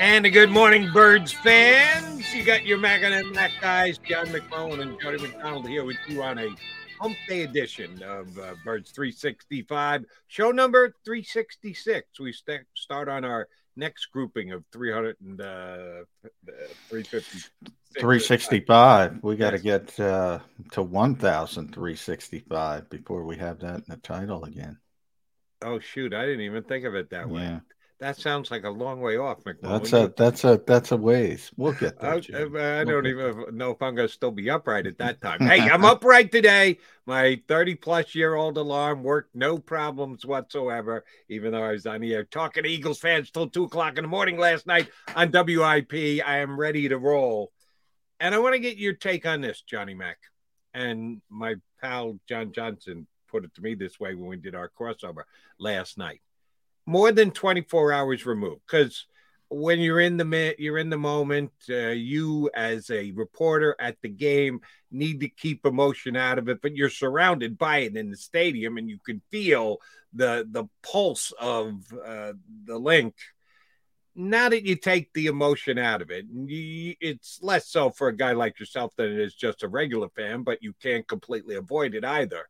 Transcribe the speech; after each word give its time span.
And 0.00 0.24
a 0.24 0.30
good 0.30 0.50
morning, 0.50 0.90
Birds 0.94 1.30
fans. 1.30 2.34
You 2.34 2.42
got 2.42 2.64
your 2.64 2.78
Mac 2.78 3.02
and 3.02 3.30
Mac 3.32 3.50
guys, 3.60 3.98
John 3.98 4.28
McMullen 4.28 4.80
and 4.80 4.98
Jody 4.98 5.20
McDonald 5.20 5.68
here 5.68 5.84
with 5.84 5.98
you 6.08 6.22
on 6.22 6.38
a 6.38 6.48
hump 6.98 7.18
day 7.28 7.42
edition 7.42 8.02
of 8.02 8.38
uh, 8.38 8.54
Birds 8.64 8.92
365, 8.92 10.06
show 10.26 10.52
number 10.52 10.94
366. 11.04 12.18
We 12.18 12.32
st- 12.32 12.62
start 12.72 13.10
on 13.10 13.26
our 13.26 13.46
next 13.76 14.06
grouping 14.06 14.52
of 14.52 14.64
300 14.72 15.16
and 15.20 15.38
uh, 15.38 16.04
350. 16.88 17.50
365. 17.98 19.22
We 19.22 19.36
got 19.36 19.50
to 19.50 19.58
get 19.58 20.00
uh, 20.00 20.38
to 20.72 20.82
1,365 20.82 22.88
before 22.88 23.24
we 23.24 23.36
have 23.36 23.58
that 23.58 23.74
in 23.74 23.84
the 23.86 23.98
title 23.98 24.44
again. 24.44 24.78
Oh, 25.60 25.78
shoot. 25.78 26.14
I 26.14 26.24
didn't 26.24 26.40
even 26.40 26.62
think 26.62 26.86
of 26.86 26.94
it 26.94 27.10
that 27.10 27.28
way. 27.28 27.42
Yeah, 27.42 27.60
That 28.00 28.16
sounds 28.16 28.50
like 28.50 28.64
a 28.64 28.70
long 28.70 29.02
way 29.02 29.18
off, 29.18 29.44
McMullen. 29.44 29.60
that's 29.60 29.92
a 29.92 30.14
that's 30.16 30.44
a 30.44 30.62
that's 30.66 30.90
a 30.90 30.96
ways. 30.96 31.50
We'll 31.58 31.74
get 31.74 32.00
there. 32.00 32.12
I, 32.12 32.80
I 32.80 32.84
don't 32.84 33.06
even 33.06 33.44
know 33.52 33.72
if 33.72 33.82
I'm 33.82 33.94
going 33.94 34.08
to 34.08 34.12
still 34.12 34.30
be 34.30 34.48
upright 34.48 34.86
at 34.86 34.96
that 34.98 35.20
time. 35.20 35.40
Hey, 35.40 35.60
I'm 35.68 35.84
upright 35.84 36.32
today. 36.32 36.78
My 37.04 37.42
30 37.46 37.74
plus 37.74 38.14
year 38.14 38.36
old 38.36 38.56
alarm 38.56 39.02
worked 39.02 39.34
no 39.34 39.58
problems 39.58 40.24
whatsoever, 40.24 41.04
even 41.28 41.52
though 41.52 41.62
I 41.62 41.72
was 41.72 41.84
on 41.84 42.00
here 42.00 42.24
talking 42.24 42.62
to 42.62 42.70
Eagles 42.70 42.98
fans 42.98 43.30
till 43.30 43.50
two 43.50 43.64
o'clock 43.64 43.98
in 43.98 44.04
the 44.04 44.08
morning 44.08 44.38
last 44.38 44.66
night 44.66 44.88
on 45.14 45.30
WIP. 45.30 45.92
I 46.24 46.38
am 46.38 46.58
ready 46.58 46.88
to 46.88 46.96
roll. 46.96 47.52
And 48.18 48.34
I 48.34 48.38
want 48.38 48.54
to 48.54 48.60
get 48.60 48.78
your 48.78 48.94
take 48.94 49.26
on 49.26 49.42
this, 49.42 49.60
Johnny 49.60 49.92
Mack. 49.92 50.18
And 50.72 51.20
my 51.28 51.56
pal 51.82 52.18
John 52.26 52.52
Johnson 52.52 53.06
put 53.30 53.44
it 53.44 53.54
to 53.56 53.60
me 53.60 53.74
this 53.74 54.00
way 54.00 54.14
when 54.14 54.28
we 54.28 54.36
did 54.38 54.54
our 54.54 54.70
crossover 54.70 55.24
last 55.58 55.98
night. 55.98 56.22
More 56.86 57.12
than 57.12 57.30
24 57.30 57.92
hours 57.92 58.26
removed, 58.26 58.62
because 58.66 59.06
when 59.50 59.80
you're 59.80 60.00
in 60.00 60.16
the 60.16 60.54
you're 60.58 60.78
in 60.78 60.90
the 60.90 60.96
moment 60.96 61.50
uh, 61.68 61.88
you 61.88 62.48
as 62.54 62.88
a 62.90 63.10
reporter 63.12 63.74
at 63.80 63.96
the 64.00 64.08
game 64.08 64.60
need 64.92 65.20
to 65.20 65.28
keep 65.28 65.66
emotion 65.66 66.14
out 66.14 66.38
of 66.38 66.48
it 66.48 66.62
but 66.62 66.76
you're 66.76 66.88
surrounded 66.88 67.58
by 67.58 67.78
it 67.78 67.96
in 67.96 68.10
the 68.10 68.16
stadium 68.16 68.78
and 68.78 68.88
you 68.88 68.98
can 69.04 69.20
feel 69.30 69.78
the 70.12 70.46
the 70.50 70.64
pulse 70.82 71.32
of 71.40 71.84
uh, 72.04 72.32
the 72.64 72.78
Linc. 72.78 73.14
Now 74.14 74.48
that 74.48 74.66
you 74.66 74.76
take 74.76 75.12
the 75.12 75.26
emotion 75.26 75.78
out 75.78 76.00
of 76.00 76.10
it 76.12 76.26
it's 77.00 77.40
less 77.42 77.68
so 77.68 77.90
for 77.90 78.06
a 78.06 78.16
guy 78.16 78.32
like 78.32 78.60
yourself 78.60 78.92
than 78.96 79.10
it 79.10 79.18
is 79.18 79.34
just 79.34 79.64
a 79.64 79.68
regular 79.68 80.08
fan 80.10 80.44
but 80.44 80.62
you 80.62 80.74
can't 80.80 81.08
completely 81.08 81.56
avoid 81.56 81.94
it 81.94 82.04
either 82.04 82.48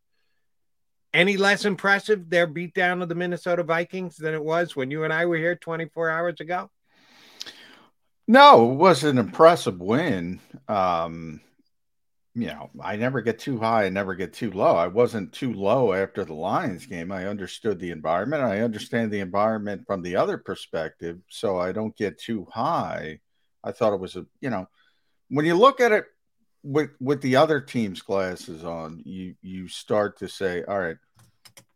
any 1.13 1.37
less 1.37 1.65
impressive 1.65 2.31
their 2.31 2.47
beatdown 2.47 3.03
of 3.03 3.09
the 3.09 3.15
minnesota 3.15 3.63
vikings 3.63 4.17
than 4.17 4.35
it 4.35 4.43
was 4.43 4.77
when 4.77 4.91
you 4.91 5.05
and 5.05 5.13
i 5.13 5.27
were 5.27 5.37
here 5.37 5.57
24 5.57 6.11
hours 6.11 6.41
ago 6.41 6.71
No, 8.27 8.71
it 8.71 8.77
was 8.77 9.03
an 9.03 9.19
impressive 9.19 9.81
win. 9.81 10.39
Um, 10.69 11.41
you 12.35 12.47
know, 12.47 12.71
I 12.81 12.95
never 12.95 13.23
get 13.23 13.41
too 13.41 13.59
high, 13.59 13.87
I 13.87 13.89
never 13.89 14.15
get 14.15 14.33
too 14.33 14.53
low. 14.53 14.77
I 14.77 14.87
wasn't 14.87 15.33
too 15.33 15.53
low 15.53 15.93
after 15.93 16.25
the 16.25 16.35
Lions 16.35 16.87
game. 16.87 17.11
I 17.11 17.27
understood 17.27 17.81
the 17.81 17.91
environment. 17.91 18.45
I 18.45 18.61
understand 18.61 19.11
the 19.11 19.19
environment 19.21 19.83
from 19.87 20.03
the 20.03 20.15
other 20.17 20.39
perspective, 20.39 21.19
so 21.29 21.59
I 21.59 21.73
don't 21.73 21.97
get 21.97 22.19
too 22.19 22.47
high. 22.53 23.19
I 23.65 23.73
thought 23.73 23.95
it 23.95 24.01
was 24.01 24.15
a, 24.15 24.27
you 24.41 24.51
know, 24.51 24.69
when 25.29 25.45
you 25.45 25.57
look 25.57 25.81
at 25.81 25.93
it 25.93 26.05
with 26.63 26.91
with 27.01 27.23
the 27.23 27.37
other 27.37 27.61
team's 27.61 28.03
glasses 28.03 28.65
on, 28.65 29.03
you 29.05 29.35
you 29.43 29.69
start 29.69 30.19
to 30.19 30.29
say, 30.29 30.63
all 30.65 30.79
right, 30.79 30.99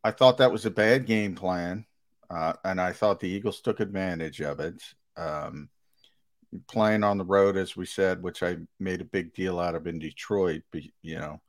I 0.03 0.11
thought 0.11 0.39
that 0.39 0.53
was 0.53 0.67
a 0.67 0.71
bad 0.71 1.07
game 1.07 1.35
plan, 1.35 1.87
uh, 2.31 2.55
and 2.65 2.81
I 2.81 2.93
thought 2.93 3.21
the 3.21 3.29
Eagles 3.29 3.61
took 3.61 3.81
advantage 3.81 4.41
of 4.41 4.61
it. 4.61 4.83
Um, 5.17 5.69
playing 6.67 7.05
on 7.05 7.19
the 7.19 7.25
road, 7.25 7.57
as 7.57 7.77
we 7.77 7.87
said, 7.87 8.23
which 8.23 8.43
I 8.43 8.57
made 8.79 9.01
a 9.01 9.05
big 9.05 9.35
deal 9.35 9.59
out 9.59 9.75
of 9.75 9.87
in 9.87 9.99
Detroit, 9.99 10.63
but, 10.71 10.83
you 11.03 11.19
know, 11.19 11.41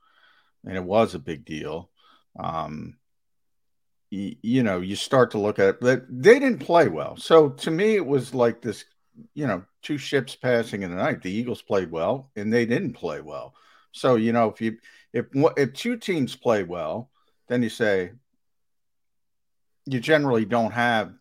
and 0.64 0.76
it 0.76 0.84
was 0.84 1.14
a 1.14 1.20
big 1.20 1.44
deal. 1.44 1.90
Um, 2.38 2.96
you, 4.10 4.62
know, 4.62 4.80
you 4.80 4.96
start 4.96 5.32
to 5.32 5.38
look 5.38 5.58
at 5.58 5.68
it, 5.68 5.80
but 5.80 6.04
they 6.08 6.38
didn't 6.38 6.60
play 6.60 6.88
well. 6.88 7.16
So 7.16 7.50
to 7.50 7.70
me, 7.70 7.96
it 7.96 8.06
was 8.06 8.34
like 8.34 8.62
this, 8.62 8.84
you 9.34 9.46
know, 9.46 9.64
two 9.82 9.98
ships 9.98 10.36
passing 10.36 10.82
in 10.82 10.90
the 10.90 10.96
night. 10.96 11.22
The 11.22 11.30
Eagles 11.30 11.62
played 11.62 11.90
well, 11.90 12.30
and 12.36 12.52
they 12.52 12.66
didn't 12.66 12.94
play 12.94 13.20
well. 13.20 13.54
So 13.92 14.16
you 14.16 14.32
know, 14.32 14.50
if 14.50 14.60
you 14.60 14.78
if 15.12 15.26
if 15.56 15.72
two 15.72 15.96
teams 15.96 16.36
play 16.36 16.62
well, 16.62 17.10
then 17.48 17.62
you 17.62 17.68
say 17.68 18.12
you 19.86 20.00
generally 20.00 20.44
don't 20.44 20.72
have 20.72 21.12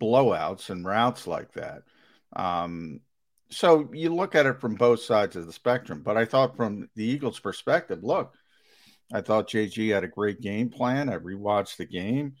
blowouts 0.00 0.70
and 0.70 0.84
routes 0.84 1.26
like 1.26 1.52
that. 1.52 1.82
Um, 2.34 3.00
so 3.50 3.90
you 3.92 4.14
look 4.14 4.34
at 4.34 4.46
it 4.46 4.60
from 4.60 4.74
both 4.74 5.02
sides 5.02 5.36
of 5.36 5.46
the 5.46 5.52
spectrum. 5.52 6.02
But 6.04 6.16
I 6.16 6.24
thought 6.24 6.56
from 6.56 6.88
the 6.94 7.04
Eagles' 7.04 7.40
perspective, 7.40 8.02
look, 8.02 8.34
I 9.12 9.20
thought 9.20 9.48
JG 9.50 9.92
had 9.92 10.04
a 10.04 10.08
great 10.08 10.40
game 10.40 10.70
plan. 10.70 11.08
I 11.08 11.16
rewatched 11.16 11.76
the 11.76 11.86
game. 11.86 12.34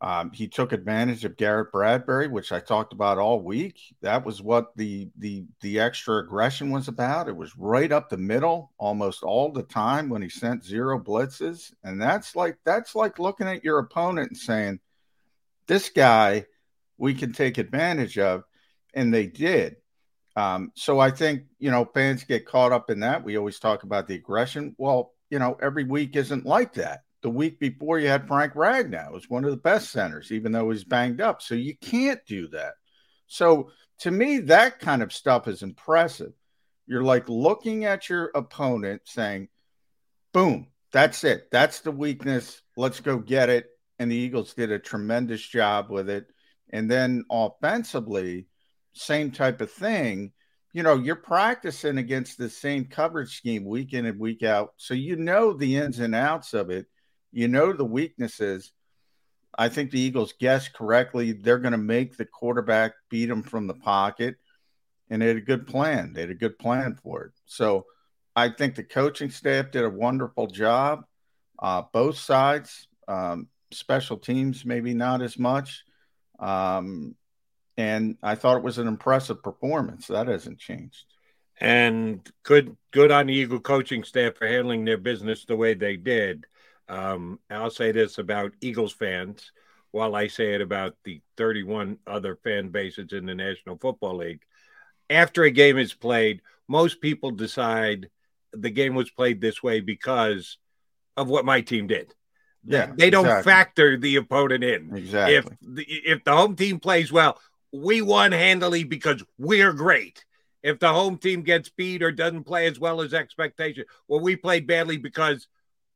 Um, 0.00 0.30
he 0.32 0.48
took 0.48 0.72
advantage 0.72 1.24
of 1.24 1.36
Garrett 1.36 1.72
Bradbury, 1.72 2.28
which 2.28 2.52
I 2.52 2.60
talked 2.60 2.92
about 2.92 3.18
all 3.18 3.40
week. 3.40 3.80
That 4.02 4.24
was 4.24 4.42
what 4.42 4.76
the 4.76 5.08
the 5.18 5.44
the 5.60 5.80
extra 5.80 6.16
aggression 6.16 6.70
was 6.70 6.88
about. 6.88 7.28
It 7.28 7.36
was 7.36 7.56
right 7.56 7.90
up 7.90 8.08
the 8.08 8.16
middle 8.16 8.72
almost 8.78 9.22
all 9.22 9.52
the 9.52 9.62
time 9.62 10.08
when 10.08 10.22
he 10.22 10.28
sent 10.28 10.64
zero 10.64 10.98
blitzes, 10.98 11.72
and 11.82 12.00
that's 12.00 12.36
like 12.36 12.58
that's 12.64 12.94
like 12.94 13.18
looking 13.18 13.48
at 13.48 13.64
your 13.64 13.78
opponent 13.78 14.30
and 14.30 14.38
saying, 14.38 14.80
this 15.66 15.88
guy 15.88 16.46
we 16.98 17.14
can 17.14 17.32
take 17.32 17.58
advantage 17.58 18.18
of, 18.18 18.44
and 18.94 19.12
they 19.12 19.26
did. 19.26 19.76
Um, 20.36 20.72
so 20.74 20.98
I 20.98 21.10
think 21.10 21.44
you 21.58 21.70
know 21.70 21.84
fans 21.84 22.24
get 22.24 22.46
caught 22.46 22.72
up 22.72 22.90
in 22.90 23.00
that. 23.00 23.24
We 23.24 23.36
always 23.36 23.58
talk 23.58 23.84
about 23.84 24.08
the 24.08 24.16
aggression. 24.16 24.74
Well, 24.78 25.12
you 25.30 25.38
know, 25.38 25.56
every 25.62 25.84
week 25.84 26.16
isn't 26.16 26.44
like 26.44 26.74
that. 26.74 27.03
The 27.24 27.30
week 27.30 27.58
before 27.58 27.98
you 27.98 28.08
had 28.08 28.28
Frank 28.28 28.52
Ragnow 28.52 29.10
was 29.10 29.30
one 29.30 29.46
of 29.46 29.50
the 29.50 29.56
best 29.56 29.90
centers, 29.90 30.30
even 30.30 30.52
though 30.52 30.70
he's 30.70 30.84
banged 30.84 31.22
up. 31.22 31.40
So 31.40 31.54
you 31.54 31.74
can't 31.74 32.20
do 32.26 32.48
that. 32.48 32.74
So 33.26 33.70
to 34.00 34.10
me, 34.10 34.40
that 34.40 34.78
kind 34.78 35.02
of 35.02 35.10
stuff 35.10 35.48
is 35.48 35.62
impressive. 35.62 36.34
You're 36.86 37.02
like 37.02 37.26
looking 37.30 37.86
at 37.86 38.10
your 38.10 38.30
opponent 38.34 39.00
saying, 39.06 39.48
boom, 40.34 40.66
that's 40.92 41.24
it. 41.24 41.50
That's 41.50 41.80
the 41.80 41.92
weakness. 41.92 42.60
Let's 42.76 43.00
go 43.00 43.16
get 43.16 43.48
it. 43.48 43.70
And 43.98 44.12
the 44.12 44.16
Eagles 44.16 44.52
did 44.52 44.70
a 44.70 44.78
tremendous 44.78 45.40
job 45.40 45.88
with 45.88 46.10
it. 46.10 46.26
And 46.74 46.90
then 46.90 47.24
offensively, 47.30 48.48
same 48.92 49.30
type 49.30 49.62
of 49.62 49.70
thing. 49.70 50.32
You 50.74 50.82
know, 50.82 50.96
you're 50.96 51.16
practicing 51.16 51.96
against 51.96 52.36
the 52.36 52.50
same 52.50 52.84
coverage 52.84 53.34
scheme 53.34 53.64
week 53.64 53.94
in 53.94 54.04
and 54.04 54.20
week 54.20 54.42
out. 54.42 54.74
So 54.76 54.92
you 54.92 55.16
know 55.16 55.54
the 55.54 55.76
ins 55.76 56.00
and 56.00 56.14
outs 56.14 56.52
of 56.52 56.68
it. 56.68 56.84
You 57.34 57.48
know 57.48 57.72
the 57.72 57.84
weaknesses. 57.84 58.72
I 59.58 59.68
think 59.68 59.90
the 59.90 60.00
Eagles 60.00 60.34
guessed 60.38 60.72
correctly. 60.72 61.32
They're 61.32 61.58
going 61.58 61.72
to 61.72 61.78
make 61.78 62.16
the 62.16 62.24
quarterback 62.24 62.92
beat 63.10 63.26
them 63.26 63.42
from 63.42 63.66
the 63.66 63.74
pocket. 63.74 64.36
And 65.10 65.20
they 65.20 65.26
had 65.26 65.36
a 65.36 65.40
good 65.40 65.66
plan. 65.66 66.12
They 66.12 66.22
had 66.22 66.30
a 66.30 66.34
good 66.34 66.58
plan 66.58 66.96
for 67.02 67.24
it. 67.24 67.32
So 67.46 67.86
I 68.36 68.50
think 68.50 68.76
the 68.76 68.84
coaching 68.84 69.30
staff 69.30 69.72
did 69.72 69.84
a 69.84 69.90
wonderful 69.90 70.46
job. 70.46 71.04
Uh, 71.58 71.82
both 71.92 72.18
sides, 72.18 72.86
um, 73.08 73.48
special 73.72 74.16
teams, 74.16 74.64
maybe 74.64 74.94
not 74.94 75.20
as 75.20 75.36
much. 75.36 75.84
Um, 76.38 77.16
and 77.76 78.16
I 78.22 78.36
thought 78.36 78.58
it 78.58 78.62
was 78.62 78.78
an 78.78 78.86
impressive 78.86 79.42
performance. 79.42 80.06
That 80.06 80.28
hasn't 80.28 80.58
changed. 80.60 81.04
And 81.60 82.28
good, 82.44 82.76
good 82.92 83.10
on 83.10 83.26
the 83.26 83.34
Eagle 83.34 83.60
coaching 83.60 84.04
staff 84.04 84.36
for 84.36 84.46
handling 84.46 84.84
their 84.84 84.98
business 84.98 85.44
the 85.44 85.56
way 85.56 85.74
they 85.74 85.96
did. 85.96 86.46
Um, 86.88 87.38
I'll 87.50 87.70
say 87.70 87.92
this 87.92 88.18
about 88.18 88.52
Eagles 88.60 88.92
fans, 88.92 89.52
while 89.90 90.14
I 90.14 90.28
say 90.28 90.54
it 90.54 90.60
about 90.60 90.96
the 91.04 91.20
31 91.36 91.98
other 92.06 92.36
fan 92.36 92.68
bases 92.68 93.12
in 93.12 93.26
the 93.26 93.34
National 93.34 93.78
Football 93.78 94.18
League. 94.18 94.42
After 95.08 95.44
a 95.44 95.50
game 95.50 95.78
is 95.78 95.94
played, 95.94 96.40
most 96.68 97.00
people 97.00 97.30
decide 97.30 98.08
the 98.52 98.70
game 98.70 98.94
was 98.94 99.10
played 99.10 99.40
this 99.40 99.62
way 99.62 99.80
because 99.80 100.58
of 101.16 101.28
what 101.28 101.44
my 101.44 101.60
team 101.60 101.86
did. 101.86 102.14
Yeah, 102.66 102.92
they 102.96 103.10
don't 103.10 103.26
exactly. 103.26 103.52
factor 103.52 103.96
the 103.98 104.16
opponent 104.16 104.64
in. 104.64 104.96
Exactly. 104.96 105.34
If 105.36 105.46
the, 105.60 105.84
if 105.86 106.24
the 106.24 106.32
home 106.32 106.56
team 106.56 106.80
plays 106.80 107.12
well, 107.12 107.38
we 107.72 108.00
won 108.00 108.32
handily 108.32 108.84
because 108.84 109.22
we're 109.38 109.72
great. 109.72 110.24
If 110.62 110.78
the 110.78 110.88
home 110.88 111.18
team 111.18 111.42
gets 111.42 111.68
beat 111.68 112.02
or 112.02 112.10
doesn't 112.10 112.44
play 112.44 112.66
as 112.66 112.80
well 112.80 113.02
as 113.02 113.12
expectation, 113.12 113.84
well, 114.08 114.20
we 114.20 114.34
played 114.36 114.66
badly 114.66 114.96
because 114.96 115.46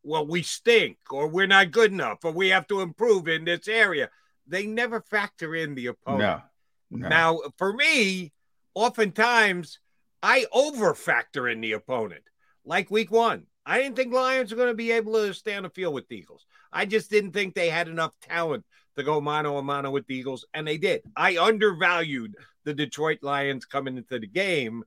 well 0.02 0.26
we 0.26 0.42
stink 0.42 0.98
or 1.10 1.28
we're 1.28 1.46
not 1.46 1.70
good 1.70 1.92
enough 1.92 2.18
or 2.24 2.32
we 2.32 2.48
have 2.48 2.66
to 2.68 2.80
improve 2.80 3.28
in 3.28 3.44
this 3.44 3.68
area. 3.68 4.10
They 4.46 4.66
never 4.66 5.00
factor 5.00 5.54
in 5.54 5.74
the 5.74 5.86
opponent. 5.86 6.42
No, 6.90 6.98
no. 6.98 7.08
Now, 7.08 7.40
for 7.56 7.72
me, 7.72 8.32
oftentimes 8.74 9.78
I 10.22 10.46
over 10.52 10.94
factor 10.94 11.48
in 11.48 11.60
the 11.60 11.72
opponent. 11.72 12.22
Like 12.64 12.90
week 12.90 13.10
one, 13.10 13.46
I 13.64 13.78
didn't 13.78 13.96
think 13.96 14.12
Lions 14.12 14.50
were 14.50 14.56
going 14.56 14.70
to 14.70 14.74
be 14.74 14.92
able 14.92 15.12
to 15.14 15.34
stay 15.34 15.54
on 15.54 15.62
the 15.62 15.70
field 15.70 15.94
with 15.94 16.08
the 16.08 16.16
Eagles. 16.16 16.46
I 16.72 16.86
just 16.86 17.10
didn't 17.10 17.32
think 17.32 17.54
they 17.54 17.68
had 17.68 17.88
enough 17.88 18.12
talent 18.22 18.64
to 18.96 19.02
go 19.02 19.20
mano 19.20 19.56
a 19.58 19.62
mano 19.62 19.90
with 19.90 20.06
the 20.06 20.14
Eagles, 20.14 20.44
and 20.54 20.66
they 20.66 20.78
did. 20.78 21.02
I 21.16 21.38
undervalued 21.38 22.34
the 22.64 22.74
Detroit 22.74 23.18
Lions 23.22 23.64
coming 23.64 23.96
into 23.96 24.18
the 24.18 24.26
game. 24.26 24.84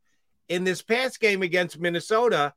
In 0.50 0.64
this 0.64 0.82
past 0.82 1.20
game 1.20 1.44
against 1.44 1.80
Minnesota, 1.80 2.54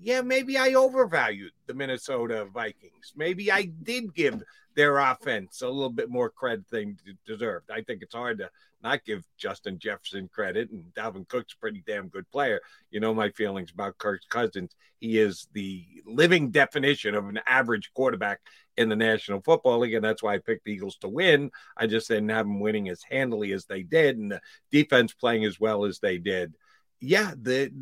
yeah, 0.00 0.20
maybe 0.20 0.56
I 0.56 0.74
overvalued 0.74 1.52
the 1.66 1.74
Minnesota 1.74 2.46
Vikings. 2.52 3.12
Maybe 3.16 3.50
I 3.50 3.70
did 3.82 4.14
give 4.14 4.42
their 4.74 4.98
offense 4.98 5.60
a 5.60 5.68
little 5.68 5.90
bit 5.90 6.08
more 6.08 6.30
credit 6.30 6.70
than 6.70 6.96
deserved. 7.26 7.70
I 7.70 7.82
think 7.82 8.02
it's 8.02 8.14
hard 8.14 8.38
to 8.38 8.50
not 8.80 9.04
give 9.04 9.24
Justin 9.36 9.76
Jefferson 9.78 10.28
credit, 10.32 10.70
and 10.70 10.84
Dalvin 10.94 11.28
Cook's 11.28 11.54
a 11.54 11.58
pretty 11.58 11.82
damn 11.84 12.06
good 12.06 12.30
player. 12.30 12.60
You 12.92 13.00
know 13.00 13.12
my 13.12 13.30
feelings 13.30 13.72
about 13.72 13.98
Kirk 13.98 14.20
Cousins. 14.28 14.76
He 15.00 15.18
is 15.18 15.48
the 15.52 15.84
living 16.06 16.52
definition 16.52 17.16
of 17.16 17.28
an 17.28 17.40
average 17.44 17.90
quarterback 17.92 18.40
in 18.76 18.88
the 18.88 18.94
National 18.94 19.40
Football 19.40 19.80
League, 19.80 19.94
and 19.94 20.04
that's 20.04 20.22
why 20.22 20.34
I 20.34 20.38
picked 20.38 20.64
the 20.64 20.72
Eagles 20.72 20.96
to 20.98 21.08
win. 21.08 21.50
I 21.76 21.88
just 21.88 22.06
didn't 22.06 22.28
have 22.28 22.46
them 22.46 22.60
winning 22.60 22.88
as 22.88 23.02
handily 23.02 23.50
as 23.52 23.64
they 23.64 23.82
did, 23.82 24.16
and 24.16 24.30
the 24.30 24.40
defense 24.70 25.12
playing 25.12 25.44
as 25.44 25.58
well 25.58 25.84
as 25.84 25.98
they 25.98 26.18
did. 26.18 26.54
Yeah, 27.00 27.34
the 27.36 27.72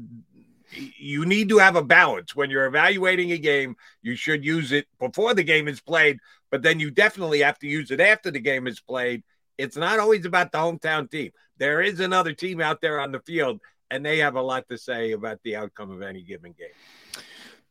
you 0.71 1.25
need 1.25 1.49
to 1.51 1.59
have 1.59 1.77
a 1.77 1.83
balance 1.83 2.35
when 2.35 2.51
you're 2.51 2.67
evaluating 2.67 3.33
a 3.33 3.39
game. 3.39 3.77
You 4.03 4.17
should 4.17 4.45
use 4.45 4.73
it 4.73 4.87
before 4.99 5.35
the 5.35 5.45
game 5.45 5.69
is 5.69 5.81
played, 5.81 6.19
but 6.51 6.63
then 6.63 6.81
you 6.81 6.91
definitely 6.91 7.41
have 7.41 7.59
to 7.61 7.67
use 7.67 7.91
it 7.91 8.01
after 8.01 8.31
the 8.31 8.41
game 8.41 8.67
is 8.67 8.81
played. 8.81 9.23
It's 9.59 9.77
not 9.77 9.99
always 9.99 10.27
about 10.27 10.53
the 10.53 10.59
hometown 10.59 11.11
team. 11.11 11.31
There 11.59 11.81
is 11.81 12.01
another 12.01 12.33
team 12.33 12.61
out 12.61 12.81
there 12.81 13.01
on 13.01 13.13
the 13.13 13.21
field, 13.21 13.61
and 13.91 14.05
they 14.05 14.19
have 14.19 14.37
a 14.37 14.43
lot 14.43 14.69
to 14.69 14.77
say 14.77 15.13
about 15.13 15.41
the 15.43 15.57
outcome 15.57 15.91
of 15.91 16.03
any 16.03 16.23
given 16.23 16.53
game. 16.53 16.69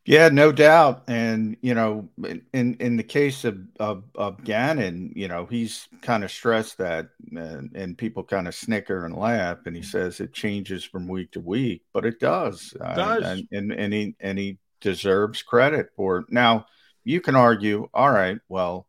Yeah, 0.06 0.28
no 0.28 0.52
doubt. 0.52 1.02
And 1.08 1.56
you 1.62 1.74
know, 1.74 2.08
in 2.52 2.76
in 2.76 2.96
the 2.96 3.02
case 3.02 3.44
of 3.44 3.58
of, 3.80 4.04
of 4.14 4.44
Gannon, 4.44 5.12
you 5.16 5.26
know, 5.26 5.46
he's 5.46 5.88
kind 6.00 6.22
of 6.22 6.30
stressed 6.30 6.78
that, 6.78 7.08
and, 7.32 7.74
and 7.74 7.98
people 7.98 8.22
kind 8.22 8.46
of 8.46 8.54
snicker 8.54 9.04
and 9.04 9.16
laugh, 9.16 9.58
and 9.66 9.74
he 9.74 9.82
says 9.82 10.20
it 10.20 10.32
changes 10.32 10.84
from 10.84 11.08
week 11.08 11.32
to 11.32 11.40
week, 11.40 11.82
but 11.92 12.06
it 12.06 12.20
does. 12.20 12.72
It 12.74 12.94
does. 12.94 13.24
Uh, 13.24 13.26
and, 13.26 13.48
and 13.50 13.72
and 13.72 13.92
he 13.92 14.14
and 14.20 14.38
he 14.38 14.58
deserves 14.80 15.42
credit 15.42 15.90
for 15.96 16.18
it. 16.18 16.26
Now, 16.30 16.66
you 17.02 17.20
can 17.20 17.34
argue, 17.34 17.88
all 17.92 18.12
right, 18.12 18.38
well, 18.48 18.86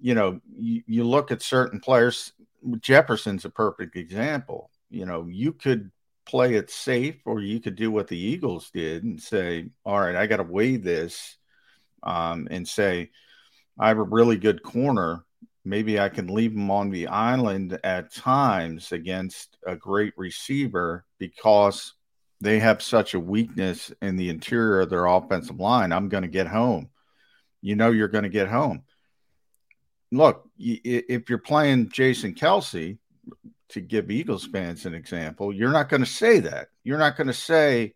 you 0.00 0.14
know, 0.14 0.40
you, 0.56 0.82
you 0.86 1.04
look 1.04 1.30
at 1.30 1.42
certain 1.42 1.78
players. 1.78 2.32
Jefferson's 2.80 3.44
a 3.44 3.50
perfect 3.50 3.94
example. 3.94 4.70
You 4.90 5.06
know, 5.06 5.28
you 5.30 5.52
could 5.52 5.92
play 6.28 6.54
it 6.54 6.70
safe, 6.70 7.16
or 7.24 7.40
you 7.40 7.58
could 7.58 7.74
do 7.74 7.90
what 7.90 8.06
the 8.06 8.18
Eagles 8.18 8.70
did 8.72 9.02
and 9.02 9.20
say, 9.20 9.70
all 9.84 9.98
right, 9.98 10.14
I 10.14 10.26
got 10.26 10.36
to 10.36 10.42
weigh 10.44 10.76
this 10.76 11.38
um, 12.02 12.46
and 12.50 12.68
say, 12.68 13.10
I 13.80 13.88
have 13.88 13.98
a 13.98 14.02
really 14.02 14.36
good 14.36 14.62
corner. 14.62 15.24
Maybe 15.64 15.98
I 15.98 16.08
can 16.08 16.28
leave 16.28 16.52
him 16.52 16.70
on 16.70 16.90
the 16.90 17.08
island 17.08 17.78
at 17.82 18.12
times 18.12 18.92
against 18.92 19.56
a 19.66 19.74
great 19.74 20.12
receiver 20.16 21.04
because 21.18 21.94
they 22.40 22.58
have 22.58 22.82
such 22.82 23.14
a 23.14 23.20
weakness 23.20 23.90
in 24.02 24.16
the 24.16 24.28
interior 24.28 24.80
of 24.80 24.90
their 24.90 25.06
offensive 25.06 25.58
line. 25.58 25.92
I'm 25.92 26.08
going 26.08 26.22
to 26.22 26.28
get 26.28 26.46
home. 26.46 26.90
You 27.62 27.74
know, 27.74 27.90
you're 27.90 28.08
going 28.08 28.24
to 28.24 28.30
get 28.30 28.48
home. 28.48 28.84
Look, 30.12 30.48
if 30.58 31.28
you're 31.28 31.38
playing 31.38 31.90
Jason 31.90 32.34
Kelce, 32.34 32.98
to 33.70 33.80
give 33.80 34.10
Eagles 34.10 34.46
fans 34.46 34.86
an 34.86 34.94
example, 34.94 35.52
you're 35.52 35.72
not 35.72 35.88
going 35.88 36.02
to 36.02 36.10
say 36.10 36.40
that. 36.40 36.68
You're 36.84 36.98
not 36.98 37.16
going 37.16 37.26
to 37.26 37.34
say, 37.34 37.94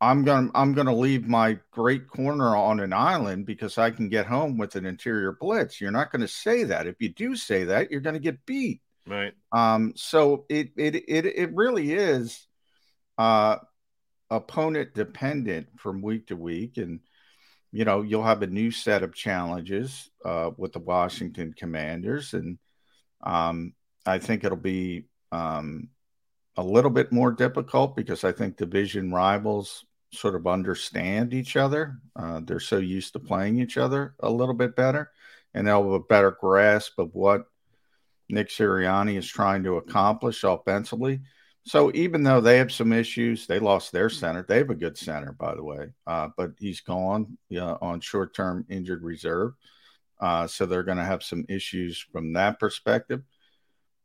I'm 0.00 0.24
going 0.24 0.50
I'm 0.54 0.72
going 0.72 0.86
to 0.86 0.94
leave 0.94 1.26
my 1.26 1.58
great 1.72 2.08
corner 2.08 2.56
on 2.56 2.80
an 2.80 2.92
island 2.92 3.44
because 3.44 3.76
I 3.76 3.90
can 3.90 4.08
get 4.08 4.26
home 4.26 4.56
with 4.56 4.74
an 4.74 4.86
interior 4.86 5.36
blitz. 5.38 5.80
You're 5.80 5.90
not 5.90 6.10
going 6.10 6.22
to 6.22 6.28
say 6.28 6.64
that. 6.64 6.86
If 6.86 6.96
you 7.00 7.10
do 7.10 7.36
say 7.36 7.64
that, 7.64 7.90
you're 7.90 8.00
going 8.00 8.14
to 8.14 8.20
get 8.20 8.46
beat. 8.46 8.80
Right. 9.06 9.32
Um 9.52 9.92
so 9.96 10.46
it 10.48 10.70
it 10.76 10.94
it 10.94 11.26
it 11.26 11.54
really 11.54 11.92
is 11.92 12.46
uh 13.18 13.56
opponent 14.30 14.94
dependent 14.94 15.68
from 15.78 16.00
week 16.02 16.28
to 16.28 16.36
week 16.36 16.76
and 16.76 17.00
you 17.72 17.84
know, 17.84 18.02
you'll 18.02 18.24
have 18.24 18.42
a 18.42 18.48
new 18.48 18.70
set 18.70 19.02
of 19.02 19.14
challenges 19.14 20.10
uh 20.24 20.50
with 20.56 20.72
the 20.72 20.78
Washington 20.78 21.54
Commanders 21.56 22.34
and 22.34 22.58
um 23.22 23.74
I 24.06 24.18
think 24.18 24.44
it'll 24.44 24.56
be 24.56 25.06
um, 25.32 25.88
a 26.56 26.62
little 26.62 26.90
bit 26.90 27.12
more 27.12 27.32
difficult 27.32 27.96
because 27.96 28.24
I 28.24 28.32
think 28.32 28.56
division 28.56 29.12
rivals 29.12 29.84
sort 30.12 30.34
of 30.34 30.46
understand 30.46 31.32
each 31.32 31.56
other. 31.56 31.96
Uh, 32.16 32.40
they're 32.44 32.60
so 32.60 32.78
used 32.78 33.12
to 33.12 33.18
playing 33.20 33.60
each 33.60 33.76
other 33.76 34.14
a 34.20 34.30
little 34.30 34.54
bit 34.54 34.74
better, 34.74 35.10
and 35.54 35.66
they'll 35.66 35.82
have 35.82 35.92
a 35.92 36.00
better 36.00 36.36
grasp 36.40 36.98
of 36.98 37.14
what 37.14 37.44
Nick 38.28 38.48
Sirianni 38.48 39.16
is 39.16 39.28
trying 39.28 39.62
to 39.64 39.76
accomplish 39.76 40.44
offensively. 40.44 41.20
So 41.64 41.92
even 41.94 42.22
though 42.22 42.40
they 42.40 42.58
have 42.58 42.72
some 42.72 42.92
issues, 42.92 43.46
they 43.46 43.58
lost 43.58 43.92
their 43.92 44.08
center. 44.08 44.42
They 44.42 44.58
have 44.58 44.70
a 44.70 44.74
good 44.74 44.96
center, 44.96 45.32
by 45.32 45.54
the 45.54 45.62
way, 45.62 45.88
uh, 46.06 46.28
but 46.36 46.52
he's 46.58 46.80
gone 46.80 47.36
on 47.52 48.00
short-term 48.00 48.64
injured 48.68 49.02
reserve. 49.02 49.52
Uh, 50.20 50.46
so 50.46 50.66
they're 50.66 50.82
going 50.82 50.98
to 50.98 51.04
have 51.04 51.22
some 51.22 51.44
issues 51.48 51.98
from 52.12 52.32
that 52.32 52.58
perspective. 52.58 53.22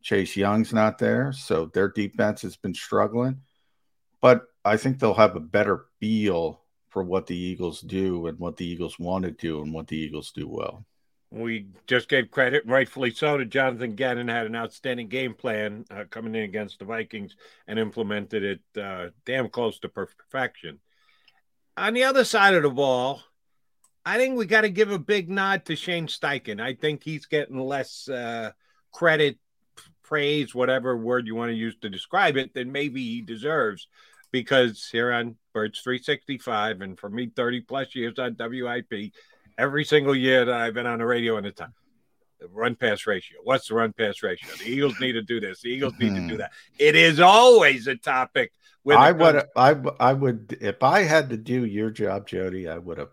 Chase 0.05 0.35
Young's 0.35 0.71
not 0.71 0.99
there, 0.99 1.33
so 1.33 1.65
their 1.65 1.89
defense 1.89 2.43
has 2.43 2.55
been 2.55 2.75
struggling. 2.75 3.41
But 4.21 4.43
I 4.63 4.77
think 4.77 4.99
they'll 4.99 5.15
have 5.15 5.35
a 5.35 5.39
better 5.39 5.85
feel 5.99 6.61
for 6.89 7.03
what 7.03 7.25
the 7.25 7.35
Eagles 7.35 7.81
do 7.81 8.27
and 8.27 8.37
what 8.37 8.55
the 8.55 8.67
Eagles 8.67 8.99
want 8.99 9.25
to 9.25 9.31
do 9.31 9.63
and 9.63 9.73
what 9.73 9.87
the 9.87 9.97
Eagles 9.97 10.31
do 10.31 10.47
well. 10.47 10.85
we 11.31 11.69
just 11.87 12.07
gave 12.07 12.29
credit, 12.29 12.67
rightfully 12.67 13.09
so, 13.09 13.35
to 13.35 13.45
Jonathan 13.45 13.95
Gannon. 13.95 14.27
Had 14.27 14.45
an 14.45 14.55
outstanding 14.55 15.07
game 15.07 15.33
plan 15.33 15.85
uh, 15.89 16.03
coming 16.11 16.35
in 16.35 16.43
against 16.43 16.77
the 16.77 16.85
Vikings 16.85 17.35
and 17.67 17.79
implemented 17.79 18.43
it 18.43 18.81
uh, 18.81 19.07
damn 19.25 19.49
close 19.49 19.79
to 19.79 19.89
perfection. 19.89 20.77
On 21.77 21.95
the 21.95 22.03
other 22.03 22.25
side 22.25 22.53
of 22.53 22.61
the 22.61 22.69
ball, 22.69 23.23
I 24.05 24.17
think 24.17 24.37
we 24.37 24.45
got 24.45 24.61
to 24.61 24.69
give 24.69 24.91
a 24.91 24.99
big 24.99 25.31
nod 25.31 25.65
to 25.65 25.75
Shane 25.75 26.05
Steichen. 26.05 26.61
I 26.61 26.75
think 26.75 27.03
he's 27.03 27.25
getting 27.25 27.59
less 27.59 28.07
uh, 28.07 28.51
credit, 28.93 29.39
praise, 30.05 30.53
whatever 30.53 30.95
word 30.95 31.27
you 31.27 31.35
want 31.35 31.49
to 31.49 31.55
use 31.55 31.75
to 31.81 31.89
describe 31.89 32.37
it, 32.37 32.53
then 32.53 32.71
maybe 32.71 33.01
he 33.01 33.21
deserves. 33.21 33.87
Because 34.31 34.87
here 34.91 35.11
on 35.11 35.35
Birds 35.53 35.79
365, 35.79 36.81
and 36.81 36.99
for 36.99 37.09
me, 37.09 37.31
30 37.35 37.61
plus 37.61 37.95
years 37.95 38.19
on 38.19 38.35
WIP, 38.37 39.13
every 39.57 39.85
single 39.85 40.15
year 40.15 40.45
that 40.45 40.55
I've 40.55 40.73
been 40.73 40.85
on 40.85 40.99
the 40.99 41.05
radio 41.05 41.37
in 41.37 41.43
the 41.43 41.51
time. 41.51 41.73
The 42.39 42.47
run 42.49 42.75
pass 42.75 43.07
ratio. 43.07 43.37
What's 43.43 43.69
the 43.69 43.75
run 43.75 43.93
pass 43.93 44.21
ratio? 44.21 44.49
The 44.57 44.69
Eagles 44.69 44.99
need 44.99 45.13
to 45.13 45.21
do 45.21 45.39
this. 45.39 45.61
The 45.61 45.69
Eagles 45.69 45.93
need 45.99 46.15
to 46.15 46.27
do 46.27 46.33
hmm. 46.33 46.37
that. 46.37 46.51
It 46.77 46.95
is 46.95 47.19
always 47.19 47.87
a 47.87 47.95
topic. 47.95 48.51
I 48.87 49.11
would, 49.13 49.43
I, 49.55 49.75
I 49.99 50.13
would, 50.13 50.57
if 50.61 50.83
I 50.83 51.03
had 51.03 51.29
to 51.29 51.37
do 51.37 51.65
your 51.65 51.89
job, 51.89 52.27
Jody, 52.27 52.67
I 52.67 52.77
would 52.77 52.99
have, 52.99 53.09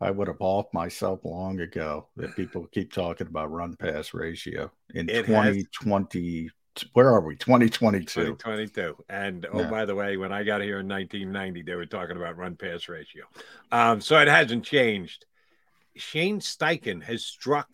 I 0.00 0.10
would 0.10 0.28
have 0.28 0.40
off 0.40 0.66
myself 0.72 1.20
long 1.24 1.60
ago. 1.60 2.08
That 2.16 2.36
people 2.36 2.66
keep 2.72 2.92
talking 2.92 3.26
about 3.26 3.50
run 3.50 3.76
pass 3.76 4.12
ratio 4.12 4.70
in 4.94 5.06
twenty 5.24 5.64
twenty. 5.72 6.50
Where 6.92 7.08
are 7.08 7.22
we? 7.22 7.36
Twenty 7.36 7.70
twenty 7.70 8.04
two. 8.04 8.34
Twenty 8.34 8.36
twenty 8.36 8.68
two. 8.68 8.96
And 9.08 9.46
oh, 9.50 9.60
yeah. 9.60 9.70
by 9.70 9.84
the 9.86 9.94
way, 9.94 10.16
when 10.16 10.32
I 10.32 10.42
got 10.42 10.60
here 10.60 10.80
in 10.80 10.86
nineteen 10.86 11.32
ninety, 11.32 11.62
they 11.62 11.74
were 11.74 11.86
talking 11.86 12.16
about 12.16 12.36
run 12.36 12.56
pass 12.56 12.88
ratio. 12.88 13.24
Um, 13.72 14.00
so 14.00 14.18
it 14.18 14.28
hasn't 14.28 14.64
changed. 14.64 15.24
Shane 15.96 16.40
Steichen 16.40 17.02
has 17.02 17.24
struck 17.24 17.68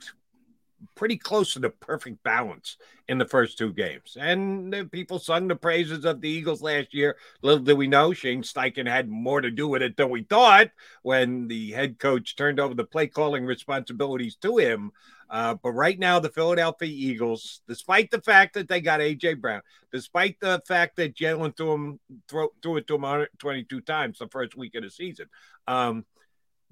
pretty 0.95 1.17
close 1.17 1.53
to 1.53 1.59
the 1.59 1.71
perfect 1.71 2.23
balance 2.23 2.77
in 3.09 3.19
the 3.19 3.27
first 3.27 3.59
two 3.59 3.73
games. 3.73 4.17
And 4.19 4.91
people 4.91 5.19
sung 5.19 5.49
the 5.49 5.57
praises 5.57 6.05
of 6.05 6.21
the 6.21 6.29
Eagles 6.29 6.62
last 6.62 6.95
year. 6.95 7.17
Little 7.43 7.65
did 7.65 7.77
we 7.77 7.89
know 7.89 8.12
Shane 8.12 8.43
Steichen 8.43 8.89
had 8.89 9.09
more 9.09 9.41
to 9.41 9.51
do 9.51 9.69
with 9.69 9.83
it 9.83 9.97
than 9.97 10.11
we 10.11 10.23
thought 10.23 10.71
when 11.03 11.49
the 11.49 11.73
head 11.73 11.99
coach 11.99 12.37
turned 12.37 12.61
over 12.61 12.75
the 12.75 12.85
play 12.85 13.07
calling 13.07 13.45
responsibilities 13.45 14.37
to 14.37 14.59
him. 14.59 14.93
Uh, 15.33 15.55
but 15.55 15.73
right 15.73 15.99
now, 15.99 16.19
the 16.19 16.29
Philadelphia 16.29 16.91
Eagles, 16.91 17.62
despite 17.67 18.11
the 18.11 18.21
fact 18.21 18.53
that 18.53 18.69
they 18.69 18.83
got 18.83 19.01
AJ 19.01 19.41
Brown, 19.41 19.62
despite 19.91 20.39
the 20.41 20.62
fact 20.69 20.97
that 20.97 21.17
Jalen 21.17 21.57
threw 21.57 21.73
him 21.73 22.01
threw, 22.29 22.77
it 22.77 22.87
to 22.87 22.97
him 22.97 23.01
122 23.01 23.81
times 23.81 24.19
the 24.19 24.29
first 24.29 24.57
week 24.57 24.75
of 24.75 24.83
the 24.83 24.91
season, 24.91 25.27
um, 25.67 26.05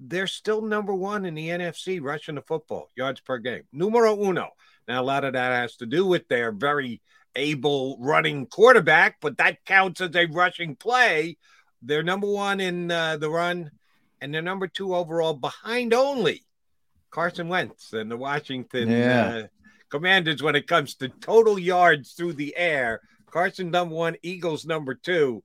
they're 0.01 0.27
still 0.27 0.61
number 0.61 0.93
one 0.93 1.25
in 1.25 1.35
the 1.35 1.49
NFC 1.49 2.01
rushing 2.01 2.35
the 2.35 2.41
football 2.41 2.89
yards 2.95 3.21
per 3.21 3.37
game. 3.37 3.63
Numero 3.71 4.19
uno. 4.19 4.49
Now, 4.87 5.01
a 5.01 5.05
lot 5.05 5.23
of 5.23 5.33
that 5.33 5.51
has 5.51 5.75
to 5.77 5.85
do 5.85 6.05
with 6.05 6.27
their 6.27 6.51
very 6.51 7.01
able 7.35 7.97
running 7.99 8.47
quarterback, 8.47 9.17
but 9.21 9.37
that 9.37 9.63
counts 9.63 10.01
as 10.01 10.15
a 10.15 10.25
rushing 10.25 10.75
play. 10.75 11.37
They're 11.83 12.03
number 12.03 12.27
one 12.27 12.59
in 12.59 12.89
uh, 12.89 13.17
the 13.17 13.29
run, 13.29 13.71
and 14.19 14.33
they're 14.33 14.41
number 14.41 14.67
two 14.67 14.95
overall 14.95 15.35
behind 15.35 15.93
only 15.93 16.43
Carson 17.11 17.47
Wentz 17.47 17.93
and 17.93 18.09
the 18.09 18.17
Washington 18.17 18.89
yeah. 18.89 19.27
uh, 19.27 19.47
Commanders 19.89 20.41
when 20.41 20.55
it 20.55 20.67
comes 20.67 20.95
to 20.95 21.09
total 21.09 21.59
yards 21.59 22.13
through 22.13 22.33
the 22.33 22.55
air. 22.57 23.01
Carson 23.29 23.69
number 23.69 23.95
one, 23.95 24.15
Eagles 24.23 24.65
number 24.65 24.95
two. 24.95 25.43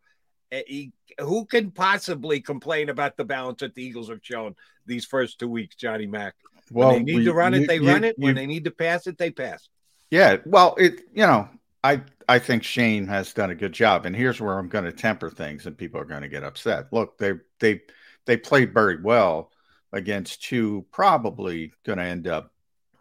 Eh, 0.52 0.62
he, 0.66 0.92
who 1.20 1.44
can 1.44 1.70
possibly 1.70 2.40
complain 2.40 2.88
about 2.88 3.16
the 3.16 3.24
balance 3.24 3.60
that 3.60 3.74
the 3.74 3.82
Eagles 3.82 4.08
have 4.08 4.20
shown 4.22 4.54
these 4.86 5.04
first 5.04 5.38
two 5.38 5.48
weeks, 5.48 5.76
Johnny 5.76 6.06
Mack? 6.06 6.34
Well, 6.70 6.88
when 6.88 7.04
they 7.04 7.12
need 7.12 7.18
we, 7.18 7.24
to 7.24 7.32
run 7.32 7.54
it, 7.54 7.66
they 7.66 7.76
you, 7.76 7.88
run 7.88 8.04
it. 8.04 8.16
You, 8.18 8.26
when 8.26 8.34
they 8.34 8.46
need 8.46 8.64
to 8.64 8.70
pass 8.70 9.06
it, 9.06 9.18
they 9.18 9.30
pass. 9.30 9.68
Yeah, 10.10 10.36
well, 10.44 10.74
it 10.78 11.00
you 11.12 11.26
know, 11.26 11.48
I 11.82 12.02
I 12.28 12.38
think 12.38 12.62
Shane 12.62 13.06
has 13.06 13.32
done 13.32 13.50
a 13.50 13.54
good 13.54 13.72
job, 13.72 14.06
and 14.06 14.14
here's 14.14 14.40
where 14.40 14.58
I'm 14.58 14.68
going 14.68 14.84
to 14.84 14.92
temper 14.92 15.30
things, 15.30 15.66
and 15.66 15.76
people 15.76 16.00
are 16.00 16.04
going 16.04 16.22
to 16.22 16.28
get 16.28 16.44
upset. 16.44 16.92
Look, 16.92 17.18
they 17.18 17.34
they 17.60 17.82
they 18.26 18.36
played 18.36 18.72
very 18.72 19.00
well 19.00 19.50
against 19.92 20.42
two 20.42 20.86
probably 20.92 21.72
going 21.84 21.98
to 21.98 22.04
end 22.04 22.28
up 22.28 22.52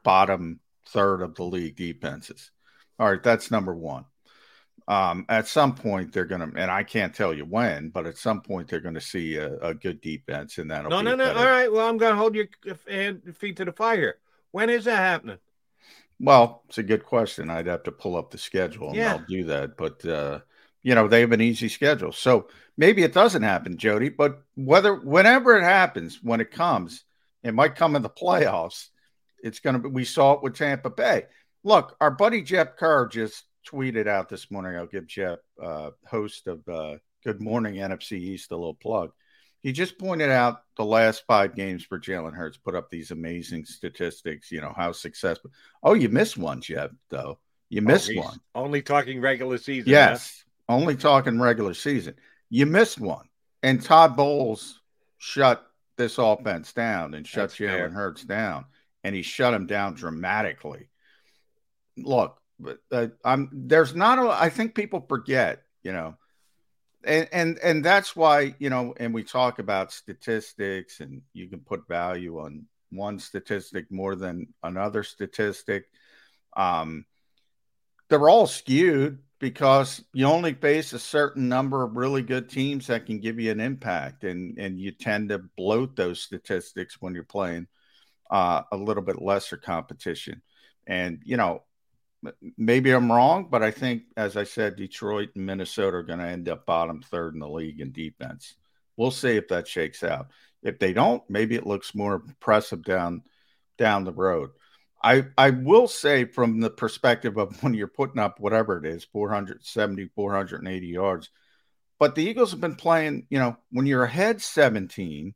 bottom 0.04 0.60
third 0.90 1.22
of 1.22 1.36
the 1.36 1.44
league 1.44 1.76
defenses. 1.76 2.52
All 3.00 3.10
right, 3.10 3.22
that's 3.22 3.52
number 3.52 3.74
one 3.74 4.06
um, 4.88 5.26
at 5.30 5.48
some 5.48 5.74
point 5.74 6.14
they're 6.14 6.26
going 6.26 6.52
to, 6.52 6.60
and 6.60 6.70
I 6.70 6.84
can't 6.84 7.14
tell 7.14 7.34
you 7.34 7.46
when, 7.46 7.90
but 7.90 8.06
at 8.06 8.18
some 8.18 8.42
point 8.42 8.68
they're 8.68 8.80
going 8.80 8.96
to 8.96 9.02
see 9.02 9.36
a, 9.38 9.58
a, 9.58 9.74
good 9.74 10.00
defense, 10.00 10.60
and 10.60 10.70
that'll 10.70 10.92
no, 10.92 11.02
no, 11.02 11.16
no. 11.16 11.26
Better. 11.26 11.40
All 11.40 11.46
right, 11.46 11.72
well, 11.72 11.90
I'm 11.90 11.98
going 11.98 12.14
to 12.14 12.18
hold 12.18 12.36
your 12.36 12.48
hand, 12.88 13.36
feet 13.38 13.58
to 13.58 13.66
the 13.66 13.72
fire. 13.72 14.18
When 14.52 14.70
is 14.70 14.86
that 14.86 14.98
happening? 14.98 15.40
Well, 16.20 16.64
it's 16.70 16.78
a 16.78 16.84
good 16.84 17.04
question. 17.04 17.50
I'd 17.50 17.66
have 17.66 17.84
to 17.84 17.92
pull 17.92 18.16
up 18.16 18.30
the 18.30 18.38
schedule, 18.38 18.90
and 18.90 18.98
yeah. 18.98 19.14
I'll 19.14 19.26
do 19.28 19.44
that. 19.46 19.76
But 19.76 20.06
uh, 20.06 20.40
you 20.84 20.94
know, 20.94 21.08
they 21.08 21.22
have 21.22 21.32
an 21.32 21.42
easy 21.42 21.68
schedule, 21.68 22.12
so 22.12 22.48
maybe 22.78 23.04
it 23.04 23.14
doesn't 23.14 23.42
happen, 23.42 23.78
Jody. 23.78 24.10
But 24.10 24.44
whether, 24.56 24.96
whenever 24.96 25.58
it 25.58 25.64
happens, 25.64 26.20
when 26.22 26.42
it 26.42 26.52
comes, 26.52 27.04
it 27.44 27.56
might 27.56 27.76
come 27.76 27.96
in 27.96 28.04
the 28.04 28.10
playoffs. 28.10 28.90
It's 29.44 29.60
going 29.60 29.76
to 29.76 29.82
be. 29.82 29.90
We 29.90 30.06
saw 30.06 30.34
it 30.34 30.44
with 30.44 30.56
Tampa 30.56 30.92
Bay. 30.92 31.26
Look, 31.64 31.98
our 32.00 32.12
buddy 32.12 32.44
Jeff 32.44 32.76
Kerr 32.76 33.08
just 33.08 33.44
tweeted 33.66 34.08
out 34.08 34.30
this 34.30 34.50
morning. 34.52 34.76
I'll 34.76 34.86
give 34.86 35.08
Jeff, 35.08 35.40
uh, 35.62 35.92
host 36.08 36.48
of 36.48 36.68
uh, 36.68 36.96
Good 37.24 37.42
Morning 37.42 37.76
NFC 37.76 38.14
East, 38.14 38.52
a 38.52 38.56
little 38.56 38.76
plug. 38.76 39.12
He 39.62 39.72
just 39.72 39.98
pointed 39.98 40.30
out 40.30 40.62
the 40.78 40.86
last 40.86 41.24
five 41.26 41.56
games 41.56 41.84
for 41.84 42.00
Jalen 42.00 42.36
Hurts, 42.36 42.58
put 42.58 42.76
up 42.76 42.90
these 42.90 43.10
amazing 43.10 43.66
statistics. 43.66 44.52
You 44.52 44.62
know 44.62 44.74
how 44.76 44.92
successful. 44.92 45.50
Oh, 45.82 45.96
you 45.96 46.08
missed 46.08 46.38
one, 46.38 46.62
Jeff. 46.62 46.92
Though 47.10 47.40
you 47.70 47.82
oh, 47.82 47.86
missed 47.86 48.12
oh, 48.16 48.22
one. 48.22 48.40
Only 48.54 48.84
talking 48.84 49.20
regular 49.22 49.58
season. 49.58 49.90
Yes, 49.90 50.44
huh? 50.70 50.76
only 50.76 50.96
talking 50.96 51.40
regular 51.40 51.74
season. 51.74 52.14
You 52.52 52.68
missed 52.68 53.00
one, 53.00 53.28
and 53.64 53.82
Todd 53.82 54.16
Bowles 54.16 54.82
shut 55.18 55.66
this 55.98 56.20
offense 56.20 56.72
down 56.74 57.16
and 57.16 57.26
shut 57.26 57.50
Jalen 57.50 57.94
Hurts 57.94 58.24
down, 58.24 58.66
and 59.04 59.16
he 59.16 59.24
shut 59.24 59.54
him 59.54 59.66
down 59.66 59.96
dramatically. 59.96 60.90
Look, 61.98 62.40
but 62.60 62.80
uh, 62.92 63.08
I'm 63.24 63.50
there's 63.52 63.96
not 63.96 64.20
a, 64.20 64.30
I 64.30 64.50
think 64.50 64.76
people 64.76 65.06
forget, 65.08 65.64
you 65.84 65.92
know, 65.92 66.16
and 67.04 67.28
and 67.32 67.60
and 67.60 67.86
that's 67.86 68.16
why 68.16 68.56
you 68.60 68.70
know, 68.70 68.94
and 68.98 69.14
we 69.14 69.24
talk 69.24 69.60
about 69.60 69.92
statistics, 69.92 71.00
and 71.00 71.22
you 71.34 71.48
can 71.48 71.60
put 71.60 71.88
value 71.88 72.40
on 72.40 72.66
one 72.92 73.20
statistic 73.20 73.92
more 73.92 74.16
than 74.16 74.54
another 74.64 75.04
statistic. 75.04 75.86
Um, 76.56 77.06
they're 78.10 78.30
all 78.30 78.48
skewed 78.48 79.20
because 79.40 80.04
you 80.14 80.26
only 80.26 80.54
face 80.54 80.94
a 80.94 81.00
certain 81.00 81.50
number 81.50 81.84
of 81.84 81.98
really 81.98 82.22
good 82.22 82.50
teams 82.50 82.88
that 82.88 83.06
can 83.06 83.20
give 83.20 83.40
you 83.40 83.52
an 83.52 83.60
impact, 83.60 84.24
and 84.24 84.58
and 84.58 84.80
you 84.80 84.92
tend 84.92 85.30
to 85.30 85.40
bloat 85.58 85.96
those 85.96 86.22
statistics 86.22 87.02
when 87.02 87.14
you're 87.14 87.24
playing 87.24 87.68
uh, 88.32 88.62
a 88.72 88.78
little 88.78 89.04
bit 89.04 89.22
lesser 89.22 89.58
competition. 89.58 90.42
And 90.88 91.22
you 91.26 91.38
know, 91.38 91.64
maybe 92.58 92.92
I'm 92.92 93.12
wrong, 93.12 93.48
but 93.50 93.64
I 93.64 93.72
think, 93.72 94.04
as 94.18 94.38
I 94.38 94.44
said, 94.44 94.76
Detroit 94.76 95.30
and 95.36 95.46
Minnesota 95.46 95.98
are 95.98 96.04
going 96.04 96.20
to 96.20 96.26
end 96.26 96.50
up 96.50 96.66
bottom 96.66 97.02
third 97.02 97.34
in 97.34 97.40
the 97.40 97.50
league 97.50 97.82
in 97.82 97.92
defense. 97.92 98.56
We'll 98.98 99.12
see 99.12 99.36
if 99.36 99.50
that 99.50 99.68
shakes 99.68 100.04
out. 100.04 100.28
If 100.64 100.80
they 100.80 100.94
don't, 100.94 101.22
maybe 101.30 101.56
it 101.56 101.68
looks 101.68 101.94
more 101.94 102.16
impressive 102.16 102.84
down 102.84 103.24
down 103.78 104.04
the 104.04 104.14
road. 104.14 104.52
I 105.04 105.26
I 105.38 105.52
will 105.52 105.88
say 105.88 106.26
from 106.26 106.60
the 106.60 106.70
perspective 106.70 107.38
of 107.38 107.62
when 107.62 107.74
you're 107.74 107.88
putting 107.88 108.20
up 108.20 108.40
whatever 108.40 108.78
it 108.78 108.86
is, 108.86 109.04
470, 109.04 110.10
480 110.16 110.88
yards, 110.88 111.30
but 112.00 112.16
the 112.16 112.24
Eagles 112.24 112.52
have 112.52 112.62
been 112.62 112.76
playing, 112.76 113.28
you 113.30 113.40
know, 113.40 113.58
when 113.72 113.86
you're 113.86 114.04
ahead 114.04 114.42
17, 114.42 115.34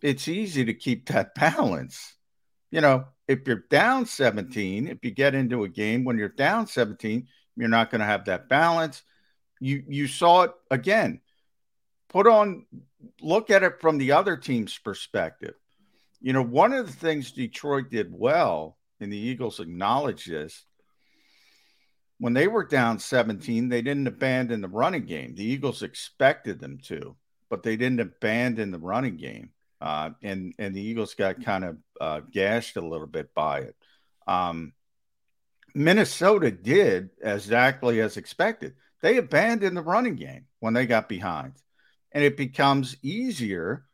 it's 0.00 0.28
easy 0.28 0.64
to 0.64 0.74
keep 0.74 1.08
that 1.08 1.34
balance. 1.36 2.16
You 2.70 2.80
know, 2.80 3.04
if 3.32 3.46
you're 3.46 3.64
down 3.70 4.06
17, 4.06 4.88
if 4.88 4.98
you 5.02 5.10
get 5.10 5.34
into 5.34 5.64
a 5.64 5.68
game 5.68 6.04
when 6.04 6.18
you're 6.18 6.28
down 6.28 6.66
17, 6.66 7.26
you're 7.56 7.68
not 7.68 7.90
going 7.90 8.00
to 8.00 8.06
have 8.06 8.26
that 8.26 8.48
balance. 8.48 9.02
You 9.60 9.82
you 9.88 10.06
saw 10.06 10.42
it 10.42 10.52
again. 10.70 11.20
Put 12.08 12.26
on 12.26 12.66
look 13.20 13.50
at 13.50 13.62
it 13.62 13.80
from 13.80 13.98
the 13.98 14.12
other 14.12 14.36
team's 14.36 14.76
perspective. 14.78 15.54
You 16.20 16.32
know, 16.32 16.42
one 16.42 16.72
of 16.72 16.86
the 16.86 16.92
things 16.92 17.32
Detroit 17.32 17.90
did 17.90 18.12
well, 18.12 18.76
and 19.00 19.12
the 19.12 19.18
Eagles 19.18 19.60
acknowledge 19.60 20.26
this, 20.26 20.64
when 22.18 22.34
they 22.34 22.46
were 22.46 22.64
down 22.64 23.00
17, 23.00 23.68
they 23.68 23.82
didn't 23.82 24.06
abandon 24.06 24.60
the 24.60 24.68
running 24.68 25.06
game. 25.06 25.34
The 25.34 25.44
Eagles 25.44 25.82
expected 25.82 26.60
them 26.60 26.78
to, 26.84 27.16
but 27.50 27.64
they 27.64 27.76
didn't 27.76 28.00
abandon 28.00 28.70
the 28.70 28.78
running 28.78 29.16
game. 29.16 29.50
Uh, 29.82 30.10
and 30.22 30.54
and 30.60 30.76
the 30.76 30.80
Eagles 30.80 31.14
got 31.14 31.44
kind 31.44 31.64
of 31.64 31.76
uh, 32.00 32.20
gashed 32.30 32.76
a 32.76 32.86
little 32.86 33.08
bit 33.08 33.34
by 33.34 33.58
it. 33.62 33.76
Um, 34.28 34.74
Minnesota 35.74 36.52
did 36.52 37.10
exactly 37.20 38.00
as 38.00 38.16
expected. 38.16 38.74
They 39.00 39.16
abandoned 39.16 39.76
the 39.76 39.82
running 39.82 40.14
game 40.14 40.46
when 40.60 40.72
they 40.72 40.86
got 40.86 41.08
behind, 41.08 41.54
and 42.12 42.22
it 42.22 42.36
becomes 42.36 42.96
easier 43.02 43.84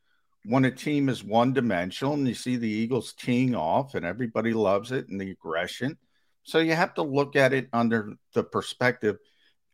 when 0.45 0.67
a 0.67 0.71
team 0.71 1.09
is 1.09 1.25
one 1.25 1.55
dimensional 1.55 2.15
and 2.15 2.29
you 2.29 2.35
see 2.35 2.57
the 2.57 2.69
Eagles 2.69 3.15
teeing 3.15 3.55
off 3.55 3.95
and 3.95 4.05
everybody 4.05 4.53
loves 4.53 4.93
it 4.93 5.09
and 5.09 5.19
the 5.19 5.31
aggression. 5.31 5.97
So 6.43 6.59
you 6.59 6.75
have 6.75 6.95
to 6.95 7.03
look 7.03 7.35
at 7.35 7.55
it 7.55 7.69
under 7.73 8.15
the 8.35 8.43
perspective. 8.43 9.19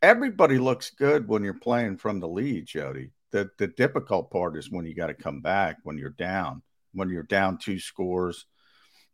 Everybody 0.01 0.59
looks 0.59 0.91
good 0.91 1.27
when 1.27 1.43
you're 1.43 1.53
playing 1.53 1.97
from 1.97 2.19
the 2.19 2.27
lead, 2.27 2.65
Jody. 2.67 3.11
The 3.35 3.49
the 3.57 3.67
difficult 3.67 4.31
part 4.31 4.55
is 4.55 4.71
when 4.71 4.85
you 4.85 4.95
got 4.95 5.07
to 5.07 5.13
come 5.13 5.41
back 5.41 5.79
when 5.83 5.97
you're 5.97 6.09
down, 6.09 6.61
when 6.93 7.09
you're 7.09 7.23
down 7.23 7.57
two 7.57 7.79
scores. 7.79 8.45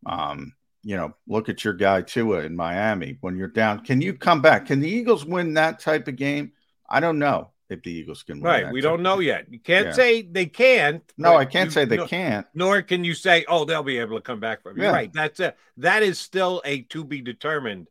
Um, 0.06 0.54
you 0.84 0.96
know, 0.96 1.16
look 1.28 1.50
at 1.50 1.66
your 1.66 1.74
guy 1.74 2.04
Tua 2.04 2.42
in 2.42 2.56
Miami. 2.56 3.18
When 3.22 3.36
you're 3.36 3.48
down, 3.48 3.84
can 3.84 4.00
you 4.00 4.14
come 4.14 4.40
back? 4.40 4.68
Can 4.68 4.80
the 4.80 4.88
Eagles 4.88 5.26
win 5.26 5.56
that 5.56 5.80
type 5.80 6.08
of 6.08 6.18
game? 6.18 6.52
I 6.88 7.00
don't 7.00 7.18
know 7.18 7.50
if 7.68 7.82
the 7.82 7.92
Eagles 7.92 8.22
can 8.22 8.42
win. 8.42 8.44
Right. 8.44 8.72
We 8.72 8.80
don't 8.80 9.02
know 9.02 9.18
yet. 9.18 9.52
You 9.52 9.60
can't 9.60 9.88
yeah. 9.88 9.94
say 9.94 10.22
they 10.22 10.46
can't. 10.46 11.02
No, 11.18 11.36
I 11.36 11.46
can't 11.46 11.70
you, 11.70 11.72
say 11.72 11.86
they 11.86 11.98
no, 11.98 12.06
can't. 12.06 12.46
Nor 12.54 12.84
can 12.84 13.04
you 13.04 13.16
say, 13.16 13.44
oh, 13.48 13.66
they'll 13.66 13.82
be 13.82 13.98
able 13.98 14.18
to 14.18 14.22
come 14.22 14.40
back 14.40 14.62
from. 14.62 14.80
Yeah. 14.80 14.92
Right. 14.92 15.12
That's 15.12 15.40
a 15.40 15.56
that 15.78 16.04
is 16.04 16.20
still 16.20 16.62
a 16.64 16.84
to 16.94 17.04
be 17.04 17.22
determined. 17.22 17.88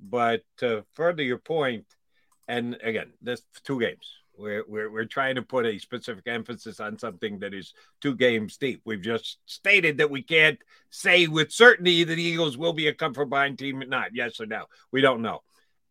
But 0.00 0.42
to 0.58 0.86
further 0.94 1.22
your 1.22 1.38
point, 1.38 1.84
and 2.48 2.78
again, 2.82 3.12
there's 3.20 3.42
two 3.62 3.78
games. 3.78 4.10
We're, 4.38 4.64
we're, 4.66 4.90
we're 4.90 5.04
trying 5.04 5.36
to 5.36 5.42
put 5.42 5.66
a 5.66 5.78
specific 5.78 6.26
emphasis 6.26 6.80
on 6.80 6.98
something 6.98 7.38
that 7.40 7.54
is 7.54 7.72
two 8.00 8.14
games 8.14 8.56
deep. 8.56 8.82
We've 8.84 9.00
just 9.00 9.38
stated 9.46 9.98
that 9.98 10.10
we 10.10 10.22
can't 10.22 10.58
say 10.90 11.26
with 11.26 11.52
certainty 11.52 12.04
that 12.04 12.14
the 12.14 12.22
Eagles 12.22 12.58
will 12.58 12.72
be 12.72 12.88
a 12.88 12.94
come 12.94 13.14
from 13.14 13.30
behind 13.30 13.58
team 13.58 13.80
or 13.80 13.86
not. 13.86 14.14
Yes 14.14 14.40
or 14.40 14.46
no. 14.46 14.66
We 14.92 15.00
don't 15.00 15.22
know. 15.22 15.42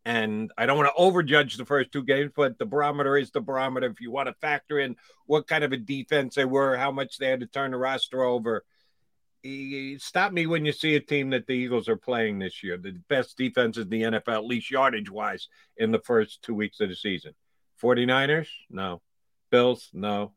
And 0.04 0.52
I 0.56 0.66
don't 0.66 0.78
want 0.78 0.88
to 0.94 1.02
overjudge 1.02 1.56
the 1.56 1.64
first 1.64 1.90
two 1.90 2.04
games, 2.04 2.30
but 2.36 2.58
the 2.58 2.66
barometer 2.66 3.16
is 3.16 3.32
the 3.32 3.40
barometer. 3.40 3.88
If 3.88 4.00
you 4.00 4.12
want 4.12 4.28
to 4.28 4.34
factor 4.34 4.78
in 4.78 4.94
what 5.26 5.48
kind 5.48 5.64
of 5.64 5.72
a 5.72 5.76
defense 5.76 6.36
they 6.36 6.44
were, 6.44 6.76
how 6.76 6.92
much 6.92 7.18
they 7.18 7.26
had 7.26 7.40
to 7.40 7.46
turn 7.46 7.72
the 7.72 7.76
roster 7.76 8.22
over, 8.22 8.64
stop 9.98 10.32
me 10.32 10.46
when 10.46 10.64
you 10.64 10.72
see 10.72 10.94
a 10.94 11.00
team 11.00 11.30
that 11.30 11.46
the 11.46 11.54
Eagles 11.54 11.88
are 11.88 11.96
playing 11.96 12.38
this 12.38 12.62
year. 12.62 12.76
The 12.76 12.92
best 13.08 13.36
defense 13.36 13.78
in 13.78 13.88
the 13.88 14.02
NFL, 14.02 14.28
at 14.28 14.44
least 14.44 14.70
yardage 14.70 15.10
wise, 15.10 15.48
in 15.76 15.90
the 15.90 15.98
first 15.98 16.42
two 16.42 16.54
weeks 16.54 16.80
of 16.80 16.88
the 16.88 16.94
season. 16.94 17.34
49ers? 17.82 18.48
No. 18.70 19.02
Bills? 19.50 19.90
No. 19.92 20.32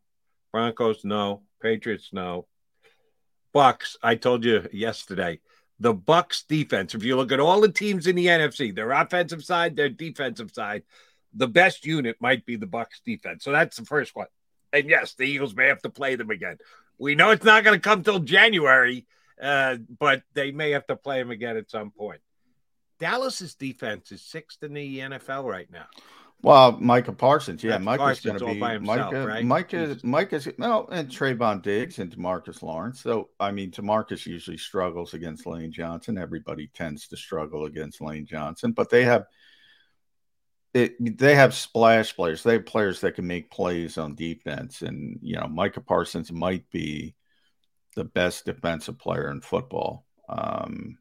Broncos? 0.52 1.04
No. 1.04 1.44
Patriots? 1.62 2.10
No. 2.12 2.48
Bucks, 3.54 3.98
I 4.04 4.16
told 4.16 4.44
you 4.44 4.68
yesterday, 4.72 5.40
the 5.80 5.94
Bucks 5.94 6.44
defense, 6.44 6.94
if 6.94 7.04
you 7.04 7.16
look 7.16 7.32
at 7.32 7.40
all 7.40 7.62
the 7.62 7.72
teams 7.72 8.06
in 8.06 8.16
the 8.16 8.28
NFC, 8.28 8.76
their 8.76 8.92
offensive 8.92 9.44
side, 9.44 9.76
their 9.76 9.90
defensive 9.90 10.52
side, 10.52 10.84
the 11.34 11.48
best 11.48 11.86
unit 11.86 12.18
might 12.20 12.46
be 12.46 12.56
the 12.58 12.68
Bucks 12.68 13.02
defense. 13.06 13.44
So 13.44 13.52
that's 13.52 13.78
the 13.78 13.86
first 13.86 14.16
one. 14.16 14.28
And 14.74 14.90
yes, 14.90 15.16
the 15.16 15.24
Eagles 15.24 15.56
may 15.56 15.68
have 15.68 15.82
to 15.82 15.90
play 15.90 16.16
them 16.16 16.30
again. 16.30 16.58
We 16.98 17.16
know 17.16 17.32
it's 17.32 17.46
not 17.46 17.64
going 17.64 17.80
to 17.80 17.82
come 17.82 18.04
till 18.04 18.20
January, 18.20 19.08
uh, 19.42 19.78
but 20.00 20.24
they 20.34 20.52
may 20.52 20.72
have 20.72 20.86
to 20.88 20.96
play 20.96 21.20
them 21.20 21.32
again 21.32 21.58
at 21.58 21.72
some 21.72 21.92
point. 21.92 22.22
Dallas's 23.00 23.56
defense 23.56 24.12
is 24.12 24.22
sixth 24.22 24.62
in 24.62 24.74
the 24.74 25.00
NFL 25.00 25.46
right 25.46 25.72
now. 25.72 25.86
Well, 26.42 26.78
Micah 26.80 27.12
Parsons, 27.12 27.64
yeah, 27.64 27.78
Micah's 27.80 28.22
going 28.22 28.40
to 28.40 28.46
be 28.46 28.54
himself, 28.54 28.82
Micah. 28.82 29.28
Right? 29.28 29.44
Micah, 29.44 29.98
Micah's 30.04 30.48
no, 30.58 30.88
and 30.90 31.10
Trevon 31.10 31.62
Diggs 31.62 32.00
and 32.00 32.16
Demarcus 32.16 32.64
Lawrence. 32.64 33.02
So, 33.02 33.30
I 33.42 33.52
mean, 33.52 33.72
Demarcus 33.72 34.26
usually 34.26 34.58
struggles 34.58 35.14
against 35.14 35.46
Lane 35.46 35.72
Johnson. 35.72 36.18
Everybody 36.18 36.68
tends 36.74 37.10
to 37.10 37.18
struggle 37.18 37.66
against 37.66 38.00
Lane 38.00 38.26
Johnson, 38.26 38.72
but 38.72 38.90
they 38.90 39.04
have 39.04 39.26
it, 40.74 41.18
they 41.18 41.36
have 41.36 41.54
splash 41.54 42.16
players. 42.16 42.44
They 42.44 42.54
have 42.54 42.66
players 42.66 43.02
that 43.02 43.16
can 43.16 43.28
make 43.28 43.52
plays 43.52 43.98
on 43.98 44.16
defense, 44.16 44.82
and 44.82 45.20
you 45.22 45.36
know, 45.36 45.48
Micah 45.48 45.82
Parsons 45.82 46.32
might 46.32 46.70
be 46.70 47.16
the 47.96 48.06
best 48.06 48.46
defensive 48.46 48.98
player 48.98 49.30
in 49.30 49.42
football. 49.42 50.06
Um, 50.30 51.00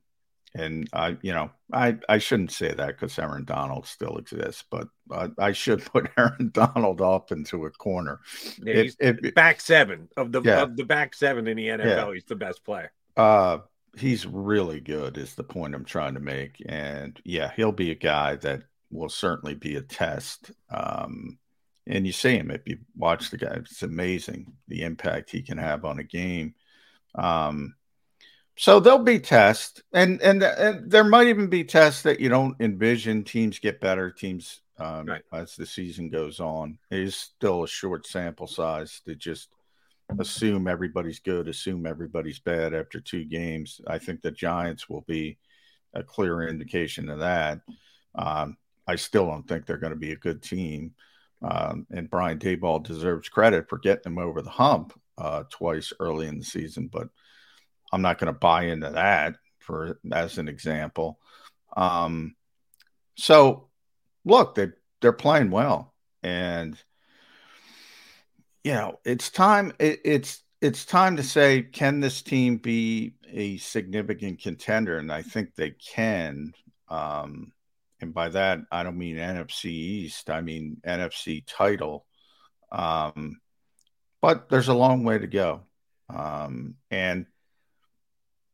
and 0.58 0.88
I, 0.92 1.16
you 1.22 1.32
know, 1.32 1.50
I 1.72 1.98
I 2.08 2.18
shouldn't 2.18 2.52
say 2.52 2.72
that 2.72 2.86
because 2.88 3.18
Aaron 3.18 3.44
Donald 3.44 3.86
still 3.86 4.16
exists, 4.18 4.64
but 4.70 4.88
I, 5.10 5.28
I, 5.38 5.52
should 5.52 5.84
put 5.92 6.10
Aaron 6.16 6.50
Donald 6.52 7.00
up 7.00 7.32
into 7.32 7.66
a 7.66 7.70
corner. 7.70 8.20
Yeah, 8.62 8.84
if, 8.98 9.34
back 9.34 9.60
seven 9.60 10.08
of 10.16 10.32
the 10.32 10.42
yeah. 10.42 10.62
of 10.62 10.76
the 10.76 10.84
back 10.84 11.14
seven 11.14 11.46
in 11.46 11.56
the 11.56 11.68
NFL, 11.68 11.84
yeah. 12.08 12.12
he's 12.12 12.24
the 12.24 12.36
best 12.36 12.64
player. 12.64 12.92
Uh, 13.16 13.58
he's 13.96 14.26
really 14.26 14.80
good. 14.80 15.18
Is 15.18 15.34
the 15.34 15.44
point 15.44 15.74
I'm 15.74 15.84
trying 15.84 16.14
to 16.14 16.20
make, 16.20 16.62
and 16.66 17.20
yeah, 17.24 17.52
he'll 17.56 17.72
be 17.72 17.90
a 17.90 17.96
guy 17.96 18.36
that 18.36 18.62
will 18.90 19.10
certainly 19.10 19.54
be 19.54 19.76
a 19.76 19.82
test. 19.82 20.50
Um, 20.70 21.38
and 21.86 22.06
you 22.06 22.12
see 22.12 22.36
him 22.36 22.50
if 22.50 22.62
you 22.66 22.78
watch 22.96 23.30
the 23.30 23.38
guy; 23.38 23.54
it's 23.54 23.82
amazing 23.82 24.52
the 24.66 24.82
impact 24.82 25.30
he 25.30 25.42
can 25.42 25.58
have 25.58 25.84
on 25.84 25.98
a 25.98 26.04
game. 26.04 26.54
Um, 27.14 27.74
so 28.58 28.80
there'll 28.80 28.98
be 28.98 29.20
tests, 29.20 29.80
and, 29.92 30.20
and 30.20 30.42
and 30.42 30.90
there 30.90 31.04
might 31.04 31.28
even 31.28 31.46
be 31.46 31.62
tests 31.62 32.02
that 32.02 32.18
you 32.18 32.28
don't 32.28 32.56
envision. 32.60 33.22
Teams 33.22 33.60
get 33.60 33.80
better. 33.80 34.10
Teams 34.10 34.62
um, 34.78 35.06
right. 35.06 35.22
as 35.32 35.54
the 35.54 35.64
season 35.64 36.10
goes 36.10 36.40
on. 36.40 36.76
It 36.90 36.98
is 36.98 37.14
still 37.14 37.62
a 37.62 37.68
short 37.68 38.04
sample 38.04 38.48
size 38.48 39.00
to 39.06 39.14
just 39.14 39.50
assume 40.18 40.66
everybody's 40.66 41.20
good, 41.20 41.46
assume 41.46 41.86
everybody's 41.86 42.40
bad 42.40 42.74
after 42.74 43.00
two 43.00 43.24
games. 43.24 43.80
I 43.86 43.98
think 43.98 44.22
the 44.22 44.32
Giants 44.32 44.88
will 44.88 45.02
be 45.02 45.38
a 45.94 46.02
clear 46.02 46.48
indication 46.48 47.08
of 47.08 47.20
that. 47.20 47.60
Um, 48.16 48.56
I 48.88 48.96
still 48.96 49.26
don't 49.26 49.46
think 49.46 49.66
they're 49.66 49.76
going 49.76 49.92
to 49.92 49.98
be 49.98 50.12
a 50.12 50.16
good 50.16 50.42
team. 50.42 50.94
Um, 51.42 51.86
and 51.92 52.10
Brian 52.10 52.40
Daboll 52.40 52.82
deserves 52.82 53.28
credit 53.28 53.68
for 53.68 53.78
getting 53.78 54.02
them 54.02 54.18
over 54.18 54.42
the 54.42 54.50
hump 54.50 54.98
uh, 55.16 55.44
twice 55.48 55.92
early 56.00 56.26
in 56.26 56.38
the 56.38 56.44
season, 56.44 56.88
but 56.92 57.08
I'm 57.92 58.02
not 58.02 58.18
going 58.18 58.32
to 58.32 58.38
buy 58.38 58.64
into 58.64 58.90
that 58.90 59.36
for 59.58 59.98
as 60.12 60.38
an 60.38 60.48
example. 60.48 61.18
Um, 61.76 62.36
so 63.16 63.68
look, 64.24 64.54
they 64.54 64.68
they're 65.00 65.12
playing 65.12 65.50
well, 65.50 65.94
and 66.22 66.78
you 68.64 68.72
know 68.72 68.98
it's 69.04 69.30
time. 69.30 69.72
It, 69.78 70.00
it's 70.04 70.42
it's 70.60 70.84
time 70.84 71.16
to 71.16 71.22
say, 71.22 71.62
can 71.62 72.00
this 72.00 72.22
team 72.22 72.56
be 72.56 73.14
a 73.30 73.58
significant 73.58 74.40
contender? 74.40 74.98
And 74.98 75.12
I 75.12 75.22
think 75.22 75.54
they 75.54 75.70
can. 75.70 76.52
Um, 76.88 77.52
and 78.00 78.12
by 78.12 78.28
that, 78.30 78.60
I 78.72 78.82
don't 78.82 78.98
mean 78.98 79.16
NFC 79.16 79.66
East. 79.66 80.30
I 80.30 80.40
mean 80.40 80.80
NFC 80.86 81.44
title. 81.46 82.06
Um, 82.72 83.40
but 84.20 84.48
there's 84.48 84.68
a 84.68 84.74
long 84.74 85.04
way 85.04 85.18
to 85.18 85.26
go. 85.26 85.62
Um, 86.08 86.74
and 86.90 87.26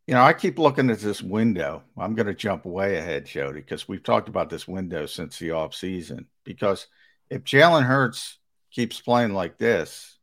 you 0.07 0.15
know, 0.15 0.23
I 0.23 0.35
keep 0.35 0.59
looking 0.59 0.91
at 0.91 1.01
this 1.01 1.23
window. 1.23 1.83
I'm 1.97 2.15
going 2.15 2.27
to 2.27 2.35
jump 2.35 2.67
way 2.67 2.97
ahead, 2.97 3.27
Jody, 3.27 3.61
because 3.61 3.89
we've 3.89 4.03
talked 4.03 4.29
about 4.29 4.51
this 4.51 4.69
window 4.69 5.07
since 5.07 5.39
the 5.39 5.53
off 5.53 5.75
season. 5.75 6.27
Because 6.45 6.87
if 7.31 7.45
Jalen 7.45 7.85
Hurts 7.85 8.39
keeps 8.71 9.01
playing 9.01 9.33
like 9.33 9.57
this, 9.57 10.19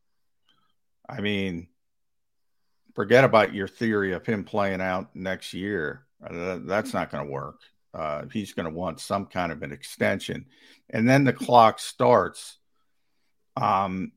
I 1.10 1.22
mean, 1.22 1.68
forget 2.94 3.24
about 3.24 3.56
your 3.56 3.68
theory 3.68 4.14
of 4.14 4.26
him 4.26 4.44
playing 4.44 4.82
out 4.82 5.16
next 5.16 5.54
year. 5.54 6.06
Uh, 6.24 6.60
that's 6.64 6.94
not 6.94 7.12
going 7.12 7.26
to 7.26 7.32
work. 7.32 7.60
Uh, 7.94 8.24
he's 8.32 8.54
going 8.54 8.72
to 8.72 8.76
want 8.76 9.00
some 9.00 9.26
kind 9.26 9.52
of 9.52 9.64
an 9.64 9.72
extension, 9.72 10.46
and 10.90 11.10
then 11.10 11.24
the 11.26 11.34
clock 11.34 11.80
starts. 11.80 12.58
Um, 13.58 14.14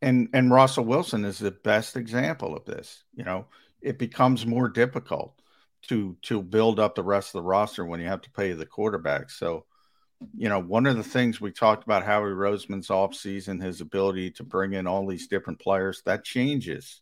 and 0.00 0.28
and 0.32 0.52
Russell 0.52 0.84
Wilson 0.84 1.24
is 1.24 1.38
the 1.38 1.50
best 1.50 1.96
example 1.96 2.56
of 2.56 2.64
this. 2.64 3.02
You 3.14 3.24
know, 3.24 3.46
it 3.80 3.98
becomes 3.98 4.46
more 4.46 4.68
difficult 4.68 5.34
to 5.82 6.16
to 6.22 6.42
build 6.42 6.80
up 6.80 6.94
the 6.94 7.02
rest 7.02 7.28
of 7.28 7.40
the 7.40 7.48
roster 7.48 7.84
when 7.84 8.00
you 8.00 8.06
have 8.06 8.22
to 8.22 8.30
pay 8.30 8.52
the 8.52 8.66
quarterback. 8.66 9.30
So, 9.30 9.64
you 10.36 10.48
know, 10.48 10.60
one 10.60 10.86
of 10.86 10.96
the 10.96 11.04
things 11.04 11.40
we 11.40 11.52
talked 11.52 11.84
about 11.84 12.04
Howie 12.04 12.30
Roseman's 12.30 12.88
offseason, 12.88 13.62
his 13.62 13.80
ability 13.80 14.32
to 14.32 14.42
bring 14.42 14.72
in 14.72 14.86
all 14.86 15.06
these 15.06 15.28
different 15.28 15.60
players, 15.60 16.02
that 16.04 16.24
changes 16.24 17.00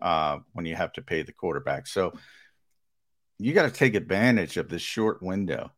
uh, 0.00 0.38
when 0.52 0.64
you 0.64 0.74
have 0.74 0.92
to 0.94 1.02
pay 1.02 1.22
the 1.22 1.32
quarterback. 1.32 1.86
So 1.86 2.12
you 3.38 3.52
got 3.52 3.64
to 3.64 3.70
take 3.70 3.94
advantage 3.94 4.56
of 4.56 4.68
this 4.68 4.82
short 4.82 5.22
window 5.22 5.70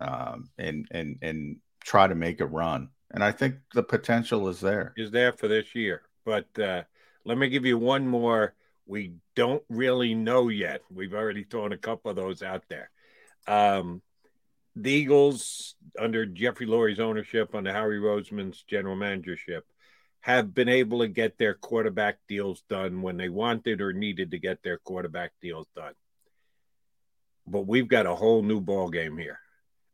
um, 0.00 0.50
and 0.58 0.86
and 0.90 1.18
and 1.22 1.56
try 1.82 2.06
to 2.06 2.14
make 2.14 2.40
a 2.40 2.46
run. 2.46 2.90
And 3.10 3.24
I 3.24 3.32
think 3.32 3.56
the 3.74 3.82
potential 3.82 4.48
is 4.48 4.60
there. 4.60 4.92
Is 4.96 5.10
there 5.10 5.32
for 5.32 5.48
this 5.48 5.74
year. 5.74 6.02
But 6.24 6.46
uh, 6.58 6.82
let 7.24 7.38
me 7.38 7.48
give 7.48 7.66
you 7.66 7.78
one 7.78 8.06
more 8.06 8.54
we 8.86 9.14
don't 9.36 9.62
really 9.68 10.14
know 10.14 10.48
yet. 10.48 10.80
We've 10.90 11.14
already 11.14 11.44
thrown 11.44 11.72
a 11.72 11.78
couple 11.78 12.10
of 12.10 12.16
those 12.16 12.42
out 12.42 12.64
there. 12.68 12.90
Um, 13.46 14.02
the 14.76 14.90
Eagles, 14.90 15.74
under 15.98 16.26
Jeffrey 16.26 16.66
Lurie's 16.66 17.00
ownership, 17.00 17.54
under 17.54 17.72
Howie 17.72 17.98
Roseman's 17.98 18.62
general 18.62 18.96
managership, 18.96 19.64
have 20.20 20.54
been 20.54 20.68
able 20.68 21.00
to 21.00 21.08
get 21.08 21.38
their 21.38 21.54
quarterback 21.54 22.18
deals 22.28 22.62
done 22.68 23.02
when 23.02 23.16
they 23.16 23.28
wanted 23.28 23.80
or 23.80 23.92
needed 23.92 24.30
to 24.30 24.38
get 24.38 24.62
their 24.62 24.78
quarterback 24.78 25.32
deals 25.40 25.66
done. 25.74 25.94
But 27.46 27.66
we've 27.66 27.88
got 27.88 28.06
a 28.06 28.14
whole 28.14 28.42
new 28.42 28.60
ball 28.60 28.90
game 28.90 29.16
here, 29.16 29.38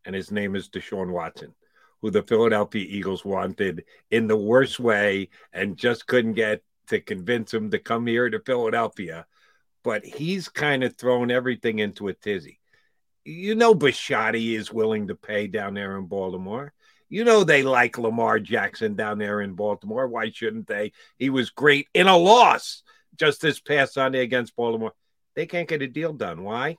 and 0.04 0.14
his 0.14 0.30
name 0.30 0.56
is 0.56 0.68
Deshaun 0.68 1.10
Watson, 1.10 1.54
who 2.02 2.10
the 2.10 2.22
Philadelphia 2.22 2.84
Eagles 2.86 3.24
wanted 3.24 3.84
in 4.10 4.26
the 4.26 4.36
worst 4.36 4.80
way 4.80 5.28
and 5.52 5.76
just 5.76 6.06
couldn't 6.06 6.34
get 6.34 6.62
to 6.88 7.00
convince 7.00 7.52
him 7.52 7.70
to 7.70 7.78
come 7.78 8.06
here 8.06 8.28
to 8.28 8.40
Philadelphia, 8.40 9.26
but 9.82 10.04
he's 10.04 10.48
kind 10.48 10.84
of 10.84 10.96
thrown 10.96 11.30
everything 11.30 11.78
into 11.78 12.08
a 12.08 12.12
tizzy. 12.12 12.60
You 13.24 13.54
know, 13.54 13.74
Bisciotti 13.74 14.56
is 14.56 14.72
willing 14.72 15.08
to 15.08 15.14
pay 15.14 15.46
down 15.46 15.74
there 15.74 15.96
in 15.96 16.06
Baltimore. 16.06 16.72
You 17.08 17.24
know, 17.24 17.44
they 17.44 17.62
like 17.62 17.98
Lamar 17.98 18.40
Jackson 18.40 18.94
down 18.94 19.18
there 19.18 19.40
in 19.40 19.54
Baltimore. 19.54 20.08
Why 20.08 20.30
shouldn't 20.30 20.66
they? 20.66 20.92
He 21.18 21.30
was 21.30 21.50
great 21.50 21.88
in 21.94 22.08
a 22.08 22.16
loss 22.16 22.82
just 23.16 23.40
this 23.40 23.60
past 23.60 23.94
Sunday 23.94 24.22
against 24.22 24.56
Baltimore. 24.56 24.92
They 25.34 25.46
can't 25.46 25.68
get 25.68 25.82
a 25.82 25.86
deal 25.86 26.12
done. 26.12 26.42
Why? 26.42 26.78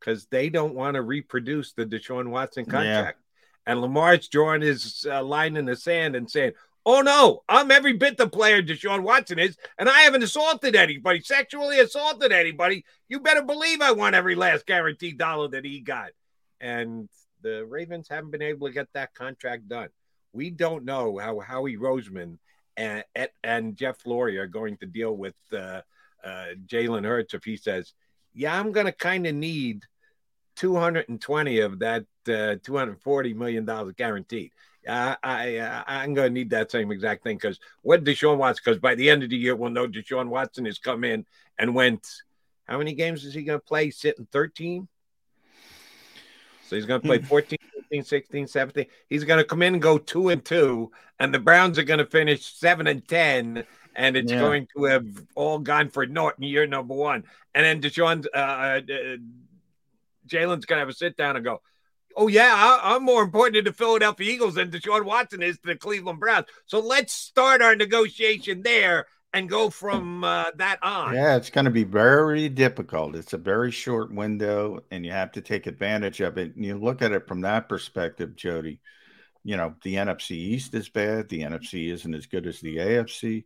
Because 0.00 0.26
they 0.26 0.48
don't 0.48 0.74
want 0.74 0.94
to 0.94 1.02
reproduce 1.02 1.72
the 1.72 1.86
Deshaun 1.86 2.28
Watson 2.28 2.64
contract. 2.64 3.18
Yeah. 3.66 3.72
And 3.72 3.80
Lamar's 3.80 4.28
drawing 4.28 4.62
his 4.62 5.06
uh, 5.08 5.22
line 5.22 5.56
in 5.56 5.66
the 5.66 5.76
sand 5.76 6.16
and 6.16 6.28
saying, 6.28 6.52
Oh 6.84 7.00
no, 7.00 7.42
I'm 7.48 7.70
every 7.70 7.92
bit 7.92 8.16
the 8.16 8.28
player 8.28 8.60
Deshaun 8.60 9.02
Watson 9.02 9.38
is, 9.38 9.56
and 9.78 9.88
I 9.88 10.00
haven't 10.00 10.24
assaulted 10.24 10.74
anybody, 10.74 11.20
sexually 11.20 11.78
assaulted 11.78 12.32
anybody. 12.32 12.84
You 13.08 13.20
better 13.20 13.42
believe 13.42 13.80
I 13.80 13.92
want 13.92 14.16
every 14.16 14.34
last 14.34 14.66
guaranteed 14.66 15.16
dollar 15.16 15.48
that 15.48 15.64
he 15.64 15.80
got. 15.80 16.10
And 16.60 17.08
the 17.40 17.64
Ravens 17.64 18.08
haven't 18.08 18.32
been 18.32 18.42
able 18.42 18.66
to 18.66 18.72
get 18.72 18.88
that 18.94 19.14
contract 19.14 19.68
done. 19.68 19.88
We 20.32 20.50
don't 20.50 20.84
know 20.84 21.18
how 21.18 21.38
Howie 21.38 21.76
Roseman 21.76 22.38
and 22.76 23.04
and 23.44 23.76
Jeff 23.76 24.02
Lurie 24.04 24.38
are 24.38 24.46
going 24.46 24.76
to 24.78 24.86
deal 24.86 25.16
with 25.16 25.34
uh, 25.52 25.82
uh, 26.24 26.46
Jalen 26.66 27.04
Hurts 27.04 27.34
if 27.34 27.44
he 27.44 27.56
says, 27.56 27.92
"Yeah, 28.34 28.58
I'm 28.58 28.72
going 28.72 28.86
to 28.86 28.92
kind 28.92 29.26
of 29.26 29.34
need 29.34 29.84
220 30.56 31.60
of 31.60 31.78
that 31.80 32.06
uh, 32.26 32.56
240 32.62 33.34
million 33.34 33.64
dollars 33.64 33.94
guaranteed." 33.96 34.50
I, 34.88 35.16
I 35.22 35.56
uh, 35.58 35.84
I'm 35.86 36.14
going 36.14 36.30
to 36.30 36.34
need 36.34 36.50
that 36.50 36.70
same 36.70 36.90
exact 36.90 37.22
thing 37.22 37.36
because 37.36 37.60
what 37.82 38.04
Deshaun 38.04 38.38
Watson 38.38 38.62
because 38.64 38.80
by 38.80 38.94
the 38.94 39.08
end 39.10 39.22
of 39.22 39.30
the 39.30 39.36
year 39.36 39.54
we'll 39.54 39.70
know 39.70 39.86
Deshaun 39.86 40.28
Watson 40.28 40.64
has 40.64 40.78
come 40.78 41.04
in 41.04 41.26
and 41.58 41.74
went. 41.74 42.06
How 42.64 42.78
many 42.78 42.94
games 42.94 43.24
is 43.24 43.34
he 43.34 43.42
going 43.42 43.58
to 43.58 43.64
play? 43.64 43.90
Sitting 43.90 44.26
13. 44.30 44.88
So 46.72 46.76
he's 46.76 46.86
going 46.86 47.02
to 47.02 47.06
play 47.06 47.18
hmm. 47.18 47.26
14, 47.26 47.58
15, 47.74 48.04
16, 48.04 48.46
17. 48.46 48.86
He's 49.10 49.24
going 49.24 49.38
to 49.38 49.44
come 49.44 49.60
in 49.60 49.74
and 49.74 49.82
go 49.82 49.98
two 49.98 50.30
and 50.30 50.42
two, 50.42 50.90
and 51.18 51.34
the 51.34 51.38
Browns 51.38 51.78
are 51.78 51.82
going 51.82 51.98
to 51.98 52.06
finish 52.06 52.44
seven 52.44 52.86
and 52.86 53.06
10, 53.06 53.64
and 53.94 54.16
it's 54.16 54.32
yeah. 54.32 54.40
going 54.40 54.66
to 54.74 54.84
have 54.84 55.06
all 55.34 55.58
gone 55.58 55.90
for 55.90 56.06
naught 56.06 56.36
in 56.38 56.44
year 56.44 56.66
number 56.66 56.94
one. 56.94 57.24
And 57.54 57.66
then 57.66 57.82
Deshaun, 57.82 58.24
uh, 58.34 58.38
uh, 58.38 58.80
Jalen's 60.26 60.64
going 60.64 60.78
to 60.78 60.80
have 60.80 60.88
a 60.88 60.94
sit 60.94 61.16
down 61.16 61.36
and 61.36 61.44
go, 61.44 61.60
Oh 62.16 62.28
yeah, 62.28 62.78
I, 62.82 62.96
am 62.96 63.04
more 63.04 63.22
important 63.22 63.56
to 63.56 63.70
the 63.70 63.76
Philadelphia 63.76 64.32
Eagles 64.32 64.54
than 64.54 64.70
Deshaun 64.70 65.04
Watson 65.04 65.42
is 65.42 65.58
to 65.58 65.68
the 65.68 65.76
Cleveland 65.76 66.20
Browns. 66.20 66.46
So 66.66 66.80
let's 66.80 67.12
start 67.12 67.62
our 67.62 67.74
negotiation 67.76 68.62
there 68.62 69.06
and 69.32 69.48
go 69.48 69.70
from 69.70 70.24
uh, 70.24 70.50
that 70.56 70.78
on. 70.82 71.14
Yeah, 71.14 71.36
it's 71.36 71.50
going 71.50 71.64
to 71.64 71.70
be 71.70 71.84
very 71.84 72.48
difficult. 72.48 73.16
It's 73.16 73.32
a 73.32 73.38
very 73.38 73.70
short 73.70 74.12
window, 74.12 74.80
and 74.90 75.04
you 75.04 75.12
have 75.12 75.32
to 75.32 75.40
take 75.40 75.66
advantage 75.66 76.20
of 76.20 76.38
it. 76.38 76.54
And 76.54 76.64
you 76.64 76.78
look 76.78 77.02
at 77.02 77.12
it 77.12 77.26
from 77.26 77.40
that 77.42 77.68
perspective, 77.68 78.36
Jody. 78.36 78.80
You 79.44 79.56
know, 79.56 79.74
the 79.82 79.94
NFC 79.96 80.32
East 80.32 80.74
is 80.74 80.88
bad. 80.88 81.28
The 81.28 81.42
NFC 81.42 81.90
isn't 81.90 82.14
as 82.14 82.26
good 82.26 82.46
as 82.46 82.60
the 82.60 82.76
AFC. 82.76 83.44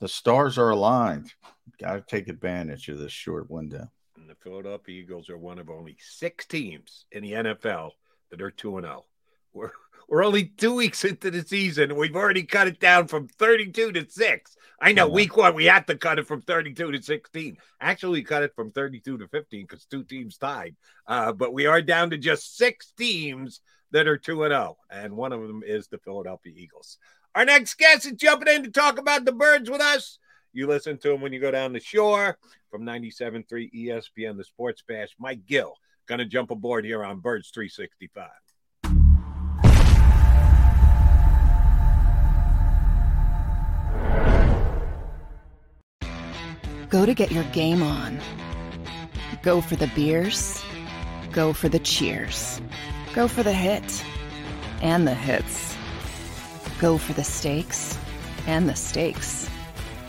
The 0.00 0.08
stars 0.08 0.58
are 0.58 0.70
aligned. 0.70 1.32
Got 1.80 1.94
to 1.94 2.02
take 2.02 2.28
advantage 2.28 2.88
of 2.88 2.98
this 2.98 3.12
short 3.12 3.50
window 3.50 3.88
the 4.28 4.34
Philadelphia 4.34 5.02
Eagles 5.02 5.30
are 5.30 5.38
one 5.38 5.58
of 5.58 5.70
only 5.70 5.96
six 6.00 6.46
teams 6.46 7.06
in 7.12 7.22
the 7.22 7.32
NFL 7.32 7.92
that 8.30 8.42
are 8.42 8.50
2 8.50 8.80
0. 8.80 9.04
We're, 9.52 9.70
we're 10.08 10.24
only 10.24 10.44
two 10.44 10.74
weeks 10.74 11.04
into 11.04 11.30
the 11.30 11.42
season. 11.42 11.96
We've 11.96 12.16
already 12.16 12.44
cut 12.44 12.68
it 12.68 12.80
down 12.80 13.08
from 13.08 13.28
32 13.28 13.92
to 13.92 14.08
6. 14.08 14.56
I 14.80 14.92
know 14.92 15.08
week 15.08 15.36
one, 15.36 15.54
we 15.54 15.64
had 15.64 15.86
to 15.86 15.96
cut 15.96 16.18
it 16.18 16.26
from 16.26 16.42
32 16.42 16.92
to 16.92 17.02
16. 17.02 17.56
Actually, 17.80 18.20
we 18.20 18.24
cut 18.24 18.42
it 18.42 18.54
from 18.54 18.70
32 18.72 19.18
to 19.18 19.28
15 19.28 19.62
because 19.66 19.86
two 19.86 20.04
teams 20.04 20.36
tied. 20.36 20.76
Uh, 21.06 21.32
but 21.32 21.54
we 21.54 21.66
are 21.66 21.80
down 21.80 22.10
to 22.10 22.18
just 22.18 22.56
six 22.56 22.92
teams 22.98 23.60
that 23.92 24.06
are 24.06 24.18
2 24.18 24.36
0, 24.36 24.76
and 24.90 25.16
one 25.16 25.32
of 25.32 25.40
them 25.40 25.62
is 25.64 25.88
the 25.88 25.98
Philadelphia 25.98 26.52
Eagles. 26.54 26.98
Our 27.34 27.44
next 27.44 27.74
guest 27.78 28.06
is 28.06 28.12
jumping 28.12 28.52
in 28.52 28.62
to 28.64 28.70
talk 28.70 28.98
about 28.98 29.24
the 29.24 29.32
birds 29.32 29.70
with 29.70 29.80
us. 29.80 30.18
You 30.56 30.66
listen 30.66 30.96
to 31.00 31.12
him 31.12 31.20
when 31.20 31.34
you 31.34 31.38
go 31.38 31.50
down 31.50 31.74
the 31.74 31.80
shore 31.80 32.38
from 32.70 32.82
97.3 32.82 33.44
ESPN, 33.74 34.38
the 34.38 34.44
Sports 34.44 34.82
Bash. 34.88 35.10
Mike 35.18 35.44
Gill 35.44 35.74
going 36.06 36.18
to 36.18 36.24
jump 36.24 36.50
aboard 36.50 36.86
here 36.86 37.04
on 37.04 37.20
Birds 37.20 37.50
365. 37.50 38.30
Go 46.88 47.04
to 47.04 47.12
get 47.12 47.30
your 47.30 47.44
game 47.52 47.82
on. 47.82 48.18
Go 49.42 49.60
for 49.60 49.76
the 49.76 49.88
beers. 49.88 50.64
Go 51.32 51.52
for 51.52 51.68
the 51.68 51.80
cheers. 51.80 52.62
Go 53.12 53.28
for 53.28 53.42
the 53.42 53.52
hit 53.52 54.02
and 54.80 55.06
the 55.06 55.12
hits. 55.12 55.76
Go 56.80 56.96
for 56.96 57.12
the 57.12 57.24
stakes 57.24 57.98
and 58.46 58.66
the 58.66 58.74
stakes 58.74 59.50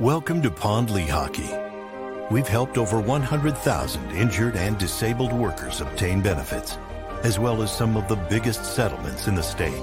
Welcome 0.00 0.42
to 0.42 0.50
Pond 0.50 0.88
Lehocky. 0.88 2.28
We've 2.28 2.48
helped 2.48 2.78
over 2.78 3.00
100,000 3.00 4.10
injured 4.10 4.56
and 4.56 4.76
disabled 4.76 5.32
workers 5.32 5.80
obtain 5.80 6.20
benefits, 6.20 6.78
as 7.22 7.38
well 7.38 7.62
as 7.62 7.70
some 7.70 7.96
of 7.96 8.08
the 8.08 8.16
biggest 8.16 8.64
settlements 8.64 9.28
in 9.28 9.36
the 9.36 9.42
state. 9.42 9.80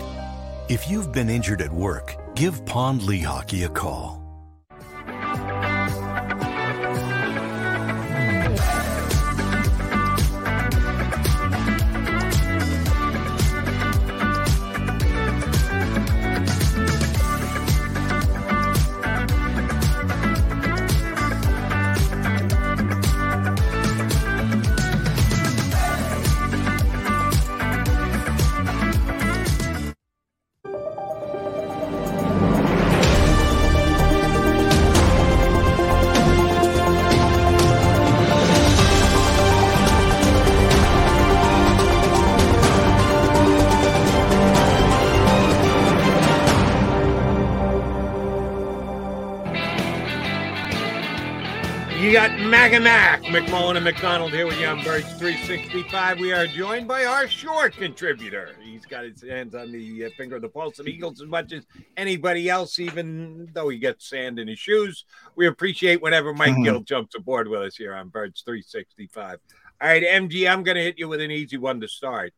If 0.67 0.89
you've 0.89 1.13
been 1.13 1.29
injured 1.29 1.61
at 1.61 1.71
work, 1.71 2.17
give 2.35 2.65
Pond 2.65 3.03
Lehocky 3.03 3.65
a 3.65 3.69
call. 3.69 4.20
Got 52.81 53.21
Mac 53.21 53.25
and 53.25 53.35
McMullen 53.35 53.75
and 53.75 53.85
McDonald 53.85 54.31
here 54.31 54.47
with 54.47 54.59
you 54.59 54.65
on 54.65 54.83
Birds 54.83 55.05
365. 55.13 56.19
We 56.19 56.31
are 56.31 56.47
joined 56.47 56.87
by 56.87 57.05
our 57.05 57.27
short 57.27 57.73
contributor. 57.73 58.55
He's 58.61 58.85
got 58.85 59.03
his 59.03 59.21
hands 59.21 59.53
on 59.53 59.71
the 59.71 60.05
uh, 60.05 60.09
finger 60.17 60.37
of 60.37 60.41
the 60.41 60.49
pulse 60.49 60.79
of 60.79 60.85
the 60.85 60.91
Eagles 60.91 61.21
as 61.21 61.27
much 61.27 61.53
as 61.53 61.65
anybody 61.95 62.49
else, 62.49 62.79
even 62.79 63.49
though 63.53 63.69
he 63.69 63.77
gets 63.77 64.09
sand 64.09 64.39
in 64.39 64.47
his 64.47 64.57
shoes. 64.57 65.05
We 65.35 65.47
appreciate 65.47 66.01
whenever 66.01 66.33
Mike 66.33 66.55
Mhm. 66.55 66.63
Gill 66.63 66.79
jumps 66.81 67.13
aboard 67.15 67.47
with 67.47 67.61
us 67.61 67.75
here 67.75 67.93
on 67.93 68.09
Birds 68.09 68.41
365. 68.41 69.39
All 69.79 69.87
right, 69.87 70.03
MG, 70.03 70.47
I'm 70.47 70.63
going 70.63 70.77
to 70.77 70.83
hit 70.83 70.97
you 70.97 71.07
with 71.07 71.21
an 71.21 71.31
easy 71.31 71.57
one 71.57 71.81
to 71.81 71.87
start. 71.87 72.33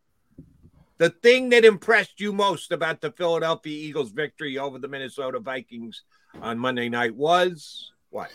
The 0.98 1.10
thing 1.10 1.50
that 1.50 1.64
impressed 1.66 2.20
you 2.20 2.34
most 2.34 2.72
about 2.72 3.02
the 3.02 3.12
Philadelphia 3.12 3.88
Eagles 3.88 4.12
victory 4.12 4.58
over 4.58 4.78
the 4.78 4.88
Minnesota 4.88 5.40
Vikings 5.40 6.04
on 6.42 6.60
Monday 6.60 6.90
night 6.90 7.16
was 7.16 7.92
what? 8.10 8.32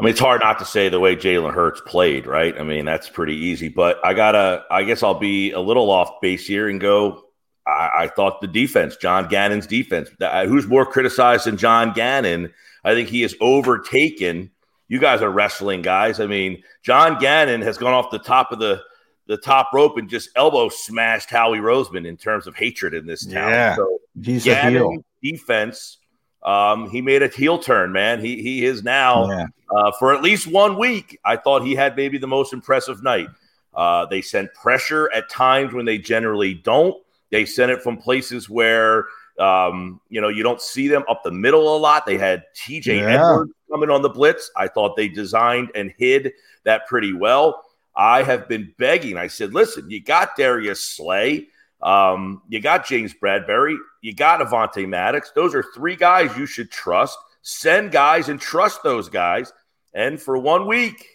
I 0.00 0.04
mean, 0.04 0.10
it's 0.10 0.20
hard 0.20 0.40
not 0.40 0.58
to 0.60 0.64
say 0.64 0.88
the 0.88 0.98
way 0.98 1.14
Jalen 1.14 1.54
Hurts 1.54 1.80
played, 1.86 2.26
right? 2.26 2.58
I 2.58 2.62
mean, 2.62 2.84
that's 2.84 3.08
pretty 3.08 3.36
easy. 3.36 3.68
But 3.68 3.98
I 4.04 4.14
gotta, 4.14 4.64
I 4.70 4.82
guess 4.84 5.02
I'll 5.02 5.18
be 5.18 5.52
a 5.52 5.60
little 5.60 5.90
off 5.90 6.20
base 6.20 6.46
here 6.46 6.68
and 6.68 6.80
go. 6.80 7.24
I, 7.66 7.90
I 7.98 8.08
thought 8.08 8.40
the 8.40 8.46
defense, 8.48 8.96
John 8.96 9.28
Gannon's 9.28 9.66
defense, 9.66 10.08
that- 10.18 10.32
uh, 10.34 10.46
who's 10.46 10.66
more 10.66 10.86
criticized 10.86 11.44
than 11.46 11.56
John 11.56 11.92
Gannon? 11.92 12.52
I 12.82 12.94
think 12.94 13.08
he 13.10 13.20
has 13.22 13.34
overtaken. 13.40 14.50
You 14.88 14.98
guys 14.98 15.22
are 15.22 15.30
wrestling 15.30 15.82
guys. 15.82 16.18
I 16.18 16.26
mean, 16.26 16.62
John 16.82 17.18
Gannon 17.20 17.60
has 17.62 17.78
gone 17.78 17.92
off 17.92 18.10
the 18.10 18.18
top 18.18 18.52
of 18.52 18.58
the 18.58 18.82
the 19.26 19.36
top 19.36 19.68
rope 19.72 19.96
and 19.96 20.08
just 20.10 20.28
elbow 20.34 20.68
smashed 20.68 21.30
Howie 21.30 21.58
Roseman 21.58 22.04
in 22.04 22.16
terms 22.16 22.48
of 22.48 22.56
hatred 22.56 22.94
in 22.94 23.06
this 23.06 23.24
town. 23.24 23.50
Yeah. 23.50 23.76
So 23.76 23.98
He's 24.20 24.44
a 24.48 24.54
heel. 24.56 24.72
Gannon 24.88 25.04
defense. 25.22 25.98
Um, 26.42 26.88
he 26.90 27.02
made 27.02 27.22
a 27.22 27.28
heel 27.28 27.58
turn, 27.58 27.92
man. 27.92 28.20
He 28.20 28.42
he 28.42 28.64
is 28.64 28.82
now 28.82 29.28
Yeah. 29.30 29.46
uh, 29.70 29.92
for 29.98 30.14
at 30.14 30.22
least 30.22 30.46
one 30.46 30.78
week. 30.78 31.18
I 31.24 31.36
thought 31.36 31.62
he 31.62 31.74
had 31.74 31.96
maybe 31.96 32.16
the 32.18 32.26
most 32.26 32.52
impressive 32.52 33.02
night. 33.02 33.28
Uh, 33.74 34.06
they 34.06 34.20
sent 34.22 34.52
pressure 34.54 35.10
at 35.12 35.28
times 35.28 35.72
when 35.72 35.84
they 35.84 35.98
generally 35.98 36.54
don't. 36.54 36.96
They 37.30 37.44
sent 37.44 37.70
it 37.70 37.82
from 37.82 37.96
places 37.98 38.48
where 38.48 39.06
um, 39.38 40.00
you 40.08 40.20
know 40.20 40.28
you 40.28 40.42
don't 40.42 40.60
see 40.60 40.88
them 40.88 41.04
up 41.08 41.22
the 41.22 41.30
middle 41.30 41.76
a 41.76 41.78
lot. 41.78 42.06
They 42.06 42.18
had 42.18 42.44
T.J. 42.54 42.96
Yeah. 43.00 43.14
Edwards 43.16 43.52
coming 43.70 43.90
on 43.90 44.02
the 44.02 44.08
blitz. 44.08 44.50
I 44.56 44.66
thought 44.68 44.96
they 44.96 45.08
designed 45.08 45.70
and 45.74 45.92
hid 45.98 46.32
that 46.64 46.86
pretty 46.88 47.12
well. 47.12 47.64
I 47.94 48.22
have 48.22 48.48
been 48.48 48.72
begging. 48.78 49.16
I 49.18 49.26
said, 49.26 49.52
listen, 49.52 49.90
you 49.90 50.02
got 50.02 50.36
Darius 50.36 50.82
Slay. 50.84 51.48
Um, 51.82 52.42
you 52.48 52.60
got 52.60 52.86
James 52.86 53.14
Bradberry. 53.14 53.76
You 54.02 54.14
got 54.14 54.40
Avonte 54.40 54.86
Maddox. 54.88 55.32
Those 55.34 55.54
are 55.54 55.64
three 55.74 55.96
guys 55.96 56.36
you 56.36 56.46
should 56.46 56.70
trust. 56.70 57.18
Send 57.42 57.90
guys 57.90 58.28
and 58.28 58.40
trust 58.40 58.82
those 58.82 59.08
guys. 59.08 59.52
And 59.94 60.20
for 60.20 60.38
one 60.38 60.66
week, 60.66 61.06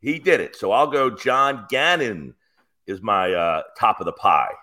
he 0.00 0.18
did 0.18 0.40
it. 0.40 0.56
So 0.56 0.72
I'll 0.72 0.90
go 0.90 1.10
John 1.10 1.66
Gannon 1.68 2.34
is 2.86 3.00
my 3.02 3.32
uh, 3.32 3.62
top 3.78 4.00
of 4.00 4.06
the 4.06 4.12
pie. 4.12 4.54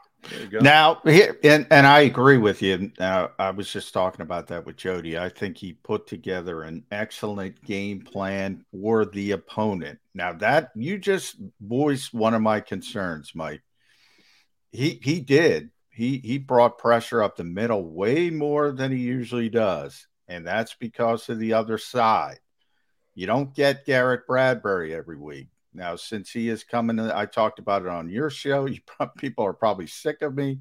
Now, 0.51 1.01
and, 1.05 1.67
and 1.69 1.85
I 1.85 2.01
agree 2.01 2.37
with 2.37 2.61
you. 2.61 2.91
Uh, 2.99 3.27
I 3.37 3.51
was 3.51 3.71
just 3.71 3.93
talking 3.93 4.21
about 4.21 4.47
that 4.47 4.65
with 4.65 4.75
Jody. 4.75 5.17
I 5.17 5.29
think 5.29 5.57
he 5.57 5.73
put 5.73 6.07
together 6.07 6.63
an 6.63 6.83
excellent 6.91 7.63
game 7.63 8.01
plan 8.01 8.65
for 8.71 9.05
the 9.05 9.31
opponent. 9.31 9.99
Now, 10.13 10.33
that 10.33 10.71
you 10.75 10.97
just 10.97 11.35
voiced 11.61 12.13
one 12.13 12.33
of 12.33 12.41
my 12.41 12.59
concerns, 12.59 13.33
Mike. 13.35 13.61
He 14.75 14.99
he 15.01 15.21
did. 15.21 15.71
He 15.89 16.17
he 16.17 16.37
brought 16.37 16.77
pressure 16.77 17.23
up 17.23 17.35
the 17.37 17.43
middle 17.43 17.85
way 17.85 18.29
more 18.29 18.71
than 18.71 18.91
he 18.91 18.97
usually 18.97 19.49
does, 19.49 20.07
and 20.27 20.45
that's 20.45 20.75
because 20.75 21.29
of 21.29 21.39
the 21.39 21.53
other 21.53 21.77
side. 21.77 22.39
You 23.13 23.27
don't 23.27 23.55
get 23.55 23.85
Garrett 23.85 24.27
Bradbury 24.27 24.93
every 24.93 25.17
week. 25.17 25.47
Now, 25.73 25.95
since 25.95 26.31
he 26.31 26.49
is 26.49 26.63
coming, 26.63 26.99
I 26.99 27.25
talked 27.25 27.59
about 27.59 27.83
it 27.83 27.87
on 27.87 28.09
your 28.09 28.29
show. 28.29 28.65
You 28.69 28.79
people 29.17 29.45
are 29.45 29.53
probably 29.53 29.87
sick 29.87 30.21
of 30.21 30.35
me. 30.35 30.59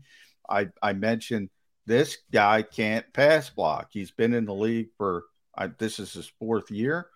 I 0.48 0.68
I 0.82 0.92
mentioned 0.92 1.50
this 1.86 2.18
guy 2.32 2.62
can't 2.62 3.12
pass 3.12 3.50
block. 3.50 3.88
He's 3.90 4.12
been 4.12 4.34
in 4.34 4.44
the 4.44 4.54
league 4.54 4.88
for 4.96 5.24
I, 5.56 5.68
this 5.68 5.98
is 5.98 6.12
his 6.12 6.30
fourth 6.38 6.70
year. 6.70 7.08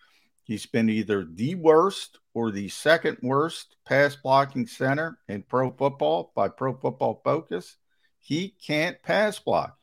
He's 0.42 0.66
been 0.66 0.88
either 0.88 1.24
the 1.24 1.54
worst 1.54 2.18
or 2.38 2.52
the 2.52 2.68
second 2.68 3.18
worst 3.20 3.74
pass 3.84 4.14
blocking 4.14 4.64
center 4.64 5.18
in 5.28 5.42
pro 5.42 5.72
football 5.72 6.30
by 6.36 6.46
Pro 6.46 6.72
Football 6.72 7.20
Focus. 7.24 7.76
He 8.20 8.54
can't 8.64 9.02
pass 9.02 9.40
block. 9.40 9.76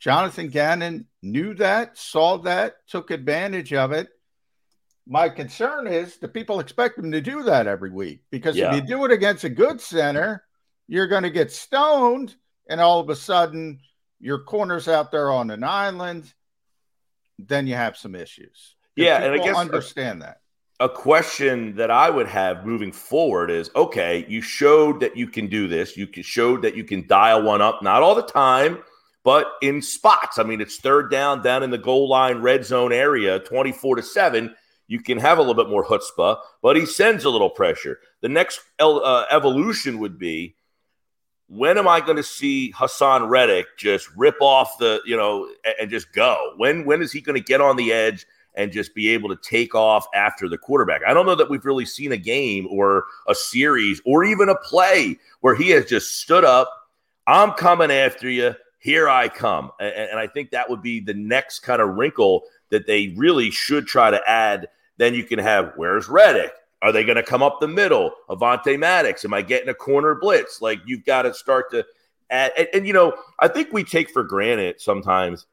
Jonathan 0.00 0.48
Gannon 0.48 1.06
knew 1.22 1.54
that, 1.54 1.96
saw 1.96 2.38
that, 2.38 2.74
took 2.88 3.12
advantage 3.12 3.72
of 3.72 3.92
it. 3.92 4.08
My 5.06 5.28
concern 5.28 5.86
is 5.86 6.16
the 6.16 6.26
people 6.26 6.58
expect 6.58 6.98
him 6.98 7.12
to 7.12 7.20
do 7.20 7.44
that 7.44 7.68
every 7.68 7.90
week 7.92 8.24
because 8.32 8.56
Yeah. 8.56 8.70
if 8.74 8.82
you 8.82 8.88
do 8.88 9.04
it 9.04 9.12
against 9.12 9.44
a 9.44 9.48
good 9.48 9.80
center, 9.80 10.42
you're 10.88 11.06
going 11.06 11.22
to 11.22 11.30
get 11.30 11.52
stoned, 11.52 12.34
and 12.68 12.80
all 12.80 12.98
of 12.98 13.08
a 13.08 13.14
sudden 13.14 13.78
your 14.18 14.40
corner's 14.42 14.88
out 14.88 15.12
there 15.12 15.30
on 15.30 15.50
an 15.52 15.62
island. 15.62 16.34
Then 17.38 17.68
you 17.68 17.76
have 17.76 17.96
some 17.96 18.16
issues. 18.16 18.74
Yeah, 18.96 19.22
and 19.22 19.32
I 19.40 19.44
guess- 19.44 19.54
uh, 19.56 19.60
understand 19.60 20.22
that. 20.22 20.39
A 20.80 20.88
question 20.88 21.76
that 21.76 21.90
I 21.90 22.08
would 22.08 22.26
have 22.26 22.64
moving 22.64 22.90
forward 22.90 23.50
is 23.50 23.70
okay, 23.76 24.24
you 24.28 24.40
showed 24.40 25.00
that 25.00 25.14
you 25.14 25.26
can 25.26 25.46
do 25.46 25.68
this. 25.68 25.94
You 25.94 26.08
showed 26.22 26.62
that 26.62 26.74
you 26.74 26.84
can 26.84 27.06
dial 27.06 27.42
one 27.42 27.60
up, 27.60 27.82
not 27.82 28.02
all 28.02 28.14
the 28.14 28.22
time, 28.22 28.78
but 29.22 29.46
in 29.60 29.82
spots. 29.82 30.38
I 30.38 30.42
mean, 30.42 30.62
it's 30.62 30.78
third 30.78 31.10
down, 31.10 31.42
down 31.42 31.62
in 31.62 31.70
the 31.70 31.76
goal 31.76 32.08
line, 32.08 32.40
red 32.40 32.64
zone 32.64 32.94
area, 32.94 33.40
24 33.40 33.96
to 33.96 34.02
7. 34.02 34.54
You 34.88 35.00
can 35.00 35.18
have 35.18 35.36
a 35.36 35.42
little 35.42 35.54
bit 35.54 35.68
more 35.68 35.84
chutzpah, 35.84 36.38
but 36.62 36.76
he 36.76 36.86
sends 36.86 37.24
a 37.24 37.30
little 37.30 37.50
pressure. 37.50 37.98
The 38.22 38.30
next 38.30 38.60
uh, 38.78 39.26
evolution 39.30 39.98
would 39.98 40.18
be 40.18 40.56
when 41.46 41.78
am 41.78 41.88
I 41.88 42.00
going 42.00 42.16
to 42.16 42.22
see 42.22 42.72
Haason 42.72 43.28
Reddick 43.28 43.66
just 43.76 44.08
rip 44.16 44.36
off 44.40 44.78
the, 44.78 45.00
you 45.04 45.16
know, 45.16 45.50
and 45.78 45.90
just 45.90 46.12
go? 46.12 46.54
When 46.56 46.86
when 46.86 47.02
is 47.02 47.12
he 47.12 47.20
going 47.20 47.36
to 47.36 47.44
get 47.44 47.60
on 47.60 47.76
the 47.76 47.92
edge 47.92 48.24
and 48.54 48.72
just 48.72 48.94
be 48.94 49.08
able 49.10 49.28
to 49.28 49.36
take 49.36 49.74
off 49.74 50.06
after 50.14 50.48
the 50.48 50.58
quarterback? 50.58 51.02
I 51.06 51.14
don't 51.14 51.26
know 51.26 51.34
that 51.34 51.50
we've 51.50 51.64
really 51.64 51.86
seen 51.86 52.12
a 52.12 52.16
game 52.16 52.66
or 52.70 53.04
a 53.28 53.34
series 53.34 54.00
or 54.04 54.24
even 54.24 54.48
a 54.48 54.56
play 54.56 55.18
where 55.40 55.54
he 55.54 55.70
has 55.70 55.86
just 55.86 56.20
stood 56.20 56.44
up. 56.44 56.70
I'm 57.26 57.52
coming 57.52 57.90
after 57.90 58.28
you. 58.28 58.54
Here 58.78 59.08
I 59.08 59.28
come. 59.28 59.70
A- 59.80 59.84
a- 59.84 60.10
And 60.10 60.18
I 60.18 60.26
think 60.26 60.50
that 60.50 60.68
would 60.70 60.82
be 60.82 61.00
the 61.00 61.14
next 61.14 61.60
kind 61.60 61.82
of 61.82 61.90
wrinkle 61.96 62.44
that 62.70 62.86
they 62.86 63.14
really 63.16 63.50
should 63.50 63.86
try 63.86 64.10
to 64.10 64.20
add. 64.28 64.68
Then 64.96 65.14
you 65.14 65.24
can 65.24 65.38
have 65.38 65.72
where's 65.76 66.08
Reddick? 66.08 66.52
Are 66.82 66.92
they 66.92 67.04
going 67.04 67.16
to 67.16 67.22
come 67.22 67.42
up 67.42 67.60
the 67.60 67.68
middle? 67.68 68.10
Avonte 68.30 68.78
Maddox? 68.78 69.24
Am 69.24 69.34
I 69.34 69.42
getting 69.42 69.68
a 69.68 69.74
corner 69.74 70.14
blitz? 70.14 70.62
Like 70.62 70.80
you've 70.86 71.04
got 71.04 71.22
to 71.22 71.34
start 71.34 71.70
to 71.72 71.84
add. 72.30 72.52
And, 72.56 72.68
and, 72.72 72.86
you 72.86 72.94
know, 72.94 73.14
I 73.38 73.48
think 73.48 73.70
we 73.70 73.84
take 73.84 74.08
for 74.10 74.22
granted 74.24 74.80
sometimes 74.80 75.46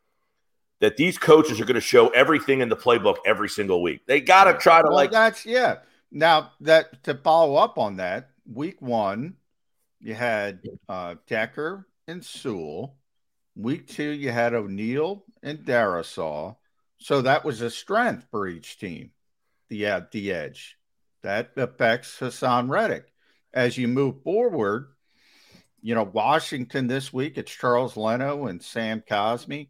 that 0.80 0.98
these 0.98 1.18
coaches 1.18 1.60
are 1.60 1.66
going 1.66 1.76
to 1.76 1.82
show 1.82 2.10
everything 2.10 2.62
in 2.62 2.70
the 2.70 2.76
playbook 2.76 3.18
every 3.26 3.50
single 3.50 3.82
week. 3.82 4.06
They 4.06 4.22
got 4.22 4.46
to 4.46 4.54
try 4.58 4.82
to 4.82 4.88
Well, 4.88 4.96
like. 4.96 5.12
that's 5.12 5.46
yeah. 5.46 5.78
Now 6.12 6.52
that 6.62 7.04
to 7.04 7.16
follow 7.16 7.56
up 7.56 7.78
on 7.78 7.98
that, 7.98 8.30
week 8.52 8.82
one, 8.82 9.36
you 10.00 10.14
had 10.14 10.62
uh, 10.88 11.16
Decker 11.28 11.88
and 12.08 12.24
Sewell. 12.24 12.96
Week 13.56 13.88
two, 13.88 14.10
you 14.12 14.32
had 14.32 14.54
O'Neill 14.54 15.26
and 15.42 15.60
Darrisaw. 15.60 16.56
So 17.00 17.22
that 17.24 17.44
was 17.44 17.62
a 17.62 17.70
strength 17.72 18.28
for 18.32 18.48
each 18.48 18.78
team. 18.80 19.12
The 19.70 19.86
uh, 19.88 20.02
the 20.12 20.32
edge 20.32 20.78
that 21.24 21.52
affects 21.58 22.20
Haason 22.20 22.70
Reddick 22.70 23.12
as 23.54 23.78
you 23.78 23.88
move 23.88 24.22
forward. 24.24 24.90
You 25.82 25.96
know, 25.96 26.04
Washington 26.04 26.88
this 26.88 27.12
week, 27.12 27.38
it's 27.38 27.52
Charles 27.52 27.98
Leno 27.98 28.48
and 28.48 28.62
Sam 28.62 29.02
Cosmi. 29.08 29.70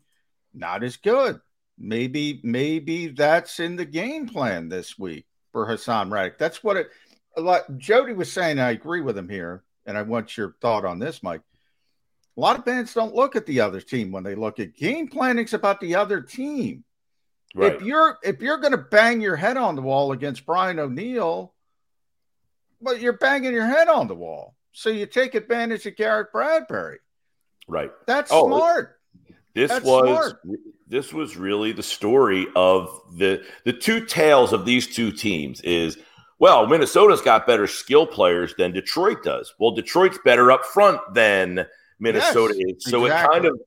Not 0.57 0.83
as 0.83 0.97
good. 0.97 1.39
Maybe, 1.77 2.41
maybe 2.43 3.07
that's 3.07 3.59
in 3.59 3.75
the 3.75 3.85
game 3.85 4.27
plan 4.27 4.69
this 4.69 4.97
week 4.97 5.25
for 5.51 5.67
Haason 5.67 6.11
Reddick. 6.11 6.39
That's 6.39 6.63
what 6.63 6.77
it 6.77 6.89
like 7.35 7.63
Jody 7.77 8.13
was 8.13 8.31
saying. 8.31 8.59
I 8.59 8.71
agree 8.71 9.01
with 9.01 9.17
him 9.17 9.29
here, 9.29 9.63
and 9.85 9.97
I 9.97 10.01
want 10.01 10.35
your 10.35 10.55
thought 10.59 10.85
on 10.85 10.97
this, 10.99 11.21
Mike. 11.21 11.41
A 12.35 12.39
lot 12.39 12.57
of 12.57 12.65
fans 12.65 12.93
don't 12.93 13.15
look 13.15 13.35
at 13.35 13.45
the 13.45 13.61
other 13.61 13.81
team 13.81 14.11
when 14.11 14.23
they 14.23 14.35
look 14.35 14.59
at 14.59 14.75
game 14.75 15.07
planning's 15.07 15.53
about 15.53 15.79
the 15.79 15.95
other 15.95 16.21
team. 16.21 16.83
Right. 17.55 17.73
If 17.73 17.81
you're 17.81 18.17
if 18.23 18.41
you're 18.41 18.57
going 18.57 18.71
to 18.71 18.77
bang 18.77 19.21
your 19.21 19.35
head 19.35 19.57
on 19.57 19.75
the 19.75 19.81
wall 19.81 20.11
against 20.11 20.45
Brian 20.45 20.79
O'Neill, 20.79 21.53
but 22.81 22.99
you're 22.99 23.13
banging 23.13 23.53
your 23.53 23.65
head 23.67 23.87
on 23.87 24.07
the 24.07 24.15
wall, 24.15 24.55
so 24.71 24.89
you 24.89 25.05
take 25.05 25.35
advantage 25.35 25.85
of 25.85 25.95
Garrett 25.95 26.31
Bradbury. 26.31 26.99
Right. 27.67 27.91
That's 28.05 28.31
Oh, 28.33 28.47
smart. 28.47 28.96
This 29.57 29.71
That's 29.71 29.85
was 29.85 30.29
smart. 30.29 30.41
this 30.87 31.11
was 31.11 31.35
really 31.35 31.71
the 31.71 31.81
story 31.81 32.45
of 32.55 33.01
the 33.17 33.43
the 33.65 33.73
two 33.73 34.05
tales 34.05 34.53
of 34.53 34.65
these 34.65 34.85
two 34.85 35.11
teams 35.11 35.61
is 35.61 35.97
well, 36.37 36.67
Minnesota's 36.67 37.21
got 37.21 37.47
better 37.47 37.65
skill 37.65 38.05
players 38.05 38.53
than 38.55 38.71
Detroit 38.71 39.23
does. 39.23 39.51
Well, 39.59 39.71
Detroit's 39.71 40.19
better 40.23 40.51
up 40.51 40.63
front 40.63 41.01
than 41.15 41.65
Minnesota 41.99 42.53
Yes, 42.55 42.75
is. 42.77 42.91
So 42.91 43.05
exactly. 43.05 43.37
it 43.37 43.41
kind 43.41 43.45
of 43.45 43.59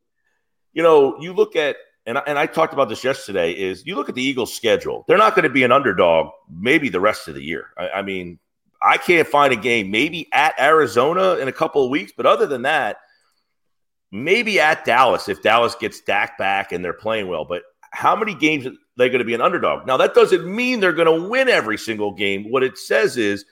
you 0.74 0.85
know, 0.85 1.20
you 1.20 1.33
look 1.33 1.57
at 1.57 1.74
and 2.07 2.18
I, 2.18 2.22
and 2.29 2.38
I 2.38 2.46
talked 2.46 2.72
about 2.72 2.88
this 2.88 3.03
yesterday, 3.03 3.50
is 3.50 3.85
you 3.85 3.96
look 3.96 4.09
at 4.09 4.14
the 4.14 4.22
Eagles' 4.22 4.55
schedule. 4.55 5.05
They're 5.09 5.18
not 5.18 5.35
going 5.35 5.42
to 5.42 5.50
be 5.50 5.64
an 5.64 5.72
underdog 5.72 6.31
maybe 6.48 6.88
the 6.88 7.00
rest 7.00 7.26
of 7.26 7.35
the 7.35 7.42
year. 7.42 7.66
I, 7.76 7.88
I 7.88 8.03
mean, 8.03 8.38
I 8.81 8.96
can't 8.96 9.26
find 9.26 9.53
a 9.53 9.57
game 9.57 9.90
maybe 9.90 10.29
at 10.33 10.55
Arizona 10.61 11.35
in 11.38 11.48
a 11.48 11.53
couple 11.53 11.85
of 11.85 11.90
weeks, 11.90 12.12
but 12.16 12.26
other 12.26 12.46
than 12.46 12.62
that, 12.62 12.98
maybe 14.12 14.61
at 14.61 14.85
Dallas 14.85 15.29
if 15.29 15.42
Dallas 15.42 15.75
gets 15.75 16.01
Dak 16.01 16.37
back 16.38 16.73
and 16.73 16.85
they're 16.85 16.92
playing 16.92 17.29
well. 17.29 17.44
But 17.44 17.62
how 17.92 18.14
many 18.16 18.35
games 18.35 18.66
are 18.66 18.73
they 18.96 19.09
going 19.09 19.20
to 19.20 19.25
be 19.25 19.35
an 19.35 19.40
underdog? 19.40 19.87
Now 19.87 19.96
that 19.96 20.14
doesn't 20.14 20.46
mean 20.46 20.81
they're 20.81 20.92
going 20.92 21.20
to 21.20 21.29
win 21.29 21.49
every 21.49 21.79
single 21.79 22.12
game. 22.12 22.51
What 22.51 22.62
it 22.62 22.79
says 22.79 23.16
is 23.16 23.44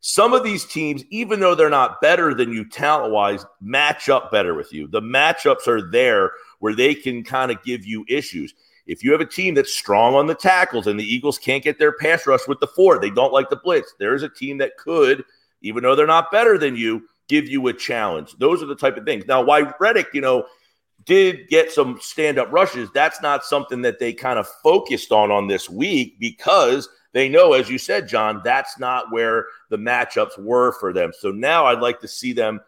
some 0.00 0.34
of 0.34 0.44
these 0.44 0.64
teams, 0.64 1.04
even 1.10 1.40
though 1.40 1.54
they're 1.54 1.70
not 1.70 2.00
better 2.00 2.34
than 2.34 2.52
you 2.52 2.68
talent 2.68 3.12
wise, 3.12 3.44
match 3.60 4.08
up 4.08 4.30
better 4.30 4.54
with 4.54 4.72
you. 4.72 4.86
The 4.86 5.00
matchups 5.00 5.66
are 5.66 5.90
there 5.90 6.32
where 6.60 6.74
they 6.74 6.94
can 6.94 7.24
kind 7.24 7.50
of 7.50 7.62
give 7.64 7.84
you 7.84 8.04
issues. 8.08 8.54
If 8.86 9.02
you 9.02 9.10
have 9.12 9.20
a 9.20 9.26
team 9.26 9.54
that's 9.54 9.72
strong 9.72 10.14
on 10.14 10.26
the 10.26 10.34
tackles 10.34 10.86
and 10.86 10.98
the 10.98 11.04
Eagles 11.04 11.38
can't 11.38 11.64
get 11.64 11.78
their 11.78 11.92
pass 11.92 12.26
rush 12.26 12.46
with 12.46 12.60
the 12.60 12.68
four, 12.68 13.00
they 13.00 13.10
don't 13.10 13.32
like 13.32 13.50
the 13.50 13.56
blitz. 13.56 13.94
There 13.98 14.14
is 14.14 14.22
a 14.22 14.28
team 14.28 14.58
that 14.58 14.76
could, 14.78 15.24
even 15.60 15.82
though 15.82 15.96
they're 15.96 16.06
not 16.06 16.30
better 16.30 16.56
than 16.56 16.76
you, 16.76 17.02
give 17.28 17.48
you 17.48 17.66
a 17.68 17.72
challenge. 17.72 18.36
Those 18.38 18.62
are 18.62 18.66
the 18.66 18.76
type 18.76 18.96
of 18.96 19.04
things. 19.04 19.26
Now, 19.26 19.42
why 19.42 19.72
Reddick, 19.80 20.08
you 20.12 20.20
know, 20.20 20.46
did 21.04 21.48
get 21.48 21.72
some 21.72 21.98
stand 22.00 22.38
up 22.38 22.50
rushes, 22.52 22.88
that's 22.92 23.20
not 23.22 23.44
something 23.44 23.82
that 23.82 23.98
they 23.98 24.12
kind 24.12 24.38
of 24.38 24.48
focused 24.62 25.12
on 25.12 25.30
on 25.30 25.46
this 25.46 25.70
week 25.70 26.18
because 26.18 26.88
they 27.12 27.28
know, 27.28 27.52
as 27.52 27.70
you 27.70 27.78
said, 27.78 28.08
John, 28.08 28.42
that's 28.44 28.78
not 28.78 29.10
where 29.10 29.46
the 29.70 29.78
matchups 29.78 30.38
were 30.38 30.72
for 30.72 30.92
them. 30.92 31.12
So 31.18 31.30
now 31.30 31.66
I'd 31.66 31.80
like 31.80 32.00
to 32.00 32.08
see 32.08 32.32
them 32.32 32.60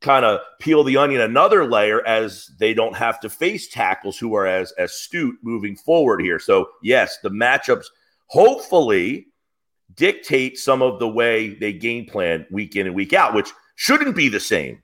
kind 0.00 0.24
of 0.24 0.40
peel 0.60 0.84
the 0.84 0.96
onion 0.96 1.20
another 1.20 1.68
layer 1.68 2.06
as 2.06 2.50
they 2.58 2.74
don't 2.74 2.96
have 2.96 3.20
to 3.20 3.30
face 3.30 3.68
tackles 3.68 4.18
who 4.18 4.34
are 4.34 4.46
as 4.46 4.72
astute 4.78 5.36
moving 5.42 5.76
forward 5.76 6.20
here. 6.20 6.38
So, 6.38 6.68
yes, 6.82 7.18
the 7.22 7.30
matchups 7.30 7.86
hopefully 8.26 9.28
dictate 9.94 10.58
some 10.58 10.82
of 10.82 10.98
the 10.98 11.08
way 11.08 11.54
they 11.54 11.72
game 11.72 12.06
plan 12.06 12.46
week 12.50 12.76
in 12.76 12.86
and 12.86 12.96
week 12.96 13.12
out, 13.12 13.34
which 13.34 13.52
shouldn't 13.76 14.16
be 14.16 14.28
the 14.28 14.40
same. 14.40 14.82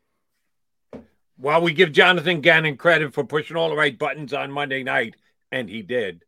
While 1.37 1.63
we 1.63 1.73
give 1.73 1.91
Jonathan 1.91 2.41
Gannon 2.41 2.77
credit 2.77 3.13
for 3.13 3.25
pushing 3.25 3.57
all 3.57 3.71
the 3.71 3.77
right 3.77 3.99
buttons 3.99 4.33
on 4.33 4.53
Monday 4.53 4.85
night, 4.85 5.17
and 5.51 5.69
he 5.69 5.83
did. 5.83 6.25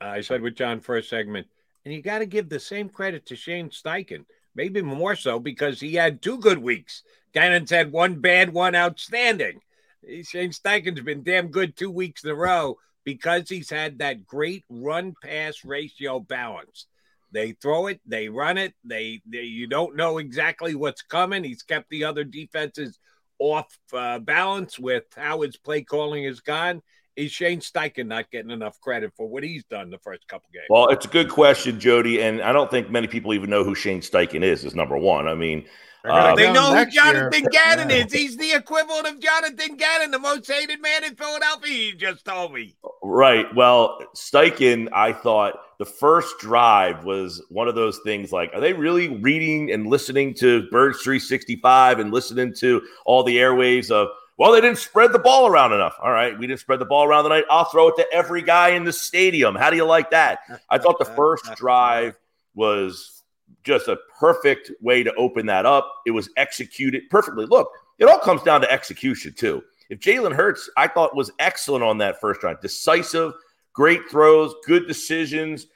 Uh, 0.00 0.06
I 0.06 0.20
said 0.20 0.40
with 0.40 0.54
John 0.54 0.78
first 0.78 1.10
segment, 1.10 1.48
and 1.84 1.92
you 1.92 2.00
got 2.00 2.20
to 2.20 2.26
give 2.26 2.48
the 2.48 2.60
same 2.60 2.88
credit 2.88 3.26
to 3.26 3.36
Shane 3.36 3.70
Steichen, 3.70 4.24
maybe 4.54 4.80
more 4.80 5.16
so 5.16 5.40
because 5.40 5.80
he 5.80 5.94
had 5.94 6.22
two 6.22 6.38
good 6.38 6.58
weeks 6.58 7.02
Gannon's 7.32 7.70
had 7.70 7.92
one 7.92 8.20
bad, 8.20 8.52
one 8.52 8.74
outstanding. 8.74 9.60
Shane 10.02 10.50
Steichen's 10.50 11.00
been 11.00 11.22
damn 11.22 11.48
good 11.48 11.76
two 11.76 11.90
weeks 11.90 12.24
in 12.24 12.30
a 12.30 12.34
row 12.34 12.78
because 13.04 13.48
he's 13.48 13.70
had 13.70 13.98
that 13.98 14.26
great 14.26 14.64
run 14.68 15.14
pass 15.22 15.64
ratio 15.64 16.20
balance. 16.20 16.86
They 17.32 17.52
throw 17.52 17.86
it, 17.86 18.00
they 18.06 18.28
run 18.28 18.58
it, 18.58 18.74
they, 18.84 19.22
they 19.26 19.42
you 19.42 19.66
don't 19.66 19.96
know 19.96 20.18
exactly 20.18 20.74
what's 20.74 21.02
coming. 21.02 21.44
He's 21.44 21.62
kept 21.62 21.88
the 21.90 22.04
other 22.04 22.24
defenses 22.24 22.98
off 23.38 23.66
uh, 23.92 24.18
balance 24.18 24.78
with 24.78 25.04
how 25.16 25.40
his 25.40 25.56
play 25.56 25.82
calling 25.82 26.24
has 26.24 26.40
gone. 26.40 26.82
Is 27.14 27.30
Shane 27.30 27.60
Steichen 27.60 28.06
not 28.06 28.30
getting 28.30 28.50
enough 28.50 28.80
credit 28.80 29.12
for 29.16 29.28
what 29.28 29.42
he's 29.42 29.64
done 29.64 29.90
the 29.90 29.98
first 29.98 30.26
couple 30.28 30.48
games? 30.52 30.64
Well, 30.70 30.88
it's 30.88 31.04
a 31.04 31.08
good 31.08 31.28
question, 31.28 31.78
Jody, 31.78 32.22
and 32.22 32.40
I 32.40 32.52
don't 32.52 32.70
think 32.70 32.90
many 32.90 33.06
people 33.06 33.34
even 33.34 33.50
know 33.50 33.64
who 33.64 33.74
Shane 33.74 34.00
Steichen 34.00 34.42
is. 34.42 34.64
Is 34.64 34.74
number 34.74 34.96
one. 34.96 35.28
I 35.28 35.34
mean, 35.34 35.66
uh, 36.08 36.34
they 36.34 36.50
know 36.52 36.74
who 36.74 36.90
Jonathan 36.90 37.42
year. 37.42 37.50
Gannon 37.50 37.90
is. 37.90 38.12
He's 38.12 38.36
the 38.36 38.52
equivalent 38.52 39.06
of 39.06 39.20
Jonathan 39.20 39.76
Gannon, 39.76 40.10
the 40.10 40.18
most 40.18 40.50
hated 40.50 40.80
man 40.80 41.04
in 41.04 41.14
Philadelphia. 41.14 41.70
He 41.70 41.92
just 41.92 42.24
told 42.24 42.54
me. 42.54 42.74
Right. 43.02 43.46
Well, 43.54 43.98
Steichen, 44.16 44.88
I 44.92 45.12
thought 45.12 45.54
the 45.82 45.90
first 45.90 46.38
drive 46.38 47.04
was 47.04 47.42
one 47.48 47.66
of 47.66 47.74
those 47.74 47.98
things 48.04 48.30
like, 48.30 48.54
are 48.54 48.60
they 48.60 48.72
really 48.72 49.08
reading 49.08 49.72
and 49.72 49.88
listening 49.88 50.32
to 50.32 50.62
Birds 50.70 51.02
365 51.02 51.98
and 51.98 52.12
listening 52.12 52.54
to 52.54 52.80
all 53.04 53.24
the 53.24 53.38
airwaves 53.38 53.90
of, 53.90 54.06
well, 54.38 54.52
they 54.52 54.60
didn't 54.60 54.78
spread 54.78 55.12
the 55.12 55.18
ball 55.18 55.48
around 55.48 55.72
enough. 55.72 55.96
All 56.00 56.12
right, 56.12 56.38
we 56.38 56.46
didn't 56.46 56.60
spread 56.60 56.78
the 56.78 56.84
ball 56.84 57.04
around 57.04 57.24
the 57.24 57.30
night. 57.30 57.46
I'll 57.50 57.64
throw 57.64 57.88
it 57.88 57.96
to 57.96 58.06
every 58.12 58.42
guy 58.42 58.68
in 58.68 58.84
the 58.84 58.92
stadium. 58.92 59.56
How 59.56 59.70
do 59.70 59.76
you 59.76 59.84
like 59.84 60.12
that? 60.12 60.38
I 60.70 60.78
thought 60.78 61.00
the 61.00 61.04
first 61.04 61.52
drive 61.56 62.16
was 62.54 63.24
just 63.64 63.88
a 63.88 63.98
perfect 64.20 64.70
way 64.80 65.02
to 65.02 65.12
open 65.16 65.46
that 65.46 65.66
up. 65.66 65.92
It 66.06 66.12
was 66.12 66.30
executed 66.36 67.10
perfectly. 67.10 67.46
Look, 67.46 67.72
it 67.98 68.04
all 68.04 68.20
comes 68.20 68.44
down 68.44 68.60
to 68.60 68.70
execution, 68.70 69.34
too. 69.36 69.64
If 69.90 69.98
Jalen 69.98 70.32
Hurts, 70.32 70.70
I 70.76 70.86
thought 70.86 71.16
was 71.16 71.32
excellent 71.40 71.82
on 71.82 71.98
that 71.98 72.20
first 72.20 72.40
drive, 72.40 72.60
decisive, 72.60 73.32
great 73.72 74.02
throws, 74.10 74.54
good 74.66 74.86
decisions, 74.86 75.66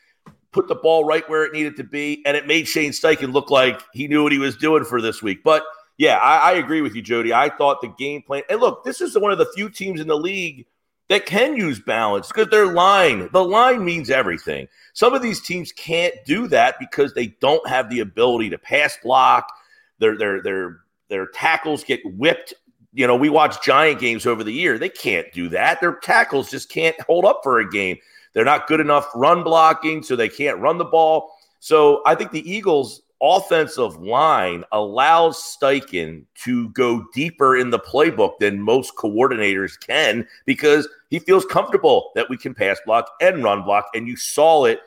put 0.57 0.69
the 0.69 0.75
ball 0.75 1.05
right 1.05 1.29
where 1.29 1.45
it 1.45 1.53
needed 1.53 1.77
to 1.77 1.85
be, 1.85 2.23
and 2.25 2.35
it 2.35 2.47
made 2.47 2.67
Shane 2.67 2.93
Steichen 2.93 3.35
look 3.35 3.51
like 3.51 3.83
he 3.93 4.09
knew 4.09 4.23
what 4.23 4.33
he 4.33 4.39
was 4.39 4.57
doing 4.57 4.85
for 4.85 5.03
this 5.03 5.23
week. 5.23 5.45
But 5.45 5.63
yeah, 5.99 6.17
I, 6.17 6.53
I 6.53 6.55
agree 6.55 6.81
with 6.81 6.95
you, 6.95 7.03
Jody. 7.03 7.35
I 7.35 7.51
thought 7.51 7.83
the 7.83 7.93
game 7.99 8.23
plan, 8.23 8.43
and 8.49 8.59
look, 8.59 8.83
this 8.83 9.03
is 9.03 9.19
one 9.19 9.33
of 9.33 9.37
the 9.39 9.53
few 9.55 9.69
teams 9.69 10.01
in 10.01 10.09
the 10.09 10.17
league 10.17 10.65
that 11.11 11.27
can 11.27 11.57
use 11.57 11.79
balance 11.79 12.29
because 12.29 12.49
their 12.49 12.73
line, 12.73 13.29
the 13.33 13.45
line 13.45 13.85
means 13.85 14.09
everything. 14.09 14.67
Some 14.95 15.13
of 15.13 15.21
these 15.21 15.43
teams 15.43 15.73
can't 15.73 16.15
do 16.25 16.49
that 16.49 16.79
because 16.81 17.13
they 17.13 17.27
don't 17.41 17.69
have 17.69 17.91
the 17.91 18.01
ability 18.01 18.49
to 18.51 18.59
pass 18.59 18.97
block. 19.03 19.53
Their 19.99 20.17
their 20.17 20.43
their 20.43 20.81
their 21.11 21.27
tackles 21.27 21.85
get 21.85 22.01
whipped. 22.05 22.55
You 22.95 23.07
know, 23.07 23.17
we 23.17 23.29
watch 23.29 23.63
giant 23.63 24.01
games 24.01 24.25
over 24.25 24.43
the 24.43 24.53
year. 24.53 24.79
They 24.79 24.89
can't 24.89 25.31
do 25.35 25.51
that. 25.51 25.83
Their 25.83 25.97
tackles 25.97 26.51
just 26.51 26.71
can't 26.71 26.99
hold 27.03 27.27
up 27.27 27.41
for 27.43 27.61
a 27.61 27.69
game. 27.69 27.99
They're 28.37 28.45
not 28.45 28.67
good 28.67 28.81
enough 28.81 29.09
run 29.15 29.43
blocking, 29.43 30.03
so 30.03 30.15
they 30.15 30.29
can't 30.29 30.61
run 30.61 30.77
the 30.77 30.85
ball. 30.85 31.33
So 31.59 32.03
I 32.05 32.15
think 32.15 32.33
the 32.33 32.49
Eagles 32.49 33.01
offensive 33.23 33.97
line 33.97 34.63
allows 34.73 35.39
Steichen 35.39 36.27
to 36.45 36.69
go 36.69 37.07
deeper 37.15 37.57
in 37.57 37.71
the 37.71 37.79
playbook 37.79 38.39
than 38.39 38.61
most 38.61 38.95
coordinators 38.95 39.81
can 39.81 40.29
because 40.45 40.87
he 41.09 41.19
feels 41.19 41.47
comfortable 41.47 42.11
that 42.15 42.29
we 42.29 42.37
can 42.37 42.53
pass 42.53 42.79
block 42.85 43.11
and 43.23 43.43
run 43.43 43.63
block. 43.63 43.87
And 43.95 44.07
you 44.07 44.17
saw 44.17 44.67
it 44.67 44.81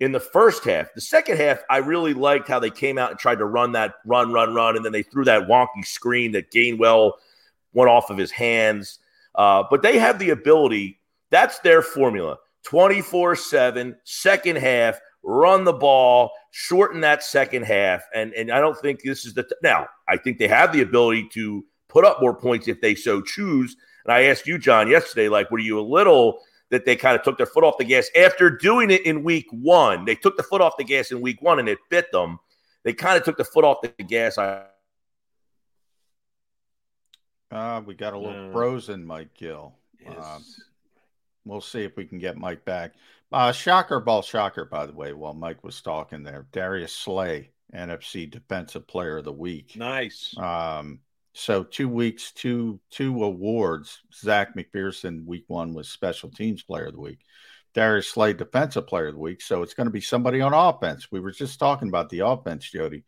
in 0.00 0.10
the 0.10 0.18
first 0.18 0.64
half. 0.64 0.92
The 0.92 1.00
second 1.00 1.36
half, 1.36 1.60
I 1.70 1.76
really 1.76 2.14
liked 2.14 2.48
how 2.48 2.58
they 2.58 2.68
came 2.68 2.98
out 2.98 3.12
and 3.12 3.20
tried 3.20 3.38
to 3.38 3.44
run 3.44 3.70
that 3.72 3.94
run, 4.06 4.32
run, 4.32 4.54
run. 4.54 4.74
And 4.74 4.84
then 4.84 4.90
they 4.90 5.04
threw 5.04 5.24
that 5.26 5.46
wonky 5.46 5.84
screen 5.84 6.32
that 6.32 6.50
Gainwell 6.50 7.12
went 7.74 7.90
off 7.90 8.10
of 8.10 8.18
his 8.18 8.32
hands. 8.32 8.98
Uh, 9.36 9.62
but 9.70 9.82
they 9.82 10.00
have 10.00 10.18
the 10.18 10.30
ability, 10.30 10.98
that's 11.30 11.60
their 11.60 11.80
formula 11.80 12.38
24 12.64 13.36
7, 13.36 13.96
second 14.04 14.56
half 14.56 15.00
run 15.22 15.64
the 15.64 15.72
ball, 15.72 16.30
shorten 16.50 17.00
that 17.02 17.22
second 17.22 17.64
half. 17.64 18.02
And, 18.14 18.32
and 18.34 18.50
I 18.50 18.60
don't 18.60 18.78
think 18.78 19.02
this 19.02 19.24
is 19.24 19.34
the 19.34 19.42
t- 19.42 19.54
now, 19.62 19.86
I 20.08 20.16
think 20.16 20.38
they 20.38 20.48
have 20.48 20.72
the 20.72 20.80
ability 20.80 21.28
to 21.34 21.64
put 21.88 22.04
up 22.04 22.20
more 22.20 22.34
points 22.34 22.68
if 22.68 22.80
they 22.80 22.94
so 22.94 23.20
choose. 23.20 23.76
And 24.04 24.12
I 24.12 24.22
asked 24.22 24.46
you, 24.46 24.58
John, 24.58 24.88
yesterday, 24.88 25.28
like, 25.28 25.50
were 25.50 25.58
you 25.58 25.78
a 25.78 25.82
little 25.82 26.40
that 26.70 26.84
they 26.84 26.96
kind 26.96 27.16
of 27.16 27.22
took 27.22 27.36
their 27.36 27.46
foot 27.46 27.64
off 27.64 27.78
the 27.78 27.84
gas 27.84 28.08
after 28.16 28.50
doing 28.50 28.90
it 28.90 29.04
in 29.04 29.24
week 29.24 29.46
one? 29.50 30.04
They 30.04 30.14
took 30.14 30.36
the 30.36 30.42
foot 30.42 30.60
off 30.60 30.76
the 30.78 30.84
gas 30.84 31.10
in 31.10 31.20
week 31.20 31.42
one 31.42 31.58
and 31.58 31.68
it 31.68 31.78
bit 31.90 32.10
them. 32.12 32.38
They 32.84 32.92
kind 32.92 33.18
of 33.18 33.24
took 33.24 33.36
the 33.36 33.44
foot 33.44 33.64
off 33.64 33.78
the 33.82 33.88
gas. 34.04 34.38
I 34.38 34.64
uh, 37.50 37.82
we 37.84 37.94
got 37.94 38.12
a 38.12 38.18
little 38.18 38.52
frozen, 38.52 39.04
Mike 39.06 39.32
Gill. 39.34 39.74
Yes. 40.00 40.16
Uh, 40.18 40.38
we'll 41.48 41.60
see 41.60 41.82
if 41.82 41.96
we 41.96 42.04
can 42.04 42.18
get 42.18 42.36
Mike 42.36 42.64
back. 42.64 42.94
Uh, 43.32 43.52
shocker 43.52 44.00
ball 44.00 44.22
shocker, 44.22 44.64
by 44.64 44.86
the 44.86 44.92
way, 44.92 45.12
while 45.12 45.34
Mike 45.34 45.62
was 45.64 45.80
talking 45.80 46.22
there. 46.22 46.46
Darius 46.52 46.92
Slay, 46.92 47.50
NFC 47.74 48.30
Defensive 48.30 48.86
Player 48.86 49.18
of 49.18 49.24
the 49.24 49.32
Week. 49.32 49.74
Nice. 49.76 50.34
Um, 50.38 51.00
so 51.34 51.62
two 51.62 51.88
weeks, 51.88 52.32
two 52.32 52.80
two 52.90 53.22
awards. 53.22 54.00
Zech 54.14 54.56
McPhearson, 54.56 55.24
week 55.26 55.44
one 55.46 55.74
was 55.74 55.88
Special 55.88 56.30
Teams 56.30 56.62
Player 56.62 56.86
of 56.86 56.94
the 56.94 57.00
Week. 57.00 57.20
Darius 57.74 58.08
Slay, 58.08 58.32
Defensive 58.32 58.86
Player 58.86 59.08
of 59.08 59.14
the 59.14 59.20
Week. 59.20 59.42
So 59.42 59.62
it's 59.62 59.74
going 59.74 59.86
to 59.86 59.92
be 59.92 60.00
somebody 60.00 60.40
on 60.40 60.54
offense. 60.54 61.12
We 61.12 61.20
were 61.20 61.30
just 61.30 61.58
talking 61.58 61.88
about 61.88 62.08
the 62.08 62.20
offense, 62.20 62.70
Jody. 62.70 63.04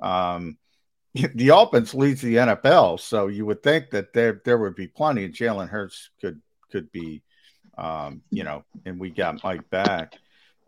Um, 0.00 0.58
the 1.34 1.48
offense 1.48 1.92
leads 1.92 2.20
the 2.20 2.36
NFL, 2.36 3.00
so 3.00 3.26
you 3.26 3.44
would 3.46 3.62
think 3.62 3.90
that 3.90 4.12
there 4.12 4.40
there 4.44 4.58
would 4.58 4.76
be 4.76 4.88
plenty. 4.88 5.28
Jalen 5.28 5.68
Hurts 5.68 6.10
could 6.20 6.40
could 6.70 6.90
be 6.92 7.22
um, 7.76 8.22
you 8.30 8.44
know, 8.44 8.64
and 8.84 8.98
we 8.98 9.10
got 9.10 9.42
Mike 9.42 9.68
back. 9.70 10.14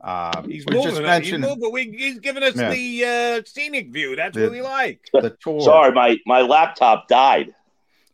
Uh, 0.01 0.43
he's 0.43 0.65
moving. 0.69 0.83
Just 0.83 1.03
mentioned, 1.03 1.45
he's, 1.45 1.57
moving. 1.57 1.73
We, 1.73 1.91
he's 1.91 2.19
giving 2.21 2.43
us 2.43 2.57
yeah. 2.57 2.71
the 2.71 3.05
uh, 3.05 3.43
scenic 3.45 3.93
view. 3.93 4.15
That's 4.15 4.37
the, 4.37 4.45
what 4.45 4.53
we 4.53 4.63
like. 4.63 5.09
The 5.13 5.37
tour. 5.41 5.61
Sorry, 5.61 5.93
my 5.93 6.19
my 6.25 6.43
laptop 6.43 7.09
died. 7.09 7.55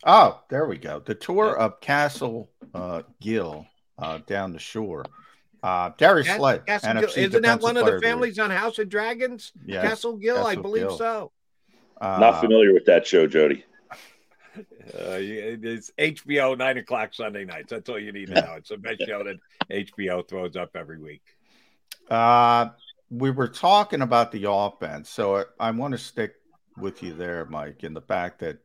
Oh, 0.06 0.40
there 0.48 0.66
we 0.66 0.78
go. 0.78 1.00
The 1.00 1.14
tour 1.14 1.56
of 1.56 1.80
Castle 1.80 2.50
uh, 2.74 3.02
Gill 3.20 3.66
uh, 3.98 4.20
down 4.26 4.52
the 4.52 4.58
shore. 4.58 5.04
Uh, 5.62 5.90
Darius 5.96 6.28
Slay, 6.28 6.58
NFC 6.58 7.16
isn't 7.18 7.42
that 7.42 7.62
one 7.62 7.78
of 7.78 7.86
the 7.86 7.98
families 7.98 8.38
on 8.38 8.50
House 8.50 8.78
of 8.78 8.90
Dragons? 8.90 9.50
Yes, 9.64 9.82
Castle 9.82 10.16
Gill, 10.16 10.36
Castle 10.36 10.50
I 10.50 10.56
believe 10.56 10.88
Gill. 10.88 10.98
so. 10.98 11.32
Uh, 12.00 12.18
Not 12.18 12.40
familiar 12.40 12.74
with 12.74 12.84
that 12.84 13.06
show, 13.06 13.26
Jody. 13.26 13.64
Uh, 14.86 15.18
it's 15.18 15.90
HBO 15.98 16.56
nine 16.56 16.78
o'clock 16.78 17.14
Sunday 17.14 17.44
nights. 17.44 17.70
That's 17.70 17.88
all 17.88 17.98
you 17.98 18.12
need 18.12 18.28
to 18.28 18.34
know. 18.34 18.54
It's 18.56 18.68
the 18.68 18.76
best 18.76 19.02
show 19.06 19.24
that 19.24 19.36
HBO 19.70 20.26
throws 20.26 20.56
up 20.56 20.76
every 20.76 20.98
week. 20.98 21.22
Uh, 22.10 22.68
we 23.10 23.30
were 23.30 23.48
talking 23.48 24.02
about 24.02 24.32
the 24.32 24.50
offense, 24.50 25.08
so 25.08 25.36
I, 25.36 25.44
I 25.60 25.70
want 25.70 25.92
to 25.92 25.98
stick 25.98 26.34
with 26.76 27.02
you 27.02 27.14
there, 27.14 27.46
Mike, 27.46 27.84
in 27.84 27.94
the 27.94 28.00
fact 28.00 28.40
that 28.40 28.58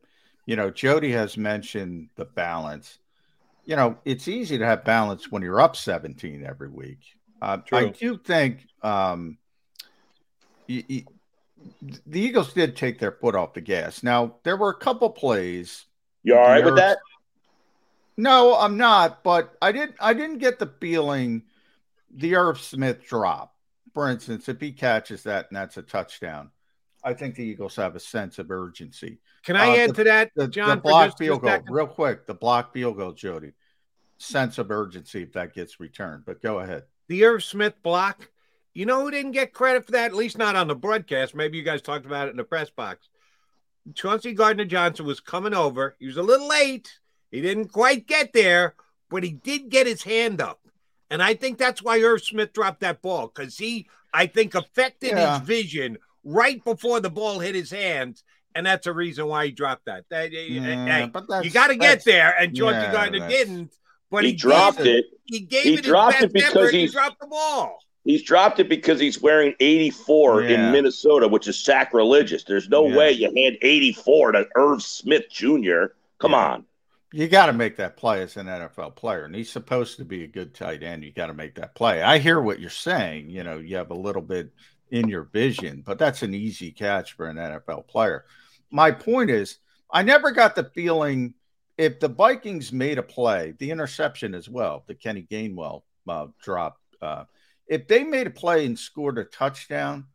you 0.46 0.56
know 0.56 0.70
Jody 0.70 1.12
has 1.12 1.36
mentioned 1.36 2.08
the 2.16 2.24
balance. 2.24 2.98
You 3.64 3.76
know, 3.76 3.98
it's 4.04 4.26
easy 4.26 4.58
to 4.58 4.66
have 4.66 4.84
balance 4.84 5.30
when 5.30 5.42
you're 5.42 5.60
up 5.60 5.76
17 5.76 6.44
every 6.44 6.68
week. 6.68 6.98
Uh, 7.40 7.58
I 7.72 7.86
do 7.86 8.18
think 8.18 8.66
um, 8.82 9.38
the 10.66 11.04
Eagles 12.12 12.52
did 12.52 12.76
take 12.76 12.98
their 12.98 13.12
foot 13.12 13.34
off 13.34 13.54
the 13.54 13.60
gas. 13.60 14.02
Now 14.02 14.36
there 14.42 14.56
were 14.56 14.70
a 14.70 14.76
couple 14.76 15.10
plays. 15.10 15.86
You 16.22 16.36
all 16.36 16.46
right 16.46 16.64
with 16.64 16.76
that? 16.76 16.98
No, 18.16 18.54
I'm 18.56 18.76
not. 18.76 19.22
But 19.24 19.54
I 19.62 19.72
didn't. 19.72 19.96
I 20.00 20.12
didn't 20.12 20.38
get 20.38 20.58
the 20.58 20.70
feeling 20.80 21.42
the 22.14 22.34
Irv 22.36 22.60
Smith 22.60 23.04
drop, 23.06 23.54
for 23.94 24.10
instance, 24.10 24.48
if 24.48 24.60
he 24.60 24.72
catches 24.72 25.22
that 25.22 25.46
and 25.48 25.56
that's 25.56 25.76
a 25.76 25.82
touchdown, 25.82 26.50
I 27.04 27.14
think 27.14 27.36
the 27.36 27.44
Eagles 27.44 27.76
have 27.76 27.94
a 27.96 28.00
sense 28.00 28.38
of 28.38 28.50
urgency. 28.50 29.20
Can 29.44 29.56
I 29.56 29.68
Uh, 29.70 29.76
add 29.76 29.90
the- 29.90 29.94
to 29.94 30.04
that, 30.04 30.30
the, 30.34 30.48
John? 30.48 30.70
The 30.70 30.82
block 30.82 31.16
field 31.16 31.40
goal, 31.42 31.50
second? 31.50 31.72
real 31.72 31.86
quick. 31.86 32.26
The 32.26 32.34
block 32.34 32.72
field 32.74 32.96
goal, 32.96 33.12
Jody. 33.12 33.52
Sense 34.18 34.58
of 34.58 34.70
urgency 34.70 35.22
if 35.22 35.32
that 35.32 35.54
gets 35.54 35.80
returned. 35.80 36.24
But 36.26 36.42
go 36.42 36.58
ahead. 36.60 36.84
the 37.08 37.24
Irv 37.24 37.42
Smith 37.42 37.74
block. 37.82 38.30
You 38.72 38.86
know 38.86 39.00
who 39.02 39.10
didn't 39.10 39.32
get 39.32 39.52
credit 39.52 39.86
for 39.86 39.92
that? 39.92 40.06
At 40.06 40.14
least 40.14 40.38
not 40.38 40.54
on 40.54 40.68
the 40.68 40.76
broadcast. 40.76 41.34
Maybe 41.34 41.58
you 41.58 41.64
guys 41.64 41.82
talked 41.82 42.06
about 42.06 42.28
it 42.28 42.30
in 42.32 42.36
the 42.36 42.44
press 42.44 42.70
box. 42.70 43.08
Chauncey 43.94 44.32
Gardner 44.34 44.64
Johnson 44.64 45.06
was 45.06 45.20
coming 45.20 45.54
over. 45.54 45.96
He 45.98 46.06
was 46.06 46.16
a 46.16 46.22
little 46.22 46.48
late. 46.48 46.98
He 47.30 47.40
didn't 47.40 47.68
quite 47.68 48.06
get 48.06 48.32
there, 48.32 48.74
but 49.08 49.22
he 49.22 49.30
did 49.32 49.68
get 49.70 49.86
his 49.86 50.02
hand 50.02 50.40
up. 50.40 50.60
And 51.10 51.22
I 51.22 51.34
think 51.34 51.58
that's 51.58 51.82
why 51.82 52.00
Irv 52.00 52.22
Smith 52.22 52.52
dropped 52.52 52.80
that 52.80 53.02
ball 53.02 53.28
because 53.34 53.58
he, 53.58 53.88
I 54.12 54.26
think, 54.26 54.54
affected 54.54 55.10
Yeah. 55.10 55.38
his 55.38 55.46
vision 55.46 55.98
right 56.24 56.62
before 56.62 57.00
the 57.00 57.10
ball 57.10 57.38
hit 57.40 57.54
his 57.54 57.70
hands. 57.70 58.22
And 58.54 58.66
that's 58.66 58.86
a 58.86 58.92
reason 58.92 59.26
why 59.26 59.46
he 59.46 59.52
dropped 59.52 59.86
that. 59.86 60.04
That- 60.10 60.32
eh, 60.32 60.36
eh, 60.36 60.46
Yeah, 60.48 60.98
hey, 61.02 61.10
but 61.12 61.44
you 61.44 61.50
got 61.50 61.68
to 61.68 61.76
get 61.76 62.04
there. 62.04 62.34
And 62.38 62.54
Chauncey 62.56 62.78
yeah, 62.80 62.92
Gardner 62.92 63.20
that's- 63.20 63.38
didn't. 63.46 63.72
But 64.10 64.24
He 64.24 64.30
he, 64.30 64.36
dropped 64.36 64.78
gave 64.78 64.86
it. 64.86 65.04
He 65.24 65.40
gave 65.40 65.62
He 65.62 65.72
it 65.74 65.78
his 65.78 65.86
dropped 65.86 66.14
best 66.14 66.24
it 66.24 66.32
because 66.32 66.56
effort 66.56 66.74
he 66.74 66.86
dropped 66.88 67.20
the 67.20 67.28
ball. 67.28 67.78
He's 68.04 68.22
dropped 68.22 68.60
it 68.60 68.68
because 68.68 68.98
he's 68.98 69.20
wearing 69.20 69.54
84 69.60 70.42
Yeah. 70.42 70.48
in 70.68 70.72
Minnesota, 70.72 71.28
which 71.28 71.48
is 71.48 71.58
sacrilegious. 71.58 72.44
There's 72.44 72.68
no 72.68 72.88
Yeah. 72.88 72.96
way 72.96 73.12
you 73.12 73.26
hand 73.34 73.58
84 73.60 74.32
to 74.32 74.48
Irv 74.56 74.82
Smith 74.82 75.24
Jr. 75.30 75.86
Come 76.18 76.32
Yeah. 76.32 76.52
on. 76.52 76.64
You 77.12 77.26
got 77.28 77.46
to 77.46 77.52
make 77.52 77.76
that 77.76 77.96
play 77.96 78.22
as 78.22 78.36
an 78.36 78.48
NFL 78.48 78.92
player, 78.92 79.24
and 79.24 79.34
he's 79.34 79.50
supposed 79.50 79.96
to 79.98 80.04
be 80.04 80.22
a 80.22 80.28
good 80.28 80.54
tight 80.54 80.82
end. 80.82 81.02
You 81.04 81.12
got 81.12 81.26
to 81.26 81.34
make 81.34 81.56
that 81.56 81.74
play. 81.74 82.00
I 82.02 82.18
hear 82.18 82.40
what 82.40 82.60
you're 82.60 82.70
saying. 82.70 83.30
You 83.30 83.42
know, 83.42 83.58
you 83.58 83.76
have 83.76 83.90
a 83.90 83.94
little 83.94 84.22
bit 84.22 84.50
in 84.90 85.08
your 85.08 85.24
vision, 85.24 85.82
but 85.84 85.98
that's 85.98 86.22
an 86.22 86.34
easy 86.34 86.70
catch 86.70 87.12
for 87.14 87.26
an 87.28 87.36
NFL 87.36 87.82
player. 87.82 88.24
My 88.70 88.92
point 88.92 89.28
is, 89.30 89.58
I 89.90 90.02
never 90.02 90.30
got 90.30 90.54
the 90.54 90.64
feeling 90.64 91.34
if 91.76 91.98
the 91.98 92.08
Vikings 92.08 92.72
made 92.72 92.98
a 92.98 93.02
play, 93.02 93.54
the 93.58 93.70
interception 93.72 94.34
as 94.34 94.48
well, 94.48 94.84
the 94.86 94.94
Kenny 94.94 95.26
Gainwell 95.28 95.82
uh, 96.08 96.28
drop. 96.42 96.78
Uh, 97.02 97.24
if 97.70 97.86
they 97.86 98.02
made 98.02 98.26
a 98.26 98.30
play 98.30 98.66
and 98.66 98.76
scored 98.76 99.16
a 99.16 99.24
touchdown, 99.24 100.06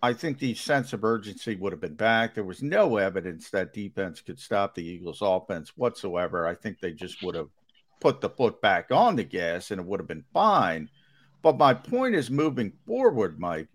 I 0.00 0.12
think 0.12 0.38
the 0.38 0.54
sense 0.54 0.92
of 0.92 1.02
urgency 1.02 1.56
would 1.56 1.72
have 1.72 1.80
been 1.80 1.96
back. 1.96 2.34
There 2.34 2.44
was 2.44 2.62
no 2.62 2.98
evidence 2.98 3.50
that 3.50 3.74
defense 3.74 4.20
could 4.20 4.38
stop 4.38 4.74
the 4.76 4.84
Eagles' 4.84 5.18
offense 5.20 5.72
whatsoever. 5.76 6.46
I 6.46 6.54
think 6.54 6.78
they 6.78 6.92
just 6.92 7.20
would 7.24 7.34
have 7.34 7.48
put 8.00 8.20
the 8.20 8.30
foot 8.30 8.62
back 8.62 8.92
on 8.92 9.16
the 9.16 9.24
gas 9.24 9.72
and 9.72 9.80
it 9.80 9.86
would 9.88 9.98
have 9.98 10.06
been 10.06 10.24
fine. 10.32 10.88
But 11.42 11.58
my 11.58 11.74
point 11.74 12.14
is 12.14 12.30
moving 12.30 12.72
forward, 12.86 13.40
Mike. 13.40 13.66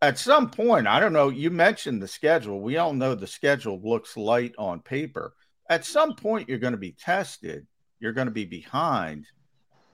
At 0.00 0.16
some 0.16 0.48
point, 0.48 0.86
I 0.86 1.00
don't 1.00 1.12
know, 1.12 1.30
you 1.30 1.50
mentioned 1.50 2.00
the 2.00 2.06
schedule. 2.06 2.60
We 2.60 2.76
all 2.76 2.92
know 2.92 3.16
the 3.16 3.26
schedule 3.26 3.80
looks 3.82 4.16
light 4.16 4.52
on 4.58 4.78
paper. 4.78 5.34
At 5.68 5.84
some 5.84 6.14
point, 6.14 6.48
you're 6.48 6.58
going 6.58 6.72
to 6.72 6.78
be 6.78 6.92
tested, 6.92 7.66
you're 7.98 8.12
going 8.12 8.28
to 8.28 8.32
be 8.32 8.44
behind. 8.44 9.26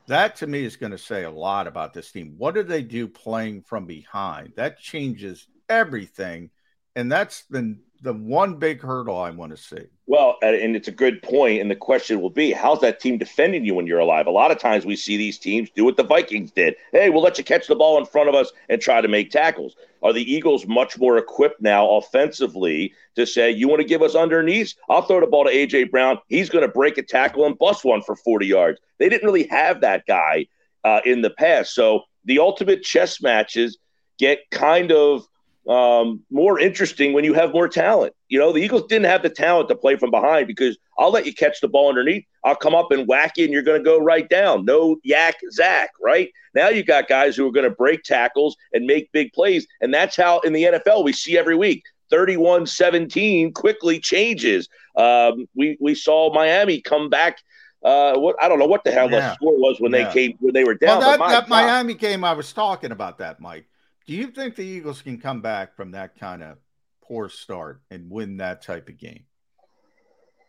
That 0.09 0.37
to 0.37 0.47
me 0.47 0.65
is 0.65 0.77
going 0.77 0.93
to 0.93 0.99
say 0.99 1.25
a 1.25 1.31
lot 1.31 1.67
about 1.67 1.93
this 1.93 2.11
team. 2.11 2.35
What 2.37 2.55
do 2.55 2.63
they 2.63 2.83
do 2.83 3.07
playing 3.07 3.63
from 3.63 3.87
behind? 3.87 4.55
That 4.57 4.79
changes 4.79 5.47
everything. 5.69 6.51
And 6.97 7.11
that's 7.11 7.45
the 7.45 7.79
the 8.03 8.13
one 8.13 8.57
big 8.57 8.83
hurdle 8.83 9.17
I 9.17 9.31
want 9.31 9.53
to 9.53 9.57
see. 9.57 9.87
Well, 10.07 10.37
and- 10.43 10.77
it's 10.77 10.89
a 10.89 10.93
good 10.93 11.23
point, 11.23 11.61
and 11.61 11.71
the 11.71 11.77
question 11.77 12.21
will 12.21 12.31
be, 12.31 12.51
how's 12.51 12.81
that 12.81 12.99
team 13.01 13.17
defending 13.17 13.65
you 13.65 13.75
when 13.75 13.87
you're 13.87 14.01
alive? 14.01 14.27
A 14.27 14.31
lot 14.31 14.51
of 14.51 14.59
times 14.59 14.85
we 14.85 14.97
see 14.97 15.17
these 15.17 15.39
teams 15.39 15.71
do 15.71 15.85
what 15.85 15.97
the 15.97 16.03
Vikings 16.03 16.51
did. 16.51 16.75
Hey, 16.91 17.09
we'll 17.09 17.23
let 17.23 17.39
you 17.39 17.45
catch 17.45 17.69
the 17.69 17.77
ball 17.77 17.97
in 17.99 18.05
front 18.05 18.29
of 18.29 18.35
us 18.35 18.53
and 18.69 18.81
try 18.81 19.01
to 19.01 19.09
make 19.09 19.31
tackles. 19.31 19.77
Are 20.03 20.13
the 20.13 20.31
Eagles 20.31 20.67
much 20.67 20.99
more 20.99 21.17
equipped 21.17 21.63
now 21.63 21.89
offensively 21.93 22.93
to 23.15 23.25
say, 23.25 23.51
you 23.51 23.69
want 23.69 23.81
to 23.81 23.87
give 23.87 24.03
us 24.03 24.17
underneath? 24.17 24.75
I'll 24.91 25.03
throw 25.03 25.21
the 25.21 25.27
ball 25.29 25.45
to 25.45 25.51
AJ 25.51 25.91
Brown. 25.93 26.19
He's 26.27 26.51
going 26.51 26.67
to 26.67 26.73
break 26.73 26.99
a 26.99 27.03
tackle 27.03 27.47
and 27.47 27.57
bust 27.57 27.85
one 27.85 28.03
for 28.03 28.17
40 28.17 28.47
yards. 28.47 28.81
They 28.99 29.09
didn't 29.09 29.27
really 29.27 29.47
have 29.47 29.81
that 29.83 30.05
guy 30.07 30.47
uh, 30.83 31.01
in 31.05 31.23
the 31.23 31.31
past. 31.31 31.75
So 31.75 32.03
the 32.25 32.41
ultimate 32.41 32.83
chess 32.83 33.23
matches 33.23 33.79
get 34.19 34.41
kind 34.51 34.91
of 34.91 35.27
um, 35.69 36.21
more 36.31 36.59
interesting 36.59 37.13
when 37.13 37.25
you 37.25 37.35
have 37.35 37.53
more 37.53 37.69
talent. 37.69 38.15
You 38.29 38.39
know, 38.39 38.53
the 38.53 38.61
Eagles 38.61 38.85
didn't 38.89 39.07
have 39.07 39.23
the 39.23 39.31
talent 39.31 39.69
to 39.69 39.77
play 39.77 39.97
from 39.97 40.11
behind 40.11 40.47
because 40.49 40.77
I'll 40.99 41.11
let 41.13 41.27
you 41.27 41.35
catch 41.35 41.61
the 41.61 41.69
ball 41.69 41.89
underneath. 41.89 42.25
I'll 42.45 42.57
come 42.57 42.75
up 42.75 42.91
and 42.91 43.07
whack 43.07 43.37
you, 43.37 43.45
and 43.45 43.53
you're 43.53 43.63
going 43.63 43.79
to 43.79 43.85
go 43.85 43.99
right 43.99 44.29
down. 44.29 44.65
No 44.65 44.97
yak 45.05 45.37
Zach, 45.53 45.91
right? 46.03 46.31
Now 46.55 46.69
you 46.69 46.83
got 46.85 47.09
guys 47.09 47.37
who 47.37 47.47
are 47.47 47.53
going 47.53 47.69
to 47.69 47.75
break 47.75 48.03
tackles 48.03 48.57
and 48.73 48.87
make 48.87 49.11
big 49.13 49.33
plays. 49.33 49.67
And 49.81 49.95
that's 49.95 50.17
how 50.17 50.41
in 50.41 50.53
the 50.53 50.65
NFL 50.65 51.05
we 51.05 51.13
see 51.13 51.39
every 51.39 51.55
week 51.57 51.83
31 52.11 52.67
17 52.67 53.53
quickly 53.55 53.99
changes. 54.01 54.69
Um, 54.97 55.47
we, 55.57 55.77
we 55.81 55.95
saw 55.95 56.33
Miami 56.35 56.81
come 56.81 57.09
back. 57.09 57.39
Uh, 57.85 58.17
what 58.19 58.37
I 58.41 58.49
don't 58.49 58.59
know 58.59 58.67
what 58.67 58.85
the 58.85 58.93
hell 58.93 59.11
Yeah. 59.11 59.21
the 59.31 59.35
score 59.35 59.57
was 59.57 59.77
when 59.81 59.93
Yeah. 59.93 60.09
they 60.09 60.13
came 60.13 60.37
when 60.41 60.53
they 60.55 60.65
were 60.65 60.75
down. 60.75 60.99
well, 60.99 61.17
that, 61.19 61.29
that 61.31 61.49
Miami 61.49 61.95
game, 61.95 62.23
I 62.25 62.33
was 62.33 62.53
talking 62.53 62.93
about 62.93 63.19
that, 63.19 63.41
Mike. 63.41 63.67
Do 64.07 64.15
you 64.15 64.29
think 64.29 64.57
the 64.57 64.65
Eagles 64.65 65.03
can 65.03 65.19
come 65.19 65.41
back 65.41 65.77
from 65.77 65.93
that 65.93 66.19
kind 66.19 66.43
of 66.43 66.59
poor 67.03 67.29
start 67.29 67.83
and 67.91 68.11
win 68.11 68.39
that 68.39 68.63
type 68.63 68.89
of 68.89 68.99
game? 68.99 69.25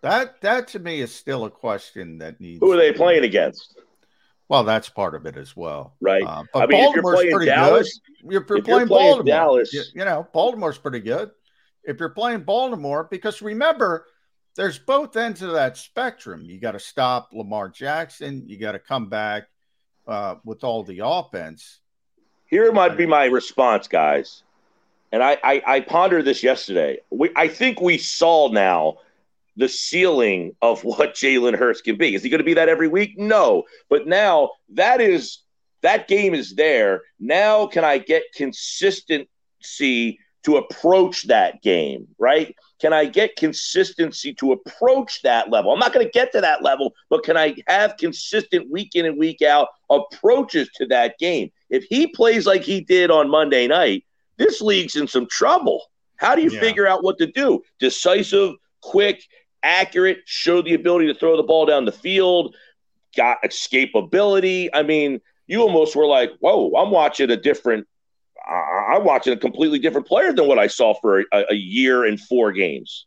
That 0.02 0.42
that 0.42 0.68
to 0.70 0.80
me 0.80 1.00
is 1.02 1.14
still 1.14 1.46
a 1.46 1.50
question 1.50 2.18
that 2.18 2.42
needs. 2.42 2.60
who 2.60 2.72
are 2.74 2.78
they 2.78 2.92
playing 2.92 3.24
against? 3.24 3.80
Well, 4.50 4.66
that's 4.66 4.90
part 4.90 5.16
of 5.16 5.26
it 5.26 5.38
as 5.38 5.56
well, 5.56 5.96
Right. 6.02 6.24
Uh, 6.24 6.44
but 6.54 6.64
I 6.64 6.66
mean, 6.68 6.84
if 6.84 6.94
you're 6.94 7.02
Baltimore's 7.02 7.16
playing 7.16 7.32
pretty 7.32 7.46
Dallas, 7.52 8.00
good. 8.06 8.14
If 8.26 8.32
you're 8.32 8.42
if 8.42 8.50
you're 8.50 8.62
playing 8.62 8.88
playing 8.88 8.88
Baltimore, 8.88 9.24
Dallas- 9.24 9.74
you, 9.74 9.84
you 9.96 10.06
know 10.06 10.28
Baltimore's 10.34 10.78
pretty 10.78 11.00
good. 11.00 11.32
If 11.86 12.00
you're 12.00 12.10
playing 12.10 12.42
Baltimore, 12.42 13.08
because 13.10 13.42
remember, 13.42 14.06
there's 14.56 14.78
both 14.78 15.16
ends 15.16 15.42
of 15.42 15.54
that 15.54 15.78
spectrum. 15.78 16.44
You 16.46 16.60
got 16.60 16.74
to 16.74 16.80
stop 16.80 17.30
Lamar 17.34 17.70
Jackson. 17.70 18.44
You 18.48 18.58
got 18.58 18.74
to 18.74 18.80
come 18.80 19.10
back 19.10 19.48
uh, 20.08 20.36
with 20.44 20.64
all 20.64 20.84
the 20.84 21.02
offense. 21.04 21.80
Here 22.54 22.72
might 22.72 22.96
be 22.96 23.08
my 23.08 23.26
response, 23.26 23.88
guys. 23.88 24.44
And 25.12 25.24
I, 25.24 25.40
I, 25.44 25.64
I 25.66 25.80
pondered 25.80 26.26
this 26.26 26.44
yesterday. 26.44 27.00
We, 27.10 27.32
I 27.36 27.48
think 27.48 27.82
we 27.82 27.98
saw 27.98 28.52
now 28.52 28.98
the 29.58 29.68
ceiling 29.68 30.56
of 30.62 30.84
what 30.84 31.16
Jalen 31.16 31.58
Hurts 31.58 31.82
can 31.82 31.96
be. 31.96 32.14
Is 32.14 32.22
he 32.22 32.30
going 32.30 32.42
to 32.42 32.46
be 32.46 32.54
that 32.54 32.70
every 32.70 32.88
week? 32.88 33.18
No. 33.18 33.64
But 33.90 34.06
now 34.06 34.52
that 34.70 35.02
is 35.02 35.40
that 35.82 36.08
game 36.08 36.36
is 36.36 36.54
there. 36.54 37.02
Now 37.20 37.66
can 37.66 37.84
I 37.84 37.98
get 37.98 38.22
consistency 38.36 40.20
to 40.44 40.58
approach 40.58 41.24
that 41.24 41.64
game, 41.64 42.08
right? 42.20 42.56
Can 42.80 42.94
I 42.94 43.06
get 43.06 43.36
consistency 43.36 44.32
to 44.36 44.52
approach 44.52 45.24
that 45.24 45.50
level? 45.50 45.72
I'm 45.72 45.80
not 45.80 45.92
going 45.92 46.06
to 46.06 46.12
get 46.12 46.32
to 46.34 46.42
that 46.42 46.62
level, 46.62 46.94
but 47.10 47.24
can 47.24 47.36
I 47.36 47.56
have 47.68 47.98
consistent 47.98 48.70
week 48.70 48.92
in 48.94 49.08
and 49.08 49.18
week 49.18 49.42
out 49.42 49.70
approaches 49.90 50.70
to 50.76 50.86
that 50.88 51.18
game? 51.18 51.50
If 51.74 51.86
he 51.86 52.06
plays 52.06 52.46
like 52.46 52.62
he 52.62 52.82
did 52.82 53.10
on 53.10 53.32
Monday 53.32 53.66
night, 53.68 54.06
this 54.38 54.62
league's 54.62 54.96
in 54.96 55.08
some 55.08 55.26
trouble. 55.26 55.82
How 56.18 56.36
do 56.36 56.44
you 56.44 56.52
Yeah. 56.52 56.60
figure 56.60 56.86
out 56.86 57.04
what 57.04 57.18
to 57.18 57.26
do? 57.26 57.64
Decisive, 57.80 58.54
quick, 58.82 59.24
accurate, 59.64 60.20
show 60.26 60.62
the 60.62 60.76
ability 60.76 61.08
to 61.08 61.16
throw 61.16 61.36
the 61.36 61.42
ball 61.42 61.66
down 61.66 61.86
the 61.86 61.92
field, 61.92 62.56
got 63.18 63.42
escapability. 63.44 64.70
I 64.72 64.84
mean, 64.84 65.20
you 65.48 65.62
almost 65.64 65.96
were 65.96 66.06
like, 66.06 66.32
whoa, 66.42 66.72
I'm 66.78 66.92
watching 66.92 67.32
a 67.32 67.38
different 67.38 67.88
I'm 68.46 69.06
watching 69.06 69.32
a 69.34 69.38
completely 69.38 69.80
different 69.80 70.06
player 70.06 70.34
than 70.34 70.48
what 70.48 70.60
I 70.60 70.68
saw 70.68 70.94
for 70.94 71.22
a, 71.22 71.46
a 71.50 71.56
year 71.56 72.04
and 72.06 72.20
four 72.20 72.52
games. 72.52 73.06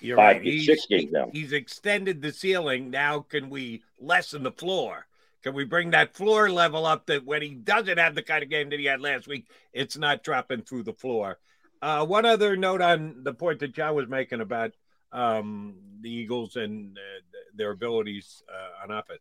You're 0.00 0.16
Five, 0.16 0.36
right. 0.36 0.44
He's, 0.44 0.64
six 0.66 0.86
games 0.86 1.10
now. 1.10 1.30
he's 1.32 1.52
extended 1.52 2.22
the 2.22 2.32
ceiling. 2.32 2.90
Now, 2.90 3.20
can 3.20 3.50
we 3.50 3.82
lessen 4.00 4.44
the 4.44 4.52
floor? 4.52 5.08
Can 5.46 5.54
we 5.54 5.64
bring 5.64 5.90
that 5.90 6.12
floor 6.12 6.50
level 6.50 6.84
up 6.84 7.06
that 7.06 7.24
when 7.24 7.40
he 7.40 7.50
doesn't 7.50 7.98
have 7.98 8.16
the 8.16 8.22
kind 8.22 8.42
of 8.42 8.50
game 8.50 8.68
that 8.70 8.80
he 8.80 8.86
had 8.86 9.00
last 9.00 9.28
week, 9.28 9.48
it's 9.72 9.96
not 9.96 10.24
dropping 10.24 10.62
through 10.62 10.82
the 10.82 10.92
floor? 10.92 11.38
Uh, 11.80 12.04
one 12.04 12.26
other 12.26 12.56
note 12.56 12.82
on 12.82 13.22
the 13.22 13.32
point 13.32 13.60
that 13.60 13.72
John 13.72 13.94
was 13.94 14.08
making 14.08 14.40
about 14.40 14.72
um, 15.12 15.76
the 16.00 16.10
Eagles 16.10 16.56
and 16.56 16.98
uh, 16.98 17.20
their 17.54 17.70
abilities 17.70 18.42
uh, 18.52 18.82
on 18.82 18.90
offense. 18.90 19.20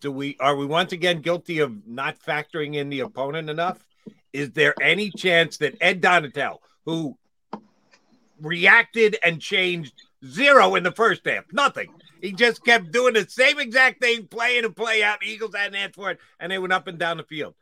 Do 0.00 0.10
we 0.10 0.36
are 0.40 0.56
we 0.56 0.66
once 0.66 0.90
again 0.90 1.20
guilty 1.20 1.60
of 1.60 1.86
not 1.86 2.18
factoring 2.18 2.74
in 2.74 2.88
the 2.88 2.98
opponent 2.98 3.48
enough? 3.48 3.86
Is 4.32 4.50
there 4.50 4.74
any 4.82 5.12
chance 5.12 5.58
that 5.58 5.76
Ed 5.80 6.02
Donatell, 6.02 6.58
who 6.84 7.16
reacted 8.40 9.18
and 9.24 9.40
changed 9.40 9.94
zero 10.24 10.74
in 10.74 10.82
the 10.82 10.90
first 10.90 11.24
half, 11.26 11.44
nothing, 11.52 11.94
he 12.26 12.32
just 12.32 12.64
kept 12.64 12.90
doing 12.90 13.14
the 13.14 13.24
same 13.28 13.60
exact 13.60 14.02
thing, 14.02 14.26
playing 14.26 14.64
and 14.64 14.74
play 14.74 15.02
out. 15.02 15.24
Eagles 15.24 15.54
hadn't 15.54 15.76
asked 15.76 15.94
for 15.94 16.10
it, 16.10 16.18
and 16.40 16.50
they 16.50 16.58
went 16.58 16.72
up 16.72 16.88
and 16.88 16.98
down 16.98 17.18
the 17.18 17.22
field. 17.22 17.54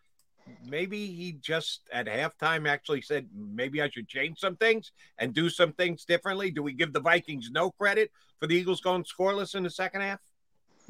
Maybe 0.67 1.07
he 1.09 1.33
just 1.33 1.83
at 1.93 2.07
halftime 2.07 2.67
actually 2.67 3.03
said, 3.03 3.29
maybe 3.35 3.83
I 3.83 3.91
should 3.91 4.09
change 4.09 4.39
some 4.39 4.57
things 4.57 4.93
and 5.19 5.35
do 5.35 5.51
some 5.51 5.73
things 5.73 6.05
differently. 6.07 6.51
Do 6.51 6.63
we 6.63 6.73
give 6.73 6.95
the 6.95 7.01
Vikings 7.01 7.51
no 7.51 7.71
credit 7.73 8.11
for 8.41 8.47
the 8.47 8.55
Eagles 8.55 8.81
going 8.81 9.05
scoreless 9.05 9.55
in 9.55 9.63
the 9.65 9.71
second 9.71 10.01
half? 10.01 10.21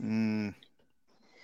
Mm, 0.01 0.55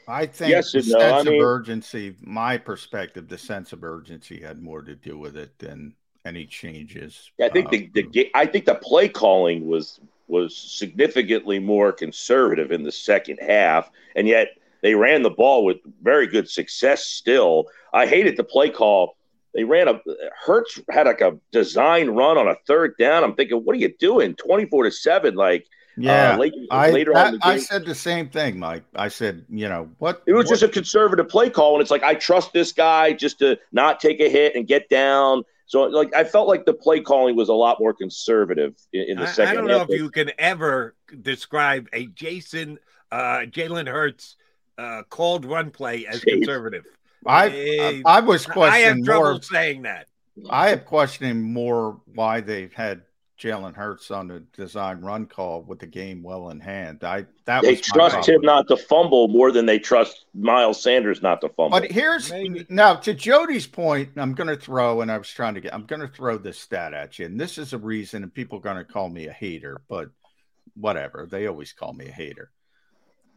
I 0.06 0.26
think 0.26 0.50
Yes 0.50 0.72
the 0.72 0.82
no. 0.82 0.98
sense 0.98 1.26
I 1.26 1.30
of 1.30 1.40
urgency, 1.40 2.16
my 2.20 2.58
perspective, 2.58 3.28
the 3.28 3.38
sense 3.38 3.72
of 3.72 3.82
urgency 3.82 4.40
had 4.40 4.62
more 4.62 4.82
to 4.82 4.94
do 4.94 5.18
with 5.18 5.36
it 5.36 5.58
than 5.58 5.94
any 6.24 6.46
changes. 6.46 7.30
I 7.42 7.48
think 7.48 7.66
uh, 7.66 7.70
the, 7.70 7.90
the 7.94 8.30
I 8.34 8.46
think 8.46 8.66
the 8.66 8.74
play 8.76 9.08
calling 9.08 9.66
was 9.66 10.00
was 10.30 10.56
significantly 10.56 11.58
more 11.58 11.92
conservative 11.92 12.70
in 12.72 12.82
the 12.82 12.92
second 12.92 13.38
half, 13.40 13.90
and 14.16 14.26
yet 14.28 14.48
they 14.82 14.94
ran 14.94 15.22
the 15.22 15.30
ball 15.30 15.64
with 15.64 15.78
very 16.02 16.26
good 16.26 16.48
success. 16.48 17.04
Still, 17.04 17.66
I 17.92 18.06
hated 18.06 18.36
the 18.36 18.44
play 18.44 18.70
call. 18.70 19.16
They 19.54 19.64
ran 19.64 19.88
a 19.88 20.00
Hurts 20.44 20.80
had 20.90 21.06
like 21.06 21.20
a 21.20 21.36
design 21.52 22.10
run 22.10 22.38
on 22.38 22.46
a 22.48 22.54
third 22.66 22.94
down. 22.98 23.24
I'm 23.24 23.34
thinking, 23.34 23.58
what 23.64 23.74
are 23.74 23.80
you 23.80 23.92
doing? 23.98 24.34
Twenty 24.36 24.64
four 24.66 24.84
to 24.84 24.90
seven, 24.92 25.34
like 25.34 25.66
Yeah, 25.96 26.38
uh, 26.38 26.48
I, 26.70 26.90
later 26.90 27.12
that- 27.14 27.26
on. 27.26 27.34
in 27.34 27.40
the 27.40 27.46
I 27.46 27.58
said 27.58 27.84
the 27.84 27.94
same 27.94 28.28
thing, 28.28 28.58
Mike. 28.60 28.84
I 28.94 29.08
said, 29.08 29.44
you 29.50 29.68
know, 29.68 29.90
what 29.98 30.22
It 30.26 30.32
was 30.34 30.46
what- 30.46 30.52
just 30.52 30.62
a 30.62 30.68
conservative 30.68 31.28
play 31.28 31.50
call, 31.50 31.74
and 31.74 31.82
it's 31.82 31.90
like 31.90 32.04
I 32.04 32.14
trust 32.14 32.52
this 32.52 32.72
guy 32.72 33.12
just 33.12 33.40
to 33.40 33.58
not 33.72 33.98
take 34.00 34.20
a 34.20 34.28
hit 34.30 34.54
and 34.54 34.66
get 34.68 34.88
down. 34.88 35.42
So, 35.70 35.82
like, 35.82 36.12
I 36.16 36.24
felt 36.24 36.48
like 36.48 36.64
the 36.64 36.74
play 36.74 36.98
calling 36.98 37.36
was 37.36 37.48
a 37.48 37.52
lot 37.54 37.78
more 37.78 37.94
conservative 37.94 38.74
in, 38.92 39.02
in 39.10 39.16
the 39.18 39.22
I, 39.22 39.26
second. 39.26 39.50
I 39.52 39.54
don't 39.54 39.68
know 39.68 39.78
half. 39.78 39.88
if 39.88 39.96
you 40.00 40.10
can 40.10 40.32
ever 40.36 40.96
describe 41.22 41.86
a 41.92 42.06
Jason 42.06 42.80
uh, 43.12 43.42
Jalen 43.46 43.86
Hurts 43.86 44.34
uh, 44.78 45.02
called 45.08 45.44
run 45.44 45.70
play 45.70 46.06
as 46.06 46.22
Jeez. 46.22 46.38
conservative. 46.38 46.86
I, 47.24 47.48
Eh, 47.50 48.02
I, 48.04 48.16
I 48.16 48.20
was 48.20 48.46
I 48.46 48.48
have 48.48 48.54
questioning 48.54 49.04
trouble 49.04 49.30
more. 49.30 49.42
saying 49.42 49.82
that. 49.82 50.08
I 50.50 50.70
have 50.70 50.86
questioning 50.86 51.40
more 51.40 52.00
why 52.14 52.40
they've 52.40 52.72
had 52.72 53.02
Jalen 53.40 53.74
Hurts 53.74 54.10
on 54.10 54.28
the 54.28 54.40
design 54.54 55.00
run 55.00 55.24
call 55.26 55.62
with 55.62 55.78
the 55.78 55.86
game 55.86 56.22
well 56.22 56.50
in 56.50 56.60
hand. 56.60 57.02
I 57.02 57.24
that 57.46 57.62
they 57.62 57.70
was 57.70 57.80
trust 57.80 58.28
him 58.28 58.42
not 58.42 58.68
to 58.68 58.76
fumble 58.76 59.28
more 59.28 59.50
than 59.50 59.64
they 59.64 59.78
trust 59.78 60.26
Miles 60.34 60.82
Sanders 60.82 61.22
not 61.22 61.40
to 61.40 61.48
fumble. 61.48 61.80
But 61.80 61.90
here's 61.90 62.30
now 62.68 62.94
to 62.96 63.14
Jody's 63.14 63.66
point. 63.66 64.10
I'm 64.16 64.34
going 64.34 64.48
to 64.48 64.56
throw, 64.56 65.00
and 65.00 65.10
I 65.10 65.16
was 65.16 65.28
trying 65.30 65.54
to 65.54 65.60
get. 65.60 65.74
I'm 65.74 65.86
going 65.86 66.02
to 66.02 66.08
throw 66.08 66.36
this 66.36 66.58
stat 66.58 66.92
at 66.92 67.18
you, 67.18 67.26
and 67.26 67.40
this 67.40 67.56
is 67.56 67.72
a 67.72 67.78
reason, 67.78 68.22
and 68.22 68.32
people 68.32 68.58
are 68.58 68.62
going 68.62 68.76
to 68.76 68.84
call 68.84 69.08
me 69.08 69.26
a 69.26 69.32
hater, 69.32 69.80
but 69.88 70.10
whatever. 70.74 71.26
They 71.28 71.46
always 71.46 71.72
call 71.72 71.94
me 71.94 72.08
a 72.08 72.12
hater. 72.12 72.50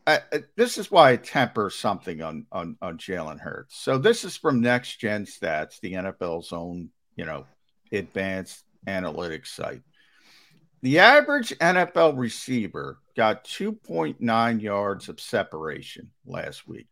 I, 0.06 0.20
I- 0.34 0.44
this 0.58 0.78
is 0.78 0.92
why 0.92 1.12
I 1.12 1.16
temper 1.16 1.70
something 1.70 2.22
on 2.22 2.46
on 2.52 2.76
on 2.82 2.98
Jalen 2.98 3.40
Hurts. 3.40 3.78
So 3.78 3.98
this 3.98 4.26
is 4.26 4.36
from 4.36 4.60
Next 4.60 4.98
Gen 4.98 5.26
Stats, 5.26 5.80
the 5.80 5.94
NFL's 5.94 6.52
own, 6.52 6.90
you 7.16 7.24
know, 7.24 7.46
advanced 7.94 8.66
analytics 8.86 9.48
site. 9.48 9.82
The 10.84 11.00
average 11.00 11.58
NFL 11.60 12.18
receiver 12.18 12.98
got 13.16 13.46
2.9 13.46 14.62
yards 14.62 15.08
of 15.08 15.22
separation 15.22 16.12
last 16.26 16.68
week. 16.68 16.88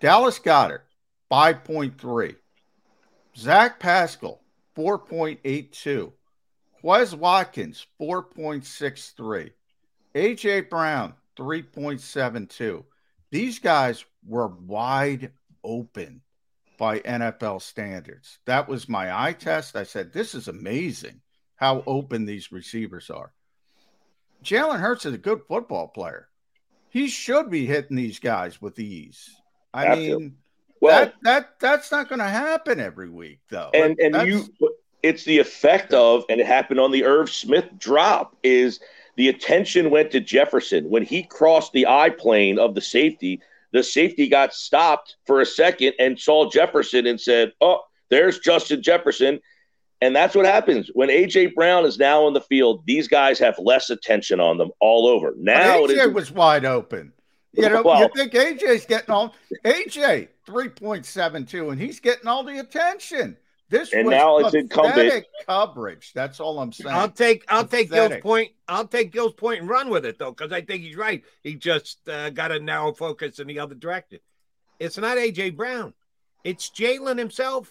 Dallas 0.00 0.40
Goedert, 0.40 0.80
5.3. 1.30 2.34
Zach 3.36 3.78
Pascal, 3.78 4.42
4.82. 4.76 6.10
Quez 6.82 7.14
Watkins, 7.14 7.86
4.63. 8.00 9.52
AJ 10.16 10.68
Brown, 10.68 11.14
3.72. 11.38 12.84
These 13.30 13.60
guys 13.60 14.04
were 14.26 14.48
wide 14.48 15.30
open 15.62 16.22
by 16.76 16.98
NFL 16.98 17.62
standards. 17.62 18.40
That 18.46 18.68
was 18.68 18.88
my 18.88 19.16
eye 19.16 19.34
test. 19.34 19.76
I 19.76 19.84
said, 19.84 20.12
this 20.12 20.34
is 20.34 20.48
amazing 20.48 21.20
how 21.58 21.82
open 21.86 22.24
these 22.24 22.50
receivers 22.50 23.10
are. 23.10 23.32
Jalen 24.44 24.78
Hurts 24.80 25.04
is 25.04 25.12
a 25.14 25.18
good 25.18 25.40
football 25.48 25.88
player. 25.88 26.28
He 26.88 27.08
should 27.08 27.50
be 27.50 27.66
hitting 27.66 27.96
these 27.96 28.18
guys 28.18 28.62
with 28.62 28.78
ease. 28.78 29.28
I 29.74 29.94
mean, 29.94 30.36
Well- 30.80 31.06
that 31.06 31.14
that 31.22 31.60
that's 31.60 31.90
not 31.90 32.08
going 32.08 32.20
to 32.20 32.24
happen 32.24 32.80
every 32.80 33.10
week, 33.10 33.40
though. 33.50 33.70
and 33.74 33.98
and 33.98 34.14
That's- 34.14 34.48
you 34.60 34.70
it's 35.02 35.24
the 35.24 35.38
effect 35.38 35.92
of 35.92 36.24
and 36.28 36.40
it 36.40 36.46
happened 36.46 36.80
on 36.80 36.90
the 36.90 37.04
Irv 37.04 37.30
Smith 37.30 37.66
drop 37.78 38.36
is 38.42 38.80
the 39.16 39.28
attention 39.28 39.90
went 39.90 40.10
to 40.12 40.20
Jefferson 40.20 40.88
when 40.88 41.02
he 41.04 41.22
crossed 41.24 41.72
the 41.72 41.86
eye 41.86 42.10
plane 42.10 42.58
of 42.58 42.74
the 42.74 42.80
safety 42.80 43.40
the 43.72 43.82
safety 43.82 44.28
got 44.28 44.54
stopped 44.54 45.16
for 45.26 45.40
a 45.40 45.46
second 45.46 45.92
and 45.98 46.18
saw 46.18 46.48
Jefferson 46.50 47.06
and 47.06 47.20
said 47.20 47.52
oh 47.60 47.82
there's 48.08 48.38
Justin 48.40 48.82
Jefferson 48.82 49.38
and 50.00 50.14
that's 50.14 50.34
what 50.34 50.46
happens 50.46 50.90
when 50.94 51.08
AJ 51.08 51.54
Brown 51.54 51.84
is 51.84 51.98
now 51.98 52.24
on 52.24 52.32
the 52.32 52.40
field 52.40 52.82
these 52.86 53.08
guys 53.08 53.38
have 53.38 53.58
less 53.58 53.90
attention 53.90 54.40
on 54.40 54.58
them 54.58 54.70
all 54.80 55.06
over 55.06 55.34
now 55.36 55.80
But 55.86 55.90
AJ 55.90 56.08
is 56.08 56.14
was 56.14 56.30
wide 56.30 56.64
open. 56.64 57.12
You 57.52 57.68
know, 57.68 57.82
Well- 57.82 58.00
you 58.00 58.08
think 58.14 58.32
AJ's 58.32 58.86
getting 58.86 59.10
all 59.10 59.34
AJ 59.64 60.28
three 60.46 60.68
point 60.68 61.06
seven 61.06 61.44
two, 61.46 61.70
and 61.70 61.80
he's 61.80 61.98
getting 62.00 62.26
all 62.28 62.44
the 62.44 62.58
attention. 62.58 63.36
This 63.70 63.92
And 63.92 64.06
was 64.06 64.12
now 64.12 64.38
it's 64.38 64.54
incumbent- 64.54 65.26
coverage. 65.46 66.12
That's 66.14 66.40
all 66.40 66.58
I'm 66.58 66.72
saying. 66.72 66.94
I'll 66.94 67.10
take 67.10 67.44
I'll 67.48 67.66
take 67.66 67.90
Gill's 67.90 68.20
point. 68.22 68.52
I'll 68.66 68.86
take 68.86 69.12
Gill's 69.12 69.34
point 69.34 69.60
and 69.60 69.68
run 69.68 69.90
with 69.90 70.06
it 70.06 70.18
though, 70.18 70.30
because 70.32 70.52
I 70.52 70.62
think 70.62 70.82
he's 70.82 70.96
right. 70.96 71.22
He 71.42 71.54
just 71.54 72.08
uh, 72.08 72.30
got 72.30 72.50
a 72.52 72.60
narrow 72.60 72.92
focus 72.92 73.40
in 73.40 73.46
the 73.46 73.58
other 73.58 73.74
direction. 73.74 74.20
It's 74.78 74.96
not 74.96 75.18
AJ 75.18 75.56
Brown. 75.56 75.92
It's 76.44 76.70
Jalen 76.70 77.18
himself. 77.18 77.70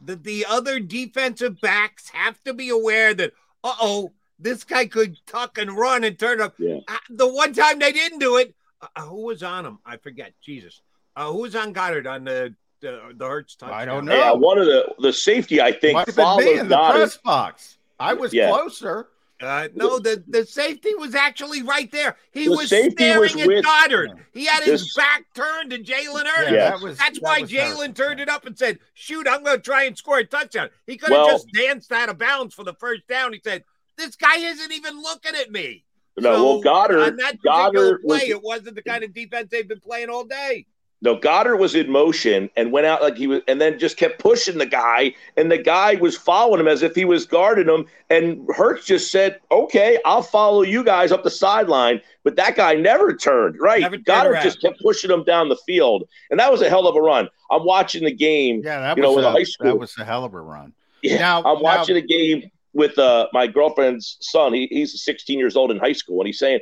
The 0.00 0.16
the 0.16 0.46
other 0.48 0.80
defensive 0.80 1.60
backs 1.60 2.10
have 2.10 2.42
to 2.44 2.54
be 2.54 2.68
aware 2.68 3.14
that 3.14 3.32
uh 3.64 3.74
oh, 3.80 4.12
this 4.38 4.64
guy 4.64 4.86
could 4.86 5.16
tuck 5.26 5.58
and 5.58 5.76
run 5.76 6.04
and 6.04 6.18
turn 6.18 6.40
up. 6.40 6.54
Yeah. 6.58 6.78
Uh, 6.86 6.96
the 7.10 7.26
one 7.28 7.52
time 7.52 7.78
they 7.78 7.92
didn't 7.92 8.20
do 8.20 8.36
it, 8.36 8.54
uh, 8.80 9.02
who 9.02 9.22
was 9.22 9.42
on 9.42 9.66
him? 9.66 9.78
I 9.84 9.96
forget. 9.96 10.32
Jesus, 10.40 10.80
uh, 11.16 11.30
who 11.32 11.38
was 11.42 11.56
on 11.56 11.72
Goedert 11.74 12.06
on 12.06 12.24
the 12.24 12.54
the, 12.80 13.12
the 13.16 13.26
Hurts 13.26 13.56
touchdown? 13.56 13.78
I 13.80 13.84
don't 13.84 14.04
know. 14.04 14.16
yeah 14.16 14.32
one 14.32 14.58
of 14.58 14.66
the 14.66 14.94
the 15.00 15.12
safety 15.12 15.60
I 15.60 15.72
think 15.72 15.94
Might 15.94 16.06
have 16.06 16.16
been 16.16 16.24
me 16.36 16.44
followed 16.44 16.58
in 16.60 16.68
the 16.68 16.76
Goedert 16.76 16.92
press 16.94 17.16
box. 17.16 17.78
I 17.98 18.14
was 18.14 18.32
Yeah. 18.32 18.48
closer. 18.50 19.08
Uh, 19.40 19.68
no, 19.74 20.00
the, 20.00 20.22
the 20.26 20.44
safety 20.44 20.94
was 20.96 21.14
actually 21.14 21.62
right 21.62 21.92
there. 21.92 22.16
He 22.32 22.46
The 22.46 22.50
was 22.50 22.66
staring 22.66 23.20
was 23.20 23.36
at 23.36 23.46
with- 23.46 23.64
Goedert. 23.64 24.18
He 24.32 24.46
had 24.46 24.64
his 24.64 24.82
This- 24.82 24.94
back 24.96 25.26
turned 25.32 25.70
to 25.70 25.78
Jalen 25.78 26.26
Hurts. 26.26 26.50
Yeah, 26.50 26.70
that 26.70 26.80
was- 26.80 26.98
That's 26.98 27.20
that 27.20 27.24
why 27.24 27.42
Jalen 27.42 27.94
turned 27.94 28.18
it 28.18 28.28
up 28.28 28.46
and 28.46 28.58
said, 28.58 28.80
"Shoot, 28.94 29.28
I'm 29.28 29.44
going 29.44 29.58
to 29.58 29.62
try 29.62 29.84
and 29.84 29.96
score 29.96 30.18
a 30.18 30.24
touchdown." 30.24 30.70
He 30.86 30.96
could 30.96 31.10
have 31.10 31.18
Well- 31.26 31.28
just 31.30 31.52
danced 31.52 31.92
out 31.92 32.08
of 32.08 32.18
bounds 32.18 32.52
for 32.54 32.64
the 32.64 32.74
first 32.74 33.06
down. 33.06 33.32
He 33.32 33.40
said, 33.44 33.62
"This 33.96 34.16
guy 34.16 34.38
isn't 34.38 34.72
even 34.72 35.00
looking 35.00 35.36
at 35.36 35.52
me." 35.52 35.84
No, 36.16 36.32
well, 36.44 36.62
Goedert- 36.62 37.00
on 37.06 37.16
that 37.18 37.40
particular 37.40 37.98
Goedert 37.98 38.02
play, 38.02 38.18
was- 38.18 38.28
it 38.30 38.42
wasn't 38.42 38.74
the 38.74 38.82
kind 38.82 39.04
of 39.04 39.14
defense 39.14 39.50
they've 39.52 39.68
been 39.68 39.78
playing 39.78 40.10
all 40.10 40.24
day. 40.24 40.66
No, 41.00 41.16
Goedert 41.16 41.58
was 41.60 41.76
in 41.76 41.88
motion 41.90 42.50
and 42.56 42.72
went 42.72 42.86
out 42.86 43.00
like 43.00 43.16
he 43.16 43.28
was, 43.28 43.40
and 43.46 43.60
then 43.60 43.78
just 43.78 43.96
kept 43.96 44.18
pushing 44.18 44.58
the 44.58 44.66
guy, 44.66 45.14
and 45.36 45.48
the 45.50 45.56
guy 45.58 45.94
was 45.94 46.16
following 46.16 46.58
him 46.60 46.66
as 46.66 46.82
if 46.82 46.96
he 46.96 47.04
was 47.04 47.24
guarding 47.24 47.68
him. 47.68 47.86
And 48.10 48.44
Hurts 48.52 48.84
just 48.84 49.12
said, 49.12 49.38
"Okay, 49.52 50.00
I'll 50.04 50.22
follow 50.22 50.62
you 50.62 50.82
guys 50.82 51.12
up 51.12 51.22
the 51.22 51.30
sideline." 51.30 52.00
But 52.24 52.34
that 52.36 52.56
guy 52.56 52.74
never 52.74 53.14
turned. 53.14 53.60
Right, 53.60 53.80
Never 53.82 53.94
turned 53.96 54.06
Goedert 54.06 54.30
around. 54.32 54.42
just 54.42 54.60
kept 54.60 54.80
pushing 54.80 55.08
him 55.10 55.22
down 55.22 55.48
the 55.48 55.58
field, 55.64 56.08
and 56.32 56.40
that 56.40 56.50
was 56.50 56.62
a 56.62 56.68
hell 56.68 56.88
of 56.88 56.96
a 56.96 57.00
run. 57.00 57.28
I'm 57.50 57.64
watching 57.64 58.02
the 58.04 58.12
game. 58.14 58.62
Yeah, 58.64 58.80
that 58.80 58.96
you 58.96 59.02
know, 59.04 59.12
was 59.12 59.24
a, 59.24 59.30
high 59.30 59.44
school. 59.44 59.66
that 59.68 59.76
was 59.78 59.96
a 59.98 60.04
hell 60.04 60.24
of 60.24 60.34
a 60.34 60.40
run. 60.40 60.72
Yeah, 61.02 61.18
Now- 61.18 61.44
I'm 61.44 61.62
watching 61.62 61.94
now- 61.94 62.02
a 62.02 62.06
game 62.06 62.50
with 62.74 62.98
uh, 62.98 63.28
my 63.32 63.46
girlfriend's 63.46 64.16
son. 64.20 64.52
He, 64.52 64.66
he's 64.70 65.00
16 65.02 65.38
years 65.38 65.54
old 65.56 65.70
in 65.70 65.78
high 65.78 65.92
school, 65.92 66.20
and 66.20 66.26
he's 66.26 66.38
saying, 66.40 66.58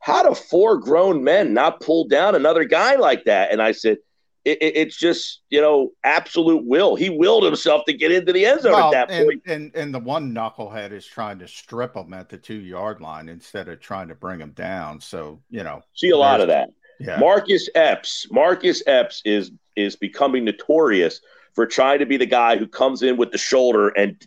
"How 0.00 0.22
do 0.22 0.34
four 0.34 0.76
grown 0.78 1.22
men 1.24 1.52
not 1.54 1.80
pull 1.80 2.06
down 2.08 2.34
another 2.34 2.64
guy 2.64 2.96
like 2.96 3.24
that?" 3.24 3.50
And 3.52 3.60
I 3.60 3.72
said, 3.72 3.98
it, 4.44 4.58
it- 4.62 4.76
"It's 4.76 4.96
just 4.96 5.40
you 5.50 5.60
know 5.60 5.90
absolute 6.04 6.64
will. 6.64 6.96
He 6.96 7.10
willed 7.10 7.44
himself 7.44 7.84
to 7.86 7.92
get 7.92 8.12
into 8.12 8.32
the 8.32 8.46
end 8.46 8.62
zone 8.62 8.72
Well, 8.72 8.94
at 8.94 9.08
that 9.08 9.14
and, 9.14 9.26
point." 9.26 9.42
and 9.46 9.74
and 9.74 9.94
the 9.94 9.98
one 9.98 10.32
knucklehead 10.34 10.92
is 10.92 11.04
trying 11.06 11.38
to 11.40 11.48
strip 11.48 11.94
him 11.96 12.12
at 12.14 12.28
the 12.28 12.38
two 12.38 12.60
yard 12.60 13.00
line 13.00 13.28
instead 13.28 13.68
of 13.68 13.80
trying 13.80 14.08
to 14.08 14.14
bring 14.14 14.40
him 14.40 14.52
down. 14.52 15.00
So 15.00 15.40
you 15.50 15.62
know, 15.64 15.82
See 15.94 16.10
a 16.10 16.16
lot 16.16 16.40
of 16.40 16.48
that. 16.48 16.70
Yeah. 17.00 17.18
Marcus 17.18 17.68
Epps. 17.74 18.26
Marcus 18.30 18.82
Epps 18.86 19.22
is 19.24 19.50
is 19.76 19.94
becoming 19.96 20.44
notorious 20.44 21.20
for 21.54 21.66
trying 21.66 21.98
to 22.00 22.06
be 22.06 22.16
the 22.16 22.26
guy 22.26 22.56
who 22.56 22.66
comes 22.66 23.02
in 23.02 23.16
with 23.16 23.30
the 23.32 23.38
shoulder 23.38 23.88
and 23.90 24.24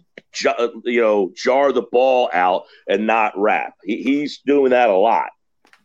uh, 0.47 0.69
you 0.85 1.01
know, 1.01 1.31
jar 1.35 1.71
the 1.73 1.81
ball 1.81 2.29
out 2.33 2.63
and 2.87 3.05
not 3.05 3.33
wrap. 3.37 3.73
He, 3.83 4.01
he's 4.01 4.39
doing 4.45 4.71
that 4.71 4.89
a 4.89 4.95
lot. 4.95 5.29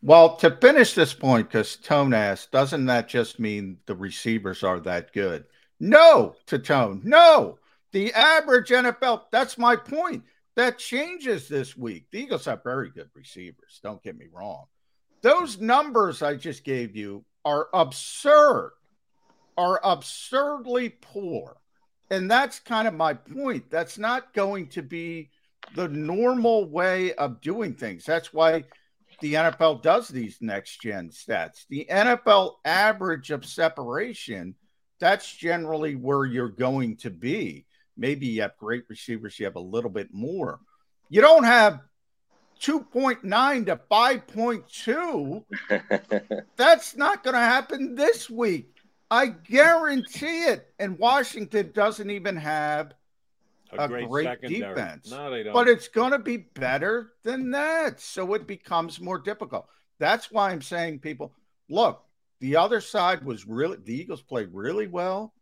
Well, 0.07 0.37
to 0.37 0.53
finish 0.53 0.95
this 0.95 1.13
point, 1.13 1.49
because 1.49 1.75
Tone 1.75 2.15
asked, 2.15 2.53
doesn't 2.53 2.87
that 2.87 3.09
just 3.09 3.41
mean 3.41 3.79
the 3.87 3.97
receivers 3.97 4.63
are 4.63 4.79
that 4.79 5.13
good? 5.13 5.47
No, 5.81 6.37
to 6.47 6.61
Tone, 6.61 7.01
no. 7.03 7.59
The 7.91 8.13
average 8.13 8.69
NFL, 8.69 9.23
that's 9.33 9.59
my 9.59 9.75
point. 9.75 10.23
That 10.55 10.79
changes 10.79 11.49
this 11.49 11.77
week. 11.77 12.07
The 12.13 12.21
Eagles 12.21 12.45
have 12.45 12.63
very 12.63 12.91
good 12.91 13.11
receivers. 13.15 13.81
Don't 13.83 14.01
get 14.01 14.17
me 14.17 14.27
wrong. 14.33 14.67
Those 15.23 15.61
numbers 15.61 16.23
I 16.23 16.37
just 16.37 16.63
gave 16.63 16.95
you 16.95 17.25
are 17.45 17.67
absurd, 17.75 18.75
are 19.59 19.81
absurdly 19.83 20.91
poor. 21.01 21.57
And 22.13 22.31
that's 22.31 22.61
kind 22.61 22.87
of 22.87 22.95
my 22.95 23.15
point. 23.15 23.73
That's 23.73 23.99
not 23.99 24.35
going 24.35 24.69
to 24.69 24.83
be 24.83 25.31
the 25.75 25.89
normal 25.89 26.65
way 26.71 27.13
of 27.15 27.41
doing 27.41 27.75
things. 27.75 28.05
That's 28.05 28.33
why 28.33 28.67
the 29.21 29.35
NFL 29.35 29.83
does 29.83 30.09
these 30.09 30.39
next 30.41 30.81
gen 30.81 31.11
stats. 31.11 31.67
The 31.69 31.87
NFL 31.91 32.55
average 32.65 33.31
of 33.31 33.45
separation, 33.45 34.55
that's 35.01 35.31
generally 35.31 35.95
where 35.95 36.25
you're 36.25 36.49
going 36.49 36.97
to 36.99 37.11
be. 37.11 37.67
Maybe 37.97 38.27
you 38.27 38.43
have 38.43 38.57
great 38.59 38.85
receivers, 38.89 39.39
you 39.39 39.47
have 39.47 39.57
a 39.57 39.61
little 39.61 39.91
bit 39.91 40.13
more. 40.13 40.61
You 41.09 41.21
don't 41.21 41.45
have 41.45 41.81
2.9 42.61 43.67
to 43.67 43.81
5.2. 43.91 46.45
that's 46.57 46.97
not 46.97 47.23
going 47.23 47.35
to 47.35 47.41
happen 47.41 47.95
this 47.95 48.29
week. 48.29 48.73
I 49.11 49.27
guarantee 49.27 50.45
it. 50.45 50.67
And 50.79 50.99
Washington 50.99 51.71
doesn't 51.73 52.11
even 52.11 52.37
have 52.37 52.93
a, 53.73 53.85
a 53.85 53.89
great, 53.89 54.09
great 54.09 54.41
defense. 54.43 55.11
No, 55.11 55.31
they 55.31 55.43
don't. 55.43 55.53
But 55.53 55.69
it's 55.69 55.89
going 55.89 56.13
to 56.13 56.19
be 56.19 56.37
better 56.37 57.13
than 57.23 57.51
that. 57.53 58.01
So 58.01 58.35
it 58.35 58.47
becomes 58.47 59.01
more 59.01 59.19
difficult. 59.19 59.67
That's 59.99 60.31
why 60.31 60.51
I'm 60.51 60.63
saying, 60.63 61.01
people, 61.01 61.33
look, 61.69 62.03
the 62.41 62.57
other 62.57 62.81
side 62.81 63.25
was 63.25 63.47
really, 63.47 63.79
the 63.83 63.95
Eagles 63.95 64.23
played 64.23 64.51
really 64.53 64.87
well. 64.87 65.33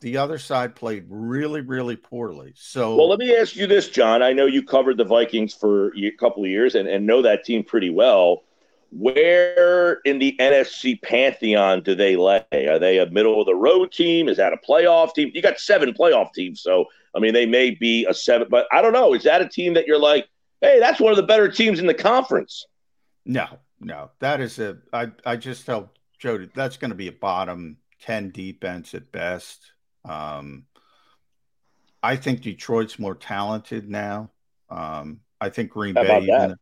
The 0.00 0.18
other 0.18 0.38
side 0.38 0.76
played 0.76 1.06
really, 1.08 1.60
really 1.60 1.96
poorly. 1.96 2.52
So, 2.54 2.94
well, 2.94 3.08
let 3.08 3.18
me 3.18 3.34
ask 3.36 3.56
you 3.56 3.66
this, 3.66 3.88
John. 3.88 4.22
I 4.22 4.32
know 4.32 4.46
you 4.46 4.62
covered 4.62 4.96
the 4.96 5.04
Vikings 5.04 5.52
for 5.52 5.92
a 5.96 6.10
couple 6.12 6.44
of 6.44 6.50
years 6.50 6.76
and, 6.76 6.86
and 6.86 7.04
know 7.04 7.20
that 7.22 7.44
team 7.44 7.64
pretty 7.64 7.90
well. 7.90 8.44
Where 8.90 9.94
in 10.04 10.18
the 10.18 10.34
NFC 10.40 11.00
pantheon 11.02 11.82
do 11.82 11.94
they 11.94 12.16
lay? 12.16 12.44
Are 12.52 12.78
they 12.78 12.98
a 12.98 13.06
middle 13.10 13.40
of 13.40 13.46
the 13.46 13.54
road 13.54 13.92
team? 13.92 14.28
Is 14.28 14.38
that 14.38 14.52
a 14.52 14.56
playoff 14.56 15.14
team? 15.14 15.30
You 15.34 15.42
got 15.42 15.58
seven 15.58 15.92
playoff 15.92 16.32
teams, 16.32 16.62
so 16.62 16.86
I 17.14 17.20
mean, 17.20 17.34
they 17.34 17.46
may 17.46 17.70
be 17.70 18.06
a 18.08 18.14
seven, 18.14 18.48
but 18.50 18.66
I 18.72 18.82
don't 18.82 18.92
know. 18.92 19.14
Is 19.14 19.24
that 19.24 19.40
a 19.40 19.48
team 19.48 19.74
that 19.74 19.86
you're 19.86 19.98
like, 19.98 20.28
hey, 20.60 20.78
that's 20.80 21.00
one 21.00 21.10
of 21.10 21.16
the 21.16 21.22
better 21.22 21.48
teams 21.48 21.80
in 21.80 21.86
the 21.86 21.94
conference? 21.94 22.66
No, 23.24 23.46
no. 23.80 24.10
That 24.20 24.40
is 24.40 24.58
a, 24.58 24.78
I, 24.92 25.10
I 25.24 25.36
just 25.36 25.66
tell 25.66 25.90
Joe 26.18 26.46
that's 26.54 26.76
going 26.76 26.90
to 26.90 26.96
be 26.96 27.08
a 27.08 27.12
bottom 27.12 27.78
10 28.02 28.30
defense 28.30 28.94
at 28.94 29.10
best. 29.12 29.72
Um, 30.04 30.66
I 32.02 32.16
think 32.16 32.42
Detroit's 32.42 32.98
more 32.98 33.14
talented 33.14 33.88
now. 33.90 34.30
Um, 34.70 35.20
I 35.40 35.48
think 35.48 35.70
Green 35.70 35.94
How 35.94 36.02
Bay, 36.02 36.22
even, 36.22 36.56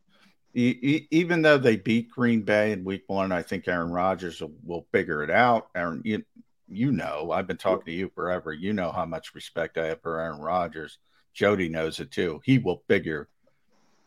even, 0.57 1.43
though 1.43 1.59
they 1.59 1.77
beat 1.77 2.11
Green 2.11 2.43
Bay 2.43 2.73
in 2.73 2.85
week 2.85 3.05
one, 3.09 3.31
I 3.31 3.43
think 3.43 3.69
Aaron 3.69 3.91
Rodgers 3.91 4.41
will, 4.41 4.55
will 4.65 4.87
figure 4.91 5.23
it 5.23 5.31
out. 5.31 5.69
Aaron, 5.75 6.01
you, 6.05 6.25
you 6.69 6.93
know, 6.93 7.31
I've 7.31 7.47
been 7.47 7.59
talking 7.59 7.85
to 7.85 7.93
you 7.93 8.11
forever. 8.15 8.53
You 8.53 8.73
know 8.73 8.91
how 8.91 9.05
much 9.05 9.35
respect 9.35 9.77
I 9.77 9.87
have 9.89 10.01
for 10.01 10.19
Aaron 10.19 10.41
Rodgers. 10.41 10.99
Jody 11.35 11.69
knows 11.69 12.01
it 12.01 12.11
too. 12.11 12.41
He 12.45 12.59
will 12.59 12.83
figure 12.89 13.29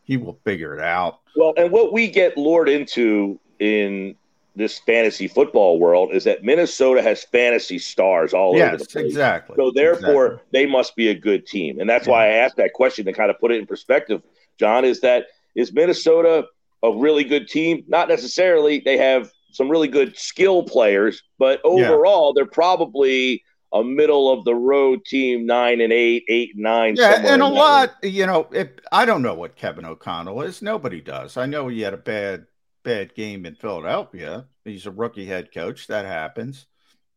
he 0.02 0.16
will 0.16 0.40
figure 0.44 0.74
it 0.74 0.82
out. 0.82 1.20
Well, 1.36 1.54
and 1.56 1.70
what 1.70 1.92
we 1.92 2.08
get 2.08 2.36
lured 2.36 2.68
into 2.68 3.38
in 3.60 4.16
this 4.56 4.80
fantasy 4.80 5.28
football 5.28 5.78
world 5.78 6.12
is 6.12 6.24
that 6.24 6.42
Minnesota 6.42 7.00
has 7.00 7.22
fantasy 7.22 7.78
stars 7.78 8.34
all 8.34 8.56
yes, 8.56 8.68
over 8.68 8.76
the 8.78 8.84
place. 8.86 9.04
Exactly. 9.06 9.54
So 9.56 9.70
therefore, 9.70 10.26
exactly. 10.26 10.48
they 10.50 10.66
must 10.66 10.96
be 10.96 11.08
a 11.08 11.14
good 11.14 11.46
team, 11.46 11.78
and 11.78 11.88
that's 11.88 12.08
yeah. 12.08 12.12
why 12.12 12.26
I 12.26 12.32
asked 12.32 12.56
that 12.56 12.72
question 12.72 13.04
to 13.04 13.12
kind 13.12 13.30
of 13.30 13.38
put 13.38 13.52
it 13.52 13.60
in 13.60 13.66
perspective. 13.66 14.22
John, 14.58 14.84
is 14.84 15.00
that 15.02 15.26
is 15.54 15.72
Minnesota 15.72 16.46
a 16.82 16.92
really 16.96 17.24
good 17.24 17.48
team? 17.48 17.84
Not 17.88 18.08
necessarily. 18.08 18.80
They 18.84 18.96
have 18.96 19.30
some 19.52 19.68
really 19.68 19.88
good 19.88 20.16
skill 20.16 20.62
players, 20.62 21.22
but 21.38 21.60
overall, 21.64 22.32
yeah. 22.34 22.40
they're 22.42 22.50
probably 22.50 23.42
a 23.72 23.84
middle 23.84 24.30
of 24.30 24.44
the 24.44 24.54
road 24.54 25.04
team, 25.04 25.46
nine 25.46 25.80
and 25.80 25.92
eight, 25.92 26.24
eight 26.28 26.54
and 26.54 26.62
nine. 26.62 26.96
Yeah, 26.96 27.32
and 27.32 27.42
a 27.42 27.46
lot, 27.46 27.94
you 28.02 28.26
know, 28.26 28.48
if, 28.52 28.68
I 28.90 29.04
don't 29.04 29.22
know 29.22 29.34
what 29.34 29.56
Kevin 29.56 29.84
O'Connell 29.84 30.42
is. 30.42 30.62
Nobody 30.62 31.00
does. 31.00 31.36
I 31.36 31.46
know 31.46 31.68
he 31.68 31.80
had 31.80 31.94
a 31.94 31.98
bad, 31.98 32.46
bad 32.82 33.14
game 33.14 33.46
in 33.46 33.54
Philadelphia. 33.54 34.46
He's 34.64 34.86
a 34.86 34.90
rookie 34.90 35.26
head 35.26 35.52
coach. 35.52 35.86
That 35.86 36.04
happens. 36.04 36.66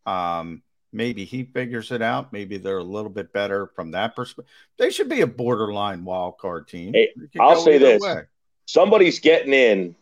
Um, 0.06 0.62
maybe 0.94 1.26
he 1.26 1.44
figures 1.44 1.92
it 1.92 2.02
out. 2.02 2.32
Maybe 2.32 2.58
they're 2.58 2.78
a 2.78 2.84
little 2.84 3.10
bit 3.10 3.34
better 3.34 3.68
from 3.76 3.92
that 3.92 4.16
perspective. 4.16 4.52
They 4.78 4.90
should 4.90 5.10
be 5.10 5.22
a 5.22 5.28
borderline 5.28 6.06
wild 6.06 6.38
card 6.38 6.68
team. 6.68 6.94
Hey, 6.94 7.10
I'll 7.40 7.60
say 7.60 7.78
this: 7.78 8.02
way. 8.02 8.24
somebody's 8.66 9.20
getting 9.20 9.54
in. 9.54 9.96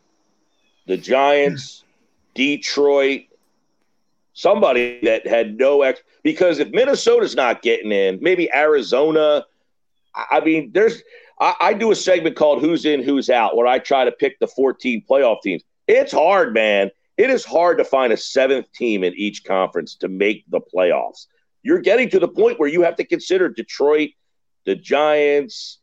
The 0.87 0.97
Giants 0.97 1.83
Detroit, 2.35 3.23
somebody 4.33 4.99
that 5.03 5.25
had 5.25 5.57
no 5.57 5.81
ex. 5.81 6.01
Because 6.23 6.59
if 6.59 6.69
Minnesota's 6.69 7.35
not 7.35 7.61
getting 7.61 7.91
in, 7.91 8.19
maybe 8.21 8.53
Arizona. 8.53 9.45
I 10.13 10.41
mean, 10.41 10.71
there's. 10.73 11.01
I, 11.39 11.55
I 11.59 11.73
do 11.73 11.91
a 11.91 11.95
segment 11.95 12.35
called 12.35 12.61
"Who's 12.61 12.85
In, 12.85 13.01
Who's 13.01 13.29
Out," 13.29 13.55
where 13.55 13.67
I 13.67 13.79
try 13.79 14.05
to 14.05 14.11
pick 14.11 14.39
the 14.39 14.47
14 14.47 15.03
playoff 15.09 15.41
teams. 15.41 15.63
It's 15.87 16.11
hard, 16.11 16.53
man. 16.53 16.91
It 17.21 17.29
is 17.29 17.45
hard 17.45 17.77
to 17.77 17.85
find 17.85 18.11
a 18.11 18.17
seventh 18.17 18.71
team 18.71 19.03
in 19.03 19.13
each 19.15 19.43
conference 19.43 19.93
to 19.97 20.07
make 20.07 20.43
the 20.49 20.59
playoffs. 20.59 21.27
You're 21.61 21.79
getting 21.79 22.09
to 22.09 22.19
the 22.19 22.27
point 22.27 22.59
where 22.59 22.67
you 22.67 22.81
have 22.81 22.95
to 22.95 23.05
consider 23.05 23.47
Detroit, 23.47 24.09
the 24.65 24.73
Giants, 24.73 25.77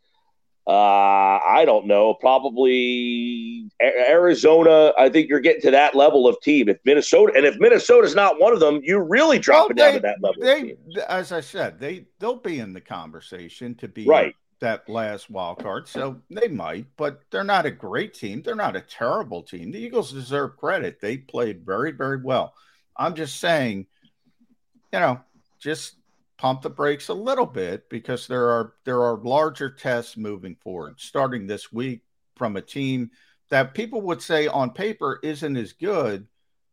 uh, 0.67 0.73
I 0.73 1.63
don't 1.65 1.87
know, 1.87 2.15
probably 2.15 3.71
Arizona. 3.81 4.93
I 4.99 5.11
think 5.11 5.29
you're 5.29 5.39
getting 5.39 5.63
to 5.63 5.71
that 5.71 5.95
level 5.95 6.27
of 6.27 6.41
team. 6.41 6.69
If 6.69 6.79
Minnesota 6.85 7.33
and 7.37 7.47
if 7.47 7.57
Minnesota's 7.61 8.17
not 8.17 8.41
one 8.41 8.53
of 8.53 8.59
them, 8.59 8.81
you're 8.83 9.05
really 9.05 9.39
dropping 9.39 9.77
well, 9.77 9.93
they, 9.93 10.01
down 10.01 10.03
to 10.03 10.09
that 10.09 10.21
level. 10.21 10.43
They, 10.43 11.05
as 11.09 11.31
I 11.31 11.41
said, 11.41 11.79
they 11.79 12.07
they'll 12.19 12.35
be 12.35 12.59
in 12.59 12.73
the 12.73 12.81
conversation 12.81 13.77
to 13.77 13.87
be 13.87 14.07
right 14.07 14.35
that 14.61 14.89
last 14.89 15.31
wild 15.31 15.63
card. 15.63 15.89
So 15.89 16.21
they 16.31 16.49
might, 16.49 16.87
but 16.97 17.21
they're 17.31 17.45
not 17.45 17.67
a 17.67 17.71
great 17.71 18.15
team. 18.15 18.43
They're 18.43 18.55
not 18.55 18.77
a 18.77 18.81
terrible 18.81 19.43
team. 19.43 19.71
The 19.71 19.79
Eagles 19.79 20.13
deserve 20.13 20.57
credit. 20.57 21.01
They 21.01 21.19
played 21.19 21.65
very, 21.65 21.93
very 21.93 22.21
well. 22.21 22.55
I'm 22.97 23.15
just 23.15 23.39
saying, 23.39 23.87
you 24.93 24.99
know, 24.99 25.21
just 25.59 25.95
pump 26.39 26.63
the 26.63 26.71
brakes 26.71 27.09
a 27.09 27.15
little 27.15 27.47
bit 27.47 27.89
because 27.91 28.27
there 28.27 28.49
are 28.49 28.75
there 28.85 29.03
are 29.03 29.19
larger 29.19 29.69
tests 29.69 30.17
moving 30.17 30.57
forward 30.63 30.95
starting 30.99 31.47
this 31.47 31.73
week 31.73 32.03
from 32.37 32.57
a 32.57 32.63
team 32.63 33.11
that 33.51 33.75
people 33.75 34.01
would 34.01 34.23
say 34.23 34.47
on 34.47 34.71
paper 34.71 35.19
isn't 35.25 35.57
as 35.57 35.73
good 35.73 36.29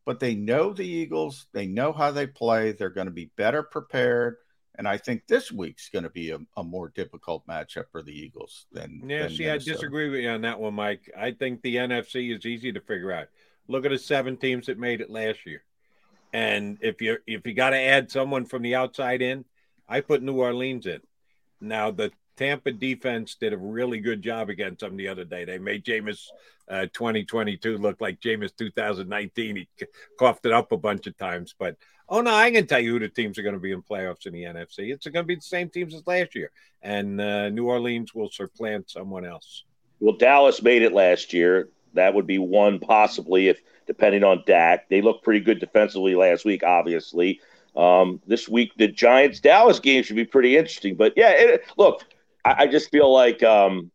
but 0.06 0.20
they 0.20 0.36
know 0.36 0.72
the 0.72 0.86
Eagles 0.86 1.48
they 1.52 1.66
know 1.66 1.92
how 1.92 2.12
they 2.12 2.28
play 2.28 2.72
they're 2.72 2.92
going 2.92 3.08
to 3.08 3.12
be 3.12 3.32
better 3.36 3.64
prepared 3.64 4.38
and 4.78 4.88
I 4.88 4.98
think 4.98 5.28
this 5.28 5.52
week's 5.52 5.90
going 5.90 6.04
to 6.04 6.10
be 6.10 6.32
a, 6.32 6.40
a, 6.58 6.64
more 6.64 6.90
difficult 6.90 7.46
matchup 7.48 7.86
for 7.92 8.02
the 8.02 8.12
Eagles 8.12 8.66
than 8.72 9.02
yeah 9.08 9.24
than 9.24 9.30
see 9.32 9.46
Minnesota. 9.46 9.72
I 9.72 9.74
disagree 9.74 10.10
with 10.10 10.22
you 10.22 10.30
on 10.30 10.42
that 10.42 10.60
one 10.60 10.74
Mike 10.74 11.12
I 11.18 11.32
think 11.32 11.62
the 11.62 11.76
NFC 11.76 12.36
is 12.36 12.46
easy 12.46 12.72
to 12.72 12.82
figure 12.82 13.12
out 13.12 13.28
look 13.68 13.86
at 13.86 13.92
the 13.92 13.98
seven 13.98 14.38
teams 14.38 14.68
that 14.68 14.78
made 14.78 15.02
it 15.02 15.10
last 15.10 15.46
year 15.46 15.64
and 16.34 16.78
if 16.82 17.02
you 17.02 17.18
if 17.28 17.46
you 17.46 17.54
got 17.54 17.72
to 17.72 17.80
add 17.80 18.12
someone 18.12 18.46
from 18.46 18.62
the 18.62 18.76
outside 18.76 19.22
in 19.22 19.46
I 19.88 20.02
put 20.02 20.24
New 20.24 20.40
Orleans 20.40 20.86
in. 20.86 21.02
Now 21.62 21.92
the 21.92 22.12
Tampa 22.38 22.72
defense 22.72 23.36
did 23.36 23.54
a 23.54 23.58
really 23.58 24.00
good 24.00 24.22
job 24.22 24.50
against 24.50 24.82
them 24.82 24.98
the 24.98 25.08
other 25.08 25.24
day. 25.24 25.46
They 25.46 25.58
made 25.58 25.86
Jameis 25.86 26.28
uh, 26.70 26.88
2022 26.94 27.78
look 27.78 28.02
like 28.02 28.20
Jameis 28.20 28.56
2019. 28.56 29.56
He 29.56 29.68
coughed 30.20 30.46
it 30.46 30.52
up 30.52 30.72
a 30.72 30.78
bunch 30.78 31.08
of 31.08 31.18
times, 31.18 31.56
but 31.58 31.78
oh 32.10 32.22
no, 32.22 32.34
I 32.34 32.52
can 32.52 32.68
tell 32.68 32.80
you 32.80 32.94
who 32.94 33.00
the 33.00 33.10
teams 33.10 33.38
are 33.38 33.44
going 33.44 33.56
to 33.56 33.60
be 33.60 33.72
in 33.72 33.82
playoffs 33.82 34.26
in 34.26 34.34
the 34.34 34.44
NFC. 34.44 34.94
It's 34.94 35.06
going 35.08 35.24
to 35.24 35.28
be 35.28 35.36
the 35.36 35.42
same 35.42 35.70
teams 35.70 35.94
as 35.94 36.06
last 36.08 36.36
year, 36.36 36.52
and 36.82 37.20
uh, 37.20 37.50
New 37.50 37.68
Orleans 37.68 38.14
will 38.14 38.30
supplant 38.30 38.90
someone 38.90 39.26
else. 39.26 39.64
Well, 40.00 40.16
Dallas 40.18 40.62
made 40.62 40.82
it 40.82 40.94
last 40.94 41.34
year. 41.34 41.70
That 41.94 42.14
would 42.14 42.28
be 42.28 42.38
one 42.38 42.80
possibly 42.80 43.48
if 43.48 43.62
depending 43.88 44.24
on 44.24 44.44
Dak. 44.46 44.90
They 44.90 45.02
looked 45.02 45.24
pretty 45.24 45.40
good 45.40 45.60
defensively 45.60 46.16
last 46.16 46.46
week, 46.46 46.64
obviously. 46.64 47.40
Um, 47.76 48.22
this 48.26 48.48
week, 48.48 48.72
the 48.78 48.88
Giants 48.88 49.40
Dallas 49.40 49.80
game 49.80 50.04
should 50.04 50.16
be 50.16 50.26
pretty 50.26 50.58
interesting. 50.58 50.96
But 50.96 51.14
yeah, 51.16 51.32
it, 51.32 51.64
look, 51.78 52.04
I, 52.44 52.64
I, 52.64 52.68
just 52.68 52.90
feel 52.90 53.12
like 53.12 53.44
um, 53.44 53.92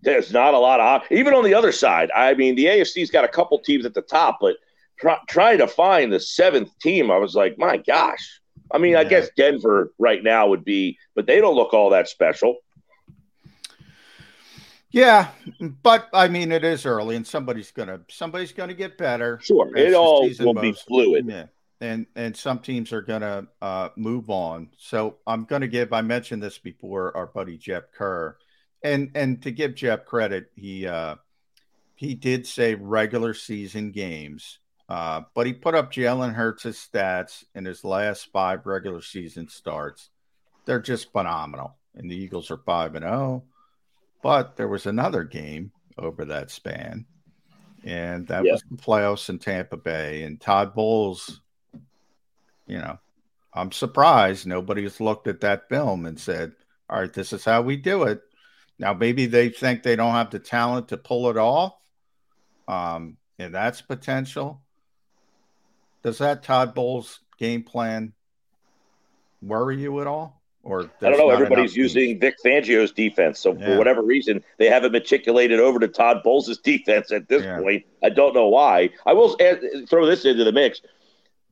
there's 0.00 0.32
not 0.32 0.54
a 0.54 0.58
lot 0.58 0.80
of 0.80 1.02
even 1.10 1.34
on 1.34 1.44
the 1.44 1.54
other 1.54 1.72
side. 1.72 2.10
I 2.14 2.34
mean, 2.34 2.54
the 2.54 2.66
AFC's 2.66 3.10
got 3.10 3.24
a 3.24 3.28
couple 3.28 3.58
teams 3.58 3.84
at 3.84 3.92
the 3.92 4.02
top, 4.02 4.38
but 4.40 4.56
try, 5.00 5.18
trying 5.28 5.58
to 5.58 5.66
find 5.66 6.12
the 6.12 6.20
seventh 6.20 6.70
team, 6.80 7.10
I 7.10 7.18
was 7.18 7.34
like, 7.34 7.58
my 7.58 7.78
gosh. 7.78 8.40
I 8.72 8.78
mean, 8.78 8.92
yeah. 8.92 9.00
I 9.00 9.04
guess 9.04 9.28
Denver 9.36 9.92
right 9.98 10.22
now 10.22 10.48
would 10.48 10.64
be, 10.64 10.98
but 11.14 11.26
they 11.26 11.40
don't 11.40 11.56
look 11.56 11.74
all 11.74 11.90
that 11.90 12.08
special. 12.08 12.56
Yeah, 14.92 15.28
but 15.82 16.08
I 16.12 16.28
mean, 16.28 16.50
it 16.50 16.64
is 16.64 16.84
early, 16.84 17.14
and 17.14 17.24
somebody's 17.26 17.70
gonna 17.70 18.00
somebody's 18.08 18.50
gonna 18.52 18.74
get 18.74 18.98
better. 18.98 19.38
Sure, 19.40 19.76
it 19.76 19.94
all 19.94 20.28
will 20.40 20.54
be 20.54 20.68
moves. 20.68 20.82
fluid. 20.82 21.26
Yeah, 21.28 21.46
and 21.80 22.06
and 22.16 22.36
some 22.36 22.58
teams 22.58 22.92
are 22.92 23.00
gonna 23.00 23.46
uh, 23.62 23.90
move 23.96 24.30
on. 24.30 24.70
So 24.78 25.18
I'm 25.28 25.44
gonna 25.44 25.68
give. 25.68 25.92
I 25.92 26.02
mentioned 26.02 26.42
this 26.42 26.58
before. 26.58 27.16
Our 27.16 27.26
buddy 27.26 27.56
Jeff 27.56 27.84
Kerr, 27.92 28.36
and 28.82 29.12
and 29.14 29.40
to 29.42 29.52
give 29.52 29.76
Jeff 29.76 30.04
credit, 30.06 30.50
he 30.56 30.88
uh, 30.88 31.16
he 31.94 32.14
did 32.16 32.44
say 32.44 32.74
regular 32.74 33.32
season 33.32 33.92
games, 33.92 34.58
uh, 34.90 35.22
but 35.34 35.46
he 35.46 35.52
put 35.52 35.76
up 35.76 35.92
Jalen 35.92 36.34
Hurts' 36.34 36.88
stats 36.88 37.44
in 37.54 37.64
his 37.64 37.84
last 37.84 38.28
five 38.32 38.66
regular 38.66 39.00
season 39.00 39.48
starts. 39.48 40.10
They're 40.66 40.80
just 40.80 41.12
phenomenal, 41.12 41.78
and 41.94 42.10
the 42.10 42.16
Eagles 42.16 42.50
are 42.50 42.58
five 42.58 42.96
and 42.96 43.04
zero. 43.04 43.44
But 44.20 44.56
there 44.56 44.66
was 44.66 44.86
another 44.86 45.22
game 45.22 45.70
over 45.96 46.24
that 46.24 46.50
span, 46.50 47.06
and 47.84 48.26
that 48.26 48.44
Yeah. 48.44 48.52
was 48.52 48.64
the 48.68 48.76
playoffs 48.76 49.28
in 49.28 49.38
Tampa 49.38 49.76
Bay. 49.76 50.24
And 50.24 50.40
Todd 50.40 50.74
Bowles, 50.74 51.40
you 52.66 52.78
know, 52.78 52.98
I'm 53.54 53.70
surprised 53.70 54.44
nobody 54.44 54.82
has 54.82 55.00
looked 55.00 55.28
at 55.28 55.40
that 55.42 55.68
film 55.68 56.04
and 56.04 56.18
said, 56.18 56.52
"All 56.88 56.98
right, 56.98 57.12
this 57.12 57.32
is 57.32 57.44
how 57.44 57.62
we 57.62 57.76
do 57.76 58.02
it." 58.02 58.22
Now, 58.78 58.92
maybe 58.92 59.26
they 59.26 59.50
think 59.50 59.82
they 59.82 59.94
don't 59.94 60.14
have 60.14 60.30
the 60.30 60.40
talent 60.40 60.88
to 60.88 60.96
pull 60.96 61.30
it 61.30 61.36
off, 61.36 61.74
um, 62.66 63.18
and 63.38 63.54
that's 63.54 63.82
potential. 63.82 64.64
Does 66.02 66.18
that 66.18 66.42
Todd 66.42 66.74
Bowles 66.74 67.20
game 67.38 67.62
plan 67.62 68.12
worry 69.42 69.76
you 69.80 70.00
at 70.00 70.06
all? 70.06 70.40
Or 70.62 70.90
I 71.00 71.08
don't 71.08 71.16
know. 71.18 71.30
Everybody's 71.30 71.74
using 71.74 72.20
Vic 72.20 72.36
Fangio's 72.44 72.92
defense, 72.92 73.40
so 73.40 73.54
Yeah. 73.54 73.64
for 73.64 73.78
whatever 73.78 74.02
reason, 74.02 74.44
they 74.58 74.66
haven't 74.66 74.92
matriculated 74.92 75.58
over 75.58 75.78
to 75.78 75.88
Todd 75.88 76.22
Bowles' 76.22 76.58
defense 76.64 77.10
at 77.12 77.28
this 77.28 77.42
Yeah. 77.42 77.58
point. 77.60 77.84
I 78.02 78.10
don't 78.10 78.34
know 78.34 78.48
why. 78.48 78.90
I 79.06 79.14
will 79.14 79.36
add, 79.40 79.60
throw 79.88 80.04
this 80.04 80.24
into 80.26 80.44
the 80.44 80.52
mix. 80.52 80.82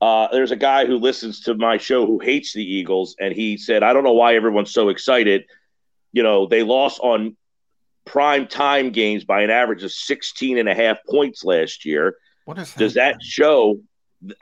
Uh, 0.00 0.28
there's 0.30 0.50
a 0.50 0.56
guy 0.56 0.84
who 0.84 0.96
listens 0.98 1.40
to 1.40 1.54
my 1.54 1.78
show 1.78 2.06
who 2.06 2.18
hates 2.18 2.52
the 2.52 2.62
Eagles, 2.62 3.16
and 3.18 3.34
he 3.34 3.56
said, 3.56 3.82
"I 3.82 3.92
don't 3.94 4.04
know 4.04 4.12
why 4.12 4.34
everyone's 4.36 4.72
so 4.72 4.90
excited. 4.90 5.44
You 6.12 6.22
know, 6.22 6.46
they 6.46 6.62
lost 6.62 7.00
on 7.00 7.36
prime 8.04 8.46
time 8.46 8.90
games 8.90 9.24
by 9.24 9.42
an 9.42 9.50
average 9.50 9.82
of 9.82 9.90
16 9.92 10.56
and 10.58 10.68
a 10.68 10.74
half 10.74 10.98
points 11.08 11.44
last 11.44 11.84
year. 11.84 12.16
What 12.44 12.58
is 12.58 12.72
that? 12.74 12.78
Does 12.78 12.94
that 12.94 13.22
show? 13.22 13.80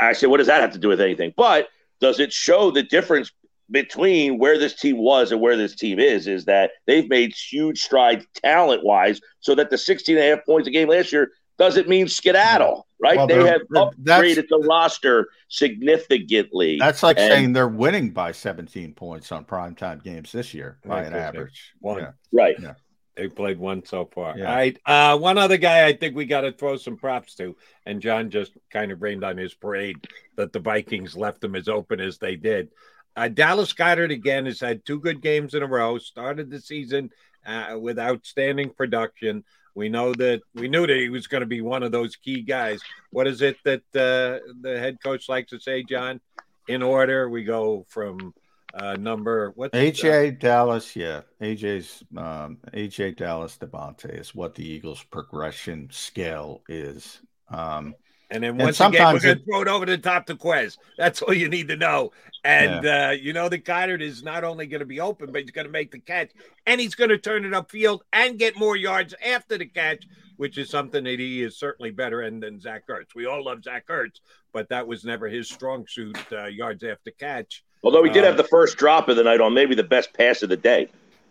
I 0.01 0.13
said, 0.13 0.31
what 0.31 0.39
does 0.39 0.47
that 0.47 0.61
have 0.61 0.73
to 0.73 0.79
do 0.79 0.89
with 0.89 1.01
anything? 1.01 1.33
But 1.37 1.69
does 2.01 2.21
it 2.21 2.33
show 2.33 2.71
the 2.71 2.83
difference 2.83 3.31
between 3.71 4.39
where 4.39 4.59
this 4.59 4.75
team 4.75 4.99
was 4.99 5.33
and 5.33 5.41
where 5.41 5.57
this 5.57 5.75
team 5.75 5.99
is? 5.99 6.27
Is 6.29 6.45
that 6.45 6.71
they've 6.87 7.09
made 7.09 7.35
huge 7.35 7.81
strides 7.83 8.25
talent 8.35 8.85
wise, 8.85 9.21
so 9.41 9.55
that 9.55 9.71
the 9.71 9.79
16 9.79 10.17
and 10.17 10.25
a 10.25 10.37
half 10.37 10.45
points 10.47 10.69
a 10.69 10.71
game 10.71 10.89
last 10.89 11.13
year 11.13 11.31
doesn't 11.59 11.89
mean 11.89 12.07
skedaddle, 12.07 12.87
right? 13.01 13.17
Well, 13.17 13.27
they 13.27 13.43
have 13.45 13.63
they're- 13.71 13.83
upgraded 13.87 14.49
the 14.49 14.59
roster 14.69 15.29
significantly. 15.49 16.77
That's 16.79 17.03
like 17.03 17.19
And- 17.19 17.33
saying 17.33 17.53
they're 17.55 17.69
winning 17.69 18.11
by 18.11 18.33
17 18.33 18.93
points 18.95 19.33
on 19.33 19.45
primetime 19.45 20.03
games 20.03 20.33
this 20.33 20.53
year 20.55 20.79
by 20.85 20.99
Right, 21.03 21.07
an 21.07 21.15
average. 21.15 21.73
One. 21.81 21.99
Yeah. 21.99 22.11
right. 22.33 22.57
Yeah. 22.61 22.75
They 23.17 23.29
played 23.29 23.59
one 23.59 23.85
so 23.85 24.05
far. 24.05 24.37
Yeah. 24.37 24.49
All 24.49 24.55
right. 24.55 24.79
Uh, 24.85 25.19
one 25.19 25.39
other 25.39 25.57
guy 25.57 25.87
I 25.87 25.95
think 25.95 26.15
we 26.15 26.27
got 26.27 26.43
to 26.43 26.53
throw 26.53 26.77
some 26.77 26.97
props 26.97 27.35
to, 27.37 27.57
and 27.87 28.03
John 28.03 28.31
just 28.31 28.53
kind 28.71 28.93
of 28.93 29.01
rained 29.01 29.25
on 29.25 29.39
his 29.39 29.55
parade 29.55 29.97
that 30.37 30.53
the 30.53 30.61
Vikings 30.61 31.17
left 31.17 31.41
them 31.41 31.57
as 31.57 31.69
open 31.69 31.99
as 31.99 32.19
they 32.19 32.37
did. 32.37 32.69
Uh, 33.17 33.29
Dallas 33.29 33.73
Goedert 33.73 34.13
again 34.13 34.45
has 34.45 34.61
had 34.61 34.85
two 34.85 35.01
good 35.01 35.23
games 35.23 35.55
in 35.55 35.63
a 35.63 35.67
row. 35.67 35.97
Started 35.97 36.51
the 36.51 36.61
season 36.61 37.11
uh, 37.47 37.77
with 37.81 37.99
outstanding 37.99 38.69
production. 38.69 39.45
We 39.75 39.89
know 39.89 40.13
that 40.15 40.43
we 40.55 40.69
knew 40.69 40.87
that 40.87 40.97
he 40.97 41.09
was 41.09 41.27
going 41.27 41.41
to 41.41 41.47
be 41.47 41.63
one 41.63 41.83
of 41.83 41.93
those 41.93 42.17
key 42.17 42.43
guys. 42.43 42.81
What 43.11 43.27
is 43.27 43.41
it 43.41 43.57
that 43.65 43.83
uh, 43.95 44.45
the 44.61 44.79
head 44.79 44.99
coach 45.03 45.29
likes 45.29 45.51
to 45.51 45.61
say, 45.61 45.83
John? 45.83 46.21
In 46.69 46.83
order, 46.83 47.31
we 47.31 47.45
go 47.45 47.87
from 47.89 48.35
uh, 48.79 48.95
number 48.95 49.53
What 49.57 49.73
AJ 49.73 50.39
Dallas, 50.39 50.95
yeah. 50.95 51.23
AJ's 51.41 52.03
um, 52.17 52.59
AJ 52.73 53.17
Dallas 53.17 53.57
Devonta 53.59 54.19
is 54.19 54.35
what 54.35 54.55
the 54.55 54.67
Eagles' 54.67 55.03
progression 55.05 55.89
scale 55.91 56.63
is. 56.69 57.21
Um, 57.49 57.95
And 58.31 58.43
then 58.43 58.51
And 58.51 58.61
once 58.61 58.81
again, 58.81 59.15
we're 59.15 59.21
going 59.21 59.39
to 59.39 59.45
throw 59.45 59.63
it 59.63 59.69
over 59.69 59.87
the 59.87 59.99
top 59.99 60.27
to 60.27 60.35
Quez. 60.35 60.79
That's 60.99 61.23
all 61.23 61.33
you 61.33 61.49
need 61.49 61.69
to 61.69 61.77
know. 61.77 62.13
And 62.45 62.87
uh, 62.87 63.15
you 63.21 63.33
know, 63.33 63.49
the 63.49 63.59
Goedert 63.59 64.03
is 64.03 64.23
not 64.23 64.45
only 64.45 64.67
going 64.67 64.81
to 64.81 64.87
be 64.87 65.01
open, 65.01 65.33
but 65.33 65.43
he's 65.43 65.51
going 65.51 65.67
to 65.67 65.73
make 65.73 65.91
the 65.91 65.99
catch, 65.99 66.31
and 66.67 66.81
he's 66.81 66.95
going 66.95 67.11
to 67.11 67.19
turn 67.19 67.45
it 67.45 67.53
upfield 67.53 68.01
and 68.13 68.39
get 68.39 68.57
more 68.57 68.77
yards 68.77 69.15
after 69.25 69.59
the 69.59 69.67
catch, 69.67 70.05
which 70.37 70.59
is 70.59 70.71
something 70.71 71.05
that 71.05 71.19
he 71.19 71.43
is 71.43 71.59
certainly 71.59 71.91
better 71.91 72.23
in 72.23 72.41
than 72.41 72.61
Zach 72.61 72.87
Ertz. 72.89 73.15
We 73.15 73.27
all 73.27 73.45
love 73.45 73.65
Zach 73.65 73.89
Ertz, 73.89 74.21
but 74.53 74.69
that 74.69 74.87
was 74.87 75.05
never 75.05 75.29
his 75.29 75.49
strong 75.49 75.87
suit, 75.89 76.19
uh, 76.31 76.47
yards 76.47 76.85
after 76.85 77.11
catch. 77.11 77.65
Although 77.83 78.03
he 78.05 78.11
did 78.11 78.25
Uh, 78.25 78.29
have 78.29 78.37
the 78.37 78.45
first 78.45 78.77
drop 78.77 79.09
of 79.09 79.17
the 79.17 79.23
night 79.23 79.41
on 79.41 79.55
maybe 79.55 79.75
the 79.75 79.83
best 79.85 80.13
pass 80.15 80.43
of 80.43 80.49
the 80.49 80.57
day. 80.57 80.89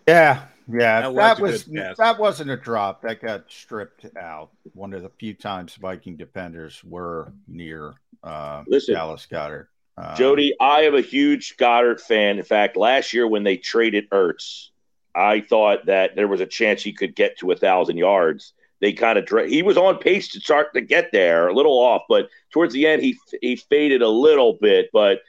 yeah, 0.07 0.43
yeah. 0.71 1.01
That 1.01 1.15
That, 1.15 1.39
was, 1.39 1.65
that, 1.65 1.89
was 1.89 1.97
that 1.97 2.19
wasn't 2.19 2.51
a 2.51 2.57
drop. 2.57 3.01
That 3.01 3.21
got 3.21 3.45
stripped 3.49 4.05
out. 4.17 4.49
One 4.73 4.93
of 4.93 5.03
the 5.03 5.09
few 5.09 5.33
times 5.33 5.75
Viking 5.75 6.15
defenders 6.15 6.83
were 6.83 7.33
near 7.47 7.95
uh, 8.23 8.63
Listen, 8.67 8.95
Dallas 8.95 9.27
Goedert. 9.29 9.67
Uh, 9.97 10.15
Jody, 10.15 10.53
I 10.59 10.81
am 10.81 10.95
a 10.95 11.01
huge 11.01 11.55
Goedert 11.57 12.01
fan. 12.01 12.37
In 12.37 12.43
fact, 12.43 12.75
last 12.77 13.13
year 13.13 13.27
when 13.27 13.43
they 13.43 13.57
traded 13.57 14.09
Ertz, 14.09 14.69
I 15.13 15.39
thought 15.41 15.85
that 15.85 16.15
there 16.15 16.27
was 16.27 16.41
a 16.41 16.45
chance 16.45 16.83
he 16.83 16.91
could 16.91 17.15
get 17.15 17.37
to 17.39 17.51
a 17.51 17.55
thousand 17.55 17.97
yards. 17.97 18.53
They 18.81 18.91
kind 18.91 19.17
of 19.17 19.25
dra- 19.25 19.47
he 19.47 19.61
was 19.63 19.77
on 19.77 19.97
pace 19.99 20.27
to 20.33 20.39
start 20.41 20.73
to 20.73 20.81
get 20.81 21.11
there, 21.13 21.47
a 21.47 21.53
little 21.53 21.79
off, 21.79 22.03
but 22.09 22.29
towards 22.51 22.73
the 22.73 22.85
end 22.87 23.01
he 23.01 23.17
he 23.41 23.55
faded 23.55 24.01
a 24.01 24.09
little 24.09 24.57
bit. 24.59 24.89
But 24.91 25.21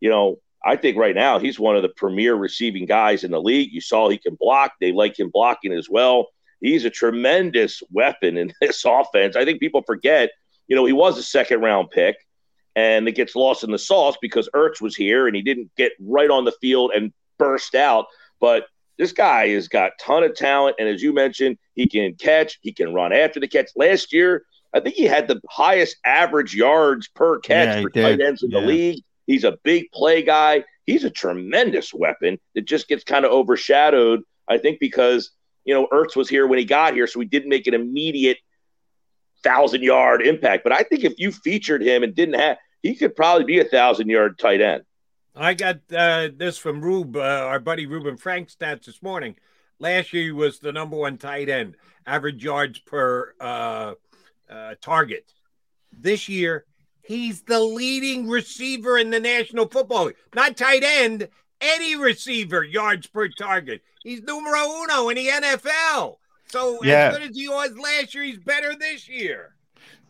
you 0.00 0.10
know, 0.10 0.38
I 0.64 0.76
think 0.76 0.96
right 0.96 1.14
now 1.14 1.38
he's 1.38 1.58
one 1.58 1.76
of 1.76 1.82
the 1.82 1.88
premier 1.88 2.34
receiving 2.34 2.86
guys 2.86 3.24
in 3.24 3.30
the 3.30 3.40
league. 3.40 3.72
You 3.72 3.80
saw 3.80 4.08
he 4.08 4.18
can 4.18 4.36
block; 4.38 4.72
they 4.80 4.92
like 4.92 5.18
him 5.18 5.30
blocking 5.30 5.72
as 5.72 5.88
well. 5.88 6.28
He's 6.60 6.84
a 6.84 6.90
tremendous 6.90 7.82
weapon 7.90 8.36
in 8.36 8.52
this 8.60 8.84
offense. 8.84 9.36
I 9.36 9.44
think 9.44 9.60
people 9.60 9.82
forget, 9.82 10.30
you 10.68 10.76
know, 10.76 10.84
he 10.84 10.92
was 10.92 11.18
a 11.18 11.22
second 11.22 11.62
round 11.62 11.90
pick 11.90 12.16
and 12.76 13.08
it 13.08 13.12
gets 13.12 13.34
lost 13.34 13.64
in 13.64 13.70
the 13.70 13.78
sauce 13.78 14.16
because 14.20 14.48
Ertz 14.54 14.80
was 14.80 14.94
here 14.94 15.26
and 15.26 15.34
he 15.34 15.42
didn't 15.42 15.70
get 15.76 15.92
right 16.00 16.30
on 16.30 16.44
the 16.44 16.52
field 16.60 16.92
and 16.94 17.12
burst 17.38 17.74
out. 17.74 18.06
But 18.40 18.66
this 18.98 19.12
guy 19.12 19.48
has 19.48 19.68
got 19.68 19.92
ton 19.98 20.22
of 20.22 20.34
talent, 20.34 20.76
and 20.78 20.88
as 20.88 21.02
you 21.02 21.12
mentioned, 21.12 21.58
he 21.74 21.88
can 21.88 22.14
catch, 22.14 22.58
he 22.60 22.72
can 22.72 22.92
run 22.92 23.12
after 23.12 23.40
the 23.40 23.48
catch. 23.48 23.70
Last 23.74 24.12
year, 24.12 24.44
I 24.74 24.80
think 24.80 24.94
he 24.94 25.04
had 25.04 25.26
the 25.26 25.40
highest 25.48 25.96
average 26.04 26.54
yards 26.54 27.08
per 27.08 27.38
catch 27.40 27.76
Yeah, 27.76 27.82
for 27.82 27.90
tight 27.90 28.20
ends 28.20 28.42
in 28.42 28.50
the 28.50 28.60
league. 28.60 29.02
He's 29.30 29.44
a 29.44 29.56
big 29.62 29.92
play 29.92 30.24
guy. 30.24 30.64
He's 30.86 31.04
a 31.04 31.10
tremendous 31.10 31.94
weapon 31.94 32.40
that 32.56 32.62
just 32.62 32.88
gets 32.88 33.04
kind 33.04 33.24
of 33.24 33.30
overshadowed, 33.30 34.22
I 34.48 34.58
think, 34.58 34.80
because 34.80 35.30
you 35.64 35.72
know 35.72 35.86
Ertz 35.92 36.16
was 36.16 36.28
here 36.28 36.48
when 36.48 36.58
he 36.58 36.64
got 36.64 36.94
here, 36.94 37.06
so 37.06 37.20
he 37.20 37.26
didn't 37.26 37.48
make 37.48 37.68
an 37.68 37.74
immediate 37.74 38.38
thousand 39.44 39.84
yard 39.84 40.20
impact. 40.20 40.64
But 40.64 40.72
I 40.72 40.82
think 40.82 41.04
if 41.04 41.20
you 41.20 41.30
featured 41.30 41.80
him 41.80 42.02
and 42.02 42.12
didn't 42.12 42.40
have, 42.40 42.58
he 42.82 42.96
could 42.96 43.14
probably 43.14 43.44
be 43.44 43.60
a 43.60 43.64
thousand 43.64 44.08
yard 44.08 44.36
tight 44.36 44.60
end. 44.60 44.82
I 45.36 45.54
got 45.54 45.76
uh, 45.96 46.30
this 46.34 46.58
from 46.58 46.80
Rube, 46.80 47.14
uh, 47.14 47.20
our 47.20 47.60
buddy 47.60 47.86
Ruben 47.86 48.16
Frank 48.16 48.48
stats 48.50 48.86
this 48.86 49.00
morning. 49.00 49.36
Last 49.78 50.12
year 50.12 50.24
he 50.24 50.32
was 50.32 50.58
the 50.58 50.72
number 50.72 50.96
one 50.96 51.18
tight 51.18 51.48
end, 51.48 51.76
average 52.04 52.42
yards 52.42 52.80
per 52.80 53.32
uh, 53.40 53.94
uh, 54.50 54.74
target. 54.80 55.32
This 55.92 56.28
year 56.28 56.64
he's 57.02 57.42
the 57.42 57.60
leading 57.60 58.28
receiver 58.28 58.98
in 58.98 59.10
the 59.10 59.20
National 59.20 59.66
Football 59.68 60.06
League. 60.06 60.16
Not 60.34 60.56
tight 60.56 60.82
end, 60.84 61.28
any 61.60 61.96
receiver 61.96 62.62
yards 62.64 63.06
per 63.06 63.28
target. 63.28 63.82
He's 64.02 64.22
numero 64.22 64.60
uno 64.82 65.08
in 65.10 65.16
the 65.16 65.28
NFL. 65.28 66.16
So 66.48 66.82
Yeah. 66.82 67.08
as 67.12 67.18
good 67.18 67.30
as 67.30 67.36
he 67.36 67.48
was 67.48 67.76
last 67.78 68.14
year, 68.14 68.24
he's 68.24 68.38
better 68.38 68.74
this 68.74 69.08
year. 69.08 69.54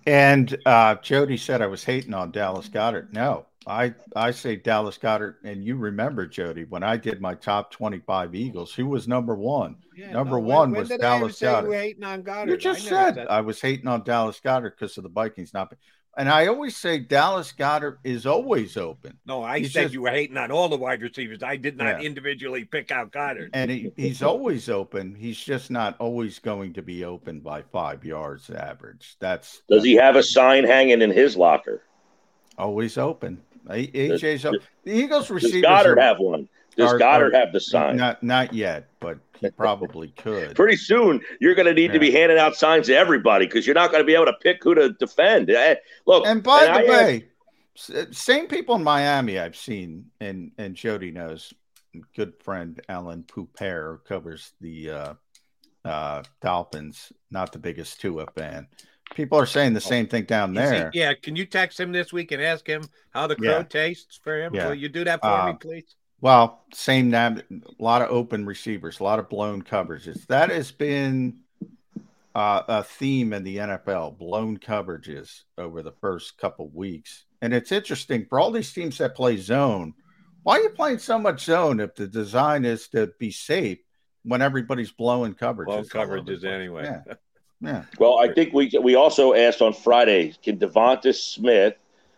And 0.06 0.56
uh, 0.64 0.94
Jody 0.96 1.36
said 1.36 1.60
I 1.60 1.66
was 1.66 1.84
hating 1.84 2.14
on 2.14 2.30
Dallas 2.30 2.68
Goedert. 2.68 3.12
No, 3.12 3.44
I 3.66 3.92
I 4.16 4.30
say 4.30 4.56
Dallas 4.56 4.96
Goedert, 4.96 5.34
and 5.44 5.62
you 5.62 5.76
remember 5.76 6.26
Jody 6.26 6.64
when 6.64 6.82
I 6.82 6.96
did 6.96 7.20
my 7.20 7.34
top 7.34 7.70
twenty-five 7.70 8.34
Eagles. 8.34 8.72
Who 8.72 8.86
was 8.86 9.06
number 9.06 9.34
one? 9.34 9.76
Yeah, 9.94 10.12
number 10.12 10.36
no, 10.36 10.38
when- 10.38 10.46
one 10.56 10.70
when 10.70 10.80
was 10.80 10.88
did 10.88 11.02
I 11.02 11.16
ever 11.16 11.18
Dallas 11.28 11.36
say 11.36 11.46
you 11.50 11.96
Goedert. 11.98 12.24
Goedert? 12.24 12.48
You 12.48 12.56
just 12.56 12.86
I 12.86 12.90
never 12.90 13.14
said, 13.20 13.26
I 13.28 13.40
was 13.42 13.60
hating 13.60 13.88
on 13.88 14.02
Dallas 14.04 14.40
Goedert 14.42 14.78
because 14.78 14.96
of 14.96 15.02
the 15.02 15.10
Vikings 15.10 15.52
not. 15.52 15.74
And 16.20 16.28
I 16.28 16.48
always 16.48 16.76
say 16.76 16.98
Dallas 16.98 17.50
Goedert 17.50 17.96
is 18.04 18.26
always 18.26 18.76
open. 18.76 19.16
No, 19.24 19.42
I 19.42 19.60
He's 19.60 19.72
said 19.72 19.84
just- 19.84 19.94
you 19.94 20.02
were 20.02 20.10
hating 20.10 20.36
on 20.36 20.50
all 20.50 20.68
the 20.68 20.76
wide 20.76 21.00
receivers. 21.00 21.42
I 21.42 21.56
did 21.56 21.78
not 21.78 22.02
Yeah. 22.02 22.06
individually 22.06 22.66
pick 22.66 22.90
out 22.90 23.10
Goedert. 23.10 23.48
and 23.54 23.70
he, 23.70 23.90
he's 23.96 24.22
always 24.22 24.68
open. 24.68 25.14
He's 25.14 25.38
just 25.42 25.70
not 25.70 25.96
always 25.98 26.38
going 26.38 26.74
to 26.74 26.82
be 26.82 27.06
open 27.06 27.40
by 27.40 27.62
five 27.62 28.04
yards 28.04 28.50
average. 28.50 29.16
That's 29.18 29.62
Does 29.70 29.82
he 29.82 29.94
have 29.94 30.14
a 30.16 30.22
sign 30.22 30.64
hanging 30.64 31.00
in 31.00 31.10
his 31.10 31.38
locker? 31.38 31.84
always 32.58 32.98
open. 32.98 33.40
A- 33.70 33.86
AJ's 33.86 34.44
open. 34.44 34.60
The 34.84 34.92
Eagles 34.92 35.28
Does 35.28 35.30
receivers 35.30 35.62
Goddard 35.62 35.98
are- 35.98 36.02
have 36.02 36.18
one? 36.18 36.50
Does 36.76 36.92
Or- 36.92 36.98
Goedert 36.98 37.32
or- 37.34 37.38
have 37.38 37.52
the 37.52 37.60
sign? 37.60 37.96
Not 37.96 38.22
not 38.22 38.52
yet, 38.54 38.88
but 39.00 39.18
he 39.40 39.50
probably 39.56 40.08
could. 40.16 40.54
Pretty 40.54 40.76
soon, 40.76 41.20
you're 41.40 41.54
going 41.54 41.66
to 41.66 41.74
need 41.74 41.92
to 41.92 41.98
be 41.98 42.10
handing 42.10 42.38
out 42.38 42.54
signs 42.56 42.86
to 42.86 42.94
everybody 42.96 43.46
because 43.46 43.66
you're 43.66 43.74
not 43.74 43.90
going 43.90 44.02
to 44.02 44.06
be 44.06 44.14
able 44.14 44.26
to 44.26 44.34
pick 44.42 44.62
who 44.62 44.74
to 44.74 44.92
defend. 44.94 45.50
Eh, 45.50 45.76
Look, 46.06 46.26
And 46.26 46.42
by 46.42 46.64
and 46.64 46.74
the 46.86 46.92
I 46.92 46.96
way, 46.96 47.24
s- 47.76 48.06
same 48.12 48.46
people 48.46 48.74
in 48.76 48.84
Miami 48.84 49.38
I've 49.38 49.56
seen, 49.56 50.06
and 50.20 50.52
and 50.58 50.74
Jody 50.74 51.10
knows. 51.10 51.52
Good 52.14 52.34
friend 52.44 52.80
Alain 52.88 53.24
Poupart 53.24 53.82
who 53.90 53.98
covers 54.08 54.52
the 54.60 54.90
uh, 54.90 55.14
uh, 55.84 56.22
Dolphins. 56.40 57.12
Not 57.32 57.50
the 57.52 57.58
biggest 57.58 58.00
Tua 58.00 58.26
fan. 58.36 58.68
People 59.16 59.36
are 59.40 59.46
saying 59.46 59.72
the 59.72 59.80
same 59.80 60.06
thing 60.06 60.22
down 60.22 60.56
Is 60.56 60.70
he- 60.70 60.76
there. 60.76 60.90
yeah, 60.94 61.14
can 61.14 61.34
you 61.34 61.44
text 61.46 61.80
him 61.80 61.90
this 61.90 62.12
week 62.12 62.30
and 62.30 62.40
ask 62.40 62.64
him 62.64 62.84
how 63.10 63.26
the 63.26 63.34
crow 63.34 63.56
Yeah. 63.56 63.62
tastes 63.64 64.20
for 64.22 64.40
him? 64.40 64.54
Yeah. 64.54 64.68
Will 64.68 64.76
you 64.76 64.88
do 64.88 65.02
that 65.02 65.20
for 65.20 65.46
me, 65.46 65.50
Um, 65.50 65.58
please? 65.58 65.96
Well, 66.20 66.64
same 66.72 67.10
nab, 67.10 67.42
a 67.50 67.82
lot 67.82 68.02
of 68.02 68.10
open 68.10 68.44
receivers, 68.44 69.00
a 69.00 69.04
lot 69.04 69.18
of 69.18 69.28
blown 69.28 69.62
coverages. 69.62 70.26
That 70.26 70.50
has 70.50 70.70
been 70.70 71.40
uh, 72.34 72.62
a 72.68 72.84
theme 72.84 73.32
in 73.32 73.42
the 73.42 73.56
NFL, 73.56 74.18
blown 74.18 74.58
coverages 74.58 75.42
over 75.56 75.82
the 75.82 75.92
first 75.92 76.36
couple 76.38 76.68
weeks. 76.68 77.24
And 77.42 77.54
it's 77.54 77.72
interesting 77.72 78.26
for 78.28 78.38
all 78.38 78.50
these 78.50 78.72
teams 78.72 78.98
that 78.98 79.14
play 79.14 79.38
zone. 79.38 79.94
Why 80.42 80.58
are 80.58 80.62
you 80.62 80.70
playing 80.70 80.98
so 80.98 81.18
much 81.18 81.44
zone 81.44 81.80
if 81.80 81.94
the 81.94 82.06
design 82.06 82.64
is 82.64 82.88
to 82.88 83.12
be 83.18 83.30
safe 83.30 83.78
when 84.24 84.42
everybody's 84.42 84.92
blowing 84.92 85.34
coverages? 85.34 85.64
Blown 85.66 85.84
all 85.94 86.00
over 86.00 86.20
the 86.20 86.32
coverages 86.32 86.44
anyway. 86.44 86.84
Yeah. 86.84 87.14
Yeah. 87.62 87.84
Well, 87.98 88.18
I 88.18 88.32
think 88.32 88.54
we 88.54 88.72
we 88.82 88.94
also 88.94 89.34
asked 89.34 89.60
on 89.60 89.74
Friday, 89.74 90.32
can 90.42 90.58
Devonta 90.58 91.14
Smith, 91.14 91.74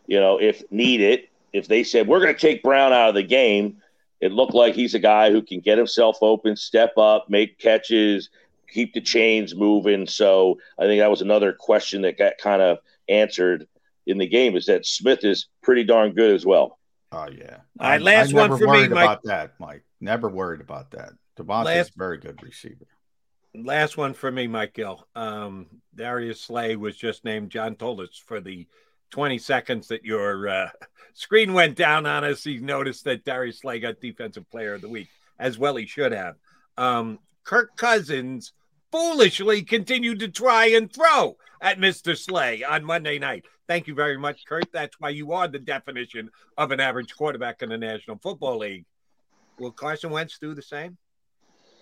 you 0.07 0.21
know, 0.21 0.41
if 0.41 0.63
needed, 0.71 1.27
if 1.53 1.67
they 1.67 1.83
said 1.83 2.07
we're 2.07 2.21
going 2.21 2.33
to 2.33 2.41
take 2.41 2.63
Brown 2.63 2.93
out 2.93 3.09
of 3.09 3.17
the 3.17 3.25
game, 3.25 3.83
it 4.23 4.33
looked 4.33 4.55
like 4.55 4.75
he's 4.75 4.95
a 4.95 4.99
guy 4.99 5.31
who 5.31 5.43
can 5.43 5.61
get 5.61 5.77
himself 5.77 6.17
open, 6.23 6.57
step 6.57 6.97
up, 6.97 7.27
make 7.29 7.59
catches, 7.59 8.31
keep 8.71 8.95
the 8.95 9.01
chains 9.03 9.55
moving. 9.55 10.07
So 10.07 10.59
I 10.79 10.85
think 10.85 11.01
that 11.01 11.11
was 11.11 11.21
another 11.21 11.53
question 11.53 12.01
that 12.03 12.17
got 12.17 12.39
kind 12.39 12.63
of 12.63 12.79
answered 13.09 13.67
in 14.07 14.17
the 14.19 14.27
game 14.27 14.57
is 14.57 14.67
that 14.67 14.87
Smith 14.87 15.25
is 15.25 15.49
pretty 15.63 15.85
darn 15.85 16.13
good 16.13 16.35
as 16.35 16.47
well. 16.47 16.79
Oh 17.13 17.29
yeah. 17.29 17.59
All 17.79 17.89
right, 17.89 17.93
I'm- 17.95 18.03
last 18.03 18.33
I 18.33 18.37
one 18.37 18.51
never 18.51 18.59
for 18.59 18.65
me, 18.65 18.71
worried 18.79 18.91
Mike. 18.93 19.05
about 19.05 19.23
that, 19.25 19.53
Mike. 19.59 19.83
Never 20.01 20.29
worried 20.31 20.61
about 20.63 20.93
that. 20.93 21.11
Devonta's 21.37 21.67
Last- 21.67 21.91
a 21.91 21.99
very 21.99 22.19
good 22.19 22.43
receiver. 22.43 22.87
Last 23.55 23.99
one 23.99 24.15
for 24.15 24.31
me, 24.33 24.47
Mike 24.47 24.73
Gill. 24.73 25.07
Um, 25.15 25.67
Darius 25.95 26.41
Slay 26.41 26.75
was 26.77 26.97
just 26.97 27.23
named. 27.25 27.51
John 27.51 27.75
told 27.77 28.01
us 28.01 28.17
for 28.17 28.41
the 28.41 28.67
20 29.13 29.39
seconds 29.39 29.89
that 29.89 30.05
your 30.05 30.49
uh, 30.49 30.69
screen 31.15 31.53
went 31.53 31.77
down 31.77 32.07
on 32.07 32.25
us. 32.25 32.43
He 32.43 32.59
noticed 32.59 33.05
that 33.05 33.25
Darius 33.25 33.61
Slay 33.61 33.79
got 33.79 34.01
Defensive 34.01 34.51
Player 34.51 34.75
of 34.75 34.81
the 34.81 34.89
Week, 34.89 35.09
as 35.39 35.59
well 35.59 35.77
he 35.77 35.87
should 35.87 36.13
have. 36.13 36.37
Um, 36.77 37.21
Kirk 37.45 37.77
Cousins 37.77 38.53
foolishly 38.91 39.63
continued 39.63 40.19
to 40.21 40.29
try 40.29 40.67
and 40.67 40.93
throw 40.93 41.37
at 41.61 41.79
Mr. 41.79 42.17
Slay 42.17 42.65
on 42.65 42.85
Monday 42.85 43.19
night. 43.19 43.45
Thank 43.69 43.87
you 43.87 43.95
very 43.95 44.19
much, 44.19 44.45
Kurt. 44.47 44.71
That's 44.73 44.99
why 44.99 45.11
you 45.11 45.33
are 45.33 45.47
the 45.47 45.59
definition 45.59 46.31
of 46.59 46.73
an 46.73 46.81
average 46.81 47.15
quarterback 47.15 47.63
in 47.63 47.69
the 47.69 47.79
National 47.79 48.19
Football 48.19 48.59
League. 48.59 48.87
Will 49.59 49.71
Carson 49.71 50.11
Wentz 50.11 50.39
do 50.39 50.55
the 50.55 50.63
same? 50.63 50.99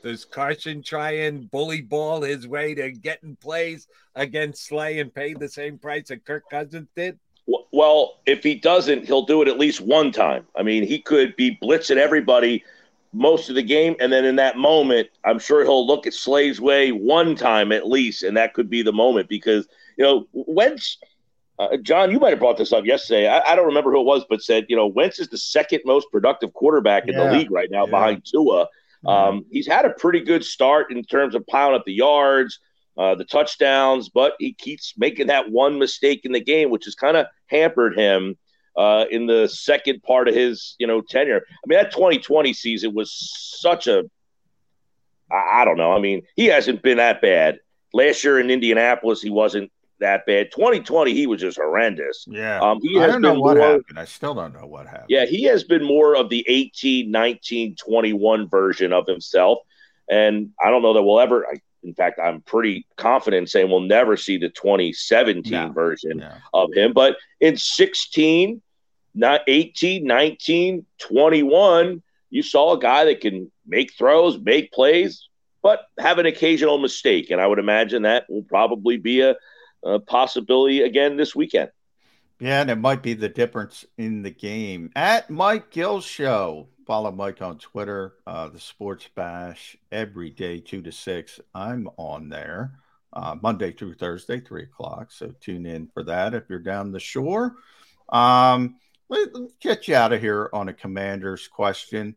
Does 0.03 0.25
Carson 0.25 0.83
try 0.83 1.11
and 1.13 1.51
bully 1.51 1.83
ball 1.83 2.23
his 2.23 2.47
way 2.47 2.75
to 2.75 2.91
getting 2.93 3.37
plays 3.37 3.87
against 4.15 4.67
Slay 4.67 5.01
and 5.01 5.13
pay 5.15 5.35
the 5.35 5.49
same 5.49 5.79
price 5.79 6.09
that 6.09 6.25
Kirk 6.25 6.45
Cousins 6.51 6.89
did? 6.97 7.19
Well, 7.73 8.19
if 8.27 8.43
he 8.43 8.55
doesn't, 8.55 9.07
he'll 9.07 9.27
do 9.27 9.43
it 9.43 9.49
at 9.49 9.59
least 9.59 9.81
one 9.81 10.13
time. 10.13 10.47
I 10.57 10.63
mean, 10.63 10.85
he 10.85 11.01
could 11.01 11.35
be 11.37 11.59
blitzing 11.63 11.97
everybody 11.97 12.65
most 13.13 13.49
of 13.49 13.57
the 13.57 13.63
game, 13.63 13.97
and 13.99 14.13
then 14.13 14.25
in 14.25 14.37
that 14.37 14.57
moment, 14.57 15.09
I'm 15.25 15.41
sure 15.41 15.65
he'll 15.65 15.87
look 15.87 16.07
at 16.07 16.15
Slay's 16.15 16.61
way 16.61 16.93
one 16.93 17.35
time 17.35 17.73
at 17.73 17.89
least, 17.89 18.23
and 18.23 18.37
that 18.37 18.55
could 18.55 18.71
be 18.71 18.83
the 18.83 18.93
moment 18.93 19.29
because 19.29 19.67
you 19.97 20.05
know 20.05 20.27
Wentz. 20.33 20.99
Uh, 21.59 21.77
John, 21.77 22.11
you 22.11 22.19
might 22.19 22.31
have 22.31 22.39
brought 22.39 22.57
this 22.57 22.73
up 22.73 22.87
yesterday. 22.87 23.29
I, 23.29 23.41
I 23.53 23.55
don't 23.55 23.67
remember 23.67 23.91
who 23.93 24.01
it 24.01 24.07
was, 24.07 24.25
but 24.31 24.43
said 24.43 24.65
you 24.69 24.77
know 24.77 24.87
Wentz 24.87 25.19
is 25.19 25.29
the 25.29 25.37
second 25.39 25.81
most 25.85 26.07
productive 26.13 26.53
quarterback 26.55 27.09
in 27.09 27.15
Yeah. 27.15 27.25
the 27.31 27.37
league 27.37 27.51
right 27.51 27.71
now, 27.71 27.85
Yeah. 27.85 27.91
behind 27.91 28.25
Tua. 28.25 28.69
Um, 29.07 29.47
he's 29.51 29.67
had 29.67 29.85
a 29.85 29.91
pretty 29.91 30.21
good 30.21 30.45
start 30.45 30.93
in 30.93 31.03
terms 31.03 31.35
of 31.35 31.47
piling 31.47 31.75
up 31.75 31.85
the 31.87 31.93
yards, 31.93 32.59
uh, 32.99 33.15
the 33.15 33.25
touchdowns, 33.25 34.09
but 34.11 34.35
he 34.39 34.53
keeps 34.53 34.95
making 34.99 35.29
that 35.29 35.51
one 35.51 35.79
mistake 35.79 36.21
in 36.25 36.33
the 36.33 36.41
game, 36.41 36.71
which 36.71 36.85
has 36.85 36.95
kind 36.95 37.17
of 37.17 37.27
hampered 37.47 37.99
him 37.99 38.37
uh, 38.77 39.07
in 39.11 39.27
the 39.27 39.49
second 39.49 40.03
part 40.03 40.29
of 40.29 40.35
his, 40.35 40.77
you 40.79 40.87
know, 40.87 41.01
tenure. 41.01 41.43
I 41.49 41.67
mean, 41.67 41.79
that 41.79 41.93
2020 41.93 42.53
season 42.53 42.95
was 42.95 43.13
such 43.61 43.87
a, 43.87 44.05
I, 45.31 45.63
I 45.63 45.65
don't 45.65 45.79
know. 45.79 45.93
I 45.93 45.99
mean, 45.99 46.23
he 46.37 46.47
hasn't 46.47 46.83
been 46.83 46.99
that 46.99 47.23
bad. 47.23 47.59
Last 47.93 48.23
year 48.23 48.39
in 48.39 48.51
Indianapolis, 48.51 49.23
he 49.23 49.31
wasn't 49.31 49.73
that 50.01 50.27
bad. 50.27 50.51
2020, 50.53 51.15
he 51.15 51.27
was 51.27 51.41
just 51.41 51.57
horrendous. 51.59 52.25
Yeah. 52.29 52.59
Um, 52.61 52.79
he 52.83 52.99
I 52.99 53.07
don't 53.07 53.23
know 53.23 53.39
what 53.39 53.57
more- 53.57 53.67
happened. 53.67 53.99
I 53.99 54.05
still 54.05 54.35
don't 54.35 54.53
know 54.55 54.67
what 54.67 54.87
happened. 54.87 55.07
yeah, 55.09 55.27
he 55.27 55.45
has 55.45 55.65
been 55.65 55.85
more 55.85 56.17
of 56.17 56.29
the 56.31 56.45
18, 56.49 57.11
19, 57.11 57.77
21 57.77 58.49
version 58.49 58.93
of 58.93 59.07
himself. 59.07 59.59
And 60.11 60.51
I 60.63 60.71
don't 60.71 60.83
know 60.83 60.93
that 60.95 61.03
we'll 61.03 61.21
ever, 61.21 61.47
I, 61.47 61.55
in 61.85 61.95
fact, 61.95 62.19
I'm 62.23 62.41
pretty 62.43 62.87
confident 62.97 63.49
saying 63.49 63.71
we'll 63.71 63.81
never 63.81 64.17
see 64.17 64.37
the 64.39 64.49
2017 64.49 65.53
No. 65.53 65.73
version 65.73 66.19
Yeah. 66.19 66.39
of 66.53 66.73
him. 66.75 66.93
But 66.93 67.17
in 67.41 67.57
16, 67.57 68.61
not 69.15 69.43
18, 69.47 70.05
19, 70.05 70.85
21, 70.99 72.03
you 72.31 72.43
saw 72.43 72.73
a 72.73 72.79
guy 72.79 73.05
that 73.07 73.21
can 73.21 73.51
make 73.67 73.93
throws, 73.95 74.39
make 74.39 74.73
plays, 74.73 75.29
but 75.63 75.81
have 75.99 76.19
an 76.19 76.27
occasional 76.27 76.79
mistake. 76.79 77.31
And 77.31 77.41
I 77.41 77.47
would 77.47 77.59
imagine 77.59 78.03
that 78.03 78.25
will 78.29 78.43
probably 78.45 78.97
be 78.97 79.21
a, 79.21 79.37
a 79.85 79.99
possibility 79.99 80.83
again 80.83 81.17
this 81.17 81.35
weekend. 81.35 81.71
Yeah, 82.41 82.63
and 82.63 82.71
it 82.71 82.77
might 82.77 83.03
be 83.03 83.15
the 83.15 83.29
difference 83.29 83.85
in 83.99 84.23
the 84.23 84.31
game. 84.31 84.91
At 84.97 85.29
Mike 85.29 85.71
Gill 85.71 86.01
Show, 86.01 86.69
follow 86.87 87.11
Mike 87.13 87.43
on 87.43 87.59
Twitter, 87.59 88.15
uh, 88.27 88.49
the 88.49 88.59
Sports 88.59 89.09
Bash, 89.15 89.77
every 89.93 90.31
day, 90.31 90.61
two 90.61 90.81
to 90.83 90.91
six. 90.91 91.39
I'm 91.55 91.89
on 91.99 92.31
there 92.31 92.73
uh, 93.13 93.37
Monday 93.43 93.73
through 93.73 93.95
Thursday, 93.95 94.41
three 94.41 94.65
o'clock. 94.65 95.13
So 95.13 95.35
tune 95.41 95.67
in 95.67 95.89
for 95.93 96.03
that 96.05 96.35
if 96.35 96.45
you're 96.49 96.59
down 96.59 96.93
the 96.93 97.01
shore. 97.01 97.57
Um, 98.09 98.77
let, 99.09 99.35
us 99.35 99.53
get 99.61 99.89
you 99.89 99.97
out 99.97 100.13
of 100.13 100.21
here 100.21 100.49
on 100.53 100.69
a 100.69 100.75
commander's 100.75 101.49
question. 101.49 102.17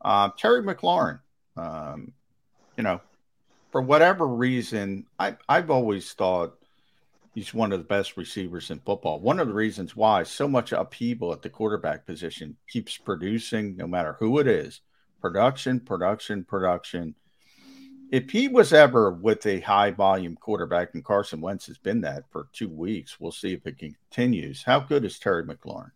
Uh, 0.00 0.30
Terry 0.36 0.62
McLaurin, 0.62 1.20
um, 1.56 2.12
you 2.76 2.82
know, 2.82 3.00
for 3.72 3.80
whatever 3.80 4.26
reason, 4.26 5.06
I, 5.18 5.36
I've 5.48 5.70
always 5.70 6.12
thought 6.12 6.58
he's 7.34 7.52
one 7.52 7.72
of 7.72 7.80
the 7.80 7.84
best 7.84 8.16
receivers 8.16 8.70
in 8.70 8.78
football. 8.80 9.20
One 9.20 9.40
of 9.40 9.48
the 9.48 9.54
reasons 9.54 9.96
why 9.96 10.22
so 10.22 10.46
much 10.46 10.72
upheaval 10.72 11.32
at 11.32 11.42
the 11.42 11.50
quarterback 11.50 12.06
position 12.06 12.56
keeps 12.68 12.96
producing, 12.96 13.76
no 13.76 13.86
matter 13.86 14.16
who 14.18 14.38
it 14.38 14.46
is, 14.46 14.80
production, 15.20 15.80
production, 15.80 16.44
production. 16.44 17.14
If 18.12 18.30
he 18.30 18.46
was 18.46 18.72
ever 18.72 19.10
with 19.10 19.44
a 19.46 19.60
high 19.60 19.90
volume 19.90 20.36
quarterback, 20.36 20.94
and 20.94 21.04
Carson 21.04 21.40
Wentz 21.40 21.66
has 21.66 21.78
been 21.78 22.02
that 22.02 22.24
for 22.30 22.48
two 22.52 22.68
weeks, 22.68 23.18
we'll 23.18 23.32
see 23.32 23.52
if 23.52 23.66
it 23.66 23.78
continues. 23.78 24.62
How 24.62 24.78
good 24.80 25.04
is 25.04 25.18
Terry 25.18 25.42
McLaurin? 25.42 25.90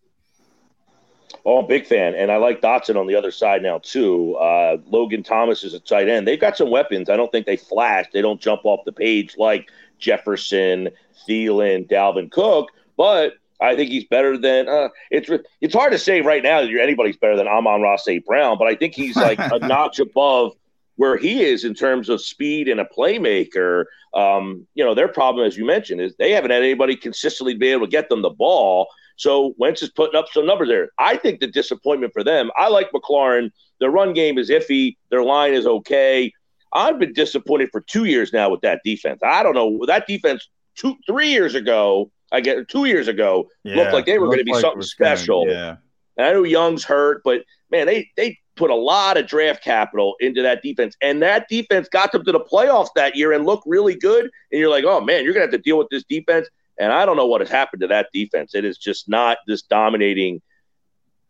Oh, 1.45 1.61
big 1.61 1.85
fan, 1.85 2.15
and 2.15 2.31
I 2.31 2.37
like 2.37 2.59
Dotson 2.59 2.97
on 2.97 3.07
the 3.07 3.15
other 3.15 3.31
side 3.31 3.63
now 3.63 3.79
too. 3.79 4.35
Uh, 4.35 4.77
Logan 4.87 5.23
Thomas 5.23 5.63
is 5.63 5.73
a 5.73 5.79
tight 5.79 6.09
end. 6.09 6.27
They've 6.27 6.39
got 6.39 6.57
some 6.57 6.69
weapons. 6.69 7.09
I 7.09 7.15
don't 7.15 7.31
think 7.31 7.45
they 7.45 7.55
flash. 7.55 8.07
They 8.11 8.21
don't 8.21 8.41
jump 8.41 8.61
off 8.65 8.83
the 8.83 8.91
page 8.91 9.37
like 9.37 9.71
Jefferson, 9.99 10.89
Thielen, 11.27 11.89
Dalvin 11.89 12.31
Cook, 12.31 12.69
but 12.97 13.33
I 13.61 13.75
think 13.75 13.91
he's 13.91 14.05
better 14.05 14.37
than. 14.37 14.69
Uh, 14.69 14.89
it's 15.11 15.29
it's 15.61 15.73
hard 15.73 15.91
to 15.91 15.99
say 15.99 16.21
right 16.21 16.41
now 16.41 16.61
that 16.61 16.69
you're, 16.69 16.81
anybody's 16.81 17.17
better 17.17 17.35
than 17.35 17.47
Amon-Ra 17.47 17.97
St. 17.97 18.25
Brown, 18.25 18.57
but 18.57 18.67
I 18.67 18.75
think 18.75 18.93
he's 18.93 19.15
like 19.15 19.39
a 19.39 19.59
notch 19.67 19.99
above 19.99 20.53
where 20.95 21.17
he 21.17 21.43
is 21.43 21.63
in 21.63 21.73
terms 21.73 22.09
of 22.09 22.21
speed 22.21 22.67
and 22.67 22.79
a 22.79 22.85
playmaker. 22.85 23.85
Um, 24.13 24.67
you 24.75 24.83
know, 24.83 24.93
their 24.93 25.07
problem, 25.07 25.45
as 25.45 25.57
you 25.57 25.65
mentioned, 25.65 26.01
is 26.01 26.15
they 26.17 26.31
haven't 26.31 26.51
had 26.51 26.61
anybody 26.61 26.95
consistently 26.95 27.55
be 27.55 27.69
able 27.69 27.85
to 27.85 27.91
get 27.91 28.09
them 28.09 28.21
the 28.21 28.29
ball. 28.29 28.87
So 29.15 29.53
Wentz 29.57 29.81
is 29.81 29.89
putting 29.89 30.17
up 30.17 30.27
some 30.31 30.45
numbers 30.45 30.69
there. 30.69 30.89
I 30.97 31.17
think 31.17 31.39
the 31.39 31.47
disappointment 31.47 32.13
for 32.13 32.23
them, 32.23 32.51
I 32.57 32.69
like 32.69 32.91
McLaurin. 32.91 33.51
Their 33.79 33.91
run 33.91 34.13
game 34.13 34.37
is 34.37 34.49
iffy. 34.49 34.97
Their 35.09 35.23
line 35.23 35.53
is 35.53 35.65
okay. 35.65 36.33
I've 36.73 36.99
been 36.99 37.13
disappointed 37.13 37.69
for 37.71 37.81
two 37.81 38.05
years 38.05 38.31
now 38.31 38.49
with 38.49 38.61
that 38.61 38.81
defense. 38.83 39.19
I 39.23 39.43
don't 39.43 39.55
know. 39.55 39.85
That 39.85 40.07
defense 40.07 40.47
two, 40.75 40.95
three 41.07 41.29
years 41.29 41.55
ago, 41.55 42.11
I 42.31 42.41
get 42.41 42.67
two 42.67 42.85
years 42.85 43.07
ago, 43.07 43.49
looked 43.63 43.93
like 43.93 44.05
they 44.05 44.19
were 44.19 44.27
going 44.27 44.39
to 44.39 44.43
be 44.43 44.53
like 44.53 44.61
something 44.61 44.81
special. 44.81 45.47
yeah. 45.47 45.77
And 46.17 46.27
I 46.27 46.33
know 46.33 46.43
Young's 46.43 46.83
hurt, 46.83 47.21
but 47.23 47.43
man, 47.71 47.87
they 47.87 48.09
they 48.17 48.37
put 48.55 48.69
a 48.69 48.75
lot 48.75 49.17
of 49.17 49.25
draft 49.25 49.63
capital 49.63 50.15
into 50.19 50.41
that 50.41 50.61
defense, 50.61 50.95
and 51.01 51.21
that 51.21 51.47
defense 51.49 51.87
got 51.87 52.11
them 52.11 52.25
to 52.25 52.31
the 52.31 52.41
playoffs 52.41 52.89
that 52.95 53.15
year 53.15 53.31
and 53.31 53.45
looked 53.45 53.63
really 53.65 53.95
good. 53.95 54.25
And 54.51 54.59
you're 54.59 54.69
like, 54.69 54.83
oh 54.83 55.01
man, 55.01 55.23
you're 55.23 55.33
gonna 55.33 55.45
have 55.45 55.51
to 55.51 55.57
deal 55.57 55.77
with 55.77 55.87
this 55.89 56.03
defense. 56.03 56.47
And 56.77 56.93
I 56.93 57.05
don't 57.05 57.17
know 57.17 57.25
what 57.25 57.41
has 57.41 57.49
happened 57.49 57.81
to 57.81 57.87
that 57.87 58.07
defense. 58.13 58.53
It 58.53 58.63
is 58.63 58.77
just 58.77 59.09
not 59.09 59.37
this 59.47 59.63
dominating 59.63 60.41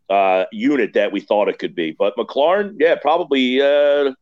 uh, 0.08 0.44
unit 0.52 0.92
that 0.94 1.12
we 1.12 1.20
thought 1.20 1.48
it 1.48 1.58
could 1.58 1.74
be. 1.74 1.92
But 1.92 2.16
McLaurin, 2.16 2.76
yeah, 2.78 2.96
probably 2.96 3.60
uh, 3.60 4.12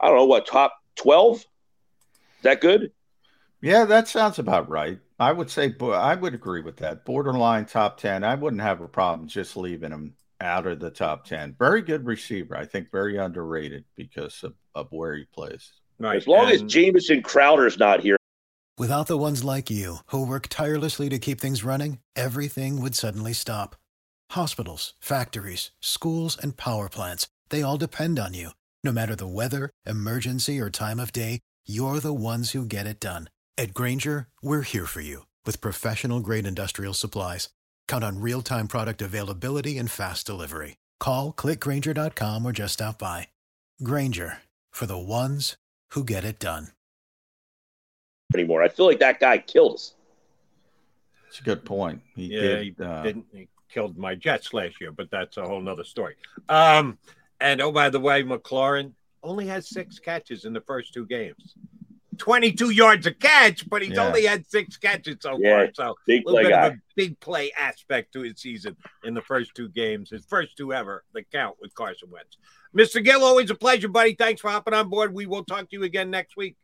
I 0.00 0.06
don't 0.06 0.16
know 0.16 0.26
what 0.26 0.46
top 0.46 0.74
twelve. 0.96 1.36
Is 1.38 2.42
that 2.42 2.60
good? 2.60 2.92
Yeah, 3.60 3.84
that 3.86 4.06
sounds 4.06 4.38
about 4.38 4.68
right. 4.68 5.00
I 5.18 5.32
would 5.32 5.50
say 5.50 5.74
I 5.80 6.14
would 6.14 6.34
agree 6.34 6.62
with 6.62 6.76
that. 6.76 7.04
Borderline 7.04 7.66
top 7.66 7.98
ten. 7.98 8.22
I 8.22 8.36
wouldn't 8.36 8.62
have 8.62 8.80
a 8.80 8.88
problem 8.88 9.26
just 9.28 9.56
leaving 9.56 9.90
him 9.90 10.14
out 10.40 10.68
of 10.68 10.78
the 10.78 10.90
top 10.90 11.24
ten. 11.24 11.56
Very 11.58 11.82
good 11.82 12.06
receiver. 12.06 12.56
I 12.56 12.64
think 12.64 12.92
very 12.92 13.16
underrated 13.16 13.84
because 13.96 14.44
of, 14.44 14.54
of 14.76 14.86
where 14.90 15.16
he 15.16 15.24
plays. 15.24 15.72
Right. 15.98 16.16
As 16.16 16.28
long 16.28 16.44
and... 16.44 16.52
as 16.52 16.62
Jamison 16.62 17.22
Crowder's 17.22 17.78
not 17.78 18.00
here. 18.00 18.16
Without 18.78 19.08
the 19.08 19.18
ones 19.18 19.42
like 19.42 19.70
you 19.70 19.96
who 20.06 20.24
work 20.24 20.46
tirelessly 20.46 21.08
to 21.08 21.18
keep 21.18 21.40
things 21.40 21.64
running, 21.64 21.98
everything 22.14 22.80
would 22.80 22.94
suddenly 22.94 23.32
stop. 23.32 23.74
Hospitals, 24.30 24.94
factories, 25.00 25.72
schools, 25.80 26.38
and 26.40 26.56
power 26.56 26.88
plants—they 26.88 27.62
all 27.62 27.76
depend 27.76 28.20
on 28.20 28.34
you. 28.34 28.50
No 28.84 28.92
matter 28.92 29.16
the 29.16 29.26
weather, 29.26 29.70
emergency, 29.84 30.60
or 30.60 30.70
time 30.70 31.00
of 31.00 31.10
day, 31.10 31.40
you're 31.66 31.98
the 31.98 32.14
ones 32.14 32.52
who 32.52 32.64
get 32.64 32.86
it 32.86 33.00
done. 33.00 33.28
At 33.56 33.74
Grainger, 33.74 34.28
we're 34.40 34.62
here 34.62 34.86
for 34.86 35.00
you 35.00 35.26
with 35.44 35.60
professional 35.60 36.20
grade 36.20 36.46
industrial 36.46 36.94
supplies. 36.94 37.48
Count 37.88 38.04
on 38.04 38.20
real 38.20 38.40
time 38.40 38.68
product 38.68 39.02
availability 39.02 39.78
and 39.78 39.90
fast 39.90 40.26
delivery. 40.26 40.76
Call 41.00 41.32
clickgrainger.com 41.32 42.46
or 42.46 42.52
just 42.52 42.74
stop 42.74 43.00
by. 43.00 43.28
Grainger 43.82 44.38
for 44.70 44.86
the 44.86 44.98
ones 44.98 45.56
who 45.90 46.04
get 46.04 46.22
it 46.22 46.38
done. 46.38 46.68
Anymore. 48.32 48.62
I 48.62 48.68
feel 48.68 48.86
like 48.86 49.00
that 49.00 49.18
guy 49.18 49.38
killed 49.38 49.74
us. 49.74 49.94
It's 51.26 51.40
a 51.40 51.42
good 51.42 51.64
point. 51.64 52.00
He 52.14 52.26
yeah, 52.26 52.40
did, 52.40 52.62
he 52.62 52.84
uh, 52.84 53.02
didn't. 53.02 53.26
He 53.32 53.48
killed 53.68 53.98
my 53.98 54.14
Jets 54.14 54.54
last 54.54 54.80
year, 54.80 54.92
but 54.92 55.10
that's 55.10 55.36
a 55.36 55.42
whole 55.42 55.60
nother 55.60 55.84
story. 55.84 56.14
Um, 56.48 56.98
and 57.40 57.60
oh, 57.60 57.72
by 57.72 57.90
the 57.90 58.00
way, 58.00 58.22
McLaurin 58.22 58.92
only 59.22 59.46
has 59.46 59.68
six 59.68 59.98
catches 59.98 60.44
in 60.44 60.52
the 60.52 60.60
first 60.60 60.92
two 60.92 61.06
games. 61.06 61.54
22 62.18 62.70
yards 62.70 63.06
a 63.06 63.12
catch, 63.12 63.68
but 63.68 63.80
he's 63.80 63.92
yeah. 63.92 64.06
only 64.06 64.24
had 64.24 64.44
six 64.46 64.76
catches 64.76 65.16
so 65.20 65.38
yeah, 65.38 65.66
far. 65.66 65.70
So 65.74 65.96
a 66.08 66.12
little 66.24 66.42
bit 66.42 66.50
guy. 66.50 66.66
of 66.66 66.72
a 66.74 66.78
big 66.96 67.18
play 67.20 67.52
aspect 67.52 68.12
to 68.12 68.22
his 68.22 68.40
season 68.40 68.76
in 69.04 69.14
the 69.14 69.22
first 69.22 69.54
two 69.54 69.68
games, 69.68 70.10
his 70.10 70.24
first 70.24 70.56
two 70.56 70.72
ever, 70.72 71.04
the 71.14 71.22
count 71.22 71.56
with 71.60 71.74
Carson 71.74 72.10
Wentz. 72.10 72.36
Mr. 72.76 73.02
Gill, 73.02 73.22
always 73.22 73.50
a 73.50 73.54
pleasure, 73.54 73.88
buddy. 73.88 74.14
Thanks 74.14 74.40
for 74.40 74.50
hopping 74.50 74.74
on 74.74 74.88
board. 74.90 75.14
We 75.14 75.26
will 75.26 75.44
talk 75.44 75.70
to 75.70 75.76
you 75.76 75.84
again 75.84 76.10
next 76.10 76.36
week. 76.36 76.56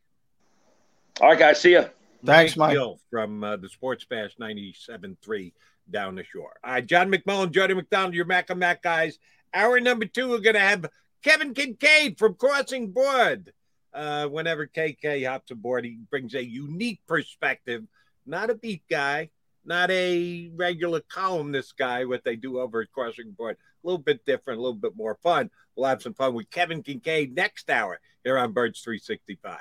All 1.21 1.29
right, 1.29 1.39
guys. 1.39 1.61
See 1.61 1.73
you. 1.73 1.87
Thanks, 2.25 2.57
Mike. 2.57 2.73
Gill 2.73 2.99
from 3.11 3.45
uh, 3.45 3.57
the 3.57 3.69
Sports 3.69 4.05
Bash 4.05 4.37
97.3 4.41 5.53
down 5.91 6.15
the 6.15 6.25
shore. 6.25 6.55
All 6.65 6.73
right, 6.73 6.87
John 6.87 7.11
McMullen, 7.11 7.53
Jody 7.53 7.75
McDonald, 7.75 8.15
your 8.15 8.25
Mac 8.25 8.51
and 8.51 8.59
Mac 8.59 8.83
guys. 8.83 9.19
Hour 9.55 9.79
number 9.79 10.05
two, 10.05 10.29
we're 10.31 10.41
going 10.41 10.55
to 10.55 10.61
have 10.61 10.91
Kevin 11.23 11.55
Kincaid 11.55 12.19
from 12.19 12.35
Crossing 12.35 12.91
Broad 12.91 13.53
uh, 13.95 14.27
whenever 14.27 14.67
KK 14.67 15.27
hops 15.27 15.53
aboard, 15.53 15.85
he 15.85 15.99
brings 16.11 16.35
a 16.35 16.45
unique 16.45 17.01
perspective, 17.07 17.85
not 18.27 18.51
a 18.51 18.55
beat 18.55 18.83
guy, 18.91 19.31
not 19.65 19.91
a 19.91 20.51
regular 20.55 21.01
columnist 21.09 21.77
guy, 21.77 22.05
what 22.05 22.25
they 22.25 22.37
do 22.37 22.59
over 22.59 22.83
at 22.83 22.93
Crossing 22.93 23.31
Broad. 23.31 23.55
A 23.55 23.87
little 23.87 24.03
bit 24.03 24.25
different, 24.25 24.59
a 24.59 24.63
little 24.63 24.79
bit 24.79 24.97
more 24.97 25.19
fun. 25.23 25.51
We'll 25.77 25.89
have 25.89 26.03
some 26.03 26.15
fun 26.15 26.35
with 26.35 26.51
Kevin 26.51 26.83
Kincaid 26.83 27.35
next 27.35 27.71
hour 27.71 28.01
here 28.25 28.37
on 28.37 28.53
Birds 28.53 28.81
365. 28.81 29.61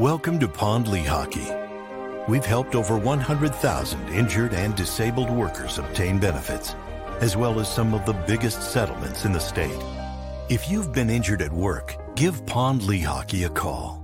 Welcome 0.00 0.38
to 0.38 0.48
Pond 0.48 0.86
Lehocky. 0.86 2.26
We've 2.26 2.46
helped 2.46 2.74
over 2.74 2.96
100,000 2.96 4.08
injured 4.08 4.54
and 4.54 4.74
disabled 4.74 5.28
workers 5.28 5.76
obtain 5.76 6.18
benefits, 6.18 6.74
as 7.20 7.36
well 7.36 7.60
as 7.60 7.70
some 7.70 7.92
of 7.92 8.06
the 8.06 8.14
biggest 8.14 8.62
settlements 8.62 9.26
in 9.26 9.32
the 9.32 9.38
state. 9.38 9.78
If 10.48 10.70
you've 10.70 10.94
been 10.94 11.10
injured 11.10 11.42
at 11.42 11.52
work, 11.52 11.98
give 12.16 12.46
Pond 12.46 12.80
Lehocky 12.80 13.44
a 13.44 13.50
call. 13.50 13.99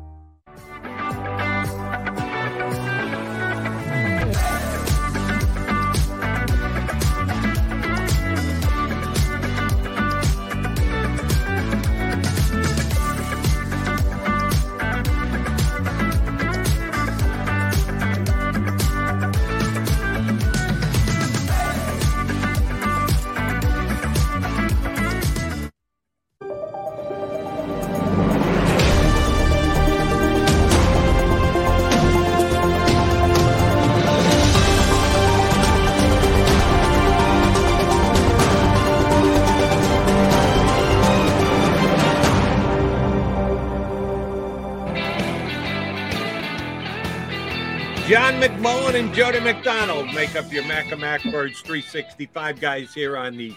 And 48.96 49.12
Jody 49.12 49.40
McDonald 49.40 50.06
make 50.14 50.34
up 50.36 50.50
your 50.50 50.64
Mac 50.64 50.98
Mac 50.98 51.22
Birds 51.24 51.60
365 51.60 52.58
guys 52.58 52.94
here 52.94 53.18
on 53.18 53.36
the 53.36 53.54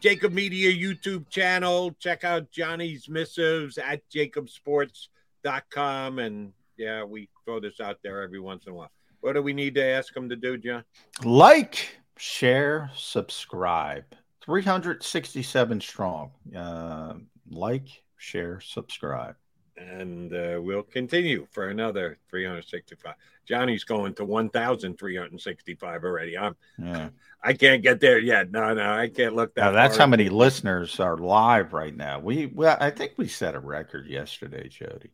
Jakib 0.00 0.32
Media 0.32 0.72
YouTube 0.72 1.28
channel. 1.28 1.94
Check 1.98 2.24
out 2.24 2.50
Johnny's 2.50 3.06
missives 3.06 3.76
at 3.76 4.00
jakibsports.com. 4.08 6.20
And 6.20 6.54
yeah, 6.78 7.04
we 7.04 7.28
throw 7.44 7.60
this 7.60 7.80
out 7.80 7.98
there 8.02 8.22
every 8.22 8.40
once 8.40 8.64
in 8.64 8.72
a 8.72 8.76
while. 8.76 8.90
What 9.20 9.34
do 9.34 9.42
we 9.42 9.52
need 9.52 9.74
to 9.74 9.84
ask 9.84 10.14
them 10.14 10.26
to 10.30 10.36
do, 10.36 10.56
John? 10.56 10.84
Like, 11.22 11.98
share, 12.16 12.90
subscribe. 12.96 14.04
367 14.40 15.82
strong. 15.82 16.30
Uh, 16.56 17.12
like, 17.50 17.88
share, 18.16 18.58
subscribe. 18.62 19.34
And 19.76 20.32
uh, 20.32 20.60
we'll 20.62 20.82
continue 20.82 21.46
for 21.50 21.68
another 21.68 22.16
365. 22.30 23.14
Johnny's 23.48 23.84
going 23.84 24.14
to 24.14 24.24
1,365 24.24 26.04
already. 26.04 26.36
I'm, 26.36 26.54
Yeah. 26.78 27.08
I 27.42 27.52
can't 27.54 27.82
get 27.82 28.00
there 28.00 28.18
yet. 28.18 28.50
No, 28.50 28.74
no, 28.74 28.92
I 28.92 29.08
can't 29.08 29.34
look 29.34 29.54
that. 29.54 29.62
Now, 29.66 29.70
that's 29.70 29.96
how 29.96 30.06
many 30.06 30.28
listeners 30.28 30.98
are 31.00 31.16
live 31.16 31.72
right 31.72 31.96
now. 31.96 32.18
We, 32.18 32.46
well, 32.46 32.76
I 32.80 32.90
think 32.90 33.12
we 33.16 33.28
set 33.28 33.54
a 33.54 33.60
record 33.60 34.06
yesterday, 34.08 34.68
Jody. 34.68 35.10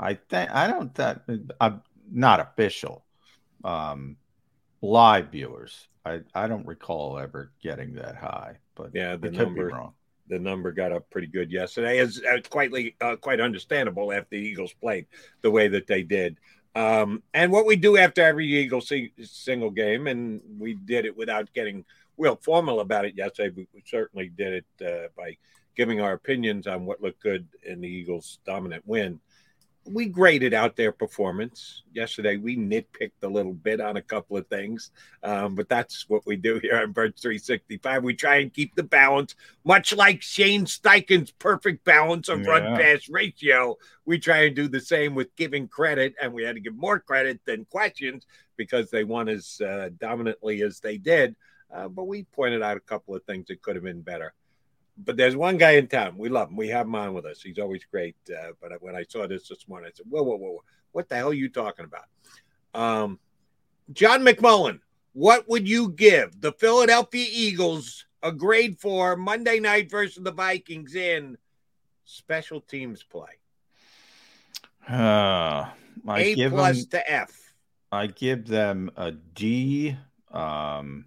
I 0.00 0.14
think 0.14 0.50
I 0.50 0.66
don't 0.68 0.94
that 0.94 1.22
I'm 1.60 1.82
not 2.10 2.40
official. 2.40 3.04
Um, 3.64 4.16
live 4.80 5.30
viewers. 5.32 5.88
I 6.06 6.20
I 6.34 6.46
don't 6.46 6.66
recall 6.66 7.18
ever 7.18 7.50
getting 7.60 7.94
that 7.94 8.14
high, 8.16 8.58
but 8.76 8.90
Yeah, 8.94 9.16
the 9.16 9.30
number 9.32 9.66
be 9.68 9.74
wrong. 9.74 9.94
the 10.28 10.38
number 10.38 10.70
got 10.70 10.92
up 10.92 11.10
pretty 11.10 11.26
good 11.26 11.50
yesterday. 11.50 11.98
It's 11.98 12.20
uh, 12.22 12.38
quite 12.48 12.70
uh, 13.00 13.16
quite 13.16 13.40
understandable 13.40 14.12
after 14.12 14.28
the 14.30 14.38
Eagles 14.38 14.72
played 14.72 15.06
the 15.42 15.50
way 15.50 15.66
that 15.68 15.88
they 15.88 16.04
did. 16.04 16.38
Um, 16.74 17.22
and 17.34 17.50
what 17.50 17.66
we 17.66 17.76
do 17.76 17.96
after 17.96 18.22
every 18.22 18.46
Eagle 18.46 18.80
si- 18.80 19.12
single 19.22 19.70
game, 19.70 20.06
and 20.06 20.40
we 20.58 20.74
did 20.74 21.06
it 21.06 21.16
without 21.16 21.52
getting 21.52 21.84
real 22.16 22.36
formal 22.36 22.80
about 22.80 23.04
it 23.04 23.16
yesterday, 23.16 23.48
but 23.48 23.66
we 23.74 23.82
certainly 23.86 24.28
did 24.28 24.64
it 24.80 24.86
uh, 24.86 25.08
by 25.16 25.36
giving 25.76 26.00
our 26.00 26.12
opinions 26.12 26.66
on 26.66 26.84
what 26.84 27.00
looked 27.00 27.22
good 27.22 27.46
in 27.62 27.80
the 27.80 27.88
Eagles' 27.88 28.38
dominant 28.44 28.82
win. 28.86 29.20
We 29.88 30.06
graded 30.06 30.52
out 30.52 30.76
their 30.76 30.92
performance 30.92 31.82
yesterday. 31.92 32.36
We 32.36 32.56
nitpicked 32.56 33.22
a 33.22 33.28
little 33.28 33.54
bit 33.54 33.80
on 33.80 33.96
a 33.96 34.02
couple 34.02 34.36
of 34.36 34.46
things, 34.48 34.90
um, 35.22 35.54
but 35.54 35.68
that's 35.68 36.08
what 36.08 36.26
we 36.26 36.36
do 36.36 36.58
here 36.58 36.76
on 36.76 36.92
Birds 36.92 37.22
365. 37.22 38.04
We 38.04 38.14
try 38.14 38.36
and 38.36 38.52
keep 38.52 38.74
the 38.74 38.82
balance, 38.82 39.34
much 39.64 39.94
like 39.94 40.22
Shane 40.22 40.66
Steichen's 40.66 41.30
perfect 41.30 41.84
balance 41.84 42.28
of 42.28 42.46
run 42.46 42.76
pass 42.76 43.08
ratio. 43.08 43.78
We 44.04 44.18
try 44.18 44.44
and 44.44 44.54
do 44.54 44.68
the 44.68 44.80
same 44.80 45.14
with 45.14 45.34
giving 45.36 45.68
credit, 45.68 46.14
and 46.20 46.32
we 46.32 46.44
had 46.44 46.56
to 46.56 46.60
give 46.60 46.76
more 46.76 47.00
credit 47.00 47.40
than 47.46 47.64
questions 47.64 48.26
because 48.56 48.90
they 48.90 49.04
won 49.04 49.28
as 49.28 49.60
uh, 49.60 49.88
dominantly 49.98 50.62
as 50.62 50.80
they 50.80 50.98
did. 50.98 51.34
Uh, 51.72 51.88
but 51.88 52.04
we 52.04 52.24
pointed 52.24 52.62
out 52.62 52.76
a 52.76 52.80
couple 52.80 53.14
of 53.14 53.24
things 53.24 53.46
that 53.48 53.62
could 53.62 53.76
have 53.76 53.84
been 53.84 54.02
better. 54.02 54.34
But 55.04 55.16
there's 55.16 55.36
one 55.36 55.58
guy 55.58 55.72
in 55.72 55.86
town. 55.86 56.18
We 56.18 56.28
love 56.28 56.48
him. 56.50 56.56
We 56.56 56.68
have 56.68 56.86
him 56.86 56.94
on 56.96 57.14
with 57.14 57.24
us. 57.24 57.40
He's 57.40 57.58
always 57.58 57.84
great. 57.84 58.16
Uh, 58.28 58.50
but 58.60 58.72
when 58.82 58.96
I 58.96 59.04
saw 59.08 59.26
this 59.26 59.48
this 59.48 59.68
morning, 59.68 59.88
I 59.88 59.96
said, 59.96 60.06
whoa, 60.08 60.22
whoa, 60.22 60.36
whoa, 60.36 60.50
whoa. 60.50 60.64
What 60.92 61.08
the 61.08 61.16
hell 61.16 61.30
are 61.30 61.34
you 61.34 61.48
talking 61.48 61.84
about? 61.84 62.06
Um, 62.74 63.20
John 63.92 64.22
McMullen, 64.22 64.80
what 65.12 65.48
would 65.48 65.68
you 65.68 65.90
give 65.90 66.40
the 66.40 66.52
Philadelphia 66.52 67.26
Eagles 67.30 68.06
a 68.22 68.32
grade 68.32 68.78
for 68.78 69.16
Monday 69.16 69.60
night 69.60 69.90
versus 69.90 70.22
the 70.22 70.32
Vikings 70.32 70.94
in 70.96 71.38
special 72.04 72.60
teams 72.60 73.02
play? 73.04 73.30
Uh, 74.88 75.68
I 76.06 76.20
A 76.20 76.34
give 76.34 76.52
plus 76.52 76.86
them, 76.86 76.90
to 76.90 77.12
F. 77.12 77.54
I 77.92 78.08
give 78.08 78.48
them 78.48 78.90
a 78.96 79.12
D. 79.12 79.96
Um, 80.30 81.06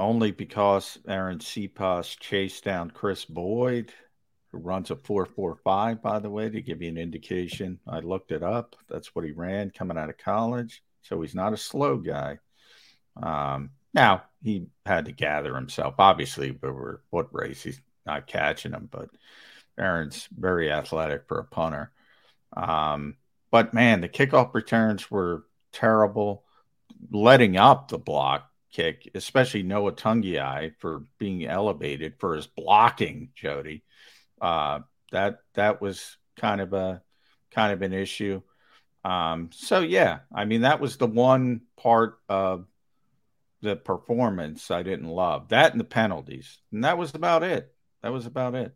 only 0.00 0.32
because 0.32 0.98
Arryn 1.06 1.40
Siposs 1.40 2.18
chased 2.18 2.64
down 2.64 2.90
Chris 2.90 3.24
Boyd, 3.24 3.92
who 4.50 4.58
runs 4.58 4.90
a 4.90 4.96
4.45, 4.96 6.02
by 6.02 6.18
the 6.18 6.30
way, 6.30 6.48
to 6.48 6.60
give 6.60 6.82
you 6.82 6.88
an 6.88 6.98
indication. 6.98 7.78
I 7.86 8.00
looked 8.00 8.32
it 8.32 8.42
up. 8.42 8.76
That's 8.88 9.14
what 9.14 9.24
he 9.24 9.32
ran 9.32 9.70
coming 9.70 9.98
out 9.98 10.10
of 10.10 10.18
college. 10.18 10.82
So 11.02 11.20
he's 11.20 11.34
not 11.34 11.52
a 11.52 11.58
slow 11.58 11.98
guy. 11.98 12.38
Um, 13.22 13.70
now, 13.94 14.24
he 14.42 14.66
had 14.86 15.04
to 15.06 15.12
gather 15.12 15.54
himself. 15.54 15.94
Obviously, 15.98 16.58
over 16.62 17.02
what 17.10 17.34
race 17.34 17.62
he's 17.62 17.80
not 18.06 18.26
catching 18.26 18.72
him, 18.72 18.88
but 18.90 19.10
Arryn's 19.78 20.28
very 20.36 20.70
athletic 20.70 21.26
for 21.28 21.38
a 21.38 21.44
punter. 21.44 21.92
Um, 22.56 23.16
but 23.50 23.74
man, 23.74 24.00
the 24.00 24.08
kickoff 24.08 24.54
returns 24.54 25.10
were 25.10 25.44
terrible. 25.72 26.44
Letting 27.10 27.56
up 27.56 27.88
the 27.88 27.98
block 27.98 28.49
kick, 28.72 29.10
especially 29.14 29.62
Noah 29.62 29.92
Togiai 29.92 30.72
for 30.78 31.04
being 31.18 31.46
elevated 31.46 32.14
for 32.18 32.34
his 32.34 32.46
blocking, 32.46 33.30
Jody. 33.34 33.82
Uh, 34.40 34.80
that 35.12 35.40
that 35.54 35.80
was 35.80 36.16
kind 36.36 36.60
of 36.60 36.72
a 36.72 37.02
kind 37.50 37.72
of 37.72 37.82
an 37.82 37.92
issue. 37.92 38.42
Um, 39.04 39.50
so 39.52 39.80
yeah, 39.80 40.20
I 40.32 40.44
mean 40.44 40.62
that 40.62 40.80
was 40.80 40.96
the 40.96 41.06
one 41.06 41.62
part 41.76 42.18
of 42.28 42.66
the 43.62 43.76
performance 43.76 44.70
I 44.70 44.82
didn't 44.82 45.08
love. 45.08 45.48
That 45.48 45.72
and 45.72 45.80
the 45.80 45.84
penalties, 45.84 46.58
and 46.72 46.84
that 46.84 46.98
was 46.98 47.14
about 47.14 47.42
it. 47.42 47.72
That 48.02 48.12
was 48.12 48.26
about 48.26 48.54
it. 48.54 48.74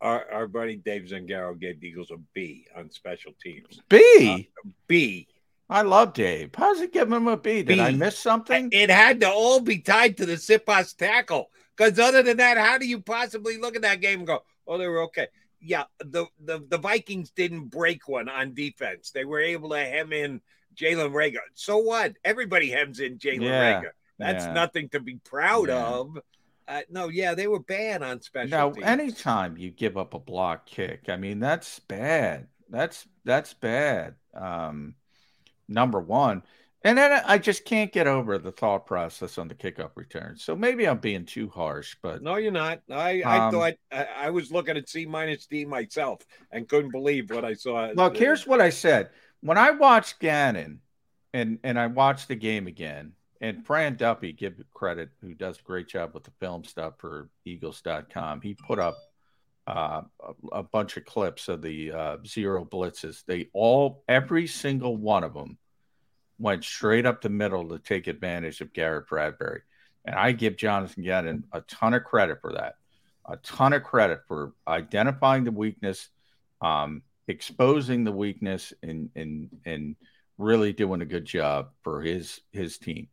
Our, 0.00 0.28
our 0.32 0.48
buddy 0.48 0.76
Dave 0.76 1.02
Zangaro 1.02 1.58
gave 1.58 1.80
the 1.80 1.86
Eagles 1.86 2.10
a 2.10 2.16
B 2.34 2.66
on 2.76 2.90
special 2.90 3.32
teams. 3.40 3.80
B. 3.88 4.50
B. 4.88 5.28
I 5.72 5.82
love 5.82 6.12
Dave. 6.12 6.50
How's 6.54 6.80
it 6.80 6.92
give 6.92 7.10
him 7.10 7.26
a 7.28 7.36
B? 7.36 7.62
Did 7.62 7.80
I 7.80 7.90
B. 7.92 7.96
miss 7.96 8.18
something? 8.18 8.68
It 8.72 8.90
had 8.90 9.20
to 9.20 9.30
all 9.30 9.60
be 9.60 9.78
tied 9.78 10.18
to 10.18 10.26
the 10.26 10.34
Siposs 10.34 10.96
tackle. 10.96 11.50
Because 11.76 11.98
other 11.98 12.22
than 12.22 12.36
that, 12.36 12.58
how 12.58 12.76
do 12.78 12.86
you 12.86 13.00
possibly 13.00 13.56
look 13.56 13.74
at 13.74 13.82
that 13.82 14.00
game 14.02 14.20
and 14.20 14.26
go, 14.26 14.42
oh, 14.66 14.76
they 14.76 14.86
were 14.86 15.02
okay? 15.04 15.28
Yeah, 15.60 15.84
the, 15.98 16.26
the, 16.44 16.62
the 16.68 16.76
Vikings 16.78 17.30
didn't 17.30 17.68
break 17.70 18.06
one 18.06 18.28
on 18.28 18.52
defense. 18.52 19.10
They 19.12 19.24
were 19.24 19.40
able 19.40 19.70
to 19.70 19.78
hem 19.78 20.12
in 20.12 20.40
Jalen 20.76 21.12
Reagor. 21.12 21.38
So 21.54 21.78
what? 21.78 22.14
Everybody 22.24 22.68
hems 22.70 23.00
in 23.00 23.18
Jalen 23.18 23.42
Yeah, 23.42 23.80
Reagor. 23.80 23.90
That's 24.18 24.44
yeah. 24.44 24.52
nothing 24.52 24.90
to 24.90 25.00
be 25.00 25.16
proud 25.24 25.68
Yeah. 25.68 25.86
of. 25.86 26.18
Uh, 26.68 26.82
no, 26.90 27.08
yeah, 27.08 27.34
they 27.34 27.46
were 27.48 27.60
bad 27.60 28.02
on 28.02 28.20
special 28.20 28.50
Now, 28.50 28.70
teams. 28.70 28.86
anytime 28.86 29.56
you 29.56 29.70
give 29.70 29.96
up 29.96 30.14
a 30.14 30.18
block 30.18 30.66
kick, 30.66 31.08
I 31.08 31.16
mean 31.16 31.40
that's 31.40 31.78
bad. 31.80 32.48
That's 32.68 33.06
that's 33.24 33.52
bad. 33.54 34.14
Um, 34.34 34.94
number 35.68 36.00
one, 36.00 36.42
and 36.84 36.98
then 36.98 37.22
I 37.26 37.38
just 37.38 37.64
can't 37.64 37.92
get 37.92 38.06
over 38.06 38.38
the 38.38 38.52
thought 38.52 38.86
process 38.86 39.38
on 39.38 39.48
the 39.48 39.54
kickoff 39.54 39.92
return. 39.96 40.36
So 40.36 40.56
maybe 40.56 40.86
I'm 40.88 40.98
being 40.98 41.24
too 41.26 41.48
harsh, 41.48 41.96
but 42.02 42.22
No, 42.22 42.36
you're 42.36 42.52
not. 42.52 42.82
I, 42.90 43.22
I 43.26 43.38
Um, 43.38 43.50
thought 43.50 43.74
I, 43.90 44.04
I 44.04 44.30
was 44.30 44.52
looking 44.52 44.76
at 44.76 44.88
C 44.88 45.06
minus 45.06 45.46
D 45.46 45.64
myself 45.64 46.20
and 46.50 46.68
couldn't 46.68 46.90
believe 46.90 47.30
what 47.30 47.44
I 47.44 47.54
saw. 47.54 47.92
Look, 47.92 48.16
here's 48.16 48.46
what 48.46 48.60
I 48.60 48.70
said. 48.70 49.10
When 49.40 49.58
I 49.58 49.70
watched 49.70 50.20
Gannon 50.20 50.80
and 51.32 51.58
and 51.64 51.78
I 51.78 51.86
watched 51.88 52.28
the 52.28 52.36
game 52.36 52.66
again, 52.66 53.14
and 53.40 53.64
Fran 53.66 53.96
Duffy, 53.96 54.32
give 54.32 54.62
credit, 54.72 55.10
who 55.20 55.34
does 55.34 55.58
a 55.58 55.62
great 55.62 55.88
job 55.88 56.14
with 56.14 56.24
the 56.24 56.30
film 56.40 56.64
stuff 56.64 56.94
for 56.98 57.28
Eagles.com, 57.44 58.40
he 58.40 58.54
put 58.54 58.78
up 58.78 59.04
uh, 59.66 60.02
a, 60.52 60.62
bunch 60.62 60.96
of 60.96 61.04
clips 61.04 61.48
of 61.48 61.62
the 61.62 61.92
uh, 61.92 62.16
zero 62.26 62.64
blitzes. 62.64 63.24
They 63.24 63.48
all, 63.52 64.02
every 64.08 64.46
single 64.46 64.96
one 64.96 65.24
of 65.24 65.34
them, 65.34 65.58
went 66.38 66.64
straight 66.64 67.06
up 67.06 67.20
the 67.20 67.28
middle 67.28 67.68
to 67.68 67.78
take 67.78 68.08
advantage 68.08 68.60
of 68.60 68.72
Garrett 68.72 69.08
Bradbury. 69.08 69.62
And 70.04 70.16
I 70.16 70.32
give 70.32 70.56
Jonathan 70.56 71.04
Gannon 71.04 71.44
a 71.52 71.60
ton 71.62 71.94
of 71.94 72.02
credit 72.02 72.40
for 72.40 72.52
that. 72.54 72.74
A 73.24 73.36
ton 73.36 73.72
of 73.72 73.84
credit 73.84 74.22
for 74.26 74.52
identifying 74.66 75.44
the 75.44 75.52
weakness, 75.52 76.08
um, 76.60 77.02
exposing 77.28 78.02
the 78.02 78.10
weakness, 78.10 78.72
and 78.82 79.10
and 79.14 79.48
and 79.64 79.94
really 80.38 80.72
doing 80.72 81.02
a 81.02 81.06
good 81.06 81.24
job 81.24 81.68
for 81.82 82.02
his 82.02 82.40
his 82.50 82.78
team. 82.78 83.06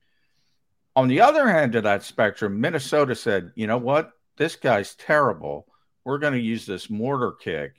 On 0.96 1.08
the 1.08 1.22
other 1.22 1.48
end 1.48 1.76
of 1.76 1.84
that 1.84 2.02
spectrum, 2.02 2.60
Minnesota 2.60 3.14
said, 3.14 3.52
"You 3.54 3.68
know 3.68 3.78
what? 3.78 4.14
This 4.38 4.56
guy's 4.56 4.96
terrible. 4.96 5.68
We're 6.10 6.18
going 6.18 6.34
to 6.34 6.40
use 6.40 6.66
this 6.66 6.90
mortar 6.90 7.32
kick, 7.32 7.74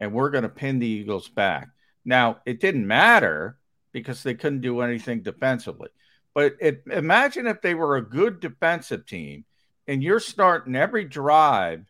and 0.00 0.12
we're 0.12 0.30
going 0.30 0.42
to 0.42 0.48
pin 0.48 0.80
the 0.80 0.86
Eagles 0.86 1.28
back." 1.28 1.68
Now, 2.04 2.40
it 2.44 2.58
didn't 2.58 2.86
matter 2.86 3.58
because 3.92 4.22
they 4.22 4.34
couldn't 4.34 4.60
do 4.60 4.80
anything 4.80 5.22
defensively. 5.22 5.88
But 6.34 6.56
it, 6.60 6.82
imagine 6.90 7.46
if 7.46 7.60
they 7.60 7.74
were 7.74 7.96
a 7.96 8.08
good 8.08 8.40
defensive 8.40 9.06
team 9.06 9.44
and 9.86 10.02
you're 10.02 10.20
starting 10.20 10.76
every 10.76 11.04
drive 11.04 11.84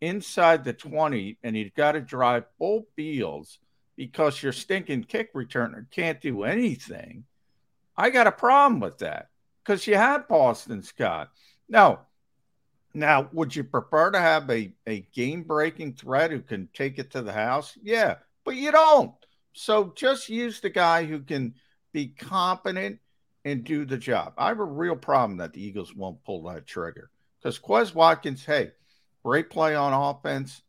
inside 0.00 0.64
the 0.64 0.72
20 0.72 1.38
and 1.42 1.56
you've 1.56 1.74
got 1.74 1.92
to 1.92 2.00
drive 2.00 2.44
full 2.58 2.86
fields 2.96 3.58
because 3.96 4.42
your 4.42 4.52
stinking 4.52 5.04
kick 5.04 5.32
returner 5.34 5.90
can't 5.90 6.20
do 6.20 6.42
anything. 6.42 7.24
I 7.96 8.10
got 8.10 8.26
a 8.26 8.32
problem 8.32 8.80
with 8.80 8.98
that 8.98 9.30
because 9.64 9.86
you 9.86 9.96
have 9.96 10.28
Boston 10.28 10.82
Scott. 10.82 11.30
Now, 11.68 12.00
now, 12.96 13.28
would 13.32 13.54
you 13.54 13.62
prefer 13.62 14.10
to 14.10 14.18
have 14.18 14.48
a, 14.50 14.72
a 14.86 15.00
game 15.12 15.42
breaking 15.42 15.92
threat 15.92 16.30
who 16.30 16.40
can 16.40 16.68
take 16.72 16.98
it 16.98 17.10
to 17.10 17.20
the 17.20 17.32
house? 17.32 17.76
Yeah, 17.82 18.16
but 18.42 18.56
you 18.56 18.72
don't. 18.72 19.12
So 19.52 19.92
just 19.94 20.30
use 20.30 20.60
the 20.60 20.70
guy 20.70 21.04
who 21.04 21.20
can 21.20 21.54
be 21.92 22.08
competent 22.08 22.98
and 23.44 23.64
do 23.64 23.84
the 23.84 23.98
job. 23.98 24.32
I 24.38 24.48
have 24.48 24.60
a 24.60 24.64
real 24.64 24.96
problem 24.96 25.36
that 25.38 25.52
the 25.52 25.62
Eagles 25.62 25.94
won't 25.94 26.24
pull 26.24 26.44
that 26.44 26.66
trigger. 26.66 27.10
because 27.38 27.58
Quez 27.58 27.94
Watkins, 27.94 28.44
hey, 28.44 28.72
great 29.22 29.50
play 29.50 29.74
on 29.74 29.92
offense, 29.92 30.62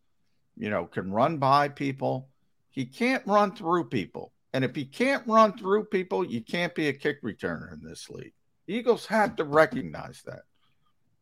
you 0.57 0.69
know, 0.69 0.85
can 0.85 1.11
run 1.11 1.37
by 1.37 1.69
people. 1.69 2.29
He 2.69 2.85
can't 2.85 3.25
run 3.25 3.55
through 3.55 3.85
people. 3.85 4.33
And 4.53 4.65
if 4.65 4.75
he 4.75 4.83
can't 4.83 5.25
run 5.27 5.57
through 5.57 5.85
people, 5.85 6.25
you 6.25 6.41
can't 6.41 6.75
be 6.75 6.89
a 6.89 6.93
kick 6.93 7.23
returner 7.23 7.73
in 7.73 7.81
this 7.81 8.09
league. 8.09 8.33
Eagles 8.67 9.05
have 9.05 9.37
to 9.37 9.45
recognize 9.45 10.21
that. 10.25 10.41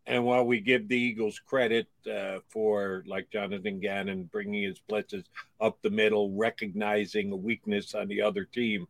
And 0.08 0.24
while 0.24 0.46
we 0.46 0.60
give 0.60 0.88
the 0.88 0.98
Eagles 0.98 1.40
credit 1.40 1.88
uh, 2.12 2.38
for, 2.50 3.04
like 3.08 3.30
Jonathan 3.32 3.80
Gannon, 3.80 4.26
bringing 4.32 4.62
his 4.64 4.80
blitzes 4.90 5.24
up 5.60 5.80
the 5.82 5.90
middle, 5.90 6.32
recognizing 6.32 7.32
a 7.32 7.36
weakness 7.36 7.96
on 7.96 8.08
the 8.08 8.22
other 8.22 8.44
team, 8.46 8.88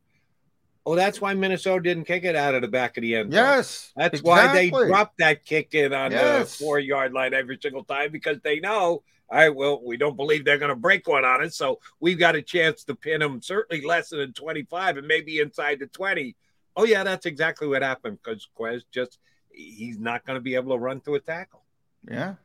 oh, 0.85 0.93
that's 0.95 1.21
why 1.21 1.33
Minnesota 1.33 1.81
didn't 1.81 2.03
kick 2.03 2.25
it 2.25 2.35
out 2.35 2.53
of 2.53 2.61
the 2.61 2.67
back 2.67 2.97
of 2.97 3.01
the 3.01 3.15
end. 3.15 3.31
zone. 3.31 3.41
Yes, 3.41 3.93
That's 3.95 4.21
why 4.21 4.51
they 4.53 4.65
exactly. 4.67 4.87
dropped 4.89 5.17
that 5.19 5.45
kick 5.45 5.73
in 5.73 5.93
on 5.93 6.11
Yes. 6.11 6.57
the 6.57 6.63
four 6.63 6.79
yard 6.79 7.13
line 7.13 7.33
every 7.33 7.57
single 7.61 7.85
time 7.85 8.11
because 8.11 8.37
they 8.43 8.59
know, 8.59 9.01
all 9.29 9.37
right, 9.39 9.49
well, 9.55 9.81
we 9.83 9.95
don't 9.97 10.17
believe 10.17 10.43
they're 10.43 10.59
going 10.59 10.69
to 10.69 10.75
break 10.75 11.07
one 11.07 11.23
on 11.25 11.43
us. 11.43 11.55
So 11.55 11.79
we've 12.01 12.19
got 12.19 12.35
a 12.35 12.41
chance 12.41 12.83
to 12.83 12.93
pin 12.93 13.21
them 13.21 13.41
certainly 13.41 13.85
less 13.85 14.09
than 14.09 14.33
25 14.33 14.97
and 14.97 15.07
maybe 15.07 15.39
inside 15.39 15.79
the 15.79 15.87
20. 15.87 16.35
Oh, 16.75 16.83
yeah, 16.83 17.03
that's 17.05 17.25
exactly 17.25 17.67
what 17.69 17.81
happened 17.81 18.19
because 18.21 18.47
Quez 18.59 18.83
just, 18.91 19.17
he's 19.55 19.99
not 19.99 20.25
going 20.25 20.37
to 20.37 20.41
be 20.41 20.55
able 20.55 20.75
to 20.75 20.79
run 20.79 21.01
through 21.01 21.15
a 21.15 21.19
tackle. 21.19 21.63
Yeah. 22.09 22.35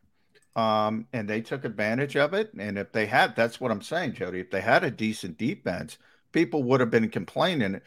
Um, 0.56 1.06
and 1.12 1.28
they 1.28 1.40
took 1.40 1.64
advantage 1.64 2.16
of 2.16 2.34
it. 2.34 2.52
And 2.58 2.78
if 2.78 2.92
they 2.92 3.06
had, 3.06 3.36
that's 3.36 3.60
what 3.60 3.70
I'm 3.70 3.82
saying, 3.82 4.14
Jody. 4.14 4.40
If 4.40 4.50
they 4.50 4.60
had 4.60 4.84
a 4.84 4.90
decent 4.90 5.38
defense, 5.38 5.98
people 6.32 6.62
would 6.64 6.80
have 6.80 6.90
been 6.90 7.08
complaining. 7.08 7.80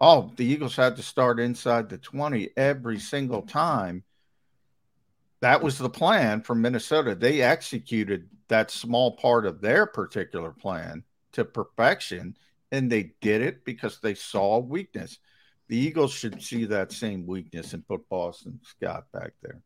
Oh, 0.00 0.32
the 0.36 0.44
Eagles 0.44 0.76
had 0.76 0.96
to 0.96 1.02
start 1.02 1.40
inside 1.40 1.88
the 1.88 1.98
20 1.98 2.50
every 2.56 2.98
single 2.98 3.42
time. 3.42 4.04
That 5.40 5.62
was 5.62 5.78
the 5.78 5.90
plan 5.90 6.42
from 6.42 6.62
Minnesota. 6.62 7.14
They 7.14 7.42
executed 7.42 8.28
that 8.48 8.70
small 8.70 9.16
part 9.16 9.46
of 9.46 9.60
their 9.60 9.86
particular 9.86 10.50
plan 10.50 11.04
to 11.32 11.44
perfection, 11.44 12.36
and 12.72 12.90
they 12.90 13.12
did 13.20 13.42
it 13.42 13.64
because 13.64 14.00
they 14.00 14.14
saw 14.14 14.58
weakness. 14.58 15.18
The 15.68 15.76
Eagles 15.76 16.12
should 16.12 16.42
see 16.42 16.64
that 16.66 16.92
same 16.92 17.26
weakness 17.26 17.74
and 17.74 17.86
put 17.86 18.08
Boston 18.08 18.58
Scott 18.64 19.04
back 19.12 19.32
there. 19.42 19.60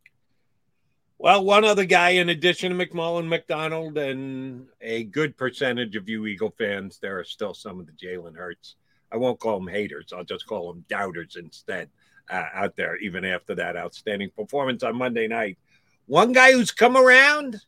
Well, 1.18 1.44
one 1.44 1.64
other 1.64 1.84
guy, 1.84 2.10
in 2.10 2.30
addition 2.30 2.76
to 2.76 2.86
McMullen, 2.86 3.28
McDonald, 3.28 3.96
and 3.96 4.66
a 4.80 5.04
good 5.04 5.36
percentage 5.36 5.94
of 5.94 6.08
you 6.08 6.26
Eagle 6.26 6.52
fans, 6.58 6.98
there 7.00 7.20
are 7.20 7.24
still 7.24 7.54
some 7.54 7.78
of 7.78 7.86
the 7.86 7.92
Jalen 7.92 8.36
Hurts. 8.36 8.74
I 9.12 9.16
won't 9.18 9.38
call 9.38 9.60
them 9.60 9.68
haters. 9.68 10.12
I'll 10.12 10.24
just 10.24 10.46
call 10.48 10.72
them 10.72 10.84
doubters 10.88 11.36
instead 11.36 11.88
uh, 12.28 12.46
out 12.52 12.74
there, 12.74 12.96
even 12.96 13.24
after 13.24 13.54
that 13.54 13.76
outstanding 13.76 14.30
performance 14.36 14.82
on 14.82 14.96
Monday 14.96 15.28
night. 15.28 15.58
One 16.06 16.32
guy 16.32 16.52
who's 16.52 16.72
come 16.72 16.96
around 16.96 17.60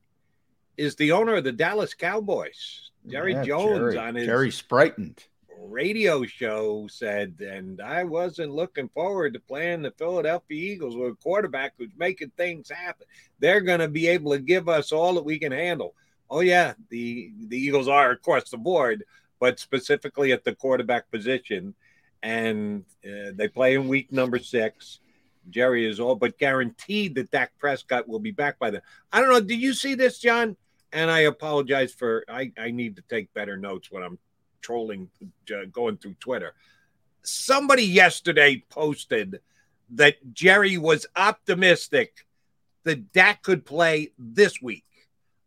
is 0.77 0.97
the 0.97 1.13
owner 1.13 1.37
of 1.37 1.45
the 1.45 1.53
Dallas 1.53 1.95
Cowboys, 1.95 2.91
Jerry 3.07 3.35
Yeah, 3.35 3.45
Jones, 3.45 3.95
Jerry, 3.95 3.99
on 3.99 4.15
his 4.17 4.27
Jerry 4.27 4.51
Sprightened. 4.51 5.23
Radio 5.61 6.25
show 6.25 6.87
said, 6.89 7.35
and 7.41 7.81
I 7.81 8.05
wasn't 8.05 8.55
looking 8.55 8.89
forward 8.89 9.35
to 9.35 9.41
playing 9.41 9.83
the 9.83 9.91
Philadelphia 9.93 10.73
Eagles 10.73 10.97
with 10.97 11.13
a 11.13 11.17
quarterback 11.17 11.75
who's 11.77 11.93
making 11.97 12.33
things 12.37 12.71
happen. 12.71 13.07
They're 13.39 13.61
going 13.61 13.81
to 13.81 13.89
be 13.89 14.09
able 14.09 14.33
to 14.33 14.39
give 14.39 14.69
us 14.69 14.93
all 14.93 15.15
that 15.15 15.25
we 15.25 15.39
can 15.39 15.53
handle. 15.53 15.95
Oh 16.31 16.41
yeah, 16.41 16.75
the 16.89 17.33
the 17.49 17.57
Eagles 17.57 17.89
are 17.89 18.13
across 18.13 18.51
the 18.51 18.57
board, 18.57 19.05
but 19.39 19.61
specifically 19.61 20.33
at 20.33 20.45
the 20.45 20.55
quarterback 20.55 21.11
position, 21.11 21.75
and 22.23 22.85
uh, 23.05 23.33
they 23.35 23.49
play 23.49 23.75
in 23.75 23.89
week 23.89 24.11
number 24.11 24.39
six. 24.39 25.01
Jerry 25.51 25.87
is 25.87 26.01
all 26.01 26.15
but 26.15 26.39
guaranteed 26.39 27.15
that 27.17 27.31
Dak 27.31 27.53
Prescott 27.59 28.09
will 28.09 28.19
be 28.19 28.31
back 28.31 28.59
by 28.59 28.71
then. 28.71 28.81
I 29.13 29.21
don't 29.21 29.31
know. 29.31 29.41
Did 29.41 29.61
you 29.61 29.75
see 29.75 29.95
this, 29.95 30.19
John? 30.19 30.57
And 30.93 31.11
I 31.11 31.21
apologize 31.21 31.93
for 31.93 32.25
I, 32.29 32.53
I 32.57 32.71
need 32.71 32.97
to 32.97 33.03
take 33.03 33.35
better 33.35 33.57
notes 33.57 33.91
when 33.91 34.03
I'm 34.03 34.19
trolling, 34.65 35.09
uh, 35.55 35.67
going 35.71 35.99
through 35.99 36.15
Twitter. 36.19 36.55
Somebody 37.23 37.85
yesterday 37.85 38.65
posted 38.71 39.41
that 39.91 40.17
Jerry 40.33 40.79
was 40.79 41.07
optimistic 41.15 42.27
that 42.85 43.13
Dak 43.13 43.43
could 43.43 43.65
play 43.65 44.13
this 44.19 44.61
week. 44.61 44.85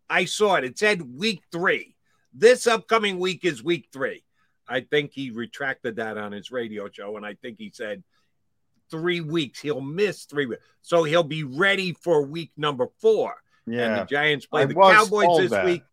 I 0.10 0.26
saw 0.26 0.56
it. 0.56 0.64
It 0.64 0.78
said 0.80 1.18
week 1.18 1.42
three. 1.52 1.96
This 2.34 2.68
upcoming 2.68 3.20
week 3.20 3.44
is 3.44 3.64
week 3.64 3.90
three. 3.92 4.24
I 4.68 4.82
think 4.82 5.12
he 5.12 5.32
retracted 5.32 5.96
that 5.96 6.18
on 6.18 6.32
his 6.32 6.52
radio 6.52 6.90
show, 6.90 7.18
and 7.18 7.26
I 7.26 7.34
think 7.36 7.58
he 7.58 7.72
said 7.74 8.04
three 8.92 9.22
weeks. 9.22 9.60
He'll 9.60 9.82
miss 9.82 10.26
three 10.26 10.46
weeks. 10.46 10.62
So 10.82 11.04
he'll 11.04 11.24
be 11.24 11.44
ready 11.44 11.94
for 11.94 12.22
week 12.24 12.52
number 12.58 12.88
four. 13.00 13.36
Yeah, 13.66 13.86
And 13.86 14.02
the 14.02 14.06
Giants 14.06 14.46
play 14.46 14.62
I 14.62 14.66
the 14.66 14.76
Cowboys 14.76 15.40
this 15.40 15.52
that. 15.52 15.66
week 15.66 15.84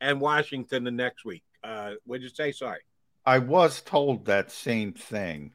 and 0.00 0.20
Washington 0.20 0.84
the 0.84 0.90
next 0.90 1.24
week. 1.24 1.44
Uh, 1.62 1.92
what'd 2.04 2.22
you 2.22 2.28
say? 2.28 2.52
Sorry. 2.52 2.80
I 3.26 3.38
was 3.38 3.82
told 3.82 4.24
that 4.26 4.50
same 4.50 4.92
thing. 4.92 5.52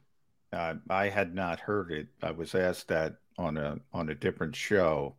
Uh, 0.52 0.74
I 0.88 1.08
had 1.08 1.34
not 1.34 1.60
heard 1.60 1.90
it. 1.92 2.06
I 2.22 2.30
was 2.30 2.54
asked 2.54 2.88
that 2.88 3.16
on 3.38 3.56
a 3.56 3.78
on 3.92 4.08
a 4.08 4.14
different 4.14 4.54
show, 4.56 5.16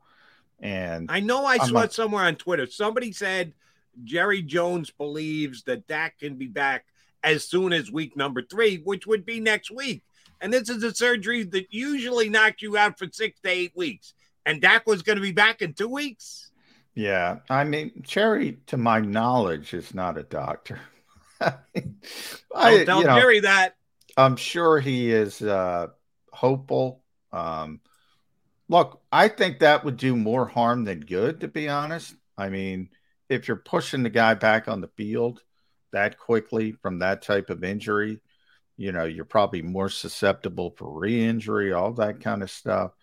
and 0.60 1.12
I 1.12 1.20
know 1.20 1.46
I 1.46 1.58
I'm 1.62 1.68
saw 1.68 1.80
a- 1.80 1.84
it 1.84 1.94
somewhere 1.94 2.24
on 2.24 2.36
Twitter. 2.36 2.66
Somebody 2.66 3.12
said 3.12 3.54
Jerry 4.04 4.42
Jones 4.42 4.90
believes 4.90 5.64
that 5.64 5.88
Dak 5.88 6.20
can 6.20 6.36
be 6.36 6.48
back 6.48 6.86
as 7.24 7.44
soon 7.44 7.74
as 7.74 7.92
week 7.92 8.16
number 8.16 8.42
three, 8.42 8.78
which 8.78 9.06
would 9.06 9.26
be 9.26 9.40
next 9.40 9.70
week. 9.70 10.04
And 10.40 10.54
this 10.54 10.70
is 10.70 10.84
a 10.84 10.94
surgery 10.94 11.44
that 11.44 11.68
usually 11.72 12.30
knocks 12.30 12.62
you 12.62 12.78
out 12.78 12.98
for 12.98 13.08
six 13.12 13.40
to 13.42 13.50
eight 13.50 13.74
weeks. 13.76 14.14
And 14.46 14.62
Dak 14.62 14.88
was 14.88 15.02
going 15.02 15.18
to 15.18 15.22
be 15.22 15.32
back 15.32 15.62
in 15.62 15.74
two 15.74 15.90
weeks. 15.90 16.47
Yeah, 16.98 17.42
I 17.48 17.64
mean, 17.64 17.92
Jerry, 18.02 18.58
to 18.68 18.78
my 18.78 19.00
knowledge, 19.00 19.76
is 19.76 19.94
not 19.94 20.18
a 20.18 20.24
doctor. 20.24 20.80
I, 21.40 21.54
Don't 22.56 22.86
tell 22.88 23.02
you 23.02 23.08
know, 23.08 23.20
Jerry 23.20 23.40
that. 23.42 23.76
I'm 24.18 24.36
sure 24.36 24.80
he 24.80 25.12
is 25.12 25.44
uh, 25.44 25.90
hopeful. 26.34 27.04
Um, 27.32 27.82
look, 28.68 29.00
I 29.12 29.28
think 29.28 29.60
that 29.60 29.86
would 29.86 29.98
do 29.98 30.16
more 30.16 30.48
harm 30.48 30.86
than 30.86 31.02
good, 31.02 31.42
to 31.42 31.48
be 31.48 31.70
honest. 31.70 32.16
I 32.36 32.50
mean, 32.50 32.90
if 33.30 33.48
you're 33.48 33.58
pushing 33.58 34.02
the 34.02 34.10
guy 34.10 34.34
back 34.34 34.68
on 34.68 34.82
the 34.82 34.90
field 34.98 35.44
that 35.94 36.18
quickly 36.18 36.72
from 36.72 36.98
that 37.00 37.22
type 37.22 37.52
of 37.52 37.64
injury, 37.64 38.22
you 38.76 38.92
know, 38.92 39.06
you're 39.06 39.24
probably 39.24 39.62
more 39.62 39.90
susceptible 39.90 40.74
for 40.76 41.00
re 41.00 41.24
injury, 41.24 41.74
all 41.74 41.94
that 41.94 42.22
kind 42.22 42.42
of 42.42 42.50
stuff. 42.50 42.94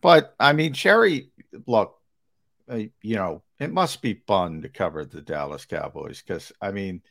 But 0.00 0.34
I 0.40 0.54
mean, 0.54 0.72
Jerry, 0.72 1.30
look, 1.68 1.99
Uh, 2.70 2.84
you 3.02 3.16
know, 3.16 3.42
it 3.58 3.72
must 3.72 4.00
be 4.00 4.22
fun 4.26 4.62
to 4.62 4.68
cover 4.68 5.04
the 5.04 5.20
Dallas 5.20 5.64
Cowboys 5.64 6.22
because, 6.22 6.52
I 6.60 6.70
mean, 6.70 7.02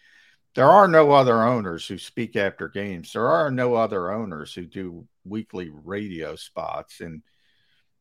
there 0.56 0.70
are 0.70 0.88
no 0.88 1.12
other 1.12 1.44
owners 1.44 1.86
who 1.86 1.98
speak 1.98 2.36
after 2.36 2.70
games. 2.70 3.12
There 3.12 3.28
are 3.28 3.52
no 3.52 3.76
other 3.76 4.12
owners 4.12 4.54
who 4.54 4.66
do 4.66 5.08
weekly 5.26 5.70
radio 5.70 6.36
spots. 6.36 7.02
And 7.02 7.22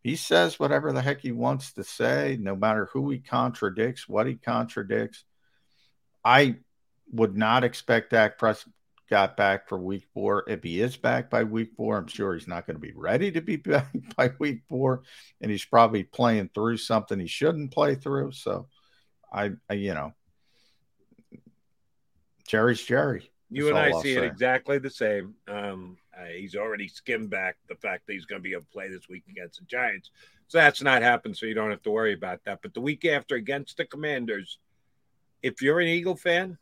he 0.03 0.17
says 0.17 0.59
whatever 0.59 0.93
the 0.93 1.03
heck 1.03 1.21
he 1.21 1.33
wants 1.33 1.73
to 1.75 1.85
say, 1.85 2.39
no 2.41 2.57
matter 2.57 2.89
who 2.93 3.11
he 3.11 3.19
contradicts, 3.19 4.09
what 4.09 4.27
he 4.27 4.37
contradicts. 4.37 5.25
I 6.25 6.57
would 7.13 7.37
not 7.37 7.65
expect 7.65 8.11
Dak 8.11 8.39
Prescott 9.09 9.37
back 9.37 9.69
for 9.69 9.79
week 9.79 10.05
four. 10.13 10.45
If 10.49 10.63
he 10.63 10.81
is 10.81 10.97
back 10.97 11.31
by 11.31 11.45
week 11.45 11.73
four, 11.77 11.97
I'm 11.97 12.07
sure 12.07 12.35
he's 12.35 12.49
not 12.49 12.67
going 12.67 12.77
to 12.77 12.81
be 12.81 12.93
ready 12.95 13.31
to 13.33 13.41
be 13.41 13.57
back 13.57 13.89
by 14.17 14.31
week 14.39 14.63
four. 14.69 15.03
And 15.41 15.51
he's 15.51 15.65
probably 15.65 16.05
playing 16.05 16.51
through 16.55 16.77
something 16.77 17.19
he 17.19 17.27
shouldn't 17.27 17.73
play 17.73 17.95
through. 17.95 18.33
So 18.33 18.69
I, 19.33 19.53
I 19.69 19.75
you 19.75 19.95
know, 19.95 20.13
Jerry's 22.47 22.83
Jerry. 22.83 23.31
You 23.51 23.69
and 23.69 23.79
I 23.79 23.89
I'll 23.89 24.03
see 24.03 24.15
it 24.15 24.25
exactly 24.25 24.79
the 24.79 24.91
same. 24.91 25.35
Um, 25.47 25.97
uh, 26.15 26.27
he's 26.37 26.55
already 26.55 26.87
skimmed 26.87 27.31
back 27.31 27.57
the 27.69 27.77
fact 27.77 28.07
that 28.07 28.13
he's 28.13 28.27
going 28.27 28.43
to 28.43 28.47
be 28.47 28.53
able 28.53 28.65
to 28.65 28.69
play 28.69 28.89
this 28.91 29.09
week 29.09 29.23
against 29.31 29.61
the 29.61 29.65
Giants. 29.65 30.11
So 30.49 30.59
that's 30.59 30.83
not 30.83 31.01
happened. 31.01 31.37
So 31.37 31.47
you 31.47 31.55
don't 31.55 31.71
have 31.71 31.83
to 31.83 31.91
worry 31.91 32.13
about 32.13 32.41
that. 32.45 32.61
But 32.63 32.75
the 32.75 32.83
week 32.83 33.07
after 33.07 33.37
against 33.37 33.79
the 33.79 33.87
Commanders, 33.87 34.59
if 35.43 35.63
you're 35.63 35.81
an 35.81 35.89
Eagle 35.89 36.17
fan, 36.17 36.59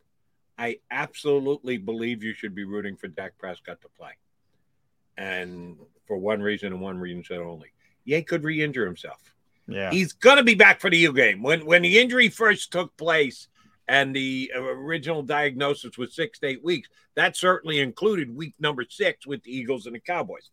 I 0.59 0.79
absolutely 0.91 1.77
believe 1.77 2.23
you 2.23 2.33
should 2.33 2.55
be 2.55 2.65
rooting 2.65 2.97
for 2.97 3.09
Dak 3.09 3.37
Prescott 3.39 3.81
to 3.83 3.89
play. 3.89 4.13
And 5.19 5.77
for 6.07 6.17
one 6.17 6.41
reason 6.41 6.73
and 6.73 6.81
one 6.81 6.99
reason 6.99 7.39
only. 7.39 7.73
Ye 8.05 8.23
could 8.23 8.45
re 8.45 8.63
injure 8.63 8.87
himself. 8.87 9.35
Yeah. 9.67 9.91
He's 9.91 10.13
going 10.13 10.37
to 10.37 10.45
be 10.45 10.55
back 10.55 10.81
for 10.81 10.91
the 10.91 10.99
U 10.99 11.13
game. 11.13 11.43
When 11.43 11.67
when 11.67 11.83
the 11.83 11.99
injury 11.99 12.29
first 12.29 12.73
took 12.73 12.97
place 12.97 13.49
and 13.89 14.15
the 14.15 14.53
original 14.55 15.23
diagnosis 15.23 15.99
was 15.99 16.15
six 16.15 16.39
to 16.41 16.47
eight 16.47 16.65
weeks, 16.65 16.89
that 17.15 17.37
certainly 17.37 17.81
included 17.81 18.35
week 18.35 18.55
number 18.61 18.85
six 18.89 19.27
with 19.27 19.43
the 19.43 19.57
Eagles 19.57 19.87
and 19.87 19.95
the 19.95 20.01
Cowboys. 20.01 20.51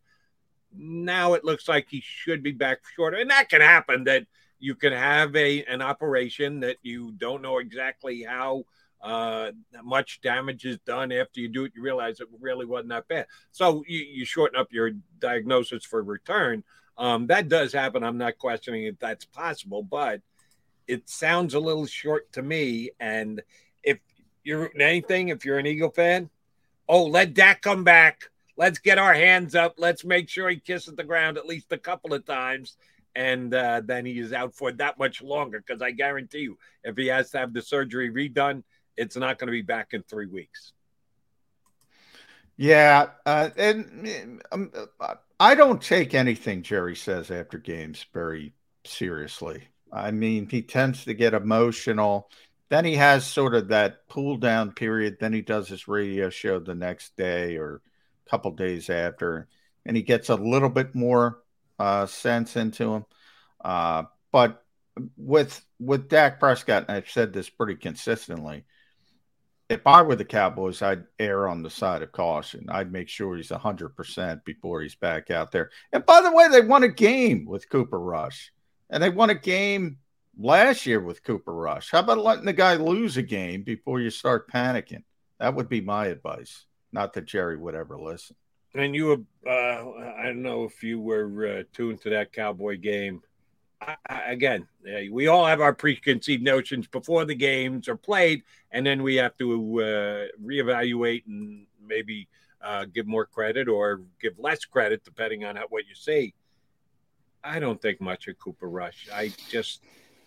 Now 0.76 1.34
it 1.34 1.44
looks 1.44 1.68
like 1.68 1.88
he 1.90 2.02
should 2.04 2.42
be 2.42 2.52
back 2.52 2.80
shorter, 2.96 3.18
and 3.18 3.30
that 3.30 3.50
can 3.50 3.62
happen. 3.62 4.06
That 4.06 4.26
you 4.60 4.76
can 4.76 4.94
have 4.94 5.36
a 5.36 5.64
an 5.66 5.82
operation 5.82 6.62
that 6.62 6.78
you 6.82 7.12
don't 7.12 7.44
know 7.44 7.60
exactly 7.60 8.24
how 8.24 8.64
uh, 9.04 9.52
much 9.84 10.22
damage 10.22 10.66
is 10.66 10.80
done 10.80 11.12
after 11.12 11.40
you 11.40 11.50
do 11.50 11.66
it. 11.66 11.74
You 11.76 11.84
realize 11.84 12.20
it 12.20 12.28
really 12.40 12.66
wasn't 12.66 12.90
that 12.90 13.08
bad, 13.08 13.28
so 13.52 13.84
you, 13.88 14.00
you 14.00 14.26
shorten 14.26 14.60
up 14.60 14.72
your 14.72 14.92
diagnosis 15.20 15.86
for 15.86 16.02
return. 16.02 16.64
Um, 16.98 17.28
that 17.28 17.50
does 17.50 17.74
happen. 17.74 18.04
I'm 18.04 18.18
not 18.18 18.38
questioning 18.38 18.86
if 18.86 19.00
that's 19.00 19.26
possible, 19.26 19.84
but 19.84 20.22
it 20.88 21.10
sounds 21.10 21.54
a 21.54 21.60
little 21.60 21.86
short 21.86 22.32
to 22.34 22.42
me. 22.42 22.92
And 23.00 23.42
if 23.84 24.00
you're 24.44 24.72
anything, 24.80 25.30
if 25.30 25.46
you're 25.46 25.60
an 25.60 25.66
Eagle 25.66 25.90
fan, 25.90 26.30
oh, 26.88 27.06
let 27.06 27.34
Dak 27.34 27.62
come 27.62 27.84
back. 27.84 28.30
Let's 28.56 28.80
get 28.80 29.00
our 29.00 29.14
hands 29.14 29.56
up. 29.56 29.76
Let's 29.78 30.06
make 30.06 30.30
sure 30.30 30.50
he 30.50 30.58
kisses 30.58 30.96
the 30.96 31.04
ground 31.04 31.38
at 31.38 31.48
least 31.48 31.72
a 31.72 31.78
couple 31.78 32.14
of 32.14 32.26
times. 32.26 32.78
And 33.16 33.54
uh, 33.54 33.82
then 33.84 34.06
he 34.06 34.20
is 34.20 34.34
out 34.34 34.56
for 34.56 34.72
that 34.74 34.98
much 34.98 35.22
longer 35.22 35.64
because 35.66 35.82
I 35.82 35.92
guarantee 35.92 36.40
you, 36.40 36.58
if 36.84 36.98
he 36.98 37.08
has 37.08 37.32
to 37.32 37.40
have 37.40 37.54
the 37.54 37.62
surgery 37.62 38.12
redone, 38.12 38.64
it's 38.98 39.16
not 39.16 39.40
going 39.40 39.48
to 39.48 39.52
be 39.52 39.62
back 39.62 39.90
in 39.94 40.04
three 40.04 40.28
weeks. 40.28 40.74
Yeah, 42.56 43.10
uh, 43.26 43.50
and 43.58 44.42
um, 44.52 44.72
I 45.40 45.56
don't 45.56 45.82
take 45.82 46.14
anything 46.14 46.62
Jerry 46.62 46.96
says 46.96 47.32
after 47.32 47.58
games 47.58 48.06
very 48.14 48.54
seriously. 48.86 49.68
I 49.92 50.12
mean, 50.12 50.48
he 50.48 50.62
tends 50.62 51.06
to 51.06 51.14
get 51.14 51.34
emotional. 51.34 52.30
Then 52.70 52.86
he 52.86 52.96
has 52.96 53.26
sort 53.26 53.56
of 53.56 53.70
that 53.70 54.02
cool 54.10 54.38
down 54.38 54.72
period. 54.72 55.18
Then 55.20 55.34
he 55.34 55.42
does 55.42 55.68
his 55.68 55.88
radio 55.88 56.30
show 56.30 56.60
the 56.60 56.76
next 56.76 57.16
day 57.18 57.58
or 57.58 57.82
a 58.26 58.30
couple 58.30 58.52
days 58.52 58.90
after, 58.90 59.48
and 59.86 59.98
he 59.98 60.04
gets 60.04 60.30
a 60.30 60.36
little 60.36 60.70
bit 60.70 60.94
more 60.94 61.40
uh, 61.80 62.06
sense 62.06 62.56
into 62.56 62.94
him. 62.94 63.06
Uh, 63.64 64.04
but 64.32 64.64
with 65.18 65.64
with 65.80 66.10
Dak 66.10 66.40
Prescott, 66.40 66.86
and 66.88 66.98
I've 66.98 67.10
said 67.10 67.34
this 67.34 67.50
pretty 67.50 67.76
consistently, 67.76 68.66
if 69.70 69.86
I 69.88 70.02
were 70.02 70.16
the 70.16 70.26
Cowboys, 70.26 70.82
I'd 70.82 71.06
err 71.20 71.48
on 71.48 71.64
the 71.64 71.70
side 71.70 72.02
of 72.02 72.12
caution. 72.12 72.66
I'd 72.70 72.92
make 72.92 73.10
sure 73.10 73.36
he's 73.36 73.50
100% 73.50 74.44
before 74.44 74.82
he's 74.82 74.96
back 74.96 75.32
out 75.32 75.52
there. 75.52 75.72
And 75.92 76.06
by 76.06 76.22
the 76.22 76.32
way, 76.32 76.48
they 76.50 76.62
won 76.62 76.84
a 76.84 76.90
game 76.90 77.46
with 77.46 77.70
Cooper 77.70 78.00
Rush. 78.00 78.52
And 78.90 79.02
they 79.02 79.10
won 79.10 79.30
a 79.30 79.36
game 79.36 79.98
last 80.38 80.86
year 80.86 81.00
with 81.00 81.24
Cooper 81.24 81.54
Rush. 81.54 81.92
How 81.92 82.00
about 82.00 82.20
letting 82.20 82.46
the 82.46 82.54
guy 82.54 82.76
lose 82.76 83.18
a 83.18 83.24
game 83.24 83.64
before 83.64 84.00
you 84.00 84.10
start 84.10 84.52
panicking? 84.52 85.04
That 85.40 85.56
would 85.56 85.70
be 85.70 85.82
my 85.82 86.08
advice. 86.08 86.66
Not 86.92 87.14
that 87.14 87.26
Jerry 87.26 87.58
would 87.58 87.76
ever 87.76 87.98
listen. 87.98 88.36
And 88.76 88.96
you 88.96 89.06
were, 89.06 89.50
uh, 89.50 90.20
I 90.20 90.26
don't 90.26 90.42
know 90.42 90.64
if 90.64 90.84
you 90.84 91.00
were 91.00 91.60
uh, 91.60 91.64
tuned 91.74 92.02
to 92.02 92.10
that 92.12 92.34
Cowboy 92.34 92.78
game. 92.78 93.22
I, 94.10 94.32
again, 94.32 94.68
we 95.12 95.28
all 95.28 95.46
have 95.46 95.62
our 95.62 95.74
preconceived 95.74 96.44
notions 96.44 96.88
before 96.88 97.26
the 97.26 97.36
games 97.36 97.88
are 97.88 97.96
played, 97.96 98.44
and 98.72 98.86
then 98.86 99.04
we 99.04 99.16
have 99.16 99.38
to 99.38 99.82
uh, 99.82 100.28
reevaluate 100.44 101.26
and 101.28 101.66
maybe 101.86 102.28
uh, 102.62 102.86
give 102.86 103.08
more 103.08 103.26
credit 103.26 103.68
or 103.68 104.02
give 104.22 104.40
less 104.40 104.66
credit 104.66 105.04
depending 105.04 105.44
on 105.44 105.56
how, 105.56 105.66
what 105.70 105.88
you 105.88 105.96
see. 105.96 106.34
I 107.44 107.60
don't 107.60 107.82
think 107.82 108.00
much 108.00 108.28
of 108.28 108.40
Cooper 108.40 108.70
Rush. 108.70 109.10
I 109.14 109.34
just 109.50 109.82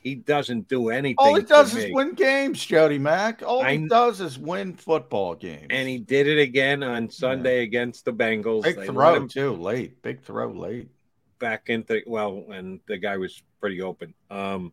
he 0.06 0.14
doesn't 0.14 0.68
do 0.68 0.90
anything. 0.90 1.16
All 1.18 1.34
he 1.34 1.42
does 1.42 1.74
is 1.74 1.92
win 1.92 2.14
games, 2.14 2.64
Jody 2.64 2.98
Mack. 2.98 3.42
All 3.42 3.62
I, 3.62 3.76
he 3.76 3.88
does 3.88 4.20
is 4.20 4.38
win 4.38 4.74
football 4.74 5.34
games. 5.34 5.66
And 5.70 5.88
he 5.88 5.98
did 5.98 6.28
it 6.28 6.38
again 6.38 6.82
on 6.84 7.10
Sunday 7.10 7.56
yeah. 7.56 7.64
against 7.64 8.04
the 8.04 8.12
Bengals. 8.12 8.62
Big 8.62 8.76
they 8.76 8.86
throw 8.86 9.14
him, 9.16 9.28
too, 9.28 9.54
late. 9.54 10.00
Big 10.02 10.22
throw 10.22 10.52
late. 10.52 10.90
Back 11.38 11.70
into 11.70 12.02
well, 12.06 12.44
and 12.50 12.78
the 12.86 12.98
guy 12.98 13.16
was 13.16 13.42
pretty 13.60 13.82
open. 13.82 14.14
Um, 14.30 14.72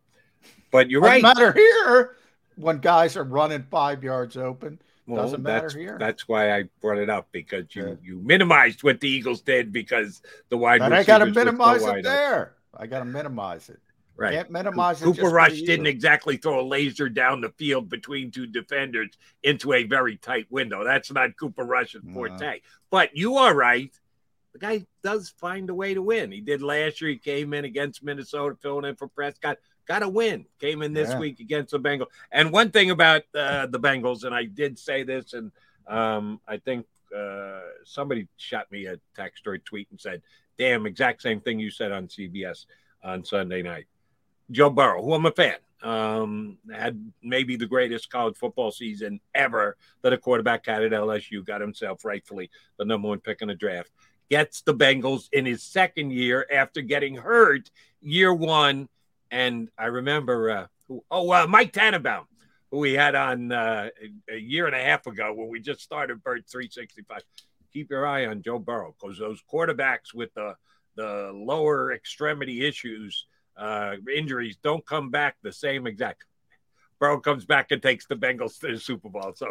but 0.70 0.90
you're 0.90 1.00
Doesn't 1.00 1.22
right. 1.22 1.22
Matter 1.22 1.52
here 1.52 2.16
when 2.56 2.78
guys 2.78 3.16
are 3.16 3.24
running 3.24 3.64
five 3.70 4.04
yards 4.04 4.36
open. 4.36 4.80
Well, 5.06 5.22
Doesn't 5.22 5.42
matter 5.42 5.62
that's, 5.62 5.74
here. 5.74 5.96
That's 5.98 6.28
why 6.28 6.56
I 6.56 6.64
brought 6.80 6.98
it 6.98 7.10
up 7.10 7.28
because 7.30 7.66
you 7.74 7.86
yeah. 7.86 7.94
you 8.02 8.20
minimized 8.22 8.82
what 8.82 9.00
the 9.00 9.08
Eagles 9.08 9.42
did 9.42 9.72
because 9.72 10.22
the 10.48 10.56
wide. 10.56 10.80
And 10.80 10.94
I 10.94 11.04
got 11.04 11.18
to 11.18 11.26
minimize 11.26 11.84
it 11.84 12.02
there. 12.02 12.54
I 12.76 12.86
got 12.86 13.00
to 13.00 13.04
minimize 13.04 13.68
it. 13.68 13.80
Right. 14.16 14.32
Can't 14.32 14.50
minimize 14.50 15.02
it. 15.02 15.06
Cooper 15.06 15.28
Rush 15.28 15.60
didn't 15.62 15.86
exactly 15.86 16.36
throw 16.36 16.60
a 16.60 16.62
laser 16.62 17.08
down 17.08 17.40
the 17.40 17.48
field 17.50 17.88
between 17.88 18.30
two 18.30 18.46
defenders 18.46 19.10
into 19.42 19.72
a 19.72 19.82
very 19.84 20.16
tight 20.16 20.46
window. 20.50 20.84
That's 20.84 21.10
not 21.10 21.36
Cooper 21.36 21.64
Rush's 21.64 22.02
forte. 22.12 22.46
Uh, 22.46 22.60
but 22.90 23.16
you 23.16 23.36
are 23.38 23.52
right. 23.54 23.92
The 24.54 24.58
guy 24.58 24.86
does 25.02 25.28
find 25.28 25.68
a 25.68 25.74
way 25.74 25.92
to 25.92 26.00
win. 26.00 26.32
He 26.32 26.40
did 26.40 26.62
last 26.62 27.02
year. 27.02 27.10
He 27.10 27.18
came 27.18 27.52
in 27.52 27.66
against 27.66 28.02
Minnesota, 28.02 28.56
filling 28.62 28.86
in 28.86 28.96
for 28.96 29.08
Prescott 29.08 29.58
got 29.86 30.02
a 30.02 30.08
win. 30.08 30.46
Came 30.60 30.82
in 30.82 30.92
this 30.92 31.10
yeah. 31.10 31.18
week 31.18 31.40
against 31.40 31.72
the 31.72 31.80
Bengals. 31.80 32.06
And 32.32 32.52
one 32.52 32.70
thing 32.70 32.90
about 32.90 33.22
uh, 33.34 33.66
the 33.66 33.80
Bengals, 33.80 34.24
and 34.24 34.34
I 34.34 34.44
did 34.44 34.78
say 34.78 35.02
this, 35.02 35.34
and 35.34 35.52
um, 35.86 36.40
I 36.48 36.58
think 36.58 36.86
uh, 37.16 37.60
somebody 37.84 38.28
shot 38.36 38.70
me 38.70 38.86
a 38.86 38.96
text 39.14 39.46
or 39.46 39.54
a 39.54 39.58
tweet 39.58 39.88
and 39.90 40.00
said, 40.00 40.22
"Damn, 40.58 40.86
exact 40.86 41.22
same 41.22 41.40
thing 41.40 41.58
you 41.58 41.70
said 41.70 41.92
on 41.92 42.08
CBS 42.08 42.66
on 43.02 43.24
Sunday 43.24 43.62
night." 43.62 43.86
Joe 44.50 44.70
Burrow, 44.70 45.02
who 45.02 45.14
I'm 45.14 45.26
a 45.26 45.30
fan, 45.30 45.56
um, 45.82 46.58
had 46.72 47.12
maybe 47.22 47.56
the 47.56 47.66
greatest 47.66 48.10
college 48.10 48.36
football 48.36 48.70
season 48.70 49.20
ever 49.34 49.76
that 50.02 50.12
a 50.12 50.18
quarterback 50.18 50.66
had 50.66 50.82
at 50.82 50.92
LSU. 50.92 51.44
Got 51.44 51.60
himself 51.60 52.04
rightfully 52.04 52.50
the 52.78 52.84
number 52.84 53.08
one 53.08 53.20
pick 53.20 53.42
in 53.42 53.48
the 53.48 53.54
draft. 53.54 53.90
Gets 54.30 54.62
the 54.62 54.74
Bengals 54.74 55.28
in 55.32 55.46
his 55.46 55.62
second 55.62 56.10
year 56.10 56.46
after 56.50 56.80
getting 56.80 57.16
hurt 57.16 57.70
year 58.00 58.32
one 58.32 58.88
and 59.34 59.68
I 59.76 59.86
remember, 59.86 60.48
uh, 60.48 60.66
who, 60.86 61.02
oh, 61.10 61.32
uh, 61.32 61.46
Mike 61.48 61.72
Tannenbaum, 61.72 62.26
who 62.70 62.78
we 62.78 62.92
had 62.92 63.16
on 63.16 63.50
uh, 63.50 63.88
a 64.30 64.36
year 64.36 64.66
and 64.66 64.76
a 64.76 64.80
half 64.80 65.08
ago 65.08 65.32
when 65.34 65.48
we 65.48 65.58
just 65.58 65.80
started 65.80 66.22
Bird 66.22 66.44
365. 66.48 67.20
Keep 67.72 67.90
your 67.90 68.06
eye 68.06 68.26
on 68.26 68.42
Joe 68.42 68.60
Burrow 68.60 68.94
because 69.00 69.18
those 69.18 69.42
quarterbacks 69.52 70.14
with 70.14 70.32
the 70.34 70.54
the 70.96 71.32
lower 71.34 71.92
extremity 71.92 72.64
issues, 72.64 73.26
uh, 73.56 73.96
injuries 74.14 74.56
don't 74.62 74.86
come 74.86 75.10
back 75.10 75.34
the 75.42 75.50
same 75.50 75.88
exact. 75.88 76.24
Burrow 77.00 77.18
comes 77.18 77.44
back 77.44 77.72
and 77.72 77.82
takes 77.82 78.06
the 78.06 78.14
Bengals 78.14 78.60
to 78.60 78.68
the 78.68 78.78
Super 78.78 79.08
Bowl. 79.08 79.32
So 79.34 79.48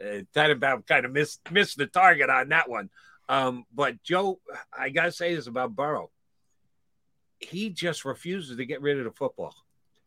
uh, 0.00 0.20
Tannenbaum 0.32 0.86
kind 0.86 1.04
of 1.04 1.10
missed 1.10 1.40
missed 1.50 1.76
the 1.76 1.88
target 1.88 2.30
on 2.30 2.50
that 2.50 2.70
one. 2.70 2.88
Um, 3.28 3.64
but 3.74 4.02
Joe, 4.02 4.40
I 4.76 4.90
gotta 4.90 5.12
say 5.12 5.34
this 5.34 5.46
about 5.46 5.74
Burrow 5.74 6.10
he 7.50 7.70
just 7.70 8.04
refuses 8.04 8.56
to 8.56 8.64
get 8.64 8.80
rid 8.80 8.98
of 8.98 9.04
the 9.04 9.10
football. 9.10 9.54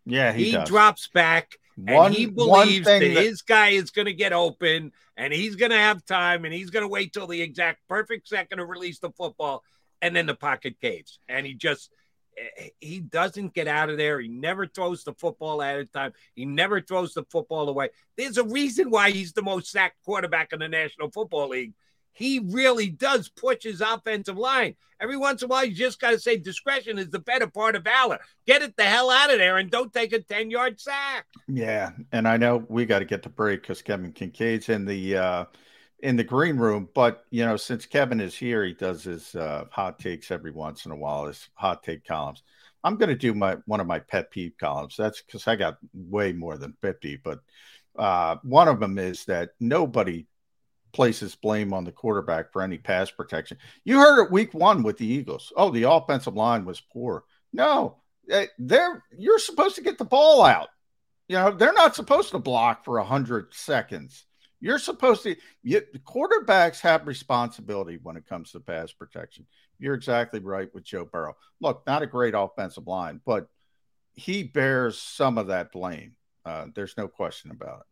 Yeah, 0.05 0.31
he, 0.31 0.51
he 0.51 0.57
drops 0.63 1.07
back 1.07 1.57
one, 1.75 2.07
and 2.07 2.15
he 2.15 2.25
believes 2.25 2.85
that, 2.85 2.99
that, 2.99 3.09
his 3.09 3.41
guy 3.41 3.69
is 3.69 3.91
going 3.91 4.05
to 4.05 4.13
get 4.13 4.33
open 4.33 4.91
and 5.17 5.33
he's 5.33 5.55
going 5.55 5.71
to 5.71 5.77
have 5.77 6.05
time 6.05 6.45
and 6.45 6.53
he's 6.53 6.69
going 6.69 6.83
to 6.83 6.87
wait 6.87 7.13
till 7.13 7.27
the 7.27 7.41
exact 7.41 7.79
perfect 7.89 8.27
second 8.27 8.59
to 8.59 8.65
release 8.65 8.99
the 8.99 9.11
football 9.11 9.63
and 10.01 10.15
then 10.15 10.25
the 10.25 10.33
pocket 10.33 10.79
caves 10.81 11.19
and 11.27 11.45
he 11.45 11.53
just 11.53 11.91
he 12.79 12.99
doesn't 12.99 13.55
get 13.55 13.67
out 13.67 13.89
of 13.89 13.97
there. 13.97 14.19
He 14.19 14.27
never 14.27 14.67
throws 14.67 15.03
the 15.03 15.13
football 15.13 15.59
at 15.61 15.79
a 15.79 15.85
time. 15.85 16.13
He 16.35 16.45
never 16.45 16.79
throws 16.79 17.15
the 17.15 17.23
football 17.31 17.67
away. 17.67 17.89
There's 18.15 18.37
a 18.37 18.43
reason 18.43 18.91
why 18.91 19.09
he's 19.09 19.33
the 19.33 19.41
most 19.41 19.71
sacked 19.71 19.97
quarterback 20.05 20.53
in 20.53 20.59
the 20.59 20.67
National 20.67 21.09
Football 21.09 21.49
League 21.49 21.73
he 22.17 22.39
really 22.39 22.89
does 22.89 23.29
push 23.29 23.61
his 23.61 23.79
offensive 23.79 24.39
line. 24.39 24.75
Every 24.99 25.17
once 25.17 25.43
in 25.43 25.45
a 25.45 25.49
while, 25.49 25.63
you 25.63 25.75
just 25.75 26.01
got 26.01 26.11
to 26.11 26.19
say 26.19 26.35
discretion 26.35 26.97
is 26.97 27.11
the 27.11 27.19
better 27.19 27.45
part 27.45 27.75
of 27.75 27.83
valor. 27.83 28.17
Get 28.47 28.63
it 28.63 28.75
the 28.75 28.85
hell 28.85 29.11
out 29.11 29.31
of 29.31 29.37
there 29.37 29.57
and 29.57 29.69
don't 29.69 29.93
take 29.93 30.13
a 30.13 30.19
10 30.19 30.49
yard 30.49 30.79
sack. 30.79 31.27
Yeah. 31.47 31.91
And 32.11 32.27
I 32.27 32.37
know 32.37 32.65
we 32.69 32.87
got 32.87 32.99
to 32.99 33.05
get 33.05 33.21
to 33.23 33.29
break 33.29 33.61
because 33.61 33.83
Kevin 33.83 34.11
Kincaid's 34.11 34.69
in 34.69 34.83
the, 34.83 35.15
uh, 35.15 35.45
in 35.99 36.15
the 36.15 36.23
green 36.23 36.57
room, 36.57 36.89
but 36.95 37.23
you 37.29 37.45
know, 37.45 37.55
since 37.55 37.85
Kevin 37.85 38.19
is 38.19 38.35
here, 38.35 38.65
he 38.65 38.73
does 38.73 39.03
his 39.03 39.35
uh, 39.35 39.65
hot 39.69 39.99
takes 39.99 40.31
every 40.31 40.51
once 40.51 40.87
in 40.87 40.91
a 40.91 40.95
while, 40.95 41.25
his 41.25 41.47
hot 41.53 41.83
take 41.83 42.03
columns. 42.03 42.41
I'm 42.83 42.95
going 42.95 43.09
to 43.09 43.15
do 43.15 43.35
my 43.35 43.57
one 43.67 43.79
of 43.79 43.85
my 43.85 43.99
pet 43.99 44.31
peeve 44.31 44.53
columns. 44.59 44.95
That's 44.97 45.21
because 45.21 45.47
I 45.47 45.55
got 45.55 45.77
way 45.93 46.33
more 46.33 46.57
than 46.57 46.73
50, 46.81 47.17
but 47.17 47.41
uh, 47.95 48.37
one 48.41 48.67
of 48.67 48.79
them 48.79 48.97
is 48.97 49.25
that 49.25 49.51
nobody 49.59 50.25
places 50.97 51.35
blame 51.35 51.73
on 51.73 51.83
the 51.83 51.91
quarterback 51.91 52.51
for 52.51 52.63
any 52.63 52.79
pass 52.79 53.11
protection. 53.11 53.55
You 53.85 53.99
heard 53.99 54.25
it 54.25 54.31
week 54.31 54.55
one 54.55 54.81
with 54.81 54.97
the 54.97 55.05
Eagles. 55.05 55.53
Oh, 55.55 55.69
the 55.69 55.83
offensive 55.83 56.33
line 56.33 56.65
was 56.65 56.81
poor. 56.81 57.23
No, 57.53 57.97
eh, 58.31 58.47
they're 58.57 59.03
you're 59.15 59.37
supposed 59.37 59.75
to 59.75 59.83
get 59.83 59.99
the 59.99 60.05
ball 60.05 60.43
out. 60.43 60.69
You 61.27 61.35
know, 61.35 61.51
they're 61.51 61.71
not 61.71 61.95
supposed 61.95 62.31
to 62.31 62.39
block 62.39 62.83
for 62.83 62.97
a 62.97 63.05
hundred 63.05 63.53
seconds. 63.53 64.25
You're 64.59 64.79
supposed 64.79 65.21
to. 65.21 65.35
You, 65.61 65.83
quarterbacks 66.03 66.81
have 66.81 67.05
responsibility 67.05 67.99
when 68.01 68.17
it 68.17 68.25
comes 68.27 68.51
to 68.53 68.59
pass 68.59 68.91
protection. 68.91 69.45
You're 69.77 69.93
exactly 69.93 70.39
right 70.39 70.73
with 70.73 70.83
Joe 70.83 71.05
Burrow. 71.05 71.37
Look, 71.61 71.83
not 71.85 72.01
a 72.01 72.07
great 72.07 72.33
offensive 72.35 72.87
line, 72.87 73.21
but 73.23 73.49
he 74.13 74.41
bears 74.41 74.99
some 74.99 75.37
of 75.37 75.47
that 75.47 75.71
blame. 75.71 76.15
Uh, 76.43 76.65
there's 76.73 76.97
no 76.97 77.07
question 77.07 77.51
about 77.51 77.81
it. 77.81 77.85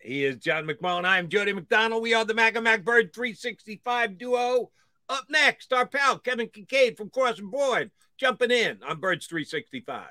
He 0.00 0.24
is 0.24 0.36
John 0.36 0.66
McMullen. 0.66 1.04
I 1.04 1.18
am 1.18 1.28
Jody 1.28 1.52
McDonald. 1.52 2.02
We 2.02 2.14
are 2.14 2.24
the 2.24 2.34
Mac 2.34 2.54
and 2.54 2.64
Mac 2.64 2.84
Bird 2.84 3.12
365 3.14 4.18
duo. 4.18 4.70
Up 5.08 5.24
next, 5.28 5.72
our 5.72 5.86
pal 5.86 6.18
Kevin 6.18 6.48
Kincaid 6.48 6.96
from 6.96 7.10
Crossing 7.10 7.50
Broad 7.50 7.90
jumping 8.16 8.50
in 8.50 8.78
on 8.82 9.00
Birds 9.00 9.26
365. 9.26 10.06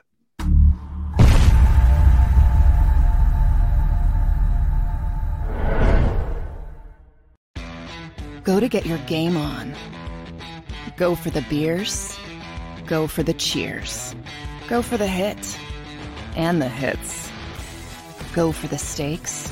Go 8.43 8.59
to 8.59 8.69
get 8.69 8.85
your 8.85 8.97
game 8.99 9.35
on. 9.35 9.73
Go 10.95 11.15
for 11.15 11.29
the 11.29 11.41
beers 11.49 12.17
Go 12.87 13.05
for 13.05 13.21
the 13.21 13.33
cheers. 13.33 14.15
Go 14.69 14.81
for 14.81 14.95
the 14.95 15.07
hit 15.07 15.59
and 16.37 16.61
the 16.61 16.69
hits. 16.69 17.29
Go 18.33 18.53
for 18.53 18.67
the 18.67 18.77
stakes 18.77 19.51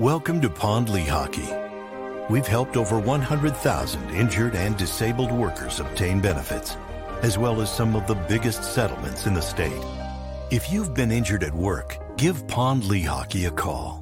Welcome 0.00 0.40
to 0.40 0.48
Pond 0.48 0.88
Lehocky. 0.88 2.30
We've 2.30 2.46
helped 2.46 2.78
over 2.78 2.98
100,000 2.98 4.10
injured 4.12 4.56
and 4.56 4.74
disabled 4.74 5.30
workers 5.30 5.78
obtain 5.78 6.20
benefits, 6.20 6.78
as 7.20 7.36
well 7.36 7.60
as 7.60 7.70
some 7.70 7.94
of 7.94 8.06
the 8.06 8.14
biggest 8.14 8.64
settlements 8.64 9.26
in 9.26 9.34
the 9.34 9.42
state. 9.42 9.84
If 10.50 10.72
you've 10.72 10.94
been 10.94 11.12
injured 11.12 11.44
at 11.44 11.52
work, 11.52 11.98
give 12.16 12.48
Pond 12.48 12.84
Lehocky 12.84 13.46
a 13.46 13.50
call. 13.50 13.99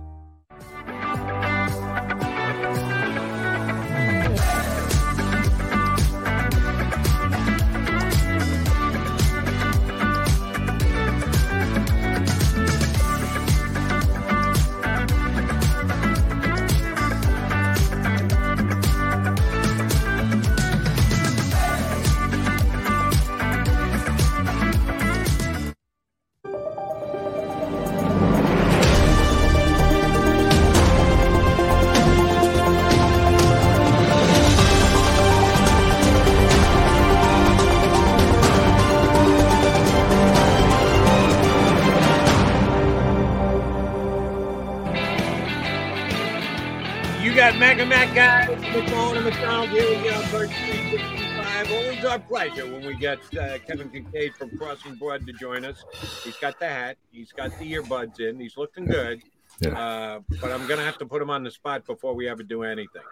Kevin 53.69 53.91
Kincaid 53.91 54.35
from 54.35 54.57
Crossing 54.57 54.95
Broad 54.95 55.27
to 55.27 55.33
join 55.33 55.65
us. 55.65 55.85
He's 56.25 56.37
got 56.37 56.59
the 56.59 56.67
hat, 56.67 56.97
he's 57.13 57.33
got 57.33 57.57
the 57.59 57.73
earbuds 57.75 58.19
in, 58.19 58.41
he's 58.41 58.57
looking 58.57 58.87
good. 58.87 59.23
Uh, 59.65 60.21
but 60.41 60.51
I'm 60.53 60.67
going 60.67 60.79
to 60.79 60.85
have 60.85 60.99
to 60.99 61.07
put 61.07 61.21
him 61.21 61.31
on 61.31 61.43
the 61.43 61.51
spot 61.51 61.85
before 61.85 62.15
we 62.15 62.29
ever 62.29 62.43
do 62.43 62.63
anything. 62.63 63.03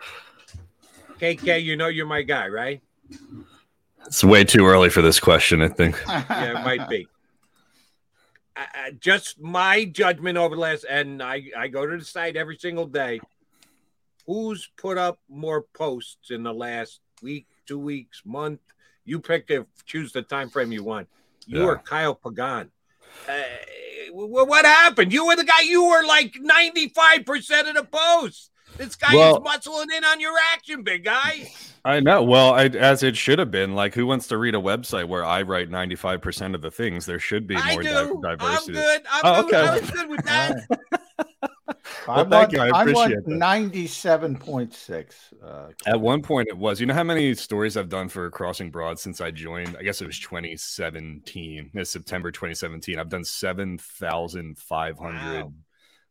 KK, 1.21 1.63
you 1.63 1.77
know 1.77 1.89
you're 1.89 2.07
my 2.07 2.23
guy, 2.23 2.49
right? 2.49 2.81
It's 4.07 4.23
way 4.25 4.45
too 4.45 4.67
early 4.67 4.89
for 4.89 5.03
this 5.03 5.21
question, 5.21 5.61
I 5.61 5.69
think. 5.69 6.01
yeah, 6.09 6.59
it 6.61 6.65
might 6.65 6.89
be. 6.89 7.09
I- 8.57 8.93
just 9.01 9.39
my 9.41 9.85
judgment 9.85 10.39
over 10.39 10.55
the 10.55 10.61
last, 10.61 10.87
and 10.89 11.23
I, 11.23 11.43
I 11.57 11.69
go 11.69 11.85
to 11.87 11.99
the 11.99 12.05
site 12.05 12.37
every 12.37 12.57
single 12.57 12.87
day. 12.87 13.21
Who's 14.27 14.71
put 14.77 14.97
up 14.97 15.19
more 15.29 15.63
posts 15.75 16.31
in 16.31 16.43
the 16.43 16.55
last 16.55 17.01
week, 17.23 17.47
two 17.67 17.79
weeks, 17.79 18.23
month? 18.25 18.61
You 19.07 19.21
pick 19.21 19.47
it, 19.51 19.67
choose 19.87 20.13
the 20.13 20.21
time 20.23 20.51
frame 20.51 20.73
you 20.73 20.83
want. 20.85 21.09
You 21.47 21.61
Yeah. 21.61 21.67
are 21.69 21.79
Kyle 21.79 22.15
Pagan. 22.15 22.71
Uh, 23.29 23.33
what 24.13 24.65
happened? 24.67 25.13
You 25.13 25.27
were 25.27 25.37
the 25.37 25.45
guy. 25.45 25.61
You 25.63 25.85
were 25.89 26.05
like 26.05 26.37
ninety 26.41 26.89
five 26.89 27.25
percent 27.25 27.69
of 27.69 27.75
the 27.77 27.85
posts. 27.85 28.51
This 28.77 28.95
guy 28.97 29.15
Well- 29.15 29.37
is 29.37 29.43
muscling 29.43 29.87
in 29.97 30.05
on 30.05 30.21
your 30.21 30.35
action, 30.53 30.83
big 30.83 31.05
guy. 31.05 31.51
I 31.85 32.01
know. 32.01 32.23
Well, 32.25 32.53
I, 32.53 32.65
as 32.65 33.03
it 33.05 33.17
should 33.17 33.39
have 33.39 33.51
been. 33.53 33.75
Like, 33.77 33.95
who 33.95 34.07
wants 34.07 34.27
to 34.29 34.37
read 34.37 34.57
a 34.57 34.59
website 34.59 35.07
where 35.07 35.25
I 35.25 35.43
write 35.43 35.71
95% 35.71 36.55
of 36.57 36.61
the 36.61 36.71
things? 36.71 37.07
There 37.07 37.21
should 37.21 37.47
be 37.47 37.55
I 37.57 37.75
more 37.75 37.83
di- 37.83 37.93
diversity. 38.23 38.77
I'm 38.79 38.85
good. 38.85 39.03
I'm 39.11 39.21
Oh, 39.25 39.43
good. 39.45 39.55
okay. 39.55 39.67
I 39.69 39.79
was 39.81 39.91
good 39.93 40.09
with 40.11 40.25
that. 40.25 41.01
I 42.09 42.23
Well, 42.23 42.31
thank 42.31 42.33
want, 42.33 42.53
you. 42.53 42.61
I 42.61 42.69
I 42.69 42.83
appreciate 42.83 43.25
that. 43.25 43.31
97.6. 43.31 45.15
Uh, 45.43 45.69
At 45.87 46.01
one 46.01 46.23
point, 46.23 46.49
it 46.49 46.57
was. 46.57 46.81
You 46.81 46.87
know 46.87 46.95
how 46.95 47.05
many 47.05 47.35
stories 47.35 47.77
I've 47.77 47.89
done 47.89 48.09
for 48.09 48.31
Crossing 48.31 48.71
Broad 48.71 48.99
since 48.99 49.21
I 49.21 49.31
joined? 49.31 49.77
I 49.79 49.83
guess 49.83 50.01
it 50.01 50.07
was 50.07 50.19
2017. 50.21 51.71
It's 51.75 51.91
September 51.91 52.31
2017. 52.31 52.99
I've 52.99 53.09
done 53.09 53.25
7,500 53.25 55.45
Wow. 55.45 55.53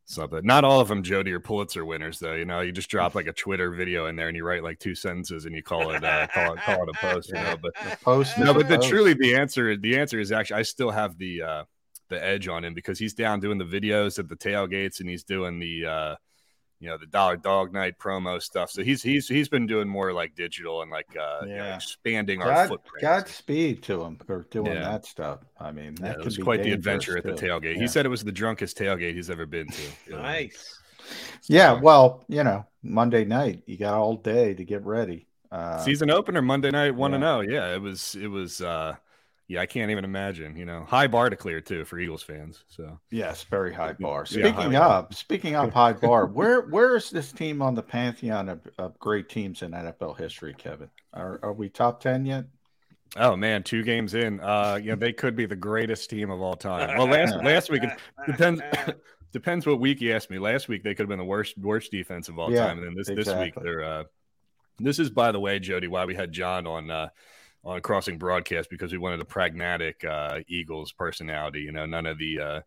something. 0.05 0.41
Not 0.43 0.63
all 0.63 0.79
of 0.81 0.87
them 0.87 1.03
Jody 1.03 1.31
or 1.31 1.39
Pulitzer 1.39 1.85
winners, 1.85 2.19
though. 2.19 2.33
You 2.33 2.45
know, 2.45 2.61
you 2.61 2.71
just 2.71 2.89
drop 2.89 3.15
like 3.15 3.27
a 3.27 3.33
Twitter 3.33 3.71
video 3.71 4.07
in 4.07 4.15
there 4.15 4.27
and 4.27 4.37
you 4.37 4.43
write 4.45 4.63
like 4.63 4.79
two 4.79 4.95
sentences 4.95 5.45
and 5.45 5.55
you 5.55 5.63
call 5.63 5.91
it 5.91 6.03
uh, 6.03 6.27
call 6.27 6.53
it 6.53 6.59
call 6.61 6.83
it 6.83 6.89
a 6.89 6.93
post. 6.99 7.29
You 7.29 7.35
know, 7.35 7.55
but 7.61 7.73
post 8.03 8.37
no, 8.37 8.53
but 8.53 8.67
the, 8.67 8.77
post. 8.77 8.89
truly 8.89 9.13
the 9.13 9.35
answer 9.35 9.75
the 9.77 9.97
answer 9.97 10.19
is 10.19 10.31
actually 10.31 10.59
I 10.59 10.63
still 10.63 10.91
have 10.91 11.17
the 11.17 11.41
uh 11.41 11.63
the 12.09 12.23
edge 12.23 12.47
on 12.47 12.63
him 12.63 12.73
because 12.73 12.99
he's 12.99 13.13
down 13.13 13.39
doing 13.39 13.57
the 13.57 13.65
videos 13.65 14.19
at 14.19 14.27
the 14.29 14.35
tailgates 14.35 14.99
and 14.99 15.09
he's 15.09 15.23
doing 15.23 15.59
the 15.59 15.85
uh 15.85 16.15
you 16.79 16.89
know 16.89 16.97
the 16.97 17.05
dollar 17.07 17.37
dog 17.37 17.73
night 17.73 17.97
promo 17.97 18.41
stuff. 18.41 18.69
So 18.69 18.83
he's 18.83 19.01
he's 19.01 19.27
he's 19.27 19.47
been 19.49 19.65
doing 19.65 19.87
more 19.87 20.11
like 20.13 20.35
digital 20.35 20.81
and 20.81 20.91
like 20.91 21.07
uh 21.19 21.39
you 21.43 21.49
know, 21.49 21.55
Yeah. 21.55 21.75
expanding 21.75 22.41
our 22.41 22.49
God, 22.49 22.67
footprint. 22.67 23.01
Godspeed 23.01 23.81
to 23.83 24.03
him 24.03 24.17
for 24.27 24.45
doing 24.51 24.73
Yeah. 24.73 24.81
that 24.81 25.05
stuff. 25.05 25.39
I 25.59 25.71
mean, 25.71 25.95
Yeah, 25.99 26.09
that 26.09 26.19
it 26.19 26.25
was 26.25 26.37
be 26.37 26.43
quite 26.43 26.57
the 26.63 26.75
dangerous, 26.75 26.77
adventure 26.77 27.17
at 27.17 27.23
the 27.23 27.31
tailgate. 27.33 27.75
Yeah. 27.75 27.81
He 27.81 27.87
said 27.87 28.05
it 28.05 28.09
was 28.09 28.23
the 28.23 28.31
drunkest 28.31 28.77
tailgate 28.77 29.13
he's 29.15 29.29
ever 29.29 29.45
been 29.45 29.67
to. 29.67 30.11
Nice. 30.11 30.81
Yeah, 31.47 31.73
well, 31.73 32.25
you 32.27 32.43
know, 32.43 32.65
Monday 32.81 33.25
night, 33.25 33.61
you 33.67 33.77
got 33.77 33.93
all 33.93 34.15
day 34.17 34.53
to 34.53 34.65
get 34.65 34.83
ready. 34.83 35.27
Uh, 35.51 35.77
Season 35.83 36.09
opener 36.11 36.41
Monday 36.41 36.71
night, 36.71 36.93
one 36.95 37.11
to 37.11 37.17
yeah. 37.17 37.23
zero. 37.23 37.41
Yeah, 37.41 37.73
it 37.75 37.81
was 37.81 38.15
it 38.15 38.27
was 38.27 38.61
uh 38.61 38.95
yeah, 39.47 39.61
I 39.61 39.65
can't 39.65 39.91
even 39.91 40.03
imagine. 40.05 40.55
You 40.55 40.65
know, 40.65 40.83
high 40.83 41.07
bar 41.07 41.29
to 41.29 41.35
clear 41.35 41.61
too 41.61 41.85
for 41.85 41.99
Eagles 41.99 42.23
fans. 42.23 42.63
So 42.67 42.99
Yes, 43.11 43.43
very 43.43 43.73
high 43.73 43.93
bar. 43.93 44.25
Yeah, 44.29 44.51
Speaking 44.51 44.71
high 44.71 44.79
bar. 44.79 45.07
speaking 45.11 45.55
of 45.55 45.73
high 45.73 45.93
bar, 45.93 46.25
where 46.33 46.61
where 46.61 46.95
is 46.95 47.09
this 47.09 47.31
team 47.31 47.61
on 47.61 47.75
the 47.75 47.83
pantheon 47.83 48.49
of, 48.49 48.67
of 48.77 48.97
great 48.99 49.29
teams 49.29 49.61
in 49.61 49.71
NFL 49.71 50.17
history, 50.17 50.53
Kevin? 50.53 50.89
Are 51.13 51.39
are 51.43 51.53
we 51.53 51.69
top 51.69 51.99
ten 51.99 52.25
yet? 52.25 52.45
Oh 53.17 53.35
man, 53.35 53.63
two 53.63 53.83
games 53.83 54.13
in. 54.13 54.39
Uh, 54.41 54.77
you 54.81 54.89
know, 54.89 54.95
they 54.97 55.13
could 55.13 55.35
be 55.35 55.45
the 55.45 55.55
greatest 55.55 56.09
team 56.09 56.29
of 56.29 56.41
all 56.41 56.55
time. 56.55 56.97
Well, 56.97 57.07
last 57.07 57.35
last 57.43 57.69
week 57.69 57.83
it 57.83 57.91
depends 58.27 58.61
depends 59.31 59.65
what 59.65 59.79
week 59.79 60.01
you 60.01 60.13
ask 60.13 60.29
me. 60.29 60.39
Last 60.39 60.67
week 60.67 60.83
they 60.83 60.93
could 60.93 61.03
have 61.03 61.09
been 61.09 61.19
the 61.19 61.25
worst 61.25 61.57
worst 61.57 61.91
defense 61.91 62.27
of 62.27 62.39
all 62.39 62.51
Yeah, 62.51 62.65
time, 62.67 62.79
and 62.79 62.87
then 62.87 62.95
this 62.95 63.07
this 63.07 63.35
week 63.35 63.53
they're. 63.61 63.83
Uh, 63.83 64.03
this 64.77 64.99
is, 64.99 65.09
by 65.09 65.31
the 65.31 65.39
way, 65.39 65.59
Jody, 65.59 65.87
why 65.87 66.03
we 66.03 66.15
had 66.15 66.33
John 66.33 66.67
on 66.67 66.91
uh, 66.91 67.07
on 67.65 67.81
Crossing 67.81 68.17
Broadcast 68.17 68.69
because 68.69 68.91
we 68.91 68.97
wanted 68.97 69.19
a 69.19 69.25
pragmatic 69.25 70.03
uh, 70.05 70.39
Eagles 70.47 70.91
personality. 70.91 71.61
You 71.61 71.71
know, 71.71 71.85
none 71.85 72.05
of 72.05 72.17
the 72.17 72.39
uh, 72.39 72.61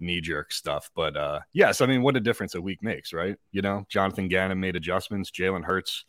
knee 0.00 0.20
jerk 0.20 0.52
stuff. 0.52 0.90
But 0.94 1.16
uh, 1.16 1.40
yes, 1.52 1.80
I 1.80 1.86
mean, 1.86 2.02
what 2.02 2.16
a 2.16 2.20
difference 2.20 2.54
a 2.54 2.60
week 2.60 2.82
makes, 2.82 3.12
right? 3.12 3.36
You 3.50 3.62
know, 3.62 3.84
Jonathan 3.88 4.28
Gannon 4.28 4.60
made 4.60 4.76
adjustments. 4.76 5.30
Jalen 5.30 5.64
Hurts. 5.64 6.04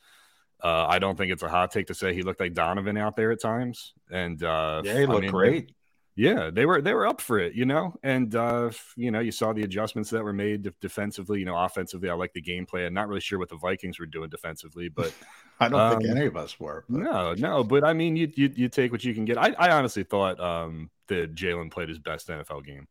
Uh, 0.64 0.86
I 0.88 0.98
don't 1.00 1.16
think 1.16 1.32
it's 1.32 1.44
a 1.44 1.50
hot 1.50 1.72
take 1.72 1.88
to 1.88 1.94
say 1.94 2.14
he 2.14 2.24
looked 2.24 2.40
like 2.40 2.54
Donovan 2.54 2.98
out 2.98 3.16
there 3.16 3.32
at 3.32 3.42
times, 3.42 3.94
and 4.10 4.42
uh, 4.44 4.82
Yeah, 4.84 4.94
he 4.98 5.04
I 5.04 5.06
looked 5.06 5.22
mean, 5.22 5.32
great. 5.32 5.72
Yeah, 6.20 6.50
they 6.52 6.66
were 6.66 6.82
they 6.82 6.96
were 6.96 7.06
up 7.06 7.22
for 7.22 7.38
it, 7.38 7.54
you 7.54 7.66
know, 7.66 7.94
and 8.02 8.34
uh, 8.36 8.72
you 8.96 9.12
know 9.12 9.20
you 9.20 9.32
saw 9.32 9.54
the 9.54 9.62
adjustments 9.62 10.10
that 10.10 10.24
were 10.24 10.34
made 10.34 10.68
defensively, 10.82 11.38
you 11.40 11.46
know, 11.46 11.56
offensively. 11.56 12.10
I 12.10 12.16
like 12.16 12.34
the 12.34 12.42
game 12.42 12.66
plan. 12.66 12.92
Not 12.94 13.08
really 13.08 13.22
sure 13.22 13.38
what 13.38 13.50
the 13.50 13.58
Vikings 13.58 14.00
were 14.00 14.08
doing 14.08 14.30
defensively, 14.30 14.90
but 14.90 15.14
I 15.60 15.70
don't 15.70 16.00
think 16.00 16.12
um, 16.12 16.18
any 16.18 16.26
of 16.26 16.36
us 16.36 16.60
were. 16.60 16.86
but- 16.90 17.00
no, 17.02 17.34
no. 17.36 17.64
But 17.64 17.84
I 17.84 17.94
mean, 17.94 18.16
you 18.16 18.32
you, 18.36 18.52
you 18.56 18.68
take 18.68 18.92
what 18.92 19.04
you 19.04 19.14
can 19.14 19.26
get. 19.26 19.38
I, 19.38 19.54
I 19.60 19.72
honestly 19.72 20.04
thought 20.04 20.40
um, 20.40 20.90
that 21.08 21.36
Jalen 21.36 21.70
played 21.72 21.90
his 21.90 22.00
best 22.00 22.28
NFL 22.30 22.66
game. 22.66 22.88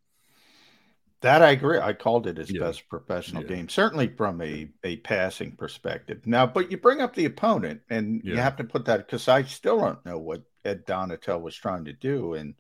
That 1.23 1.43
I 1.43 1.51
agree. 1.51 1.79
I 1.79 1.95
called 1.95 2.27
it 2.27 2.37
his 2.37 2.53
Yeah. 2.53 2.61
best 2.61 2.89
professional 2.89 3.43
Yeah. 3.43 3.49
game, 3.49 3.69
certainly 3.69 4.07
from 4.07 4.41
a, 4.43 4.69
a 4.85 4.99
passing 4.99 5.57
perspective. 5.57 6.27
Now, 6.27 6.47
but 6.47 6.71
you 6.71 6.77
bring 6.77 7.01
up 7.01 7.15
the 7.15 7.25
opponent, 7.25 7.81
and 7.91 8.21
you 8.23 8.37
have 8.37 8.57
to 8.57 8.65
put 8.65 8.85
that 8.85 8.99
because 8.99 9.27
I 9.27 9.43
still 9.45 9.81
don't 9.81 10.05
know 10.07 10.19
what 10.19 10.43
Ed 10.65 10.87
Donatell 10.87 11.41
was 11.41 11.57
trying 11.57 11.87
to 11.87 11.93
do. 11.93 12.35
And 12.35 12.55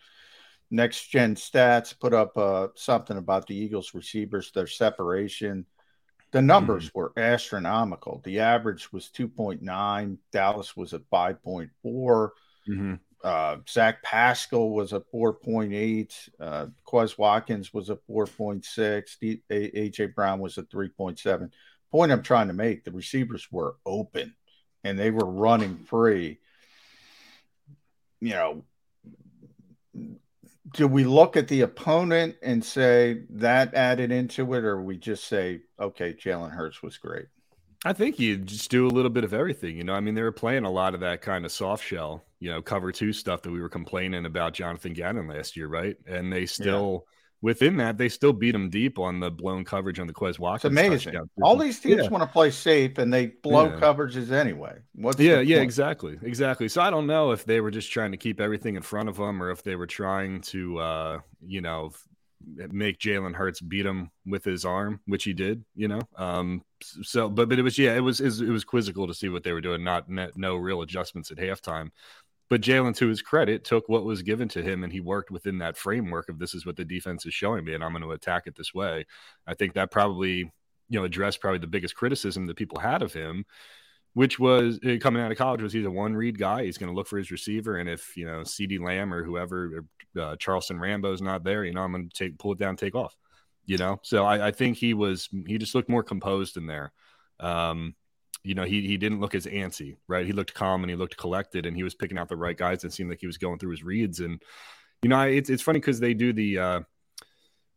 next 0.70 1.08
gen 1.08 1.34
stats 1.34 1.98
put 1.98 2.12
up 2.12 2.36
uh, 2.36 2.68
something 2.74 3.16
about 3.16 3.46
the 3.46 3.56
Eagles 3.56 3.94
receivers, 3.94 4.50
their 4.52 4.66
separation. 4.66 5.66
The 6.32 6.42
numbers 6.42 6.90
were 6.94 7.12
astronomical. 7.16 8.20
The 8.24 8.40
average 8.40 8.92
was 8.92 9.10
2.9, 9.16 10.18
Dallas 10.32 10.76
was 10.76 10.92
at 10.92 11.08
5.4. 11.10 12.30
Uh, 13.24 13.56
Zach 13.68 14.02
Pascal 14.02 14.70
was 14.70 14.92
a 14.92 15.00
4.8. 15.00 16.28
Uh, 16.38 16.66
Quez 16.86 17.16
Watkins 17.16 17.72
was 17.72 17.90
a 17.90 17.96
4.6. 18.08 19.18
D- 19.20 19.42
A- 19.50 19.90
AJ 19.90 20.14
Brown 20.14 20.40
was 20.40 20.58
a 20.58 20.62
3.7. 20.64 21.50
Point 21.90 22.12
I'm 22.12 22.22
trying 22.22 22.48
to 22.48 22.52
make 22.52 22.84
the 22.84 22.92
receivers 22.92 23.48
were 23.50 23.76
open 23.86 24.34
and 24.84 24.98
they 24.98 25.10
were 25.10 25.24
running 25.26 25.76
free. 25.76 26.38
You 28.20 28.30
know, 28.30 28.64
do 30.74 30.88
we 30.88 31.04
look 31.04 31.36
at 31.36 31.48
the 31.48 31.60
opponent 31.62 32.36
and 32.42 32.64
say 32.64 33.22
that 33.30 33.74
added 33.74 34.10
into 34.10 34.54
it, 34.54 34.64
or 34.64 34.82
we 34.82 34.96
just 34.96 35.24
say, 35.24 35.60
okay, 35.78 36.12
Jalen 36.12 36.50
Hurts 36.50 36.82
was 36.82 36.98
great? 36.98 37.26
I 37.84 37.92
think 37.92 38.18
you 38.18 38.38
just 38.38 38.70
do 38.70 38.86
a 38.86 38.90
little 38.90 39.10
bit 39.10 39.22
of 39.22 39.32
everything. 39.32 39.76
You 39.76 39.84
know, 39.84 39.94
I 39.94 40.00
mean, 40.00 40.14
they 40.14 40.22
were 40.22 40.32
playing 40.32 40.64
a 40.64 40.70
lot 40.70 40.94
of 40.94 41.00
that 41.00 41.22
kind 41.22 41.44
of 41.44 41.52
soft 41.52 41.84
shell, 41.84 42.24
you 42.40 42.50
know, 42.50 42.60
cover 42.60 42.90
two 42.90 43.12
stuff 43.12 43.42
that 43.42 43.50
we 43.50 43.60
were 43.60 43.68
complaining 43.68 44.26
about 44.26 44.54
Jonathan 44.54 44.92
Gannon 44.92 45.28
last 45.28 45.56
year, 45.56 45.68
right? 45.68 45.96
And 46.06 46.32
they 46.32 46.46
still, 46.46 47.06
within 47.42 47.76
that, 47.76 47.98
they 47.98 48.08
still 48.08 48.32
beat 48.32 48.52
them 48.52 48.70
deep 48.70 48.98
on 48.98 49.20
the 49.20 49.30
blown 49.30 49.64
coverage 49.64 49.98
on 50.00 50.06
the 50.06 50.12
Quez 50.12 50.30
It's 50.30 50.38
Watkins. 50.38 50.72
amazing. 50.72 51.12
touchdown. 51.12 51.30
All 51.42 51.56
these 51.56 51.78
teams 51.80 52.02
Yeah. 52.04 52.08
want 52.08 52.22
to 52.22 52.28
play 52.28 52.50
safe 52.50 52.98
and 52.98 53.12
they 53.12 53.26
blow 53.26 53.66
Yeah. 53.66 53.80
coverages 53.80 54.30
anyway. 54.32 54.78
What's 54.94 55.20
yeah, 55.20 55.40
yeah, 55.40 55.56
point? 55.56 55.64
exactly, 55.64 56.18
exactly. 56.22 56.68
So 56.68 56.80
I 56.80 56.90
don't 56.90 57.06
know 57.06 57.32
if 57.32 57.44
they 57.44 57.60
were 57.60 57.70
just 57.70 57.90
trying 57.92 58.12
to 58.12 58.16
keep 58.16 58.40
everything 58.40 58.76
in 58.76 58.82
front 58.82 59.08
of 59.08 59.16
them, 59.16 59.42
or 59.42 59.50
if 59.50 59.62
they 59.62 59.76
were 59.76 59.86
trying 59.86 60.40
to, 60.42 60.78
uh, 60.78 61.18
you 61.46 61.60
know, 61.60 61.92
make 62.70 62.98
Jalen 62.98 63.34
Hurts 63.34 63.60
beat 63.60 63.86
him 63.86 64.10
with 64.24 64.44
his 64.44 64.64
arm, 64.64 65.00
which 65.06 65.24
he 65.24 65.32
did. 65.32 65.64
You 65.74 65.88
know, 65.88 66.00
um, 66.16 66.62
so 66.80 67.28
but 67.28 67.48
but 67.48 67.58
it 67.58 67.62
was 67.62 67.78
yeah, 67.78 67.94
it 67.96 68.00
was 68.00 68.20
it 68.20 68.48
was, 68.48 68.62
quizzical 68.64 69.06
to 69.06 69.14
see 69.14 69.28
what 69.28 69.42
they 69.42 69.52
were 69.52 69.60
doing. 69.60 69.82
Not 69.82 70.08
no, 70.08 70.30
no 70.36 70.56
real 70.56 70.82
adjustments 70.82 71.30
at 71.30 71.38
halftime. 71.38 71.90
But 72.48 72.60
Jalen, 72.60 72.96
to 72.96 73.08
his 73.08 73.22
credit, 73.22 73.64
took 73.64 73.88
what 73.88 74.04
was 74.04 74.22
given 74.22 74.48
to 74.50 74.62
him 74.62 74.84
and 74.84 74.92
he 74.92 75.00
worked 75.00 75.30
within 75.30 75.58
that 75.58 75.76
framework 75.76 76.28
of 76.28 76.38
this 76.38 76.54
is 76.54 76.64
what 76.64 76.76
the 76.76 76.84
defense 76.84 77.26
is 77.26 77.34
showing 77.34 77.64
me, 77.64 77.74
and 77.74 77.82
I'm 77.82 77.92
going 77.92 78.02
to 78.02 78.12
attack 78.12 78.44
it 78.46 78.56
this 78.56 78.72
way. 78.72 79.04
I 79.46 79.54
think 79.54 79.74
that 79.74 79.90
probably, 79.90 80.50
you 80.88 80.98
know, 80.98 81.04
addressed 81.04 81.40
probably 81.40 81.58
the 81.58 81.66
biggest 81.66 81.96
criticism 81.96 82.46
that 82.46 82.56
people 82.56 82.78
had 82.78 83.02
of 83.02 83.12
him, 83.12 83.44
which 84.14 84.38
was 84.38 84.78
uh, 84.86 84.96
coming 85.00 85.22
out 85.22 85.32
of 85.32 85.38
college 85.38 85.60
was 85.60 85.72
he's 85.72 85.84
a 85.84 85.90
one 85.90 86.14
read 86.14 86.38
guy. 86.38 86.64
He's 86.64 86.78
going 86.78 86.90
to 86.90 86.96
look 86.96 87.08
for 87.08 87.18
his 87.18 87.32
receiver, 87.32 87.78
and 87.78 87.88
if 87.88 88.16
you 88.16 88.26
know 88.26 88.40
CeeDee 88.42 88.80
Lamb 88.80 89.12
or 89.12 89.24
whoever, 89.24 89.84
uh, 90.18 90.36
Charleston 90.36 90.78
Rambo's 90.78 91.20
not 91.20 91.42
there, 91.42 91.64
you 91.64 91.74
know, 91.74 91.82
I'm 91.82 91.92
going 91.92 92.08
to 92.08 92.16
take 92.16 92.38
pull 92.38 92.52
it 92.52 92.58
down, 92.58 92.76
take 92.76 92.94
off. 92.94 93.16
You 93.66 93.78
know, 93.78 93.98
so 94.02 94.24
I, 94.24 94.48
I 94.48 94.50
think 94.52 94.76
he 94.76 94.94
was 94.94 95.28
he 95.46 95.58
just 95.58 95.74
looked 95.74 95.88
more 95.88 96.04
composed 96.04 96.56
in 96.56 96.66
there. 96.66 96.92
Um, 97.40 97.96
you 98.42 98.54
know, 98.54 98.64
he 98.64 98.86
he 98.86 98.96
didn't 98.96 99.20
look 99.20 99.34
as 99.34 99.46
antsy, 99.46 99.96
right? 100.08 100.24
He 100.26 100.32
looked 100.32 100.54
calm 100.54 100.82
and 100.82 100.90
he 100.90 100.96
looked 100.96 101.16
collected, 101.16 101.66
and 101.66 101.76
he 101.76 101.82
was 101.82 101.94
picking 101.94 102.18
out 102.18 102.28
the 102.28 102.36
right 102.36 102.56
guys. 102.56 102.84
And 102.84 102.92
seemed 102.92 103.10
like 103.10 103.20
he 103.20 103.26
was 103.26 103.38
going 103.38 103.58
through 103.58 103.72
his 103.72 103.82
reads. 103.82 104.20
And 104.20 104.40
you 105.02 105.08
know, 105.08 105.16
I, 105.16 105.26
it's 105.28 105.50
it's 105.50 105.62
funny 105.62 105.80
because 105.80 106.00
they 106.00 106.14
do 106.14 106.32
the. 106.32 106.58
Uh, 106.58 106.80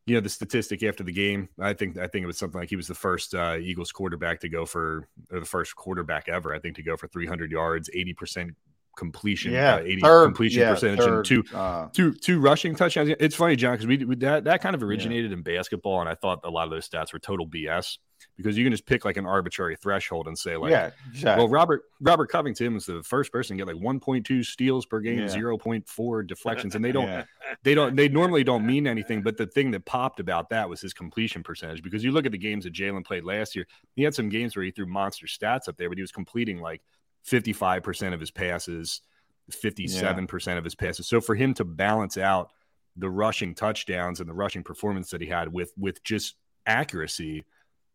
you 0.06 0.16
know 0.16 0.22
the 0.22 0.30
statistic 0.30 0.82
after 0.82 1.04
the 1.04 1.12
game. 1.12 1.50
I 1.60 1.74
think 1.74 1.96
I 1.96 2.08
think 2.08 2.24
it 2.24 2.26
was 2.28 2.38
something 2.40 2.60
like 2.60 2.70
he 2.70 2.76
was 2.76 2.88
the 2.88 2.96
first 2.96 3.36
uh, 3.36 3.58
Eagles 3.62 3.92
quarterback 3.92 4.40
to 4.40 4.50
go 4.50 4.66
for 4.66 5.08
or 5.32 5.40
the 5.40 5.46
first 5.46 5.76
quarterback 5.76 6.28
ever. 6.28 6.52
I 6.52 6.58
think 6.58 6.78
to 6.78 6.84
go 6.84 6.98
for 6.98 7.08
300 7.08 7.52
yards, 7.52 7.92
80 7.94 8.14
percent 8.14 8.52
completion, 8.98 9.52
Yeah, 9.52 9.76
uh, 9.76 9.80
80 9.82 10.02
third- 10.02 10.26
completion 10.26 10.62
yeah, 10.62 10.74
percentage, 10.74 11.00
third, 11.00 11.14
and 11.14 11.26
two 11.26 11.44
uh, 11.56 11.90
two 11.94 12.14
two 12.14 12.40
rushing 12.40 12.74
touchdowns. 12.76 13.12
It's 13.20 13.36
funny, 13.36 13.56
John, 13.56 13.74
because 13.74 13.86
we, 13.86 14.04
we 14.04 14.16
that 14.16 14.46
that 14.46 14.64
kind 14.64 14.74
of 14.74 14.82
originated 14.82 15.32
in 15.32 15.44
basketball, 15.44 16.00
and 16.00 16.10
I 16.10 16.16
thought 16.16 16.40
a 16.44 16.50
lot 16.50 16.64
of 16.64 16.72
those 16.72 16.90
stats 16.90 17.14
were 17.14 17.20
total 17.20 17.48
BS 17.48 18.00
because 18.42 18.58
you 18.58 18.64
can 18.64 18.72
just 18.72 18.86
pick 18.86 19.04
like 19.04 19.18
an 19.18 19.26
arbitrary 19.26 19.76
threshold 19.76 20.26
and 20.30 20.40
say 20.40 20.56
like, 20.56 20.72
Yeah, 20.72 20.92
exactly. 21.10 21.44
well, 21.44 21.50
Robert 21.52 21.82
Robert 22.00 22.28
Covington 22.32 22.74
was 22.74 22.86
the 22.86 23.04
first 23.04 23.34
person 23.34 23.58
to 23.58 23.66
get 23.66 23.74
like 23.74 23.84
1.2 23.84 24.46
steals 24.46 24.86
per 24.86 25.02
game, 25.02 25.20
Yeah. 25.20 25.28
0.4 25.28 26.26
deflections, 26.26 26.74
and 26.74 26.86
they 26.86 26.94
don't 26.94 27.08
Yeah. 27.08 27.26
they 27.64 27.76
don't 27.76 27.98
they 27.98 28.08
normally 28.08 28.46
don't 28.46 28.66
mean 28.66 28.88
anything. 28.88 29.22
But 29.24 29.36
the 29.36 29.46
thing 29.48 29.72
that 29.72 29.84
popped 29.84 30.22
about 30.22 30.50
that 30.52 30.70
was 30.70 30.80
his 30.80 30.94
completion 30.94 31.44
percentage 31.44 31.84
because 31.84 32.02
you 32.02 32.12
look 32.12 32.26
at 32.26 32.32
the 32.32 32.38
games 32.38 32.64
that 32.64 32.74
Jalen 32.74 33.06
played 33.06 33.26
last 33.26 33.58
year, 33.58 33.68
he 33.96 34.04
had 34.04 34.16
some 34.16 34.30
games 34.30 34.56
where 34.56 34.64
he 34.64 34.72
threw 34.72 34.86
monster 34.86 35.26
stats 35.28 35.68
up 35.68 35.76
there, 35.76 35.90
but 35.90 35.98
he 35.98 36.02
was 36.02 36.14
completing 36.14 36.62
like 36.62 36.82
55 37.26 37.84
percent 37.84 38.14
of 38.14 38.22
his 38.22 38.32
passes, 38.32 39.02
57 39.52 40.28
percent 40.28 40.58
of 40.58 40.64
his 40.64 40.76
passes. 40.76 41.08
So 41.08 41.20
for 41.20 41.36
him 41.36 41.54
to 41.56 41.66
balance 41.66 42.18
out 42.18 42.52
the 42.96 43.10
rushing 43.10 43.54
touchdowns 43.54 44.22
and 44.22 44.30
the 44.30 44.34
rushing 44.34 44.64
performance 44.64 45.10
that 45.12 45.20
he 45.20 45.28
had 45.28 45.52
with 45.52 45.74
with 45.78 46.02
just 46.04 46.36
accuracy 46.66 47.44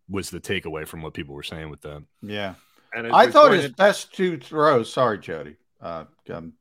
was 0.08 0.30
the 0.30 0.40
takeaway 0.40 0.86
from 0.86 1.02
what 1.02 1.14
people 1.14 1.34
were 1.34 1.42
saying 1.42 1.70
with 1.70 1.80
them. 1.80 2.06
Yeah. 2.22 2.54
And 2.94 3.06
I 3.08 3.26
we 3.26 3.32
thought 3.32 3.52
his 3.52 3.62
pointed- 3.62 3.76
best 3.76 4.14
two 4.14 4.38
throws. 4.38 4.92
Sorry, 4.92 5.18
Jody. 5.18 5.56
Uh, 5.80 6.04
I'm 6.28 6.52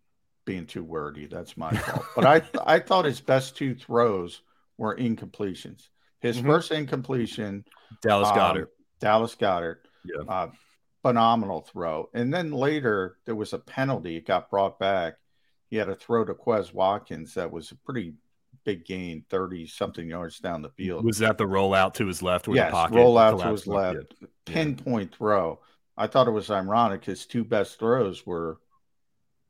being 0.45 0.65
too 0.65 0.83
wordy. 0.83 1.27
That's 1.27 1.55
my 1.57 1.71
fault. 1.75 2.05
But 2.15 2.25
I 2.25 2.41
I 2.65 2.79
thought 2.79 3.05
his 3.05 3.21
best 3.21 3.55
two 3.55 3.75
throws 3.75 4.41
were 4.77 4.95
incompletions. 4.95 5.89
His 6.21 6.41
Mhm. 6.41 6.45
first 6.45 6.71
incompletion, 6.71 7.65
Dallas 8.01 8.29
um, 8.29 8.35
Goedert. 8.37 8.67
Dallas 8.99 9.35
Goedert. 9.35 9.77
Yeah. 10.05 10.21
Uh, 10.27 10.49
phenomenal 11.01 11.61
throw. 11.61 12.09
And 12.13 12.33
then 12.33 12.51
later 12.51 13.17
there 13.25 13.35
was 13.35 13.53
a 13.53 13.59
penalty. 13.59 14.15
It 14.17 14.25
got 14.25 14.49
brought 14.49 14.79
back. 14.79 15.15
He 15.69 15.75
had 15.77 15.89
a 15.89 15.95
throw 15.95 16.23
to 16.25 16.33
Quez 16.33 16.73
Watkins 16.73 17.33
that 17.35 17.51
was 17.51 17.71
a 17.71 17.75
pretty 17.75 18.13
big 18.63 18.85
gain, 18.85 19.25
30 19.29 19.67
something 19.67 20.07
yards 20.07 20.39
down 20.39 20.61
the 20.61 20.69
field. 20.69 21.03
Was 21.05 21.19
that 21.19 21.37
the 21.37 21.45
rollout 21.45 21.93
to 21.95 22.07
his 22.07 22.21
left 22.21 22.47
where 22.47 22.57
yes, 22.57 22.69
the 22.69 22.71
pocket 22.71 22.95
roll 22.95 23.17
out 23.17 23.39
to 23.39 23.47
his 23.49 23.67
up? 23.67 23.67
left, 23.67 24.13
pinpoint 24.45 25.15
throw. 25.15 25.59
I 25.97 26.07
thought 26.07 26.27
it 26.27 26.31
was 26.31 26.49
ironic. 26.49 27.05
His 27.05 27.25
two 27.25 27.43
best 27.43 27.79
throws 27.79 28.25
were 28.25 28.59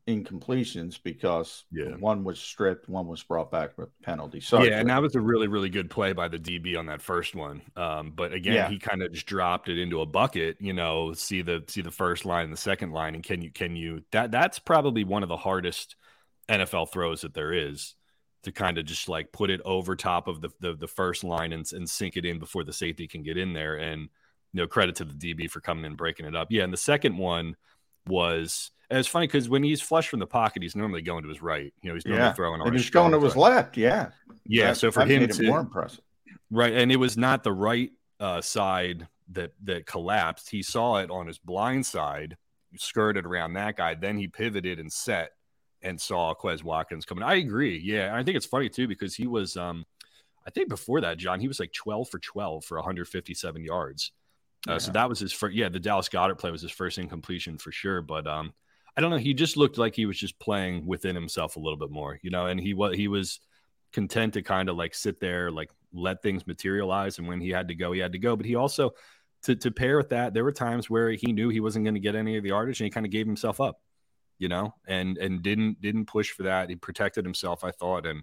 incompletions 0.06 1.02
because 1.02 1.64
Yeah. 1.72 1.96
one 1.96 2.24
was 2.24 2.38
stripped, 2.38 2.88
one 2.90 3.06
was 3.06 3.22
brought 3.22 3.50
back 3.50 3.78
with 3.78 3.88
a 3.88 4.02
penalty. 4.02 4.40
So 4.40 4.62
yeah, 4.62 4.78
and 4.78 4.90
that 4.90 5.00
was 5.00 5.14
a 5.14 5.20
really, 5.20 5.48
really 5.48 5.70
good 5.70 5.88
play 5.88 6.12
by 6.12 6.28
the 6.28 6.38
DB 6.38 6.76
on 6.76 6.86
that 6.86 7.00
first 7.00 7.34
one. 7.34 7.62
Um, 7.74 8.10
but 8.10 8.34
again, 8.34 8.54
Yeah. 8.54 8.68
he 8.68 8.78
kind 8.78 9.02
of 9.02 9.12
just 9.12 9.24
dropped 9.26 9.70
it 9.70 9.78
into 9.78 10.02
a 10.02 10.06
bucket. 10.06 10.58
You 10.60 10.74
know, 10.74 11.14
see 11.14 11.40
the 11.40 11.64
see 11.68 11.80
the 11.80 11.90
first 11.90 12.26
line 12.26 12.50
the 12.50 12.56
second 12.56 12.92
line, 12.92 13.14
and 13.14 13.24
can 13.24 13.40
you 13.40 13.50
can 13.50 13.76
you 13.76 14.02
that 14.10 14.30
that's 14.30 14.58
probably 14.58 15.04
one 15.04 15.22
of 15.22 15.30
the 15.30 15.38
hardest 15.38 15.96
NFL 16.50 16.90
throws 16.92 17.22
that 17.22 17.32
there 17.32 17.54
is 17.54 17.94
to 18.44 18.52
kind 18.52 18.78
of 18.78 18.84
just 18.86 19.08
like 19.08 19.32
put 19.32 19.50
it 19.50 19.60
over 19.64 19.96
top 19.96 20.28
of 20.28 20.40
the 20.40 20.50
the, 20.60 20.74
the 20.74 20.88
first 20.88 21.24
line 21.24 21.52
and, 21.52 21.70
and 21.72 21.88
sink 21.88 22.16
it 22.16 22.24
in 22.24 22.38
before 22.38 22.64
the 22.64 22.72
safety 22.72 23.06
can 23.06 23.22
get 23.22 23.36
in 23.36 23.52
there. 23.52 23.76
And 23.76 24.08
you 24.52 24.60
know, 24.60 24.66
credit 24.66 24.94
to 24.96 25.04
the 25.04 25.14
DB 25.14 25.50
for 25.50 25.60
coming 25.60 25.84
in 25.84 25.92
and 25.92 25.96
breaking 25.96 26.26
it 26.26 26.36
up. 26.36 26.48
Yeah, 26.50 26.62
and 26.62 26.72
the 26.72 26.76
second 26.76 27.16
one 27.18 27.56
was 28.06 28.70
and 28.90 28.98
it's 28.98 29.08
funny 29.08 29.26
because 29.26 29.48
when 29.48 29.62
he's 29.62 29.80
flush 29.80 30.08
from 30.08 30.20
the 30.20 30.26
pocket, 30.26 30.62
he's 30.62 30.76
normally 30.76 31.02
going 31.02 31.22
to 31.22 31.28
his 31.28 31.42
right. 31.42 31.72
You 31.82 31.88
know, 31.88 31.94
he's 31.94 32.04
normally 32.06 32.24
yeah, 32.26 32.32
throwing 32.34 32.60
on 32.60 32.68
and 32.68 32.76
he's 32.76 32.90
going 32.90 33.12
to 33.12 33.20
his 33.20 33.36
left. 33.36 33.76
Yeah, 33.76 34.10
Yeah, 34.46 34.68
That- 34.68 34.76
so 34.76 34.90
for 34.90 35.04
him 35.04 35.26
to 35.26 35.42
more 35.46 35.60
impressive. 35.60 36.00
right, 36.50 36.72
and 36.72 36.92
it 36.92 36.96
was 36.96 37.16
not 37.16 37.42
the 37.42 37.52
right 37.52 37.90
uh, 38.20 38.40
side 38.40 39.08
that 39.32 39.52
that 39.64 39.86
collapsed. 39.86 40.50
He 40.50 40.62
saw 40.62 40.98
it 40.98 41.10
on 41.10 41.26
his 41.26 41.38
blind 41.38 41.86
side, 41.86 42.36
skirted 42.76 43.24
around 43.24 43.54
that 43.54 43.76
guy. 43.76 43.94
Then 43.94 44.18
he 44.18 44.28
pivoted 44.28 44.78
and 44.78 44.92
set 44.92 45.30
and 45.84 46.00
saw 46.00 46.34
Quez 46.34 46.64
Watkins 46.64 47.04
coming. 47.04 47.22
I 47.22 47.34
agree. 47.36 47.78
Yeah, 47.78 48.06
and 48.08 48.16
I 48.16 48.24
think 48.24 48.36
it's 48.36 48.46
funny 48.46 48.68
too 48.68 48.88
because 48.88 49.14
he 49.14 49.26
was. 49.26 49.56
um 49.56 49.84
I 50.46 50.50
think 50.50 50.68
before 50.68 51.00
that, 51.00 51.16
John, 51.16 51.40
he 51.40 51.48
was 51.48 51.58
like 51.58 51.72
12 51.72 52.10
for 52.10 52.18
12 52.18 52.66
for 52.66 52.76
157 52.76 53.64
yards. 53.64 54.12
Uh, 54.68 54.72
Yeah. 54.72 54.78
So 54.78 54.92
that 54.92 55.08
was 55.08 55.18
his 55.18 55.32
first. 55.32 55.54
Yeah, 55.56 55.68
the 55.70 55.80
Dallas 55.80 56.08
Goedert 56.08 56.38
play 56.38 56.50
was 56.50 56.60
his 56.62 56.70
first 56.70 56.98
incompletion 56.98 57.56
for 57.58 57.72
sure. 57.72 58.02
But 58.02 58.26
um, 58.26 58.52
I 58.96 59.00
don't 59.00 59.10
know. 59.10 59.16
He 59.16 59.32
just 59.34 59.56
looked 59.56 59.78
like 59.78 59.94
he 59.94 60.06
was 60.06 60.18
just 60.18 60.38
playing 60.38 60.86
within 60.86 61.14
himself 61.14 61.56
a 61.56 61.60
little 61.60 61.78
bit 61.78 61.90
more, 61.90 62.18
you 62.22 62.30
know. 62.30 62.46
And 62.46 62.60
he 62.60 62.74
was 62.74 62.94
he 62.96 63.08
was 63.08 63.40
content 63.92 64.34
to 64.34 64.42
kind 64.42 64.68
of 64.68 64.76
like 64.76 64.94
sit 64.94 65.18
there, 65.20 65.50
like 65.50 65.70
let 65.94 66.22
things 66.22 66.46
materialize. 66.46 67.18
And 67.18 67.26
when 67.28 67.40
he 67.40 67.48
had 67.50 67.68
to 67.68 67.74
go, 67.74 67.92
he 67.92 68.00
had 68.00 68.12
to 68.12 68.18
go. 68.18 68.36
But 68.36 68.44
he 68.46 68.54
also 68.54 68.94
to 69.44 69.56
to 69.56 69.70
pair 69.70 69.96
with 69.96 70.10
that, 70.10 70.34
there 70.34 70.44
were 70.44 70.52
times 70.52 70.90
where 70.90 71.10
he 71.12 71.32
knew 71.32 71.48
he 71.48 71.60
wasn't 71.60 71.84
going 71.84 71.94
to 71.94 72.00
get 72.00 72.14
any 72.16 72.36
of 72.36 72.42
the 72.42 72.50
yardage, 72.50 72.80
and 72.80 72.86
he 72.86 72.90
kind 72.90 73.06
of 73.06 73.12
gave 73.12 73.26
himself 73.26 73.60
up, 73.60 73.80
you 74.38 74.48
know, 74.48 74.74
and 74.86 75.18
and 75.18 75.42
didn't 75.42 75.80
didn't 75.80 76.06
push 76.06 76.30
for 76.30 76.44
that. 76.44 76.68
He 76.68 76.76
protected 76.76 77.24
himself, 77.24 77.64
I 77.64 77.70
thought, 77.70 78.06
and 78.06 78.22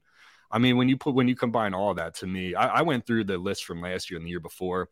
I 0.52 0.58
mean, 0.58 0.78
when 0.78 0.90
you 0.90 0.98
put 0.98 1.16
when 1.16 1.28
you 1.28 1.36
combine 1.36 1.74
all 1.74 1.94
that, 1.94 2.16
to 2.16 2.28
me, 2.28 2.56
I, 2.56 2.80
I 2.80 2.82
went 2.82 3.06
through 3.06 3.26
the 3.26 3.38
list 3.38 3.66
from 3.66 3.82
last 3.82 4.10
year 4.10 4.18
and 4.18 4.26
the 4.26 4.32
year 4.32 4.40
before, 4.40 4.90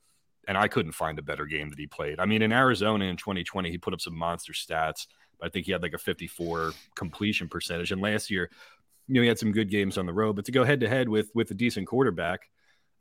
and 0.47 0.57
I 0.57 0.67
couldn't 0.67 0.93
find 0.93 1.19
a 1.19 1.23
better 1.23 1.45
game 1.45 1.69
that 1.69 1.79
he 1.79 1.87
played. 1.87 2.19
I 2.19 2.25
mean, 2.25 2.41
in 2.41 2.53
Arizona 2.53 3.05
in 3.05 3.17
2020, 3.17 3.69
he 3.69 3.77
put 3.77 3.93
up 3.93 4.01
some 4.01 4.15
monster 4.15 4.53
stats, 4.53 5.07
I 5.41 5.49
think 5.49 5.65
he 5.65 5.71
had 5.71 5.81
like 5.81 5.93
a 5.93 5.97
54 5.97 6.73
completion 6.95 7.47
percentage. 7.47 7.91
And 7.91 8.01
last 8.01 8.29
year, 8.29 8.49
you 9.07 9.15
know, 9.15 9.21
he 9.21 9.27
had 9.27 9.39
some 9.39 9.51
good 9.51 9.69
games 9.69 9.97
on 9.97 10.05
the 10.05 10.13
road, 10.13 10.35
but 10.35 10.45
to 10.45 10.51
go 10.51 10.63
head 10.63 10.81
to 10.81 10.89
head 10.89 11.09
with 11.09 11.31
with 11.33 11.51
a 11.51 11.55
decent 11.55 11.87
quarterback, 11.87 12.49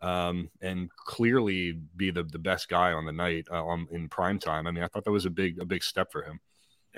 um, 0.01 0.49
and 0.61 0.91
clearly 0.97 1.73
be 1.97 2.11
the 2.11 2.23
the 2.23 2.39
best 2.39 2.69
guy 2.69 2.93
on 2.93 3.05
the 3.05 3.13
night 3.13 3.47
uh, 3.51 3.65
on, 3.65 3.87
in 3.91 4.09
prime 4.09 4.39
time. 4.39 4.67
I 4.67 4.71
mean, 4.71 4.85
I 4.85 4.89
thought 4.89 5.05
that 5.05 5.13
was 5.13 5.27
a 5.27 5.31
big 5.31 5.61
a 5.61 5.65
big 5.65 5.83
step 5.83 6.11
for 6.13 6.23
him. 6.23 6.41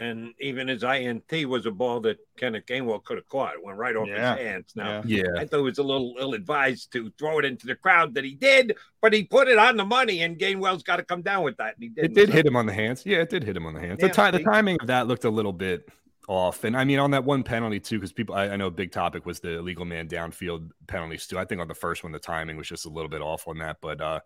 And 0.00 0.32
even 0.40 0.66
his 0.68 0.82
INT 0.82 1.30
was 1.46 1.66
a 1.66 1.70
ball 1.70 2.00
that 2.00 2.18
Kenneth 2.38 2.64
Gainwell 2.64 3.04
could 3.04 3.18
have 3.18 3.28
caught. 3.28 3.52
It 3.54 3.62
went 3.62 3.76
right 3.76 3.94
off 3.94 4.08
Yeah. 4.08 4.34
his 4.34 4.46
hands. 4.46 4.72
Now, 4.74 5.02
Yeah. 5.04 5.24
I 5.36 5.44
thought 5.44 5.58
it 5.60 5.62
was 5.62 5.78
a 5.78 5.82
little 5.82 6.14
ill 6.18 6.32
advised 6.32 6.90
to 6.94 7.12
throw 7.18 7.38
it 7.38 7.44
into 7.44 7.66
the 7.66 7.74
crowd 7.74 8.14
that 8.14 8.24
he 8.24 8.34
did, 8.34 8.76
but 9.02 9.12
he 9.12 9.24
put 9.24 9.46
it 9.46 9.58
on 9.58 9.76
the 9.76 9.84
money, 9.84 10.22
and 10.22 10.38
Gainwell's 10.38 10.82
got 10.82 10.96
to 10.96 11.04
come 11.04 11.20
down 11.20 11.44
with 11.44 11.58
that. 11.58 11.74
And 11.74 11.82
he 11.82 11.88
did. 11.90 12.04
It 12.06 12.14
did 12.14 12.30
hit 12.30 12.46
him 12.46 12.56
on 12.56 12.64
the 12.64 12.72
hands. 12.72 13.04
Yeah, 13.04 13.18
it 13.18 13.28
did 13.28 13.44
hit 13.44 13.54
him 13.56 13.66
on 13.66 13.74
the 13.74 13.80
hands. 13.80 13.98
Yeah, 14.00 14.08
the, 14.08 14.14
ti- 14.32 14.38
the 14.38 14.42
timing 14.42 14.78
of 14.80 14.86
that 14.86 15.06
looked 15.06 15.24
a 15.24 15.30
little 15.30 15.52
bit 15.52 15.86
off. 16.28 16.64
And 16.64 16.74
I 16.76 16.84
mean, 16.84 16.98
on 16.98 17.10
that 17.10 17.24
one 17.24 17.42
penalty 17.42 17.78
too, 17.80 17.98
because 17.98 18.12
people, 18.14 18.34
I, 18.34 18.48
I 18.48 18.56
know 18.56 18.68
a 18.68 18.70
big 18.70 18.92
topic 18.92 19.26
was 19.26 19.40
the 19.40 19.58
illegal 19.58 19.84
man 19.84 20.08
downfield 20.08 20.70
penalties 20.86 21.26
too. 21.26 21.38
I 21.38 21.44
think 21.44 21.60
on 21.60 21.68
the 21.68 21.74
first 21.74 22.04
one, 22.04 22.12
the 22.12 22.18
timing 22.18 22.56
was 22.56 22.68
just 22.68 22.86
a 22.86 22.88
little 22.88 23.08
bit 23.10 23.20
off 23.20 23.46
on 23.48 23.58
that. 23.58 23.78
But 23.82 24.00
uh, 24.00 24.20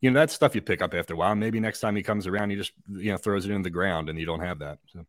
you 0.00 0.10
know, 0.10 0.18
that's 0.18 0.32
stuff 0.32 0.54
you 0.54 0.62
pick 0.62 0.82
up 0.82 0.94
after 0.94 1.14
a 1.14 1.16
while. 1.16 1.34
Maybe 1.34 1.60
next 1.60 1.80
time 1.80 1.96
he 1.96 2.02
comes 2.02 2.26
around, 2.26 2.50
he 2.50 2.56
just 2.56 2.72
you 2.88 3.12
know 3.12 3.18
throws 3.18 3.44
it 3.44 3.50
in 3.50 3.62
the 3.62 3.70
ground, 3.70 4.08
and 4.08 4.18
you 4.18 4.26
don't 4.26 4.40
have 4.40 4.58
that. 4.60 4.78
So. 4.92 5.04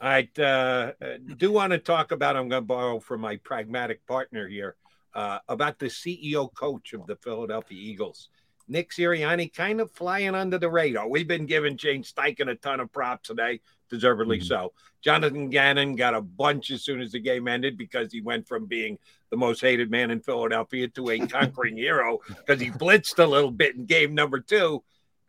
Right. 0.00 0.38
Uh, 0.38 0.92
uh, 1.00 1.16
do 1.36 1.50
want 1.50 1.72
to 1.72 1.78
talk 1.78 2.12
about, 2.12 2.36
I'm 2.36 2.48
going 2.48 2.62
to 2.62 2.66
borrow 2.66 3.00
from 3.00 3.22
my 3.22 3.36
pragmatic 3.36 4.06
partner 4.06 4.46
here, 4.46 4.76
uh, 5.14 5.38
about 5.48 5.78
the 5.78 5.86
CEO 5.86 6.52
coach 6.54 6.92
of 6.92 7.06
the 7.06 7.16
Philadelphia 7.16 7.78
Eagles. 7.78 8.28
Nick 8.68 8.90
Sirianni 8.90 9.52
kind 9.52 9.80
of 9.80 9.90
flying 9.92 10.34
under 10.34 10.58
the 10.58 10.68
radar. 10.68 11.08
We've 11.08 11.28
been 11.28 11.46
giving 11.46 11.76
Shane 11.76 12.02
Steichen 12.02 12.50
a 12.50 12.54
ton 12.56 12.80
of 12.80 12.92
props 12.92 13.28
today, 13.28 13.60
deservedly 13.88 14.38
mm-hmm. 14.38 14.46
so. 14.46 14.72
Jonathan 15.02 15.50
Gannon 15.50 15.94
got 15.94 16.14
a 16.14 16.20
bunch 16.20 16.70
as 16.70 16.82
soon 16.82 17.00
as 17.00 17.12
the 17.12 17.20
game 17.20 17.46
ended 17.46 17.78
because 17.78 18.12
he 18.12 18.20
went 18.20 18.48
from 18.48 18.66
being 18.66 18.98
the 19.30 19.36
most 19.36 19.60
hated 19.60 19.90
man 19.90 20.10
in 20.10 20.20
Philadelphia 20.20 20.88
to 20.88 21.10
a 21.10 21.18
conquering 21.28 21.76
hero 21.76 22.18
because 22.28 22.60
he 22.60 22.70
blitzed 22.70 23.22
a 23.22 23.26
little 23.26 23.52
bit 23.52 23.76
in 23.76 23.86
game 23.86 24.14
number 24.14 24.40
two. 24.40 24.82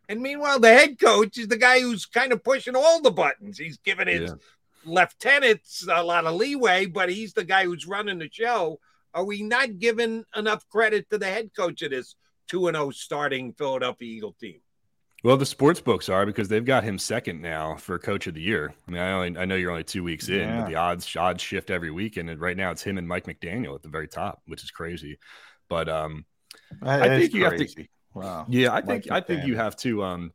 And 0.09 0.22
meanwhile, 0.22 0.59
the 0.59 0.73
head 0.73 0.99
coach 0.99 1.38
is 1.38 1.47
the 1.47 1.57
guy 1.57 1.81
who's 1.81 2.05
kind 2.05 2.31
of 2.31 2.43
pushing 2.43 2.76
all 2.76 3.01
the 3.01 3.11
buttons. 3.11 3.57
He's 3.57 3.77
giving 3.77 4.07
his 4.07 4.34
lieutenants 4.85 5.85
a 5.91 6.01
lot 6.01 6.26
of 6.26 6.35
leeway, 6.35 6.85
but 6.85 7.09
he's 7.09 7.34
the 7.34 7.43
guy 7.43 7.65
who's 7.65 7.85
running 7.85 8.19
the 8.19 8.30
show. 8.31 8.80
Are 9.14 9.26
we 9.26 9.43
not 9.43 9.80
giving 9.80 10.23
enough 10.35 10.68
credit 10.69 11.09
to 11.09 11.18
the 11.18 11.26
head 11.26 11.51
coach 11.55 11.81
of 11.81 11.91
this 11.91 12.15
2 12.47 12.71
0 12.71 12.91
starting 12.91 13.53
Philadelphia 13.53 14.07
Eagle 14.07 14.33
team? 14.33 14.59
Well, 15.23 15.37
the 15.37 15.45
sports 15.45 15.81
books 15.81 16.09
are 16.09 16.25
because 16.25 16.47
they've 16.47 16.63
got 16.63 16.83
him 16.83 16.99
second 16.99 17.41
now 17.41 17.75
for 17.75 17.97
coach 17.97 18.27
of 18.27 18.35
the 18.35 18.41
year. 18.41 18.73
I 18.87 18.91
mean, 18.91 19.01
I 19.01 19.11
only 19.11 19.37
I 19.39 19.45
know 19.45 19.55
you're 19.55 19.71
only 19.71 19.83
two 19.83 20.03
weeks 20.03 20.29
in, 20.29 20.39
Yeah. 20.39 20.61
but 20.61 20.69
the 20.69 20.75
odds 20.75 21.15
odds 21.15 21.41
shift 21.41 21.69
every 21.71 21.91
week, 21.91 22.17
and 22.17 22.39
right 22.39 22.55
now 22.55 22.71
it's 22.71 22.83
him 22.83 22.97
and 22.97 23.07
Mike 23.07 23.25
McDaniel 23.25 23.75
at 23.75 23.81
the 23.81 23.89
very 23.89 24.07
top, 24.07 24.41
which 24.45 24.63
is 24.63 24.71
crazy. 24.71 25.17
But 25.69 25.89
um, 25.89 26.25
That 26.81 27.01
I 27.03 27.19
think 27.19 27.33
you 27.33 27.43
have 27.45 27.57
to. 27.57 27.87
Wow. 28.13 28.45
Yeah, 28.47 28.71
I 28.71 28.81
Mike 28.81 28.85
think 28.85 29.11
I 29.11 29.21
think 29.21 29.45
you 29.45 29.55
have 29.55 29.75
to. 29.77 30.03
Um, 30.03 30.33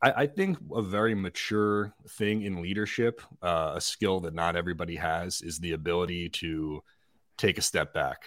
I, 0.00 0.12
I 0.22 0.26
think 0.26 0.58
a 0.72 0.82
very 0.82 1.14
mature 1.14 1.94
thing 2.10 2.42
in 2.42 2.62
leadership, 2.62 3.22
uh, 3.42 3.72
a 3.76 3.80
skill 3.80 4.20
that 4.20 4.34
not 4.34 4.54
everybody 4.54 4.96
has, 4.96 5.40
is 5.42 5.58
the 5.58 5.72
ability 5.72 6.28
to 6.30 6.82
take 7.38 7.58
a 7.58 7.62
step 7.62 7.92
back 7.92 8.22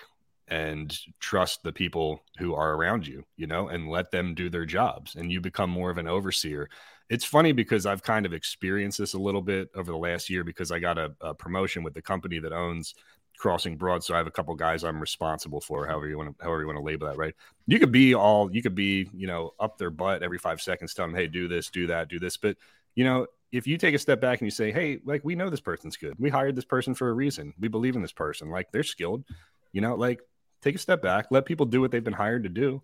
and 0.47 0.97
trust 1.19 1.63
the 1.63 1.73
people 1.73 2.23
who 2.37 2.55
are 2.55 2.75
around 2.75 3.05
you, 3.05 3.23
you 3.35 3.47
know, 3.47 3.67
and 3.67 3.89
let 3.89 4.11
them 4.11 4.33
do 4.33 4.49
their 4.49 4.65
jobs, 4.65 5.15
and 5.15 5.31
you 5.31 5.41
become 5.41 5.69
more 5.69 5.89
of 5.89 5.97
an 5.97 6.07
overseer. 6.07 6.69
It's 7.09 7.25
funny 7.25 7.51
because 7.51 7.85
I've 7.85 8.03
kind 8.03 8.25
of 8.25 8.33
experienced 8.33 8.97
this 8.97 9.13
a 9.13 9.19
little 9.19 9.41
bit 9.41 9.69
over 9.75 9.91
the 9.91 9.97
last 9.97 10.29
year 10.29 10.43
because 10.43 10.71
I 10.71 10.79
got 10.79 10.97
a, 10.97 11.13
a 11.21 11.33
promotion 11.33 11.83
with 11.83 11.93
the 11.93 12.01
company 12.01 12.39
that 12.39 12.53
owns 12.53 12.95
Crossing 13.37 13.77
Broad, 13.77 14.03
so 14.03 14.13
I 14.13 14.17
have 14.17 14.27
a 14.27 14.31
couple 14.31 14.55
guys 14.55 14.83
I'm 14.83 14.99
responsible 14.99 15.61
for, 15.61 15.85
however 15.85 16.07
you 16.07 16.17
want 16.17 16.37
to, 16.37 16.43
however 16.43 16.61
you 16.61 16.67
want 16.67 16.77
to 16.77 16.83
label 16.83 17.07
that, 17.07 17.17
right? 17.17 17.35
You 17.67 17.79
could 17.79 17.91
be 17.91 18.15
all, 18.15 18.51
you 18.51 18.63
could 18.63 18.75
be, 18.75 19.09
you 19.13 19.27
know, 19.27 19.51
up 19.59 19.77
their 19.77 19.91
butt 19.91 20.23
every 20.23 20.39
five 20.39 20.61
seconds, 20.61 20.93
telling 20.93 21.11
them, 21.11 21.21
hey, 21.21 21.27
do 21.27 21.47
this, 21.47 21.69
do 21.69 21.87
that, 21.87 22.07
do 22.07 22.19
this, 22.19 22.37
but 22.37 22.57
you 22.95 23.03
know, 23.03 23.27
if 23.51 23.67
you 23.67 23.77
take 23.77 23.93
a 23.93 23.99
step 23.99 24.19
back 24.19 24.41
and 24.41 24.47
you 24.47 24.51
say, 24.51 24.71
hey, 24.71 24.99
like 25.05 25.23
we 25.23 25.35
know 25.35 25.49
this 25.49 25.61
person's 25.61 25.97
good, 25.97 26.15
we 26.17 26.29
hired 26.29 26.55
this 26.55 26.65
person 26.65 26.95
for 26.95 27.09
a 27.09 27.13
reason, 27.13 27.53
we 27.59 27.67
believe 27.67 27.95
in 27.95 28.01
this 28.01 28.11
person, 28.11 28.49
like 28.49 28.71
they're 28.71 28.83
skilled, 28.83 29.23
you 29.71 29.81
know, 29.81 29.95
like 29.95 30.19
take 30.61 30.75
a 30.75 30.79
step 30.79 31.01
back, 31.01 31.27
let 31.31 31.45
people 31.45 31.65
do 31.65 31.81
what 31.81 31.91
they've 31.91 32.03
been 32.03 32.13
hired 32.13 32.43
to 32.43 32.49
do, 32.49 32.81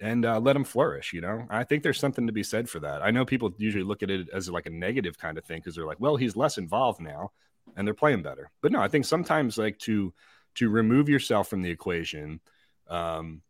and 0.00 0.24
uh, 0.24 0.40
let 0.40 0.54
them 0.54 0.64
flourish. 0.64 1.12
You 1.12 1.20
know, 1.20 1.46
I 1.48 1.64
think 1.64 1.82
there's 1.82 2.00
something 2.00 2.26
to 2.26 2.32
be 2.32 2.42
said 2.42 2.68
for 2.68 2.80
that. 2.80 3.02
I 3.02 3.10
know 3.10 3.24
people 3.24 3.54
usually 3.58 3.84
look 3.84 4.02
at 4.02 4.10
it 4.10 4.28
as 4.32 4.50
like 4.50 4.66
a 4.66 4.70
negative 4.70 5.18
kind 5.18 5.38
of 5.38 5.44
thing 5.44 5.58
because 5.58 5.76
they're 5.76 5.86
like, 5.86 6.00
well, 6.00 6.16
he's 6.16 6.36
less 6.36 6.58
involved 6.58 7.00
now, 7.00 7.32
and 7.76 7.86
they're 7.86 7.94
playing 7.94 8.22
better. 8.22 8.50
But 8.60 8.72
no, 8.72 8.80
I 8.80 8.88
think 8.88 9.04
sometimes 9.04 9.58
like 9.58 9.78
to 9.80 10.12
to 10.56 10.68
remove 10.68 11.08
yourself 11.08 11.48
from 11.48 11.62
the 11.62 11.70
equation, 11.70 12.40
um, 12.88 13.40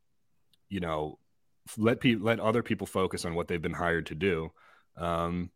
you 0.68 0.80
know, 0.80 1.18
let 1.76 2.00
people 2.00 2.26
let 2.26 2.40
other 2.40 2.62
people 2.62 2.86
focus 2.86 3.24
on 3.24 3.34
what 3.34 3.48
they've 3.48 3.62
been 3.62 3.72
hired 3.72 4.06
to 4.06 4.14
do. 4.14 4.52
Um, 4.96 5.50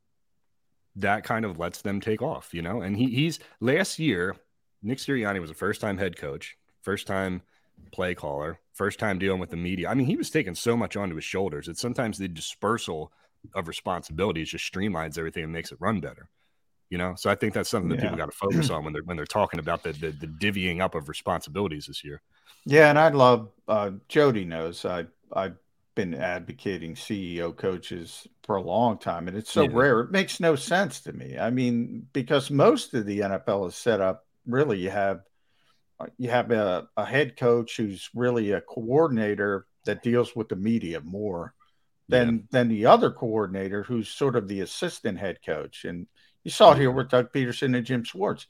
that 0.97 1.25
kind 1.25 1.45
of 1.45 1.59
lets 1.59 1.83
them 1.83 2.01
take 2.01 2.23
off, 2.23 2.55
you 2.55 2.63
know. 2.63 2.81
And 2.81 2.97
he 2.97 3.09
he's 3.09 3.39
last 3.61 3.99
year, 3.99 4.37
Nick 4.83 4.99
Sirianni 4.99 5.41
was 5.41 5.51
a 5.51 5.55
first 5.55 5.81
time 5.81 5.99
head 5.99 6.17
coach, 6.17 6.57
first 6.83 7.07
time 7.07 7.43
play 7.93 8.15
caller, 8.15 8.61
first 8.75 8.99
time 8.99 9.19
dealing 9.19 9.41
with 9.41 9.51
the 9.51 9.57
media. 9.57 9.89
I 9.89 9.95
mean, 9.95 10.07
he 10.07 10.17
was 10.17 10.31
taking 10.31 10.55
so 10.55 10.77
much 10.77 10.97
onto 10.97 11.15
his 11.17 11.25
shoulders 11.25 11.67
that 11.67 11.79
sometimes 11.79 12.19
the 12.19 12.29
dispersal 12.29 13.13
of 13.55 13.69
responsibilities 13.69 14.51
just 14.51 14.71
streamlines 14.73 15.19
everything 15.19 15.45
and 15.45 15.53
makes 15.53 15.73
it 15.73 15.79
run 15.81 16.01
better. 16.01 16.29
You 16.91 16.99
know, 16.99 17.15
so 17.17 17.31
I 17.31 17.35
think 17.37 17.55
that's 17.55 17.71
something 17.71 17.91
that 17.91 18.01
people 18.01 18.17
got 18.17 18.27
to 18.27 18.33
focus 18.37 18.71
on 18.71 18.85
when 18.85 18.93
they're 18.93 19.03
when 19.05 19.17
they're 19.17 19.27
talking 19.27 19.61
about 19.61 19.83
the, 19.83 19.93
the 19.93 20.13
the 20.13 20.29
divvying 20.29 20.81
up 20.81 20.95
of 20.95 21.09
responsibilities 21.09 21.87
this 21.87 22.05
year. 22.05 22.23
Yeah, 22.65 22.91
and 22.91 22.99
I 22.99 23.09
love 23.09 23.51
uh, 23.69 23.93
Jody 24.09 24.45
knows 24.45 24.85
I 24.85 25.07
I've 25.33 25.57
been 25.95 26.15
advocating 26.15 26.95
CEO 26.97 27.53
coaches 27.53 28.27
for 28.43 28.57
a 28.57 28.63
long 28.63 28.99
time, 28.99 29.29
and 29.29 29.37
it's 29.37 29.51
so 29.51 29.65
Yeah. 29.65 29.69
rare. 29.69 30.01
It 30.01 30.11
makes 30.11 30.41
no 30.41 30.57
sense 30.57 31.01
to 31.03 31.13
me. 31.13 31.39
I 31.39 31.51
mean, 31.51 32.09
because 32.13 32.51
most 32.51 32.95
of 32.95 33.07
the 33.07 33.23
NFL 33.23 33.67
is 33.67 33.77
set 33.77 34.01
up. 34.01 34.25
Really, 34.47 34.79
you 34.79 34.91
have 34.91 35.23
you 36.19 36.31
have 36.31 36.51
a, 36.51 36.89
a 36.97 37.05
head 37.05 37.37
coach 37.37 37.77
who's 37.77 38.11
really 38.15 38.53
a 38.53 38.61
coordinator 38.61 39.67
that 39.85 40.03
deals 40.03 40.35
with 40.37 40.49
the 40.49 40.57
media 40.57 41.01
more 41.01 41.55
than 42.09 42.47
than 42.51 42.69
the 42.69 42.87
other 42.87 43.11
coordinator 43.11 43.83
who's 43.83 44.09
sort 44.09 44.37
of 44.37 44.49
the 44.49 44.61
assistant 44.61 45.19
head 45.19 45.39
coach. 45.45 45.85
And 45.85 46.07
you 46.45 46.51
saw 46.51 46.73
it 46.73 46.79
here 46.79 46.91
with 46.91 47.09
Doug 47.09 47.33
Pederson 47.33 47.77
and 47.77 47.87
Jim 47.87 48.05
Schwartz. 48.05 48.47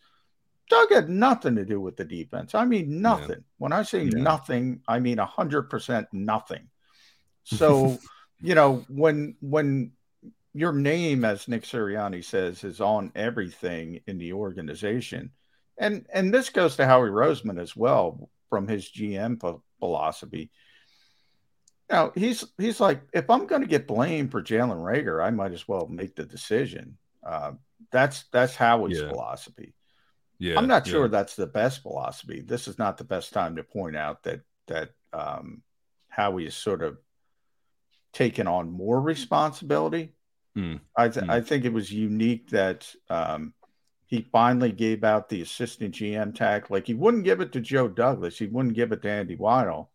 Doug 0.69 0.91
had 0.91 1.09
nothing 1.09 1.55
to 1.57 1.65
do 1.65 1.81
with 1.81 1.97
the 1.97 2.05
defense. 2.05 2.55
I 2.55 2.65
mean, 2.65 3.01
nothing. 3.01 3.45
When 3.59 3.73
I 3.73 3.83
say 3.83 4.05
Yeah. 4.05 4.11
nothing, 4.17 4.83
I 4.89 4.99
mean 4.99 5.19
a 5.19 5.27
hundred 5.27 5.71
percent 5.71 6.09
nothing. 6.13 6.69
So, 7.45 7.97
you 8.41 8.57
know, 8.57 8.85
when 8.89 9.37
when 9.41 9.93
your 10.53 10.73
name, 10.73 11.25
as 11.25 11.47
Nick 11.47 11.63
Sirianni 11.63 12.25
says, 12.25 12.65
is 12.65 12.81
on 12.81 13.13
everything 13.15 14.01
in 14.09 14.19
the 14.19 14.33
organization, 14.33 15.31
and 15.79 16.07
and 16.13 16.33
this 16.33 16.51
goes 16.51 16.77
to 16.77 16.87
Howie 16.87 17.11
Roseman 17.11 17.61
as 17.61 17.77
well 17.77 18.31
from 18.51 18.69
his 18.69 18.89
GM 18.91 19.41
ph- 19.41 19.57
philosophy. 19.79 20.51
Now 21.91 22.13
he's 22.15 22.45
he's 22.59 22.81
like, 22.81 23.03
if 23.13 23.31
I'm 23.31 23.47
going 23.47 23.63
to 23.63 23.69
get 23.69 23.87
blamed 23.87 24.31
for 24.33 24.43
Jalen 24.43 24.79
Reagor, 24.79 25.25
I 25.25 25.31
might 25.31 25.53
as 25.53 25.69
well 25.69 25.87
make 25.89 26.17
the 26.17 26.25
decision. 26.25 26.99
Uh, 27.25 27.53
that's 27.93 28.25
that's 28.33 28.57
Howie's 28.57 29.01
Yeah. 29.01 29.09
philosophy. 29.09 29.75
Yeah, 30.39 30.59
I'm 30.59 30.67
not 30.67 30.87
yeah. 30.87 30.93
sure 30.93 31.09
that's 31.09 31.37
the 31.37 31.47
best 31.47 31.83
philosophy. 31.83 32.41
This 32.43 32.69
is 32.69 32.79
not 32.79 32.99
the 32.99 33.05
best 33.05 33.33
time 33.33 33.57
to 33.57 33.63
point 33.63 33.97
out 33.97 34.23
that 34.25 34.41
that 34.67 34.91
um, 35.13 35.63
Howie 36.09 36.47
is 36.47 36.55
sort 36.55 36.83
of 36.83 36.99
taken 38.13 38.47
on 38.47 38.71
more 38.71 39.01
responsibility. 39.01 40.13
Hmm. 40.55 40.77
I 40.97 41.09
th- 41.09 41.25
Hmm. 41.25 41.31
I 41.31 41.41
think 41.41 41.65
it 41.65 41.73
was 41.73 41.93
unique 41.93 42.51
that 42.51 42.93
um, 43.09 43.55
he 44.07 44.29
finally 44.33 44.73
gave 44.73 45.05
out 45.05 45.29
the 45.29 45.43
assistant 45.43 45.95
GM 45.95 46.35
tag. 46.35 46.71
Like 46.71 46.87
he 46.87 46.95
wouldn't 46.95 47.25
give 47.25 47.41
it 47.41 47.53
to 47.53 47.61
Joe 47.61 47.89
Douglas, 47.89 48.39
he 48.39 48.47
wouldn't 48.47 48.75
give 48.77 48.93
it 48.93 49.03
to 49.03 49.11
Andy 49.11 49.37
Weidl, 49.37 49.89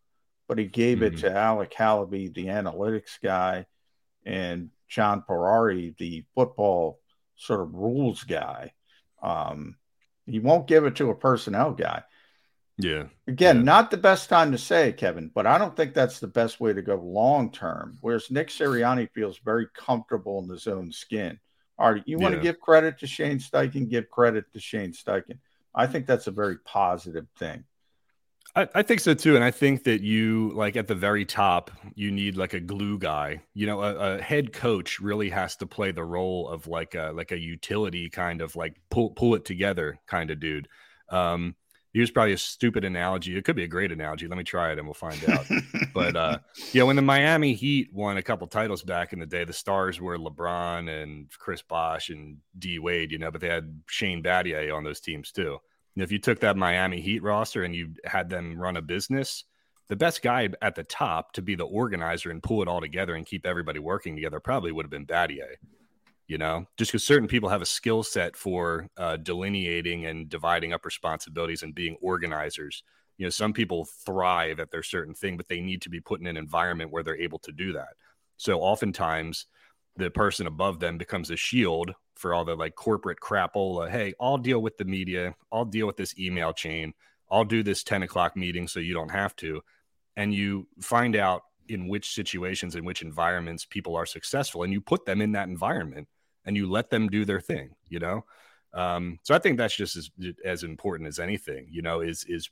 but 0.47 0.57
he 0.57 0.65
gave 0.65 0.99
Mm-hmm. 0.99 1.15
it 1.15 1.17
to 1.19 1.31
Alec 1.35 1.73
Halaby, 1.73 2.33
the 2.33 2.47
analytics 2.47 3.19
guy, 3.21 3.65
and 4.25 4.69
Jon 4.89 5.23
Ferrari, 5.25 5.95
the 5.97 6.25
football 6.35 6.99
sort 7.35 7.61
of 7.61 7.73
rules 7.73 8.23
guy. 8.23 8.73
Um, 9.23 9.77
he 10.25 10.39
won't 10.39 10.67
give 10.67 10.85
it 10.85 10.95
to 10.97 11.09
a 11.09 11.15
personnel 11.15 11.71
guy. 11.71 12.03
Yeah. 12.77 13.05
Again, 13.27 13.63
not 13.63 13.91
the 13.91 13.97
best 13.97 14.29
time 14.29 14.51
to 14.51 14.57
say 14.57 14.89
it, 14.89 14.97
Kevin, 14.97 15.31
but 15.33 15.45
I 15.45 15.57
don't 15.57 15.75
think 15.75 15.93
that's 15.93 16.19
the 16.19 16.27
best 16.27 16.59
way 16.59 16.73
to 16.73 16.81
go 16.81 16.95
long 16.95 17.51
term. 17.51 17.97
Whereas 18.01 18.31
Nick 18.31 18.49
Sirianni 18.49 19.09
feels 19.13 19.37
very 19.39 19.67
comfortable 19.73 20.41
in 20.43 20.49
his 20.49 20.67
own 20.67 20.91
skin. 20.91 21.39
All 21.81 21.93
right, 21.93 22.03
you 22.05 22.19
want 22.19 22.35
to 22.35 22.39
give 22.39 22.59
credit 22.59 22.99
to 22.99 23.07
Shane 23.07 23.39
Steichen, 23.39 23.89
give 23.89 24.07
credit 24.11 24.45
to 24.53 24.59
Shane 24.59 24.91
Steichen. 24.91 25.39
I 25.73 25.87
think 25.87 26.05
that's 26.05 26.27
a 26.27 26.31
very 26.31 26.59
positive 26.59 27.25
thing. 27.39 27.63
I, 28.55 28.67
I 28.75 28.81
think 28.83 28.99
so 28.99 29.15
too, 29.15 29.35
and 29.35 29.43
I 29.43 29.49
think 29.49 29.85
that 29.85 30.01
you 30.01 30.51
like 30.53 30.75
at 30.75 30.87
the 30.87 30.93
very 30.93 31.25
top, 31.25 31.71
you 31.95 32.11
need 32.11 32.37
like 32.37 32.53
a 32.53 32.59
glue 32.59 32.99
guy. 32.99 33.41
You 33.55 33.65
know, 33.65 33.81
a, 33.81 33.95
a 33.95 34.21
head 34.21 34.53
coach 34.53 34.99
really 34.99 35.31
has 35.31 35.55
to 35.55 35.65
play 35.65 35.91
the 35.91 36.03
role 36.03 36.47
of 36.49 36.67
like 36.67 36.93
a 36.93 37.13
like 37.15 37.31
a 37.31 37.39
utility 37.39 38.11
kind 38.11 38.41
of 38.41 38.55
like 38.55 38.79
pull 38.91 39.09
pull 39.09 39.33
it 39.33 39.43
together 39.43 39.99
kind 40.05 40.29
of 40.29 40.39
dude. 40.39 40.67
Um, 41.09 41.55
here's 41.93 42.11
probably 42.11 42.33
a 42.33 42.37
stupid 42.37 42.85
analogy. 42.85 43.37
It 43.37 43.43
could 43.43 43.55
be 43.55 43.63
a 43.63 43.67
great 43.67 43.91
analogy. 43.91 44.27
Let 44.27 44.37
me 44.37 44.43
try 44.43 44.71
it 44.71 44.77
and 44.77 44.87
we'll 44.87 44.93
find 44.93 45.23
out. 45.29 45.45
but 45.93 46.15
uh, 46.15 46.37
you 46.71 46.79
know, 46.79 46.85
when 46.85 46.95
the 46.95 47.01
Miami 47.01 47.53
Heat 47.53 47.89
won 47.93 48.17
a 48.17 48.21
couple 48.21 48.47
titles 48.47 48.83
back 48.83 49.13
in 49.13 49.19
the 49.19 49.25
day, 49.25 49.43
the 49.43 49.53
stars 49.53 49.99
were 49.99 50.17
LeBron 50.17 50.89
and 50.89 51.29
Chris 51.37 51.61
Bosh 51.61 52.09
and 52.09 52.37
D 52.57 52.79
Wade. 52.79 53.11
You 53.11 53.19
know, 53.19 53.31
but 53.31 53.41
they 53.41 53.49
had 53.49 53.81
Shane 53.87 54.23
Battier 54.23 54.75
on 54.75 54.83
those 54.83 55.01
teams 55.01 55.31
too. 55.31 55.59
And 55.95 56.03
if 56.03 56.11
you 56.11 56.19
took 56.19 56.39
that 56.39 56.55
Miami 56.55 57.01
Heat 57.01 57.21
roster 57.21 57.63
and 57.63 57.75
you 57.75 57.95
had 58.05 58.29
them 58.29 58.57
run 58.57 58.77
a 58.77 58.81
business, 58.81 59.43
the 59.89 59.97
best 59.97 60.21
guy 60.21 60.47
at 60.61 60.75
the 60.75 60.85
top 60.85 61.33
to 61.33 61.41
be 61.41 61.55
the 61.55 61.65
organizer 61.65 62.31
and 62.31 62.41
pull 62.41 62.61
it 62.61 62.69
all 62.69 62.79
together 62.79 63.13
and 63.13 63.25
keep 63.25 63.45
everybody 63.45 63.79
working 63.79 64.15
together 64.15 64.39
probably 64.39 64.71
would 64.71 64.85
have 64.85 64.91
been 64.91 65.05
Battier. 65.05 65.55
You 66.31 66.37
know, 66.37 66.65
just 66.77 66.93
because 66.93 67.03
certain 67.03 67.27
people 67.27 67.49
have 67.49 67.61
a 67.61 67.65
skill 67.65 68.03
set 68.03 68.37
for 68.37 68.87
uh, 68.95 69.17
delineating 69.17 70.05
and 70.05 70.29
dividing 70.29 70.71
up 70.71 70.85
responsibilities 70.85 71.61
and 71.61 71.75
being 71.75 71.97
organizers. 72.01 72.83
You 73.17 73.25
know, 73.25 73.31
some 73.31 73.51
people 73.51 73.83
thrive 74.05 74.61
at 74.61 74.71
their 74.71 74.81
certain 74.81 75.13
thing, 75.13 75.35
but 75.35 75.49
they 75.49 75.59
need 75.59 75.81
to 75.81 75.89
be 75.89 75.99
put 75.99 76.21
in 76.21 76.27
an 76.27 76.37
environment 76.37 76.89
where 76.89 77.03
they're 77.03 77.19
able 77.19 77.39
to 77.39 77.51
do 77.51 77.73
that. 77.73 77.95
So 78.37 78.61
oftentimes, 78.61 79.47
the 79.97 80.09
person 80.09 80.47
above 80.47 80.79
them 80.79 80.97
becomes 80.97 81.31
a 81.31 81.35
shield 81.35 81.93
for 82.15 82.33
all 82.33 82.45
the 82.45 82.55
like 82.55 82.75
corporate 82.75 83.19
crapola. 83.19 83.89
Hey, 83.89 84.13
I'll 84.17 84.37
deal 84.37 84.61
with 84.61 84.77
the 84.77 84.85
media. 84.85 85.35
I'll 85.51 85.65
deal 85.65 85.85
with 85.85 85.97
this 85.97 86.17
email 86.17 86.53
chain. 86.53 86.93
I'll 87.29 87.43
do 87.43 87.61
this 87.61 87.83
10 87.83 88.03
o'clock 88.03 88.37
meeting 88.37 88.69
so 88.69 88.79
you 88.79 88.93
don't 88.93 89.11
have 89.11 89.35
to. 89.35 89.59
And 90.15 90.33
you 90.33 90.69
find 90.79 91.17
out 91.17 91.41
in 91.67 91.89
which 91.89 92.13
situations, 92.13 92.77
in 92.77 92.85
which 92.85 93.01
environments 93.01 93.65
people 93.65 93.97
are 93.97 94.05
successful, 94.05 94.63
and 94.63 94.71
you 94.71 94.79
put 94.79 95.05
them 95.05 95.19
in 95.19 95.33
that 95.33 95.49
environment 95.49 96.07
and 96.45 96.55
you 96.57 96.69
let 96.69 96.89
them 96.89 97.07
do 97.09 97.25
their 97.25 97.39
thing, 97.39 97.71
you 97.89 97.99
know? 97.99 98.25
Um, 98.73 99.19
so 99.23 99.35
I 99.35 99.39
think 99.39 99.57
that's 99.57 99.75
just 99.75 99.95
as, 99.95 100.09
as 100.45 100.63
important 100.63 101.07
as 101.07 101.19
anything, 101.19 101.67
you 101.69 101.81
know, 101.81 102.01
is, 102.01 102.25
is 102.27 102.49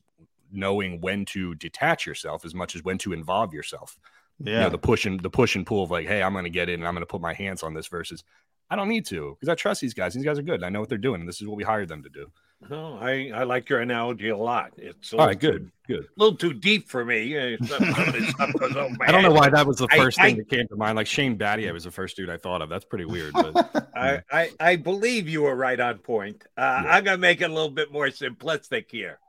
knowing 0.52 1.00
when 1.02 1.26
to 1.26 1.56
detach 1.56 2.06
yourself 2.06 2.44
as 2.44 2.54
much 2.54 2.76
as 2.76 2.84
when 2.84 2.98
to 3.00 3.14
involve 3.14 3.54
yourself 3.54 3.98
you 4.40 4.52
Yeah. 4.54 4.60
know, 4.62 4.70
the 4.70 4.78
push 4.78 5.06
and 5.06 5.20
the 5.22 5.30
push 5.30 5.56
and 5.56 5.66
pull 5.66 5.84
of 5.84 5.92
like, 5.92 6.08
hey, 6.08 6.24
I'm 6.24 6.32
going 6.32 6.46
to 6.46 6.50
get 6.50 6.70
in 6.70 6.80
and 6.80 6.88
I'm 6.88 6.94
going 6.94 7.02
to 7.02 7.12
put 7.12 7.22
my 7.22 7.34
hands 7.34 7.62
on 7.62 7.74
this 7.74 7.88
versus 7.88 8.24
I 8.70 8.76
don't 8.76 8.88
need 8.88 9.06
to 9.08 9.36
because 9.38 9.50
I 9.50 9.56
trust 9.56 9.82
these 9.82 9.94
guys. 9.94 10.14
These 10.14 10.24
guys 10.24 10.40
are 10.40 10.44
good. 10.44 10.64
I 10.64 10.70
know 10.70 10.80
what 10.80 10.90
they're 10.90 10.98
doing. 10.98 11.20
And 11.22 11.28
this 11.28 11.42
is 11.42 11.48
what 11.48 11.58
we 11.58 11.64
hired 11.64 11.90
them 11.90 12.04
to 12.04 12.10
do. 12.10 12.32
No, 12.70 12.98
I, 13.00 13.32
I 13.34 13.44
like 13.44 13.70
your 13.70 13.80
analogy 13.80 14.30
a 14.30 14.36
lot. 14.38 14.74
It's 14.78 15.14
a 15.14 15.16
All 15.16 15.20
little 15.20 15.28
right, 15.28 15.40
good, 15.40 15.72
good. 15.88 16.04
A 16.04 16.08
little 16.18 16.36
too 16.38 16.54
deep 16.54 16.90
for 16.90 17.06
me. 17.06 17.58
Some- 17.66 17.68
some 17.94 18.08
of 18.08 18.14
this 18.14 18.30
stuff 18.32 18.54
goes 18.60 18.76
over 18.76 18.90
my 19.00 19.06
I 19.08 19.12
don't 19.12 19.24
know 19.24 19.32
why 19.32 19.50
that 19.50 19.66
was 19.66 19.78
the 19.78 19.88
first 19.88 20.20
I- 20.20 20.24
thing 20.26 20.38
that 20.38 20.50
came 20.50 20.68
to 20.68 20.76
mind. 20.76 20.98
Like 20.98 21.08
Shane 21.08 21.38
Battier 21.38 21.72
was 21.72 21.86
the 21.86 21.92
first 21.92 22.18
dude 22.18 22.30
I 22.30 22.36
thought 22.38 22.62
of. 22.62 22.68
That's 22.70 22.84
pretty 22.84 23.06
weird. 23.06 23.32
But 23.34 23.90
I, 23.96 24.22
I, 24.30 24.52
I 24.60 24.76
believe 24.76 25.30
you 25.30 25.44
were 25.44 25.56
right 25.56 25.80
on 25.80 26.00
point. 26.00 26.44
Uh, 26.58 26.62
I'm 26.62 27.06
going 27.06 27.16
to 27.18 27.22
make 27.22 27.40
it 27.40 27.50
a 27.50 27.54
little 27.54 27.70
bit 27.72 27.94
more 27.94 28.08
simplistic 28.08 28.86
here. 28.92 29.20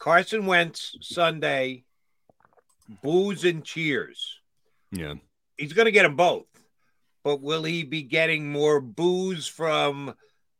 Carson 0.00 0.44
Wentz 0.46 0.96
Sunday, 1.02 1.84
boos 3.02 3.44
and 3.44 3.64
cheers. 3.64 4.40
yeah, 4.90 5.14
He's 5.56 5.72
going 5.72 5.86
to 5.86 5.92
get 5.92 6.02
them 6.02 6.16
both. 6.16 6.46
But 7.22 7.42
will 7.42 7.62
he 7.64 7.84
be 7.84 8.02
getting 8.02 8.50
more 8.50 8.80
boos 8.80 9.46
from 9.46 10.14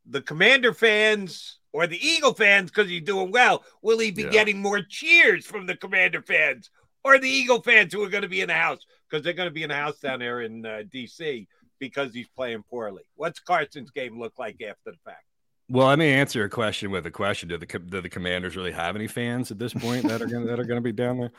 the 0.05 0.21
Commander 0.21 0.73
fans 0.73 1.59
or 1.73 1.87
the 1.87 1.97
Eagle 2.05 2.33
fans 2.33 2.69
because 2.71 2.89
he's 2.89 3.01
doing 3.03 3.31
well? 3.31 3.63
Will 3.81 3.99
he 3.99 4.11
be 4.11 4.23
Yeah. 4.23 4.29
getting 4.29 4.61
more 4.61 4.81
cheers 4.81 5.45
from 5.45 5.65
the 5.65 5.75
Commander 5.75 6.21
fans 6.21 6.69
or 7.03 7.17
the 7.17 7.29
Eagle 7.29 7.61
fans 7.61 7.93
who 7.93 8.03
are 8.03 8.09
going 8.09 8.23
to 8.23 8.29
be 8.29 8.41
in 8.41 8.47
the 8.47 8.53
house? 8.53 8.85
Because 9.09 9.23
they're 9.23 9.33
going 9.33 9.47
to 9.49 9.53
be 9.53 9.63
in 9.63 9.69
the 9.69 9.75
house 9.75 9.99
down 9.99 10.19
there 10.19 10.41
in 10.41 10.65
uh, 10.65 10.83
D.C. 10.89 11.47
because 11.79 12.13
he's 12.13 12.27
playing 12.29 12.63
poorly. 12.69 13.03
What's 13.15 13.39
Carson's 13.39 13.91
game 13.91 14.19
look 14.19 14.33
like 14.39 14.61
after 14.61 14.91
the 14.91 14.97
fact? 15.05 15.23
Well, 15.69 15.87
let 15.87 15.99
me 15.99 16.09
answer 16.09 16.43
a 16.43 16.49
question 16.49 16.91
with 16.91 17.05
a 17.05 17.11
question. 17.11 17.47
Do 17.47 17.57
the 17.57 17.65
do 17.65 18.01
the 18.01 18.09
Commanders 18.09 18.57
really 18.57 18.73
have 18.73 18.95
any 18.97 19.07
fans 19.07 19.51
at 19.51 19.59
this 19.59 19.73
point 19.73 20.05
that 20.07 20.21
are 20.21 20.25
going 20.25 20.45
that 20.47 20.59
are 20.59 20.65
going 20.65 20.77
to 20.77 20.81
be 20.81 20.91
down 20.91 21.17
there? 21.17 21.31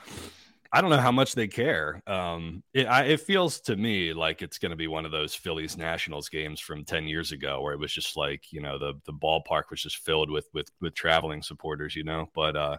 I 0.73 0.81
don't 0.81 0.91
know 0.91 0.97
how 0.97 1.13
much 1.13 1.35
they 1.35 1.49
care. 1.49 2.03
Um, 2.07 2.63
it, 2.73 2.87
I, 2.87 3.05
it 3.05 3.21
feels 3.21 3.61
to 3.63 3.77
me 3.77 4.15
like 4.15 4.41
it's 4.41 4.59
going 4.59 4.71
to 4.71 4.77
be 4.77 4.87
one 4.87 5.05
of 5.05 5.13
those 5.13 5.35
Phillies 5.35 5.77
Nationals 5.77 6.31
games 6.31 6.61
from 6.61 6.85
ten 6.85 7.07
years 7.07 7.31
ago, 7.33 7.61
where 7.61 7.75
it 7.75 7.79
was 7.81 7.93
just 7.93 8.17
like 8.17 8.53
you 8.53 8.61
know 8.63 8.79
the 8.79 8.95
the 9.05 9.13
ballpark 9.13 9.65
was 9.71 9.83
just 9.83 9.99
filled 9.99 10.31
with 10.31 10.49
with 10.55 10.71
with 10.81 10.95
traveling 10.95 11.43
supporters, 11.43 11.95
you 11.95 12.05
know. 12.05 12.31
But 12.35 12.57
uh, 12.57 12.79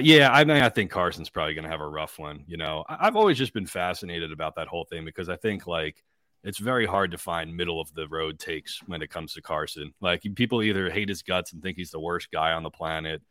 yeah, 0.00 0.30
I 0.32 0.44
mean, 0.44 0.62
I 0.62 0.68
think 0.70 0.90
Carson's 0.90 1.28
probably 1.28 1.54
going 1.54 1.64
to 1.64 1.70
have 1.70 1.80
a 1.80 1.88
rough 1.88 2.18
one. 2.18 2.44
You 2.46 2.56
know, 2.56 2.84
I, 2.88 3.06
I've 3.06 3.16
always 3.16 3.36
just 3.36 3.52
been 3.52 3.66
fascinated 3.66 4.32
about 4.32 4.54
that 4.56 4.68
whole 4.68 4.84
thing 4.84 5.04
because 5.04 5.28
I 5.28 5.36
think 5.36 5.66
like 5.66 6.02
it's 6.44 6.58
very 6.58 6.86
hard 6.86 7.10
to 7.10 7.18
find 7.18 7.56
middle 7.56 7.80
of 7.80 7.92
the 7.94 8.08
road 8.08 8.38
takes 8.38 8.80
when 8.86 9.02
it 9.02 9.10
comes 9.10 9.34
to 9.34 9.42
Carson. 9.42 9.92
Like 10.00 10.22
people 10.34 10.62
either 10.62 10.90
hate 10.90 11.08
his 11.08 11.22
guts 11.22 11.52
and 11.52 11.62
think 11.62 11.76
he's 11.76 11.90
the 11.90 12.00
worst 12.00 12.30
guy 12.32 12.52
on 12.52 12.62
the 12.62 12.70
planet, 12.70 13.22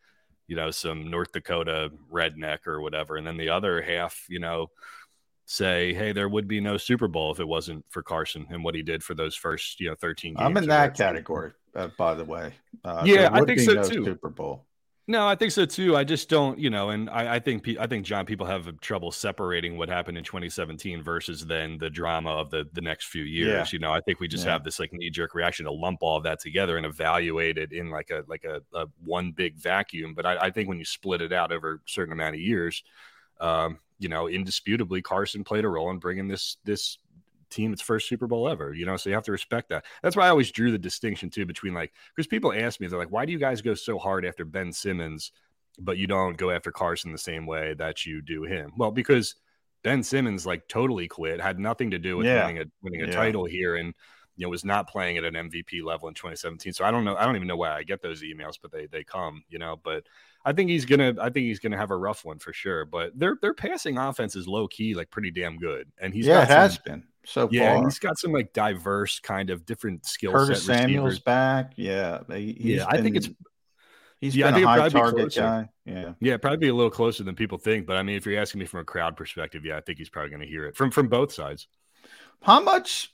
you 0.52 0.56
know, 0.56 0.70
some 0.70 1.10
North 1.10 1.32
Dakota 1.32 1.90
redneck 2.12 2.66
or 2.66 2.82
whatever, 2.82 3.16
and 3.16 3.26
then 3.26 3.38
the 3.38 3.48
other 3.48 3.80
half, 3.80 4.26
you 4.28 4.38
know, 4.38 4.66
say, 5.46 5.94
hey, 5.94 6.12
there 6.12 6.28
would 6.28 6.46
be 6.46 6.60
no 6.60 6.76
Super 6.76 7.08
Bowl 7.08 7.32
if 7.32 7.40
it 7.40 7.48
wasn't 7.48 7.82
for 7.88 8.02
Carson 8.02 8.46
and 8.50 8.62
what 8.62 8.74
he 8.74 8.82
did 8.82 9.02
for 9.02 9.14
those 9.14 9.34
first, 9.34 9.80
you 9.80 9.88
know, 9.88 9.94
thirteen. 9.94 10.34
Games 10.34 10.44
I'm 10.44 10.56
in 10.58 10.68
that 10.68 10.94
category, 10.94 11.52
uh, 11.74 11.88
by 11.96 12.14
the 12.14 12.26
way. 12.26 12.52
Uh, 12.84 13.02
Yeah, 13.06 13.30
I 13.32 13.40
think 13.46 13.60
so 13.60 13.72
no 13.72 13.82
too. 13.82 14.04
Super 14.04 14.28
Bowl. 14.28 14.66
No, 15.12 15.28
I 15.28 15.34
think 15.34 15.52
so 15.52 15.66
too. 15.66 15.94
I 15.94 16.04
just 16.04 16.30
don't, 16.30 16.58
you 16.58 16.70
know, 16.70 16.88
and 16.88 17.10
I, 17.10 17.34
I 17.34 17.38
think 17.38 17.68
I 17.78 17.86
think 17.86 18.06
John 18.06 18.24
people 18.24 18.46
have 18.46 18.80
trouble 18.80 19.12
separating 19.12 19.76
what 19.76 19.90
happened 19.90 20.16
in 20.16 20.24
2017 20.24 21.02
versus 21.02 21.44
then 21.44 21.76
the 21.76 21.90
drama 21.90 22.30
of 22.30 22.48
the 22.48 22.66
the 22.72 22.80
next 22.80 23.08
few 23.08 23.22
years. 23.24 23.70
Yeah. 23.70 23.76
You 23.76 23.78
know, 23.80 23.92
I 23.92 24.00
think 24.00 24.20
we 24.20 24.26
just 24.26 24.46
Yeah. 24.46 24.52
have 24.52 24.64
this 24.64 24.80
like 24.80 24.90
knee 24.94 25.10
jerk 25.10 25.34
reaction 25.34 25.66
to 25.66 25.70
lump 25.70 25.98
all 26.00 26.16
of 26.16 26.22
that 26.22 26.40
together 26.40 26.78
and 26.78 26.86
evaluate 26.86 27.58
it 27.58 27.72
in 27.72 27.90
like 27.90 28.08
a 28.08 28.24
like 28.26 28.44
a, 28.44 28.62
a 28.74 28.86
one 29.04 29.32
big 29.32 29.54
vacuum. 29.56 30.14
But 30.14 30.24
I, 30.24 30.46
I 30.46 30.50
think 30.50 30.70
when 30.70 30.78
you 30.78 30.84
split 30.86 31.20
it 31.20 31.30
out 31.30 31.52
over 31.52 31.74
a 31.74 31.78
certain 31.84 32.14
amount 32.14 32.36
of 32.36 32.40
years, 32.40 32.82
um, 33.38 33.80
you 33.98 34.08
know, 34.08 34.30
indisputably 34.30 35.02
Carson 35.02 35.44
played 35.44 35.66
a 35.66 35.68
role 35.68 35.90
in 35.90 35.98
bringing 35.98 36.26
this 36.26 36.56
this 36.64 36.96
team 37.52 37.72
its 37.72 37.82
first 37.82 38.08
Super 38.08 38.26
Bowl 38.26 38.48
ever. 38.48 38.72
You 38.74 38.86
know, 38.86 38.96
so 38.96 39.10
you 39.10 39.14
have 39.14 39.24
to 39.24 39.32
respect 39.32 39.68
that. 39.70 39.84
That's 40.02 40.16
why 40.16 40.26
I 40.26 40.30
always 40.30 40.50
drew 40.50 40.70
the 40.72 40.78
distinction 40.78 41.30
too 41.30 41.46
between 41.46 41.74
like 41.74 41.92
because 42.14 42.26
people 42.26 42.52
ask 42.52 42.80
me, 42.80 42.86
they're 42.88 42.98
like, 42.98 43.10
why 43.12 43.24
do 43.26 43.32
you 43.32 43.38
guys 43.38 43.62
go 43.62 43.74
so 43.74 43.98
hard 43.98 44.24
after 44.24 44.44
Ben 44.44 44.72
Simmons, 44.72 45.32
but 45.78 45.98
you 45.98 46.06
don't 46.06 46.36
go 46.36 46.50
after 46.50 46.70
Carson 46.72 47.12
the 47.12 47.18
same 47.18 47.46
way 47.46 47.74
that 47.74 48.06
you 48.06 48.22
do 48.22 48.42
him? 48.44 48.72
Well, 48.76 48.90
because 48.90 49.36
Ben 49.82 50.02
Simmons 50.02 50.46
like 50.46 50.68
totally 50.68 51.08
quit, 51.08 51.40
had 51.40 51.58
nothing 51.58 51.90
to 51.90 51.98
do 51.98 52.16
with 52.16 52.26
Yeah. 52.26 52.46
winning 52.46 52.58
a 52.58 52.64
winning 52.82 53.02
a 53.02 53.06
Yeah. 53.06 53.12
title 53.12 53.44
here, 53.44 53.76
and 53.76 53.94
you 54.36 54.46
know 54.46 54.50
was 54.50 54.64
not 54.64 54.88
playing 54.88 55.18
at 55.18 55.24
an 55.24 55.36
MVP 55.36 55.82
level 55.82 56.08
in 56.08 56.14
2017. 56.14 56.72
So 56.72 56.84
I 56.84 56.90
don't 56.90 57.04
know, 57.04 57.16
I 57.16 57.24
don't 57.24 57.36
even 57.36 57.48
know 57.48 57.56
why 57.56 57.72
I 57.76 57.82
get 57.82 58.00
those 58.02 58.22
emails, 58.22 58.58
but 58.60 58.70
they 58.72 58.86
they 58.86 59.04
come, 59.04 59.44
you 59.48 59.58
know. 59.58 59.76
But 59.82 60.04
I 60.44 60.52
think 60.52 60.70
he's 60.70 60.84
gonna, 60.84 61.14
I 61.20 61.30
think 61.30 61.46
he's 61.46 61.58
gonna 61.58 61.76
have 61.76 61.90
a 61.90 61.96
rough 61.96 62.24
one 62.24 62.38
for 62.38 62.52
sure. 62.52 62.84
But 62.84 63.18
their 63.18 63.36
their 63.42 63.54
passing 63.54 63.98
offense 63.98 64.36
is 64.36 64.48
low 64.48 64.68
key, 64.68 64.94
like 64.94 65.10
pretty 65.10 65.30
damn 65.30 65.58
good, 65.58 65.90
and 65.98 66.14
he's 66.14 66.26
yeah, 66.26 66.34
got 66.34 66.48
it 66.48 66.48
has 66.48 66.78
been 66.78 67.04
so 67.24 67.48
yeah, 67.52 67.74
far. 67.76 67.84
he's 67.84 67.98
got 67.98 68.18
some 68.18 68.32
like 68.32 68.52
diverse 68.52 69.20
kind 69.20 69.50
of 69.50 69.64
different 69.64 70.04
skill 70.06 70.32
Curtis 70.32 70.64
set 70.64 70.78
Samuel's 70.80 71.04
receivers. 71.06 71.18
back. 71.20 71.72
Yeah, 71.76 72.20
he- 72.28 72.74
Yeah, 72.74 72.86
I 72.88 73.00
think 73.00 73.16
it's 73.16 73.28
been- 73.28 73.36
he's 74.20 74.36
yeah, 74.36 74.50
been 74.50 74.64
a 74.64 74.66
high 74.66 74.88
target 74.88 75.34
guy. 75.34 75.68
Yeah, 75.84 76.12
Yeah, 76.20 76.36
probably 76.36 76.58
be 76.58 76.68
a 76.68 76.74
little 76.74 76.90
closer 76.90 77.24
than 77.24 77.34
people 77.34 77.58
think. 77.58 77.86
But 77.86 77.96
I 77.96 78.02
mean, 78.02 78.16
if 78.16 78.24
you're 78.26 78.40
asking 78.40 78.58
me 78.60 78.66
from 78.66 78.80
a 78.80 78.84
crowd 78.84 79.16
perspective, 79.16 79.64
yeah, 79.64 79.76
I 79.76 79.80
think 79.80 79.98
he's 79.98 80.08
probably 80.10 80.30
going 80.30 80.42
to 80.42 80.48
hear 80.48 80.66
it 80.66 80.76
from 80.76 80.90
from 80.90 81.08
both 81.08 81.32
sides. 81.32 81.66
How 82.42 82.60
much 82.60 83.12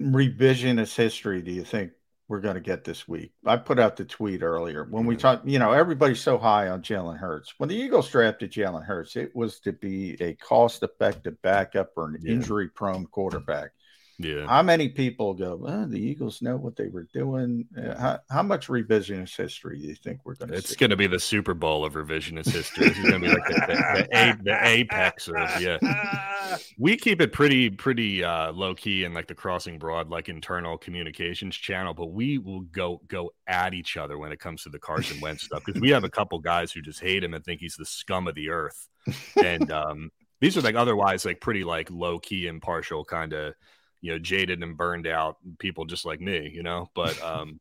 revisionist 0.00 0.94
history 0.96 1.42
do 1.42 1.50
you 1.52 1.64
think 1.64 1.92
we're 2.28 2.40
going 2.40 2.54
to 2.54 2.60
get 2.60 2.84
this 2.84 3.06
week? 3.06 3.32
I 3.44 3.56
put 3.56 3.78
out 3.78 3.96
the 3.96 4.04
tweet 4.04 4.42
earlier 4.42 4.84
when 4.84 5.06
we 5.06 5.16
talked. 5.16 5.46
You 5.46 5.58
know, 5.58 5.72
everybody's 5.72 6.20
so 6.20 6.38
high 6.38 6.68
on 6.68 6.82
Jalen 6.82 7.18
Hurts. 7.18 7.54
When 7.58 7.68
the 7.68 7.76
Eagles 7.76 8.08
drafted 8.08 8.50
Jalen 8.52 8.84
Hurts, 8.84 9.16
it 9.16 9.34
was 9.34 9.60
to 9.60 9.72
be 9.72 10.16
a 10.20 10.34
cost-effective 10.34 11.40
backup 11.42 11.90
or 11.96 12.08
an 12.08 12.18
Yeah. 12.22 12.32
injury-prone 12.32 13.06
quarterback. 13.06 13.72
Yeah. 14.18 14.46
How 14.46 14.62
many 14.62 14.88
people 14.88 15.34
go, 15.34 15.56
well, 15.56 15.88
the 15.88 15.98
Eagles 15.98 16.40
know 16.40 16.56
what 16.56 16.76
they 16.76 16.86
were 16.86 17.08
doing? 17.12 17.66
Uh, 17.76 17.98
how, 17.98 18.18
how 18.30 18.42
much 18.42 18.68
revisionist 18.68 19.36
history 19.36 19.80
do 19.80 19.86
you 19.88 19.94
think 19.96 20.20
we're 20.24 20.36
going 20.36 20.50
to 20.50 20.56
It's 20.56 20.76
going 20.76 20.90
to 20.90 20.96
be 20.96 21.08
the 21.08 21.18
Super 21.18 21.52
Bowl 21.52 21.84
of 21.84 21.94
revisionist 21.94 22.50
history. 22.52 22.86
It's 22.86 23.00
going 23.00 23.12
to 23.12 23.18
be 23.18 23.28
like 23.28 23.46
the, 23.46 23.54
the, 23.54 24.06
the, 24.10 24.16
a, 24.16 24.36
the 24.42 24.66
apex 24.66 25.28
of 25.28 25.34
yeah. 25.60 25.78
We 26.78 26.96
keep 26.96 27.20
it 27.20 27.32
pretty 27.32 27.70
pretty 27.70 28.22
uh, 28.22 28.52
low 28.52 28.74
key 28.74 29.04
in 29.04 29.14
like 29.14 29.26
the 29.26 29.34
Crossing 29.34 29.78
Broad 29.78 30.10
like 30.10 30.28
internal 30.28 30.78
communications 30.78 31.56
channel, 31.56 31.94
but 31.94 32.12
we 32.12 32.38
will 32.38 32.60
go 32.60 33.00
go 33.08 33.32
at 33.48 33.74
each 33.74 33.96
other 33.96 34.16
when 34.18 34.30
it 34.30 34.38
comes 34.38 34.62
to 34.62 34.68
the 34.68 34.78
Carson 34.78 35.20
Wentz 35.20 35.44
stuff 35.44 35.62
because 35.64 35.80
we 35.80 35.90
have 35.90 36.04
a 36.04 36.10
couple 36.10 36.38
guys 36.38 36.70
who 36.70 36.82
just 36.82 37.00
hate 37.00 37.24
him 37.24 37.34
and 37.34 37.44
think 37.44 37.60
he's 37.60 37.76
the 37.76 37.86
scum 37.86 38.28
of 38.28 38.34
the 38.34 38.50
earth, 38.50 38.88
and 39.42 39.72
um, 39.72 40.10
these 40.40 40.56
are 40.56 40.62
like 40.62 40.76
otherwise 40.76 41.24
like 41.24 41.40
pretty 41.40 41.64
like 41.64 41.90
low 41.90 42.18
key 42.18 42.46
impartial 42.46 43.04
kind 43.04 43.32
of 43.32 43.54
you 44.04 44.12
know 44.12 44.18
jaded 44.18 44.62
and 44.62 44.76
burned 44.76 45.06
out 45.06 45.38
people 45.58 45.86
just 45.86 46.04
like 46.04 46.20
me 46.20 46.50
you 46.52 46.62
know? 46.62 46.90
But 46.94 47.20
um 47.22 47.58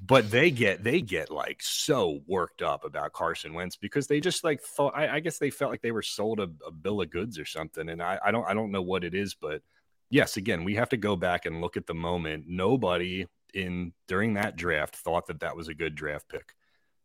but 0.00 0.30
they 0.30 0.52
get 0.52 0.84
they 0.84 1.00
get 1.00 1.28
like 1.28 1.60
so 1.60 2.20
worked 2.28 2.62
up 2.62 2.84
about 2.84 3.12
Carson 3.12 3.52
Wentz 3.52 3.76
because 3.76 4.06
they 4.06 4.20
just 4.20 4.44
like 4.44 4.62
thought 4.62 4.96
I, 4.96 5.16
I 5.16 5.20
guess 5.20 5.38
they 5.38 5.50
felt 5.50 5.72
like 5.72 5.82
they 5.82 5.90
were 5.90 6.02
sold 6.02 6.38
a, 6.38 6.48
a, 6.64 6.70
bill 6.70 7.02
of 7.02 7.10
goods 7.10 7.38
or 7.38 7.44
something. 7.44 7.88
And 7.88 8.00
I, 8.00 8.18
I 8.24 8.30
don't 8.30 8.46
I 8.46 8.54
don't 8.54 8.70
know 8.70 8.80
what 8.80 9.02
it 9.02 9.12
is 9.12 9.34
but 9.34 9.60
yes 10.08 10.36
again 10.36 10.62
we 10.62 10.76
have 10.76 10.88
to 10.90 10.96
go 10.96 11.16
back 11.16 11.46
and 11.46 11.60
look 11.60 11.76
at 11.76 11.86
the 11.88 11.94
moment. 11.94 12.44
Nobody 12.46 13.26
in 13.52 13.92
during 14.06 14.34
that 14.34 14.54
draft 14.54 14.94
thought 14.94 15.26
that 15.26 15.40
that 15.40 15.56
was 15.56 15.66
a 15.66 15.74
good 15.74 15.96
draft 15.96 16.28
pick 16.28 16.54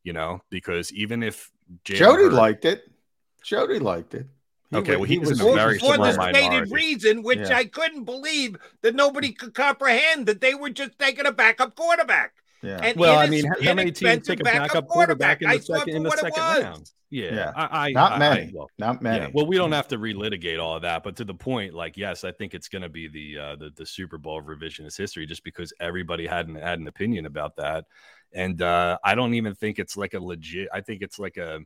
you 0.04 0.14
know? 0.14 0.42
Because 0.50 0.94
even 0.94 1.24
if 1.24 1.52
Jalen 1.84 1.98
Jody 1.98 2.24
Hurt, 2.24 2.34
liked 2.34 2.66
it. 2.66 2.92
Jody 3.44 3.80
liked 3.80 4.14
it 4.14 4.28
he 4.72 4.78
okay, 4.78 4.96
well, 4.96 5.04
he, 5.04 5.20
was, 5.20 5.30
was 5.30 5.40
very 5.40 5.78
for 5.78 5.98
the 5.98 6.14
stated 6.14 6.50
minority. 6.50 6.74
reason, 6.74 7.24
which 7.24 7.40
yeah. 7.40 7.58
I 7.58 7.66
couldn't 7.66 8.06
believe 8.06 8.56
that 8.82 8.96
nobody 8.96 9.34
could 9.34 9.54
comprehend 9.54 10.26
that 10.28 10.42
they 10.42 10.56
were 10.56 10.70
just 10.70 10.98
taking 10.98 11.26
a 11.26 11.32
backup 11.32 11.76
quarterback. 11.76 12.34
Yeah. 12.64 12.80
And 12.82 12.98
well, 12.98 13.20
I 13.20 13.28
mean, 13.28 13.46
how 13.62 13.74
many 13.74 13.92
teams 13.92 14.26
take 14.26 14.40
a 14.40 14.44
backup 14.44 14.88
quarterback, 14.88 15.40
quarterback 15.40 15.42
in 15.42 15.50
the 15.50 15.62
second 15.62 15.96
in 15.96 16.04
the 16.04 16.12
second 16.12 16.64
round? 16.64 16.92
Yeah, 17.10 17.34
yeah. 17.34 17.52
I, 17.56 17.88
I, 17.88 17.92
not 17.92 18.20
many, 18.20 18.44
I, 18.44 18.52
well, 18.54 18.70
not 18.78 19.02
many. 19.02 19.26
Yeah. 19.26 19.32
Well, 19.34 19.46
we 19.46 19.58
don't 19.58 19.74
have 19.74 19.90
to 19.90 19.98
relitigate 19.98 20.62
all 20.62 20.78
of 20.78 20.84
that, 20.84 21.04
but 21.04 21.18
to 21.18 21.26
the 21.26 21.34
point, 21.34 21.74
like, 21.74 21.98
yes, 21.98 22.24
I 22.24 22.32
think 22.32 22.54
it's 22.54 22.70
going 22.70 22.84
to 22.84 22.90
be 22.90 23.10
the, 23.10 23.38
uh, 23.38 23.56
the 23.58 23.72
the 23.76 23.86
Super 23.86 24.18
Bowl 24.18 24.40
of 24.40 24.46
revisionist 24.46 24.98
history, 24.98 25.26
just 25.26 25.44
because 25.44 25.74
everybody 25.82 26.26
had 26.26 26.48
an 26.48 26.56
had 26.56 26.80
an 26.80 26.88
opinion 26.88 27.26
about 27.26 27.58
that, 27.58 27.84
and 28.32 28.62
uh, 28.62 28.98
I 29.04 29.16
don't 29.16 29.34
even 29.34 29.56
think 29.56 29.78
it's 29.78 29.98
like 29.98 30.14
a 30.14 30.20
legit. 30.20 30.70
I 30.74 30.80
think 30.80 31.02
it's 31.02 31.20
like 31.20 31.36
a 31.36 31.60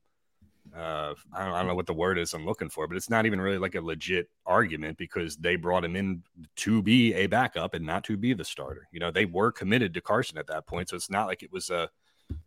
uh, 0.76 1.14
I 1.34 1.46
don't, 1.46 1.54
I 1.54 1.60
don't, 1.60 1.68
know 1.68 1.76
what 1.76 1.86
the 1.86 1.94
word 1.94 2.18
is 2.18 2.34
I'm 2.34 2.46
looking 2.46 2.70
for, 2.70 2.88
but 2.88 2.98
it's 2.98 3.10
not 3.10 3.26
even 3.26 3.40
really 3.40 3.58
like 3.58 3.76
a 3.76 3.82
legit 3.82 4.30
argument 4.46 4.98
because 4.98 5.38
they 5.38 5.56
brought 5.56 5.86
him 5.86 5.96
in 5.96 6.24
to 6.58 6.82
be 6.82 7.14
a 7.14 7.28
backup 7.28 7.74
and 7.74 7.86
not 7.86 8.04
to 8.06 8.18
be 8.18 8.34
the 8.34 8.46
starter. 8.46 8.88
You 8.92 9.00
know, 9.00 9.12
they 9.12 9.26
were 9.26 9.52
committed 9.52 9.94
to 9.94 10.02
Carson 10.02 10.38
at 10.38 10.48
that 10.48 10.68
point, 10.68 10.90
so 10.90 10.96
it's 10.96 11.10
not 11.10 11.28
like 11.28 11.44
it 11.44 11.52
was 11.52 11.70
a 11.70 11.90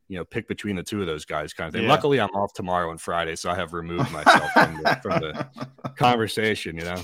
you 0.09 0.17
know, 0.17 0.25
pick 0.25 0.49
between 0.49 0.75
the 0.75 0.83
two 0.83 1.03
of 1.03 1.07
those 1.07 1.27
guys 1.27 1.53
kind 1.53 1.69
of 1.69 1.75
thing. 1.75 1.83
Yeah. 1.83 1.91
Luckily, 1.91 2.19
I'm 2.19 2.31
off 2.31 2.55
tomorrow 2.55 2.91
and 2.91 3.01
Friday, 3.01 3.37
so 3.37 3.51
I 3.51 3.55
have 3.55 3.75
removed 3.75 4.11
myself 4.11 4.51
from, 4.53 4.83
the, 4.83 4.99
from 5.03 5.21
the 5.21 5.49
conversation, 5.97 6.77
you 6.77 6.85
know. 6.85 7.03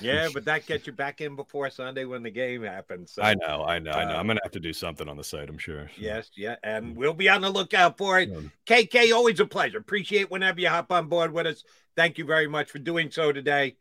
Yeah, 0.00 0.28
but 0.32 0.44
that 0.44 0.64
gets 0.64 0.86
you 0.86 0.92
back 0.92 1.20
in 1.20 1.34
before 1.34 1.68
Sunday 1.70 2.04
when 2.04 2.22
the 2.22 2.30
game 2.30 2.62
happens. 2.62 3.12
So, 3.12 3.22
I 3.22 3.34
know, 3.34 3.64
I 3.64 3.80
know, 3.80 3.90
uh, 3.90 3.94
I 3.96 4.04
know. 4.04 4.16
I'm 4.16 4.26
gonna 4.28 4.40
have 4.44 4.52
to 4.52 4.60
do 4.60 4.72
something 4.72 5.08
on 5.08 5.16
the 5.16 5.24
site, 5.24 5.48
I'm 5.48 5.58
sure. 5.58 5.88
So. 5.88 6.00
Yes, 6.00 6.30
yeah, 6.36 6.54
and 6.62 6.94
we'll 6.96 7.12
be 7.12 7.28
on 7.28 7.40
the 7.40 7.50
lookout 7.50 7.98
for 7.98 8.20
it. 8.20 8.30
KK, 8.66 9.12
always 9.12 9.40
a 9.40 9.46
pleasure. 9.46 9.78
Appreciate 9.78 10.30
whenever 10.30 10.60
you 10.60 10.68
hop 10.68 10.92
on 10.92 11.08
board 11.08 11.32
with 11.32 11.46
us. 11.46 11.64
Thank 11.96 12.18
you 12.18 12.24
very 12.24 12.46
much 12.46 12.70
for 12.70 12.78
doing 12.78 13.10
so 13.10 13.32
today. 13.32 13.76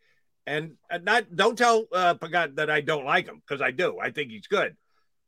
And 0.48 0.78
uh, 0.90 0.98
not 0.98 1.36
don't 1.36 1.58
tell 1.58 1.86
uh 1.92 2.16
Pagat 2.16 2.56
that 2.56 2.72
I 2.72 2.82
don't 2.82 3.06
like 3.06 3.28
him 3.28 3.42
because 3.46 3.62
I 3.62 3.72
do. 3.72 4.00
I 4.02 4.12
think 4.12 4.32
he's 4.32 4.48
good. 4.48 4.76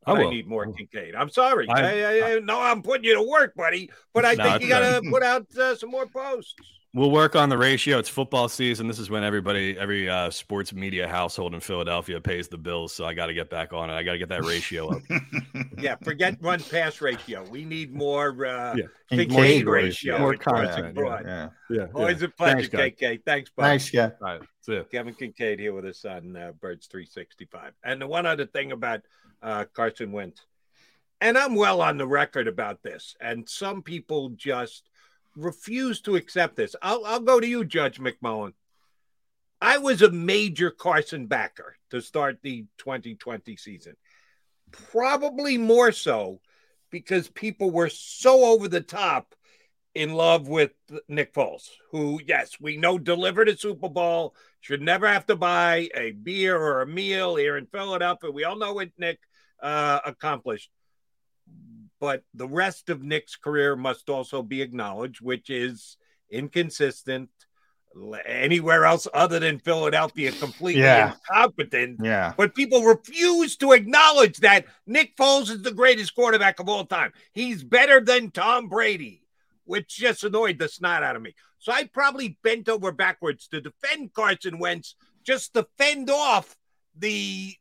I, 0.05 0.13
I, 0.13 0.29
need 0.29 0.47
more 0.47 0.71
Kincaid. 0.71 1.15
I'm 1.15 1.29
sorry. 1.29 1.67
I, 1.69 1.81
I, 1.81 2.35
I, 2.35 2.39
no, 2.39 2.59
I'm 2.59 2.81
putting 2.81 3.03
you 3.03 3.15
to 3.15 3.21
work, 3.21 3.53
buddy. 3.55 3.89
But 4.13 4.25
I 4.25 4.33
no, 4.33 4.43
think 4.43 4.63
you 4.63 4.69
got 4.69 4.79
to 4.79 5.09
put 5.09 5.23
out 5.23 5.45
uh, 5.57 5.75
some 5.75 5.91
more 5.91 6.07
posts. 6.07 6.55
We'll 6.91 7.11
work 7.11 7.35
on 7.35 7.49
the 7.49 7.57
ratio. 7.57 7.99
It's 7.99 8.09
football 8.09 8.49
season. 8.49 8.87
This 8.87 8.97
is 8.97 9.11
when 9.11 9.23
everybody, 9.23 9.77
every 9.77 10.09
uh, 10.09 10.31
sports 10.31 10.73
media 10.73 11.07
household 11.07 11.53
in 11.53 11.59
Philadelphia 11.59 12.19
pays 12.19 12.47
the 12.47 12.57
bills. 12.57 12.93
So 12.93 13.05
I 13.05 13.13
got 13.13 13.27
to 13.27 13.33
get 13.35 13.51
back 13.51 13.73
on 13.73 13.91
it. 13.91 13.93
I 13.93 14.01
got 14.01 14.13
to 14.13 14.17
get 14.17 14.29
that 14.29 14.43
ratio 14.43 14.95
up. 14.95 15.01
yeah, 15.77 15.97
forget 16.03 16.37
run 16.41 16.59
pass 16.63 16.99
ratio. 16.99 17.45
We 17.51 17.63
need 17.63 17.93
more 17.93 18.29
uh, 18.43 18.75
yeah. 18.75 18.85
Kincaid 19.11 19.67
ratio. 19.67 20.17
More 20.17 20.35
content. 20.35 20.97
Yeah, 20.97 21.21
yeah, 21.23 21.49
yeah, 21.69 21.85
Always 21.93 22.23
a 22.23 22.29
pleasure, 22.29 22.67
Thanks, 22.67 22.99
KK. 22.99 23.21
Thanks, 23.23 23.51
buddy. 23.51 23.67
Thanks, 23.69 23.93
yeah. 23.93 24.09
All 24.19 24.39
right, 24.39 24.41
see. 24.61 24.81
Kevin 24.91 25.13
Kincaid 25.13 25.59
here 25.59 25.73
with 25.73 25.85
us 25.85 26.05
on 26.05 26.35
uh, 26.35 26.53
Birds 26.59 26.87
365. 26.87 27.73
And 27.83 28.01
the 28.01 28.07
one 28.07 28.25
other 28.25 28.47
thing 28.47 28.71
about 28.71 29.01
uh, 29.41 29.65
Carson 29.73 30.11
Wentz. 30.11 30.41
And 31.21 31.37
I'm 31.37 31.55
well 31.55 31.81
on 31.81 31.97
the 31.97 32.07
record 32.07 32.47
about 32.47 32.81
this. 32.81 33.15
And 33.19 33.47
some 33.47 33.81
people 33.81 34.29
just 34.29 34.89
refuse 35.35 36.01
to 36.01 36.15
accept 36.15 36.55
this. 36.55 36.75
I'll, 36.81 37.05
I'll 37.05 37.19
go 37.19 37.39
to 37.39 37.47
you, 37.47 37.65
Judge 37.65 37.99
McMullen. 37.99 38.53
I 39.61 39.77
was 39.77 40.01
a 40.01 40.11
major 40.11 40.71
Carson 40.71 41.27
backer 41.27 41.75
to 41.89 42.01
start 42.01 42.39
the 42.41 42.65
2020 42.77 43.57
season. 43.57 43.95
Probably 44.71 45.57
more 45.57 45.91
so 45.91 46.39
because 46.91 47.27
people 47.27 47.69
were 47.69 47.89
so 47.89 48.45
over 48.45 48.67
the 48.67 48.81
top 48.81 49.35
in 49.95 50.13
love 50.13 50.47
with 50.47 50.71
Nick 51.07 51.33
Foles, 51.33 51.69
who, 51.91 52.21
yes, 52.25 52.51
we 52.61 52.77
know 52.77 52.97
delivered 52.97 53.49
a 53.49 53.57
Super 53.57 53.89
Bowl, 53.89 54.35
should 54.61 54.81
never 54.81 55.07
have 55.07 55.25
to 55.25 55.35
buy 55.35 55.89
a 55.95 56.11
beer 56.11 56.57
or 56.57 56.81
a 56.81 56.87
meal 56.87 57.35
here 57.35 57.57
in 57.57 57.65
Philadelphia. 57.65 58.31
We 58.31 58.43
all 58.43 58.57
know 58.57 58.73
what 58.73 58.91
Nick 58.97 59.19
uh, 59.61 59.99
accomplished. 60.05 60.69
But 61.99 62.23
the 62.33 62.47
rest 62.47 62.89
of 62.89 63.03
Nick's 63.03 63.35
career 63.35 63.75
must 63.75 64.09
also 64.09 64.41
be 64.41 64.61
acknowledged, 64.61 65.21
which 65.21 65.49
is 65.49 65.97
inconsistent. 66.31 67.29
Anywhere 68.25 68.85
else 68.85 69.07
other 69.15 69.39
than 69.39 69.59
Philadelphia, 69.59 70.31
completely 70.31 70.83
yeah. 70.83 71.13
incompetent. 71.13 71.99
Yeah. 72.01 72.33
But 72.37 72.53
people 72.53 72.83
refuse 72.83 73.57
to 73.57 73.71
acknowledge 73.71 74.37
that 74.37 74.65
Nick 74.85 75.17
Foles 75.17 75.49
is 75.49 75.63
the 75.63 75.73
greatest 75.73 76.13
quarterback 76.13 76.59
of 76.59 76.69
all 76.69 76.85
time. 76.85 77.11
He's 77.33 77.63
better 77.63 77.99
than 77.99 78.29
Tom 78.29 78.69
Brady, 78.69 79.23
which 79.65 79.87
just 79.87 80.23
annoyed 80.23 80.59
the 80.59 80.69
snot 80.69 81.01
out 81.01 81.15
of 81.15 81.23
me. 81.23 81.33
So 81.57 81.71
I 81.71 81.85
probably 81.85 82.37
bent 82.43 82.69
over 82.69 82.91
backwards 82.91 83.47
to 83.49 83.59
defend 83.59 84.13
Carson 84.13 84.59
Wentz, 84.59 84.95
just 85.25 85.55
to 85.55 85.67
fend 85.77 86.09
off 86.11 86.55
the 86.95 87.55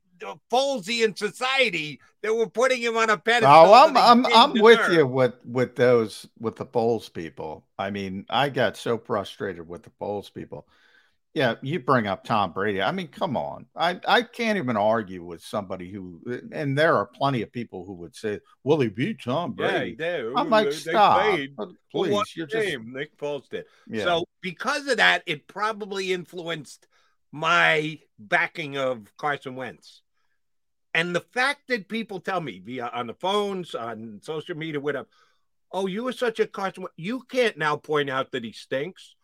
Folesian 0.50 1.16
society 1.16 2.00
that 2.22 2.34
were 2.34 2.48
putting 2.48 2.80
him 2.80 2.96
on 2.96 3.10
a 3.10 3.18
pedestal. 3.18 3.50
Oh, 3.50 3.72
I'm 3.72 3.96
I'm 3.96 4.26
I'm 4.26 4.60
with 4.60 4.92
you 4.92 5.06
with 5.06 5.34
with 5.44 5.76
those 5.76 6.26
with 6.38 6.56
the 6.56 6.66
Foles 6.66 7.12
people. 7.12 7.64
I 7.78 7.90
mean, 7.90 8.26
I 8.28 8.48
got 8.48 8.76
so 8.76 8.98
frustrated 8.98 9.68
with 9.68 9.82
the 9.82 9.90
Foles 10.00 10.32
people. 10.32 10.66
Yeah, 11.34 11.54
you 11.62 11.78
bring 11.78 12.06
up 12.06 12.24
Tom 12.24 12.52
Brady. 12.52 12.82
I 12.82 12.90
mean, 12.90 13.08
come 13.08 13.36
on. 13.36 13.66
I, 13.76 14.00
I 14.08 14.22
can't 14.22 14.58
even 14.58 14.76
argue 14.76 15.22
with 15.22 15.40
somebody 15.42 15.90
who, 15.90 16.20
and 16.50 16.76
there 16.76 16.96
are 16.96 17.06
plenty 17.06 17.42
of 17.42 17.52
people 17.52 17.84
who 17.84 17.92
would 17.94 18.16
say, 18.16 18.40
"Will 18.64 18.80
he 18.80 18.88
beat 18.88 19.22
Tom 19.22 19.52
Brady?" 19.52 19.96
Yeah, 20.00 20.32
I'm 20.34 20.50
like, 20.50 20.72
stop, 20.72 21.38
please. 21.92 22.34
You're 22.34 22.46
just 22.46 22.78
Nick 22.84 23.16
Foles 23.18 23.48
did. 23.48 23.66
Yeah. 23.86 24.04
So 24.04 24.24
because 24.40 24.88
of 24.88 24.96
that, 24.96 25.22
it 25.26 25.46
probably 25.46 26.12
influenced 26.12 26.88
my 27.30 28.00
backing 28.18 28.76
of 28.76 29.16
Carson 29.16 29.54
Wentz. 29.54 30.02
And 30.94 31.14
the 31.14 31.20
fact 31.20 31.68
that 31.68 31.88
people 31.88 32.20
tell 32.20 32.40
me 32.40 32.60
via 32.64 32.90
on 32.92 33.06
the 33.06 33.14
phones, 33.14 33.74
on 33.74 34.20
social 34.22 34.56
media, 34.56 34.80
whatever, 34.80 35.08
oh, 35.70 35.86
you 35.86 36.04
were 36.04 36.12
such 36.12 36.40
a 36.40 36.46
Carson, 36.46 36.86
you 36.96 37.22
can't 37.30 37.58
now 37.58 37.76
point 37.76 38.10
out 38.10 38.32
that 38.32 38.44
he 38.44 38.52
stinks. 38.52 39.14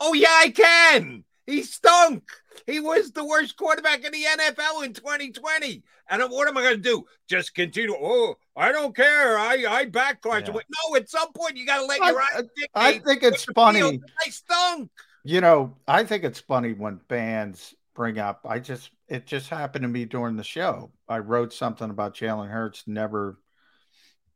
Oh, 0.00 0.12
yeah, 0.12 0.28
I 0.30 0.50
can. 0.50 1.24
He 1.46 1.62
stunk. 1.62 2.24
He 2.66 2.78
was 2.78 3.10
the 3.12 3.24
worst 3.24 3.56
quarterback 3.56 4.04
in 4.04 4.12
the 4.12 4.22
NFL 4.22 4.84
in 4.84 4.92
2020. 4.92 5.82
And 6.10 6.22
what 6.24 6.46
am 6.46 6.58
I 6.58 6.62
going 6.62 6.76
to 6.76 6.82
do? 6.82 7.06
Just 7.26 7.54
continue? 7.54 7.94
Oh, 7.98 8.36
I 8.54 8.70
don't 8.70 8.94
care. 8.94 9.38
I 9.38 9.64
I 9.66 9.86
back 9.86 10.20
Carson. 10.20 10.54
Yeah. 10.54 10.60
No, 10.90 10.96
at 10.96 11.08
some 11.08 11.32
point 11.32 11.56
you 11.56 11.64
got 11.64 11.78
to 11.78 11.86
let 11.86 12.00
your 12.00 12.20
eyes. 12.20 12.44
I 12.74 12.98
think 12.98 13.22
it's 13.22 13.44
funny. 13.44 13.80
I 13.82 14.30
stunk. 14.30 14.90
You 15.24 15.40
know, 15.40 15.74
I 15.86 16.04
think 16.04 16.24
it's 16.24 16.40
funny 16.40 16.74
when 16.74 17.00
fans 17.08 17.74
bring 17.94 18.18
up. 18.18 18.46
I 18.46 18.58
just 18.58 18.90
it 19.08 19.26
just 19.26 19.48
happened 19.48 19.82
to 19.82 19.88
me 19.88 20.04
during 20.04 20.36
the 20.36 20.44
show. 20.44 20.92
I 21.08 21.18
wrote 21.18 21.52
something 21.52 21.90
about 21.90 22.14
Jalen 22.14 22.50
Hurts 22.50 22.84
never 22.86 23.38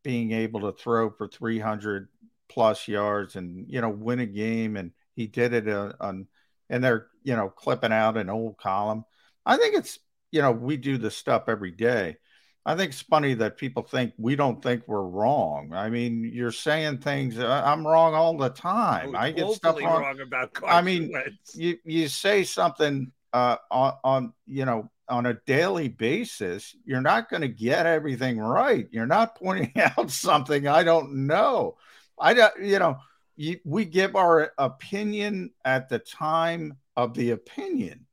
being 0.03 0.33
able 0.33 0.61
to 0.61 0.73
throw 0.73 1.11
for 1.11 1.29
300 1.29 2.09
plus 2.49 2.89
yards 2.89 3.37
and 3.37 3.67
you 3.69 3.81
know 3.81 3.91
win 3.91 4.21
a 4.21 4.27
game, 4.27 4.77
and 4.77 4.93
he 5.15 5.27
did 5.27 5.53
it 5.53 5.69
uh, 5.69 5.93
on. 6.01 6.27
And 6.71 6.83
they're 6.83 7.09
you 7.23 7.37
know 7.37 7.51
clipping 7.51 7.93
out 7.93 8.17
an 8.17 8.31
old 8.31 8.57
column. 8.57 9.05
I 9.45 9.57
think 9.57 9.77
it's 9.77 9.99
you 10.31 10.41
know 10.41 10.53
we 10.53 10.77
do 10.77 10.97
this 10.97 11.17
stuff 11.17 11.45
every 11.49 11.73
day. 11.73 12.17
I 12.65 12.77
think 12.77 12.93
it's 12.93 13.03
funny 13.03 13.35
that 13.35 13.57
people 13.57 13.83
think 13.83 14.15
we 14.17 14.37
don't 14.37 14.63
think 14.63 14.85
we're 14.87 15.03
wrong. 15.03 15.73
I 15.75 15.91
mean, 15.91 16.31
you're 16.33 16.53
saying 16.53 16.99
things. 16.99 17.37
Uh, 17.37 17.63
I'm 17.65 17.85
wrong 17.85 18.15
all 18.15 18.37
the 18.37 18.51
time. 18.51 19.17
I, 19.17 19.27
I 19.27 19.31
get 19.33 19.51
stuff 19.51 19.79
wrong. 19.81 20.03
wrong 20.03 20.21
about. 20.21 20.57
I 20.67 20.81
mean, 20.81 21.13
you 21.55 21.77
you 21.85 22.09
say 22.09 22.45
something 22.45 23.11
uh, 23.33 23.57
on, 23.71 23.95
on 24.05 24.33
you 24.47 24.65
know 24.65 24.91
on 25.09 25.27
a 25.27 25.35
daily 25.47 25.89
basis, 25.89 26.75
you're 26.85 27.01
not 27.01 27.29
going 27.29 27.43
to 27.43 27.49
get 27.49 27.87
everything 27.87 28.39
right. 28.39 28.89
You're 28.91 29.07
not 29.07 29.35
pointing 29.39 29.73
out 29.77 30.11
something 30.11 30.67
I 30.67 30.83
don't 30.83 31.27
know. 31.27 31.77
I 32.19 32.35
don't, 32.35 32.53
you 32.63 32.79
know, 32.79 32.99
you, 33.37 33.59
we 33.65 33.85
give 33.85 34.17
our 34.17 34.53
opinion 34.59 35.51
at 35.65 35.89
the 35.89 35.99
time 35.99 36.77
of 36.97 37.15
the 37.15 37.31
opinion, 37.31 38.07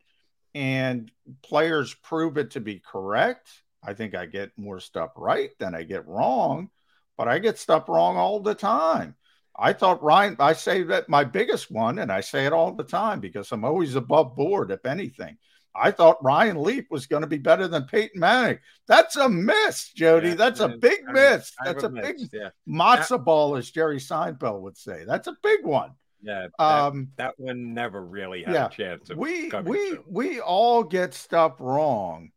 and 0.55 1.11
players 1.43 1.93
prove 1.93 2.37
it 2.37 2.51
to 2.51 2.59
be 2.59 2.79
correct. 2.79 3.49
I 3.83 3.93
think 3.93 4.15
I 4.15 4.25
get 4.25 4.51
more 4.57 4.79
stuff 4.79 5.11
right 5.15 5.51
than 5.59 5.75
I 5.75 5.83
get 5.83 6.07
wrong, 6.07 6.69
but 7.17 7.27
I 7.27 7.39
get 7.39 7.57
stuff 7.57 7.87
wrong 7.87 8.17
all 8.17 8.39
the 8.39 8.55
time. 8.55 9.15
I 9.59 9.73
thought 9.73 10.01
Ryan, 10.01 10.35
I 10.39 10.53
say 10.53 10.83
that 10.83 11.09
my 11.09 11.23
biggest 11.23 11.69
one, 11.69 11.99
and 11.99 12.11
I 12.11 12.21
say 12.21 12.45
it 12.45 12.53
all 12.53 12.71
the 12.71 12.83
time 12.83 13.19
because 13.19 13.51
I'm 13.51 13.65
always 13.65 13.95
above 13.95 14.35
board, 14.35 14.71
if 14.71 14.85
anything. 14.85 15.37
I 15.75 15.91
thought 15.91 16.23
Ryan 16.23 16.63
Leaf 16.63 16.85
was 16.89 17.05
going 17.05 17.21
to 17.21 17.27
be 17.27 17.37
better 17.37 17.67
than 17.67 17.83
Peyton 17.83 18.19
Manning. 18.19 18.59
That's 18.87 19.15
a 19.15 19.29
miss, 19.29 19.91
Jody. 19.93 20.29
Yeah, 20.29 20.35
That's 20.35 20.59
a 20.61 20.69
big 20.69 20.99
I 21.07 21.11
miss. 21.11 21.53
That's 21.63 21.83
a 21.83 21.89
big 21.89 22.17
yeah. 22.33 22.49
matzo 22.67 23.23
ball, 23.23 23.55
as 23.55 23.69
Jerry 23.69 23.99
Seinfeld 23.99 24.61
would 24.61 24.77
say. 24.77 25.03
That's 25.05 25.27
a 25.27 25.35
big 25.43 25.63
one. 25.63 25.91
Yeah, 26.21 26.47
that, 26.57 26.63
um, 26.63 27.09
that 27.17 27.35
one 27.37 27.73
never 27.73 28.03
really 28.03 28.43
had 28.43 28.53
yeah, 28.53 28.65
a 28.65 28.69
chance. 28.69 29.09
we 29.09 29.43
we 29.43 29.49
through. 29.49 30.03
we 30.07 30.41
all 30.41 30.83
get 30.83 31.13
stuff 31.13 31.55
wrong. 31.59 32.31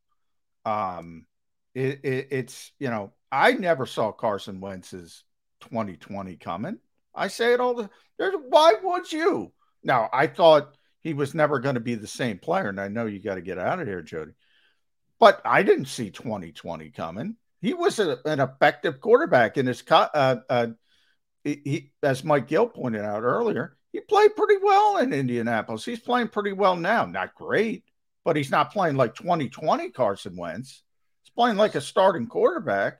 Um, 0.65 1.27
it, 1.75 2.01
it, 2.05 2.29
it's 2.31 2.71
you 2.79 2.91
know 2.91 3.13
I 3.33 3.53
never 3.53 3.87
saw 3.87 4.13
Carson 4.13 4.61
Wentz's 4.61 5.25
2020 5.63 6.37
coming. 6.37 6.79
I 7.15 7.29
say 7.29 7.53
it 7.53 7.61
all 7.61 7.75
the. 7.75 7.91
There's 8.19 8.35
why 8.49 8.75
would 8.83 9.11
you? 9.13 9.53
Now 9.83 10.09
I 10.13 10.27
thought 10.27 10.77
he 11.03 11.15
was 11.15 11.35
never 11.35 11.59
going 11.59 11.75
to 11.75 11.81
be 11.81 11.95
the 11.95 12.07
same 12.07 12.39
player. 12.39 12.69
And 12.69 12.81
I 12.81 12.89
know 12.89 13.07
you 13.07 13.21
got 13.21 13.35
to 13.35 13.43
get 13.43 13.59
out 13.59 13.81
of 13.81 13.87
here, 13.87 14.03
Jody. 14.03 14.33
But 15.19 15.41
I 15.45 15.63
didn't 15.63 15.87
see 15.87 16.11
2020 16.11 16.91
coming. 16.91 17.37
He 17.61 17.75
was 17.75 17.99
a, 17.99 18.19
an 18.25 18.41
effective 18.41 19.01
quarterback 19.01 19.57
in 19.57 19.67
his, 19.67 19.83
uh, 19.89 20.37
uh, 20.49 20.69
he, 21.45 21.93
as 22.03 22.25
Mike 22.25 22.49
Gill 22.49 22.67
pointed 22.67 23.03
out 23.03 23.23
earlier, 23.23 23.77
he 23.93 24.01
played 24.01 24.35
pretty 24.35 24.57
well 24.63 24.99
in 24.99 25.13
Indianapolis. 25.13 25.85
He's 25.85 26.01
playing 26.01 26.29
pretty 26.29 26.53
well 26.53 26.77
now. 26.77 27.05
Not 27.05 27.35
great, 27.35 27.85
but 28.25 28.37
he's 28.37 28.51
not 28.51 28.73
playing 28.73 28.97
like 28.97 29.15
2020 29.15 29.91
Carson 29.91 30.37
Wentz. 30.37 30.83
He's 31.23 31.31
playing 31.31 31.57
like 31.57 31.75
a 31.75 31.81
starting 31.81 32.27
quarterback. 32.27 32.99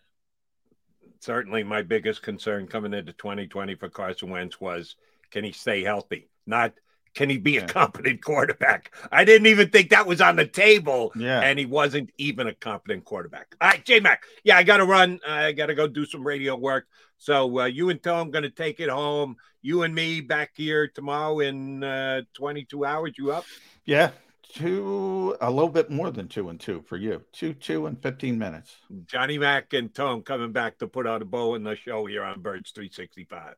Certainly, 1.23 1.63
my 1.63 1.83
biggest 1.83 2.21
concern 2.23 2.67
coming 2.67 2.93
into 2.93 3.13
2020 3.13 3.77
for 3.77 3.89
Carson 3.89 4.29
Wentz 4.29 4.61
was 4.61 4.97
can 5.31 5.45
he 5.45 5.53
stay 5.53 5.85
healthy? 5.85 6.29
Not 6.47 6.75
can 7.15 7.31
he 7.31 7.39
be 7.39 7.59
a 7.59 7.67
competent 7.67 8.25
quarterback? 8.25 8.93
I 9.13 9.25
didn't 9.25 9.47
even 9.47 9.69
think 9.69 9.91
that 9.91 10.07
was 10.07 10.21
on 10.21 10.35
the 10.35 10.47
table. 10.47 11.13
Yeah. 11.15 11.41
And 11.41 11.61
he 11.61 11.65
wasn't 11.65 12.11
even 12.19 12.49
a 12.49 12.55
competent 12.55 13.05
quarterback. 13.05 13.55
All 13.61 13.69
right, 13.69 13.85
J 13.85 14.01
Mac. 14.01 14.25
Yeah, 14.43 14.57
I 14.57 14.65
got 14.65 14.79
to 14.79 14.85
run. 14.85 15.21
I 15.25 15.53
got 15.53 15.67
to 15.67 15.77
go 15.77 15.87
do 15.87 16.07
some 16.07 16.27
radio 16.27 16.57
work. 16.57 16.87
So 17.19 17.61
uh, 17.61 17.65
you 17.67 17.91
and 17.91 18.03
Tom 18.03 18.33
going 18.33 18.43
to 18.43 18.51
take 18.51 18.81
it 18.81 18.89
home. 18.89 19.37
You 19.61 19.83
and 19.83 19.95
me 19.95 20.23
back 20.23 20.51
here 20.57 20.89
tomorrow 20.89 21.39
in 21.39 21.85
uh, 21.85 22.23
22 22.35 22.85
hours. 22.85 23.13
You 23.17 23.31
up? 23.31 23.45
Yeah. 23.85 24.11
Two, 24.53 25.35
a 25.41 25.51
little 25.51 25.71
bit 25.71 25.91
more 25.91 26.11
than 26.11 26.29
two 26.29 26.51
and 26.51 26.61
two 26.61 26.83
for 26.83 26.99
you. 26.99 27.23
Two, 27.33 27.55
two 27.55 27.87
and 27.87 28.01
15 28.03 28.39
minutes. 28.39 28.77
Johnny 29.07 29.39
Mac 29.39 29.73
and 29.73 29.95
Tom 29.95 30.21
coming 30.21 30.53
back 30.53 30.77
to 30.79 30.87
put 30.87 31.07
out 31.07 31.23
a 31.23 31.25
bow 31.25 31.55
in 31.55 31.63
the 31.63 31.75
show 31.75 32.05
here 32.05 32.23
on 32.23 32.43
Birds 32.43 32.71
365. 32.73 33.55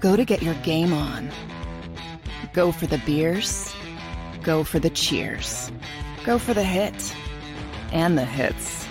Go 0.00 0.16
to 0.16 0.24
get 0.24 0.42
your 0.42 0.54
game 0.62 0.94
on. 0.94 1.30
Go 2.54 2.72
for 2.72 2.86
the 2.86 2.98
beers. 3.04 3.74
Go 4.42 4.64
for 4.64 4.78
the 4.78 4.90
cheers. 4.90 5.70
Go 6.24 6.38
for 6.38 6.54
the 6.54 6.64
hit 6.64 7.14
and 7.92 8.16
the 8.16 8.24
hits. 8.24 8.86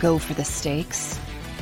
Go 0.00 0.18
for 0.18 0.34
the 0.34 0.44
stakes 0.44 1.20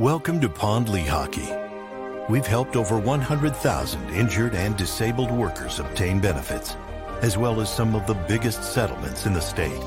Welcome 0.00 0.40
to 0.40 0.48
Pond 0.48 0.86
Lehocky. 0.86 2.26
We've 2.30 2.46
helped 2.46 2.74
over 2.74 2.98
100,000 2.98 4.08
injured 4.14 4.54
and 4.54 4.74
disabled 4.74 5.30
workers 5.30 5.78
obtain 5.78 6.20
benefits, 6.20 6.74
as 7.20 7.36
well 7.36 7.60
as 7.60 7.68
some 7.68 7.94
of 7.94 8.06
the 8.06 8.14
biggest 8.14 8.64
settlements 8.64 9.26
in 9.26 9.34
the 9.34 9.42
state. 9.42 9.84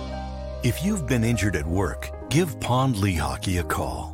If 0.61 0.84
you've 0.85 1.07
been 1.07 1.23
injured 1.23 1.56
at 1.56 1.65
work, 1.65 2.11
give 2.30 2.60
Pond 2.60 2.98
Lehocky 2.98 3.60
a 3.60 3.64
call. 3.64 4.12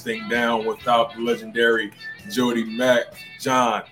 Thing 0.00 0.28
down 0.28 0.66
without 0.66 1.14
the 1.14 1.20
legendary 1.20 1.92
Jody 2.30 2.64
Mack. 2.64 3.06
John, 3.40 3.82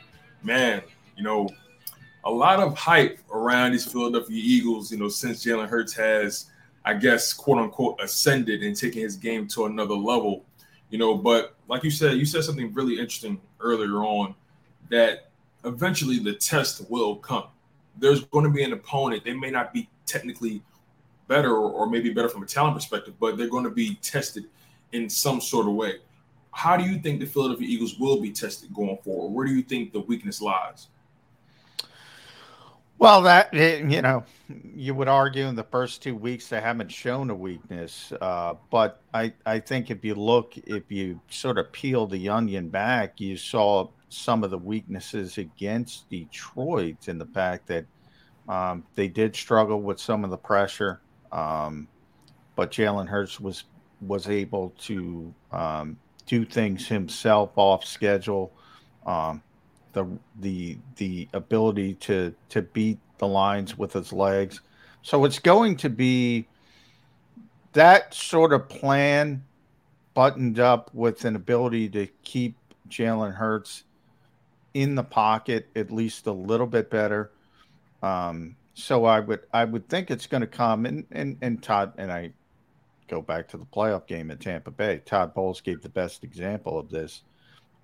man, 0.43 0.82
you 1.16 1.22
know, 1.22 1.48
a 2.24 2.30
lot 2.30 2.60
of 2.60 2.76
hype 2.76 3.18
around 3.32 3.72
these 3.72 3.90
Philadelphia 3.90 4.40
Eagles, 4.43 4.90
you 4.90 4.98
know, 4.98 5.09
since 5.09 5.44
Jalen 5.44 5.68
Hurts 5.68 5.94
has, 5.94 6.51
I 6.85 6.94
guess, 6.94 7.32
quote 7.32 7.59
unquote, 7.59 8.01
ascended 8.02 8.62
and 8.62 8.76
taken 8.76 9.01
his 9.01 9.16
game 9.16 9.47
to 9.48 9.66
another 9.66 9.94
level, 9.94 10.44
you 10.90 10.98
know. 10.98 11.16
But 11.16 11.55
like 11.68 11.85
you 11.85 11.90
said, 11.90 12.18
you 12.18 12.24
said 12.24 12.44
something 12.44 12.72
really 12.74 12.98
interesting 12.98 13.40
earlier 13.60 13.97
on 14.05 14.35
that 14.90 15.30
eventually 15.64 16.18
the 16.18 16.35
test 16.35 16.89
will 16.90 17.16
come. 17.16 17.44
There's 17.98 18.24
going 18.24 18.44
to 18.44 18.51
be 18.51 18.62
an 18.62 18.72
opponent. 18.72 19.24
They 19.24 19.32
may 19.32 19.51
not 19.51 19.72
be 19.72 19.89
technically 20.06 20.62
better 21.26 21.56
or 21.56 21.89
maybe 21.89 22.10
better 22.10 22.28
from 22.28 22.43
a 22.43 22.47
talent 22.47 22.74
perspective, 22.74 23.14
but 23.20 23.36
they're 23.36 23.51
going 23.51 23.64
to 23.64 23.70
be 23.70 23.97
tested 23.97 24.44
in 24.93 25.09
some 25.09 25.40
sort 25.40 25.66
of 25.66 25.74
way. 25.74 25.97
How 26.52 26.77
do 26.77 26.85
you 26.85 26.98
think 26.98 27.20
the 27.20 27.27
Philadelphia 27.27 27.69
Eagles 27.69 27.98
will 27.98 28.20
be 28.20 28.32
tested 28.32 28.73
going 28.74 28.98
forward? 29.05 29.28
Where 29.28 29.47
do 29.47 29.55
you 29.55 29.62
think 29.62 29.93
the 29.93 30.01
weakness 30.01 30.40
lies? 30.40 30.89
Well, 32.98 33.23
that 33.23 33.55
you 33.55 34.02
know, 34.02 34.24
you 34.74 34.93
would 34.93 35.06
argue 35.06 35.47
in 35.47 35.55
the 35.55 35.62
first 35.62 36.02
two 36.02 36.16
weeks 36.16 36.48
they 36.48 36.60
haven't 36.60 36.90
shown 36.90 37.31
a 37.31 37.35
weakness, 37.35 38.12
uh, 38.20 38.55
but 38.70 39.01
I 39.15 39.32
I 39.47 39.60
think 39.60 39.93
if 39.93 40.05
you 40.05 40.16
look, 40.16 40.59
if 40.59 40.90
you 40.90 41.20
sort 41.31 41.59
of 41.59 41.70
peel 41.70 42.09
the 42.09 42.28
onion 42.28 42.69
back, 42.69 43.20
you 43.20 43.36
saw 43.36 43.89
some 44.09 44.43
of 44.43 44.51
the 44.51 44.59
weaknesses 44.59 45.39
against 45.39 46.10
Detroit 46.10 47.06
in 47.06 47.19
the 47.19 47.27
fact 47.27 47.69
that 47.69 47.86
um, 48.48 48.82
they 48.97 49.06
did 49.06 49.36
struggle 49.36 49.81
with 49.81 50.01
some 50.01 50.24
of 50.24 50.31
the 50.31 50.36
pressure. 50.36 51.01
Um, 51.31 51.86
but 52.56 52.73
Jalen 52.73 53.06
Hurts 53.06 53.39
was 53.39 53.65
was 54.00 54.28
able 54.28 54.74
to 54.78 55.32
um, 55.52 55.98
do 56.26 56.44
things 56.44 56.86
himself 56.86 57.50
off 57.56 57.84
schedule. 57.84 58.52
Um, 59.06 59.42
the 59.92 60.06
the 60.40 60.78
the 60.96 61.28
ability 61.32 61.94
to 61.94 62.34
to 62.50 62.62
beat 62.62 62.98
the 63.18 63.26
lines 63.26 63.76
with 63.76 63.92
his 63.92 64.12
legs. 64.12 64.60
So 65.02 65.24
it's 65.24 65.38
going 65.38 65.76
to 65.78 65.88
be 65.88 66.46
that 67.72 68.14
sort 68.14 68.52
of 68.52 68.68
plan 68.68 69.44
buttoned 70.14 70.58
up 70.58 70.90
with 70.92 71.24
an 71.24 71.36
ability 71.36 71.88
to 71.90 72.06
keep 72.22 72.56
Jalen 72.88 73.34
Hurts 73.34 73.84
in 74.74 74.94
the 74.94 75.04
pocket 75.04 75.68
at 75.74 75.90
least 75.90 76.26
a 76.26 76.32
little 76.32 76.66
bit 76.66 76.90
better. 76.90 77.30
Um, 78.02 78.56
so 78.74 79.04
I 79.04 79.20
would 79.20 79.40
I 79.52 79.64
would 79.64 79.88
think 79.88 80.10
it's 80.10 80.26
going 80.26 80.40
to 80.42 80.46
come 80.46 80.86
and 80.86 81.04
and 81.10 81.36
and 81.42 81.62
Todd 81.62 81.94
and 81.98 82.12
I 82.12 82.32
go 83.09 83.22
back 83.22 83.48
to 83.48 83.56
the 83.56 83.64
playoff 83.64 84.06
game 84.06 84.30
in 84.30 84.39
Tampa 84.39 84.70
Bay. 84.70 85.01
Todd 85.05 85.35
Bowles 85.35 85.60
gave 85.60 85.82
the 85.82 85.89
best 85.89 86.24
example 86.24 86.78
of 86.78 86.90
this. 86.90 87.22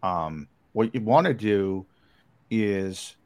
Um, 0.02 0.48
what 0.72 0.94
you 0.94 1.00
want 1.00 1.26
to 1.26 1.34
do 1.34 1.86
is 2.50 3.16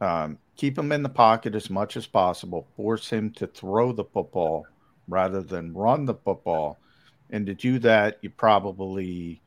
um, 0.00 0.38
keep 0.56 0.78
him 0.78 0.92
in 0.92 1.02
the 1.02 1.08
pocket 1.08 1.54
as 1.54 1.70
much 1.70 1.96
as 1.96 2.06
possible, 2.06 2.66
force 2.76 3.08
him 3.08 3.30
to 3.32 3.46
throw 3.46 3.92
the 3.92 4.04
football 4.04 4.66
rather 5.08 5.42
than 5.42 5.74
run 5.74 6.04
the 6.04 6.14
football. 6.14 6.78
And 7.30 7.46
to 7.46 7.54
do 7.54 7.78
that, 7.80 8.18
you 8.20 8.30
probably 8.30 9.40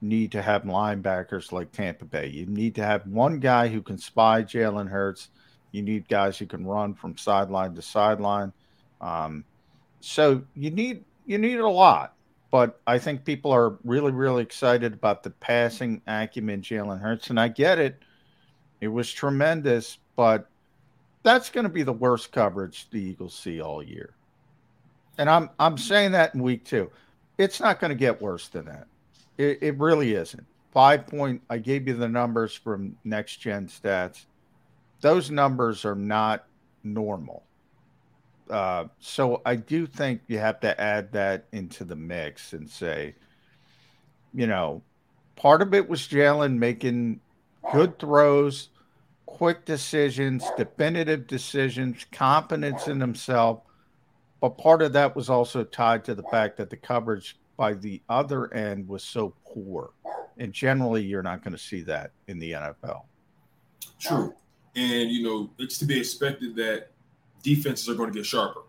need 0.00 0.32
to 0.32 0.42
have 0.42 0.62
linebackers 0.62 1.52
like 1.52 1.72
Tampa 1.72 2.04
Bay. 2.04 2.28
You 2.28 2.46
need 2.46 2.74
to 2.76 2.84
have 2.84 3.06
one 3.06 3.40
guy 3.40 3.68
who 3.68 3.82
can 3.82 3.98
spy 3.98 4.42
Jalen 4.42 4.88
Hurts 4.88 5.30
you 5.74 5.82
need 5.82 6.08
guys 6.08 6.38
who 6.38 6.46
can 6.46 6.64
run 6.64 6.94
from 6.94 7.18
sideline 7.18 7.74
to 7.74 7.82
sideline. 7.82 8.52
Um, 9.00 9.44
so 9.98 10.44
you 10.54 10.70
need 10.70 11.04
you 11.26 11.38
need 11.38 11.58
a 11.58 11.68
lot, 11.68 12.14
but 12.50 12.80
I 12.86 12.98
think 12.98 13.24
people 13.24 13.52
are 13.52 13.78
really 13.84 14.12
really 14.12 14.42
excited 14.42 14.92
about 14.92 15.22
the 15.22 15.30
passing 15.30 16.02
acumen 16.06 16.62
Jalen 16.62 17.00
Hurts, 17.00 17.30
and 17.30 17.38
I 17.38 17.48
get 17.48 17.78
it. 17.78 18.02
It 18.80 18.88
was 18.88 19.10
tremendous, 19.10 19.98
but 20.16 20.48
that's 21.22 21.50
going 21.50 21.64
to 21.64 21.70
be 21.70 21.82
the 21.82 21.92
worst 21.92 22.32
coverage 22.32 22.88
the 22.90 23.00
Eagles 23.00 23.34
see 23.34 23.60
all 23.60 23.82
year. 23.82 24.14
And 25.18 25.30
I'm 25.30 25.50
I'm 25.58 25.78
saying 25.78 26.12
that 26.12 26.34
in 26.34 26.42
week 26.42 26.64
two. 26.64 26.90
It's 27.38 27.60
not 27.60 27.80
going 27.80 27.90
to 27.90 27.96
get 27.96 28.20
worse 28.22 28.48
than 28.48 28.66
that. 28.66 28.86
It, 29.38 29.58
it 29.60 29.78
really 29.78 30.14
isn't. 30.14 30.46
Five 30.72 31.06
point. 31.06 31.42
I 31.50 31.58
gave 31.58 31.88
you 31.88 31.94
the 31.94 32.08
numbers 32.08 32.54
from 32.54 32.96
Next 33.04 33.36
Gen 33.36 33.68
Stats 33.68 34.26
those 35.04 35.30
numbers 35.30 35.84
are 35.84 35.94
not 35.94 36.46
normal. 36.82 37.43
Uh, 38.50 38.84
so 38.98 39.40
I 39.46 39.56
do 39.56 39.86
think 39.86 40.20
you 40.26 40.38
have 40.38 40.60
to 40.60 40.78
add 40.80 41.12
that 41.12 41.46
into 41.52 41.84
the 41.84 41.96
mix 41.96 42.52
and 42.52 42.68
say, 42.68 43.14
you 44.34 44.46
know, 44.46 44.82
part 45.36 45.62
of 45.62 45.74
it 45.74 45.88
was 45.88 46.00
Jalen 46.00 46.58
making 46.58 47.20
good 47.72 47.98
throws, 47.98 48.68
quick 49.26 49.64
decisions, 49.64 50.44
definitive 50.56 51.26
decisions, 51.26 52.04
confidence 52.12 52.88
in 52.88 53.00
himself. 53.00 53.60
But 54.40 54.58
part 54.58 54.82
of 54.82 54.92
that 54.92 55.16
was 55.16 55.30
also 55.30 55.64
tied 55.64 56.04
to 56.04 56.14
the 56.14 56.24
fact 56.24 56.56
that 56.58 56.68
the 56.68 56.76
coverage 56.76 57.38
by 57.56 57.74
the 57.74 58.02
other 58.08 58.52
end 58.52 58.86
was 58.86 59.02
so 59.02 59.34
poor. 59.46 59.90
And 60.36 60.52
generally, 60.52 61.02
you're 61.02 61.22
not 61.22 61.42
going 61.42 61.52
to 61.52 61.62
see 61.62 61.82
that 61.82 62.10
in 62.26 62.38
the 62.38 62.52
NFL. 62.52 63.02
True. 64.00 64.34
And 64.76 65.10
you 65.10 65.22
know, 65.22 65.50
it's 65.58 65.78
to 65.78 65.84
be 65.84 65.98
expected 65.98 66.56
that 66.56 66.90
defenses 67.44 67.88
are 67.88 67.94
going 67.94 68.10
to 68.10 68.18
get 68.18 68.26
sharper. 68.26 68.62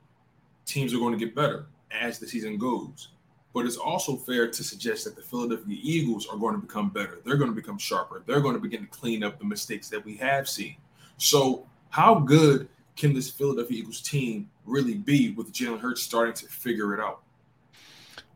Teams 0.68 0.94
are 0.94 1.00
going 1.00 1.18
to 1.18 1.26
get 1.26 1.34
better 1.34 1.66
as 1.90 2.20
the 2.20 2.28
season 2.28 2.60
goes. 2.60 3.08
But 3.54 3.66
it's 3.66 3.78
also 3.78 4.18
fair 4.18 4.50
to 4.50 4.64
suggest 4.64 5.06
that 5.06 5.16
the 5.16 5.22
Philadelphia 5.22 5.80
Eagles 5.82 6.28
are 6.28 6.38
going 6.38 6.56
to 6.56 6.62
become 6.62 6.90
better. 6.90 7.20
They're 7.24 7.38
going 7.38 7.50
to 7.50 7.56
become 7.56 7.78
sharper. 7.78 8.22
They're 8.26 8.42
going 8.42 8.56
to 8.56 8.62
begin 8.62 8.82
to 8.82 8.88
clean 8.88 9.24
up 9.24 9.40
the 9.40 9.46
mistakes 9.46 9.88
that 9.90 10.04
we 10.04 10.18
have 10.18 10.50
seen. 10.50 10.76
So, 11.18 11.66
how 11.90 12.16
good 12.16 12.68
can 12.98 13.14
this 13.14 13.32
Philadelphia 13.32 13.80
Eagles 13.80 14.02
team 14.02 14.50
really 14.66 14.96
be 14.96 15.32
with 15.32 15.54
Jalen 15.54 15.80
Hurts 15.80 16.04
starting 16.04 16.34
to 16.34 16.48
figure 16.48 16.94
it 16.94 17.00
out? 17.00 17.22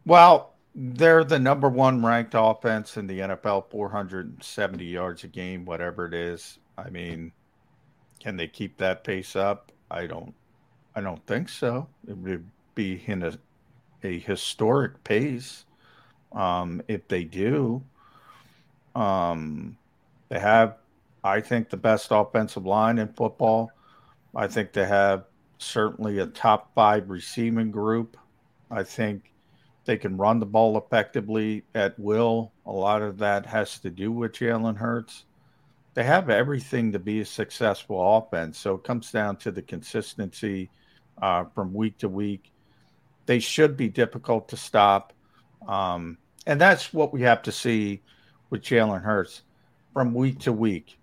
Well, 0.05 0.53
they're 0.73 1.25
the 1.25 1.39
number 1.39 1.67
one 1.67 2.05
ranked 2.05 2.35
offense 2.37 2.95
in 2.95 3.07
the 3.07 3.19
NFL, 3.19 3.69
470 3.69 4.85
yards 4.85 5.25
a 5.25 5.27
game, 5.27 5.65
whatever 5.65 6.05
it 6.05 6.13
is. 6.13 6.59
I 6.77 6.89
mean, 6.89 7.33
can 8.21 8.37
they 8.37 8.47
keep 8.47 8.77
that 8.77 9.03
pace 9.03 9.35
up? 9.35 9.73
I 9.91 10.07
don't. 10.07 10.33
I 10.95 11.01
don't 11.01 11.25
think 11.25 11.49
so. 11.49 11.87
It 12.07 12.17
would 12.17 12.45
be 12.75 13.03
in 13.05 13.23
a, 13.23 13.33
a 14.03 14.19
historic 14.19 15.03
pace. 15.03 15.65
Um, 16.31 16.81
if 16.87 17.07
they 17.07 17.23
do, 17.23 17.83
um, 18.95 19.77
they 20.29 20.39
have, 20.39 20.77
I 21.23 21.41
think, 21.41 21.69
the 21.69 21.77
best 21.77 22.07
offensive 22.11 22.65
line 22.65 22.97
in 22.97 23.07
football. 23.13 23.71
I 24.35 24.47
think 24.47 24.73
they 24.73 24.85
have 24.85 25.25
certainly 25.57 26.19
a 26.19 26.27
top 26.27 26.73
five 26.75 27.09
receiving 27.09 27.71
group. 27.71 28.17
I 28.69 28.83
think 28.83 29.31
they 29.85 29.97
can 29.97 30.17
run 30.17 30.39
the 30.39 30.45
ball 30.45 30.77
effectively 30.77 31.63
at 31.73 31.97
will. 31.97 32.51
A 32.65 32.71
lot 32.71 33.01
of 33.01 33.17
that 33.19 33.45
has 33.47 33.79
to 33.79 33.89
do 33.89 34.11
with 34.11 34.33
Jalen 34.33 34.77
Hurts 34.77 35.25
they 35.99 36.05
have 36.05 36.29
everything 36.29 36.93
to 36.93 36.97
be 36.97 37.19
a 37.19 37.25
successful 37.25 37.99
offense. 38.17 38.57
So 38.57 38.75
it 38.75 38.85
comes 38.85 39.11
down 39.11 39.35
to 39.39 39.51
the 39.51 39.61
consistency 39.61 40.69
uh, 41.21 41.43
from 41.53 41.73
week 41.73 41.97
to 41.97 42.07
week. 42.07 42.53
They 43.25 43.39
should 43.39 43.75
be 43.75 43.89
difficult 43.89 44.47
to 44.47 44.55
stop. 44.55 45.11
Um, 45.67 46.17
and 46.47 46.61
that's 46.61 46.93
what 46.93 47.11
we 47.11 47.23
have 47.23 47.41
to 47.41 47.51
see 47.51 48.01
with 48.49 48.61
Jalen 48.61 49.01
Hurts 49.01 49.41
from 49.93 50.13
week 50.13 50.39
to 50.39 50.53
week. 50.53 50.97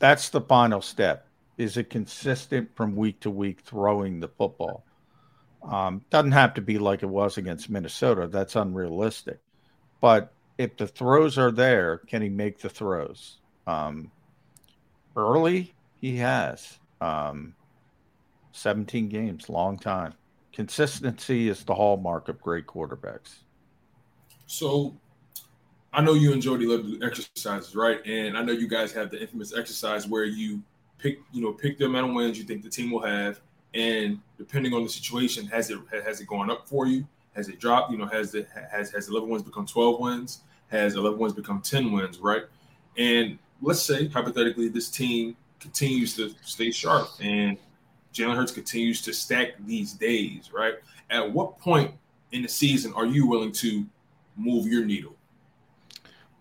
That's 0.00 0.30
the 0.30 0.40
final 0.40 0.82
step. 0.82 1.28
Is 1.56 1.76
it 1.76 1.88
consistent 1.88 2.74
from 2.74 2.96
week 2.96 3.20
to 3.20 3.30
week 3.30 3.60
throwing 3.60 4.18
the 4.18 4.26
football? 4.26 4.84
Um, 5.62 6.04
doesn't 6.10 6.32
have 6.32 6.54
to 6.54 6.62
be 6.62 6.78
like 6.78 7.04
it 7.04 7.08
was 7.08 7.38
against 7.38 7.70
Minnesota. 7.70 8.26
That's 8.26 8.56
unrealistic. 8.56 9.38
But 10.00 10.32
if 10.58 10.76
the 10.76 10.88
throws 10.88 11.38
are 11.38 11.52
there, 11.52 11.98
can 11.98 12.22
he 12.22 12.28
make 12.28 12.58
the 12.58 12.70
throws? 12.70 13.38
Um, 13.68 14.10
early, 15.14 15.74
he 16.00 16.16
has. 16.16 16.78
Um, 17.00 17.54
17 18.52 19.08
games, 19.08 19.48
long 19.48 19.78
time. 19.78 20.14
Consistency 20.52 21.48
is 21.48 21.62
the 21.64 21.74
hallmark 21.74 22.28
of 22.28 22.40
great 22.40 22.66
quarterbacks. 22.66 23.36
So 24.46 24.96
I 25.92 26.00
know 26.00 26.14
you 26.14 26.32
and 26.32 26.40
Jody 26.40 26.66
love 26.66 26.82
to 26.82 26.98
do 26.98 27.06
exercises, 27.06 27.76
right? 27.76 28.04
And 28.06 28.36
I 28.36 28.42
know 28.42 28.52
you 28.52 28.66
guys 28.66 28.90
have 28.92 29.10
the 29.10 29.20
infamous 29.20 29.54
exercise 29.56 30.08
where 30.08 30.24
you 30.24 30.62
pick, 30.98 31.18
you 31.32 31.42
know, 31.42 31.52
pick 31.52 31.78
the 31.78 31.84
amount 31.84 32.08
of 32.08 32.14
wins 32.16 32.38
you 32.38 32.44
think 32.44 32.62
the 32.62 32.70
team 32.70 32.90
will 32.90 33.02
have, 33.02 33.40
and 33.74 34.18
depending 34.38 34.72
on 34.72 34.82
the 34.82 34.88
situation, 34.88 35.46
has 35.46 35.70
it 35.70 35.78
has 36.04 36.20
it 36.20 36.26
gone 36.26 36.50
up 36.50 36.66
for 36.66 36.86
you? 36.86 37.06
Has 37.36 37.48
it 37.48 37.60
dropped? 37.60 37.92
You 37.92 37.98
know, 37.98 38.06
has 38.06 38.34
it 38.34 38.48
has 38.72 38.90
has 38.90 39.08
11 39.08 39.28
wins 39.28 39.42
become 39.42 39.66
12 39.66 40.00
wins? 40.00 40.40
Has 40.68 40.96
11 40.96 41.18
wins 41.18 41.34
become 41.34 41.60
10 41.60 41.92
wins? 41.92 42.18
Right? 42.18 42.44
And 42.96 43.38
let's 43.60 43.82
say 43.82 44.08
hypothetically 44.08 44.68
this 44.68 44.88
team 44.90 45.36
continues 45.60 46.14
to 46.16 46.34
stay 46.42 46.70
sharp 46.70 47.08
and 47.20 47.58
Jalen 48.14 48.36
Hurts 48.36 48.52
continues 48.52 49.02
to 49.02 49.12
stack 49.12 49.52
these 49.66 49.92
days, 49.92 50.50
right? 50.52 50.74
At 51.10 51.30
what 51.30 51.58
point 51.58 51.92
in 52.32 52.42
the 52.42 52.48
season 52.48 52.92
are 52.94 53.06
you 53.06 53.26
willing 53.26 53.52
to 53.52 53.86
move 54.36 54.66
your 54.66 54.84
needle? 54.84 55.14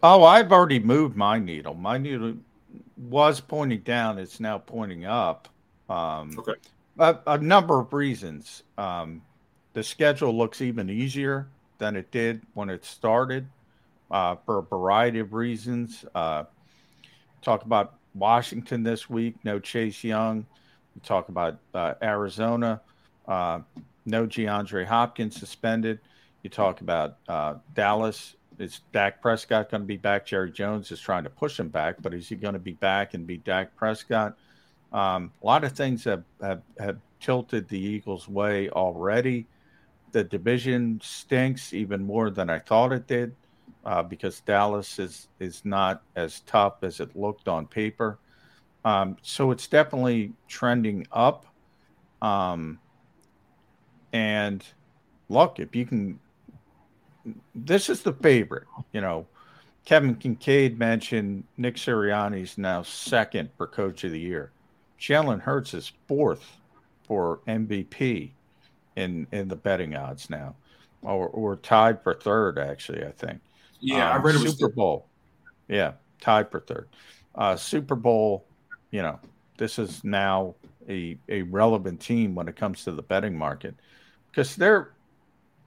Oh, 0.04 0.24
I've 0.24 0.52
already 0.52 0.80
moved 0.80 1.16
my 1.16 1.40
needle. 1.40 1.74
My 1.74 1.98
needle 1.98 2.36
was 2.98 3.40
pointing 3.40 3.82
down; 3.82 4.18
it's 4.18 4.40
now 4.40 4.58
pointing 4.58 5.06
up. 5.06 5.48
Um, 5.90 6.38
okay. 6.38 6.54
A, 7.00 7.18
a 7.28 7.38
number 7.38 7.80
of 7.80 7.94
reasons. 7.94 8.64
Um, 8.78 9.22
the 9.74 9.84
schedule 9.84 10.36
looks 10.36 10.62
even 10.62 10.90
easier 10.90 11.48
than 11.78 11.96
it 11.96 12.12
did 12.12 12.42
when 12.54 12.70
it 12.70 12.86
started 12.86 13.48
uh, 14.10 14.36
for 14.46 14.60
a 14.60 14.64
variety 14.64 15.20
of 15.20 15.34
reasons. 15.34 16.06
Uh, 16.16 16.44
talk 17.42 17.64
about 17.64 17.96
Washington 18.14 18.84
this 18.84 19.10
week, 19.10 19.36
no 19.44 19.60
Chase 19.60 20.04
Young. 20.04 20.46
We 20.96 21.02
talk 21.02 21.30
about 21.30 21.60
uh, 21.74 21.94
Arizona, 22.02 22.82
uh, 23.28 23.60
no 24.06 24.26
DeAndre 24.26 24.86
Hopkins 24.86 25.40
suspended. 25.40 26.00
You 26.44 26.50
talk 26.50 26.82
about 26.82 27.18
uh, 27.28 27.56
Dallas. 27.74 28.36
Is 28.58 28.82
Dak 28.92 29.22
Prescott 29.22 29.70
going 29.70 29.82
to 29.82 29.88
be 29.88 29.98
back? 29.98 30.26
Jerry 30.26 30.52
Jones 30.52 30.92
is 30.92 31.00
trying 31.00 31.24
to 31.26 31.30
push 31.30 31.60
him 31.60 31.70
back, 31.70 31.98
but 32.02 32.14
is 32.14 32.28
he 32.28 32.36
going 32.36 32.54
to 32.54 32.60
be 32.60 32.74
back 32.74 33.14
and 33.14 33.28
be 33.28 33.38
Dak 33.38 33.76
Prescott? 33.76 34.36
Um, 34.92 35.32
a 35.44 35.46
lot 35.46 35.64
of 35.64 35.74
things 35.74 36.04
have, 36.06 36.24
have, 36.42 36.62
have 36.80 36.98
tilted 37.20 37.68
the 37.68 37.80
Eagles' 37.80 38.28
way 38.28 38.70
already. 38.70 39.46
The 40.12 40.24
division 40.24 41.00
stinks 41.04 41.74
even 41.74 42.04
more 42.04 42.32
than 42.32 42.50
I 42.50 42.58
thought 42.60 42.94
it 42.94 43.06
did 43.06 43.36
uh, 43.88 44.04
because 44.04 44.42
Dallas 44.42 45.00
is 45.00 45.30
is 45.40 45.64
not 45.64 46.04
as 46.16 46.42
tough 46.42 46.84
as 46.84 47.00
it 47.00 47.16
looked 47.16 47.48
on 47.48 47.66
paper. 47.66 48.20
Um, 48.84 49.16
so 49.22 49.52
it's 49.52 49.68
definitely 49.68 50.34
trending 50.48 51.08
up. 51.12 51.46
Um, 52.22 52.80
and 54.12 54.64
look, 55.30 55.60
if 55.60 55.74
you 55.74 55.86
can, 55.86 56.20
this 57.56 57.90
is 57.90 58.02
the 58.02 58.12
favorite. 58.12 58.68
You 58.92 59.02
know, 59.02 59.26
Kevin 59.86 60.16
Kincaid 60.16 60.78
mentioned 60.78 61.46
Nick 61.56 61.76
Sirianni's 61.76 62.58
now 62.58 62.82
second 62.84 63.50
for 63.56 63.68
Coach 63.68 64.04
of 64.04 64.12
the 64.12 64.20
Year. 64.20 64.52
Jalen 65.00 65.40
Hurts 65.40 65.74
is 65.74 65.94
fourth 66.08 66.58
for 67.04 67.40
MVP 67.48 68.32
in 68.98 69.28
in 69.32 69.48
the 69.48 69.56
betting 69.56 69.96
odds 69.96 70.30
now, 70.30 70.56
or, 71.02 71.30
or 71.30 71.56
tied 71.56 72.04
for 72.04 72.14
third 72.14 72.60
actually. 72.60 73.06
I 73.06 73.12
think. 73.12 73.40
Yeah, 73.80 74.10
um, 74.12 74.22
I 74.22 74.24
read 74.24 74.36
it 74.36 74.52
Super 74.52 74.70
Bowl. 74.70 75.08
Yeah, 75.68 75.94
tied 76.22 76.50
for 76.52 76.60
third. 76.60 76.88
Uh, 77.36 77.56
Super 77.56 77.96
Bowl. 77.96 78.46
You 78.92 79.02
know, 79.02 79.20
this 79.58 79.80
is 79.80 80.04
now 80.04 80.56
a 80.90 81.18
a 81.30 81.44
relevant 81.44 82.00
team 82.00 82.36
when 82.36 82.48
it 82.48 82.56
comes 82.56 82.84
to 82.86 82.92
the 82.92 83.02
betting 83.02 83.38
market 83.38 83.76
because 84.32 84.56
they're 84.56 84.92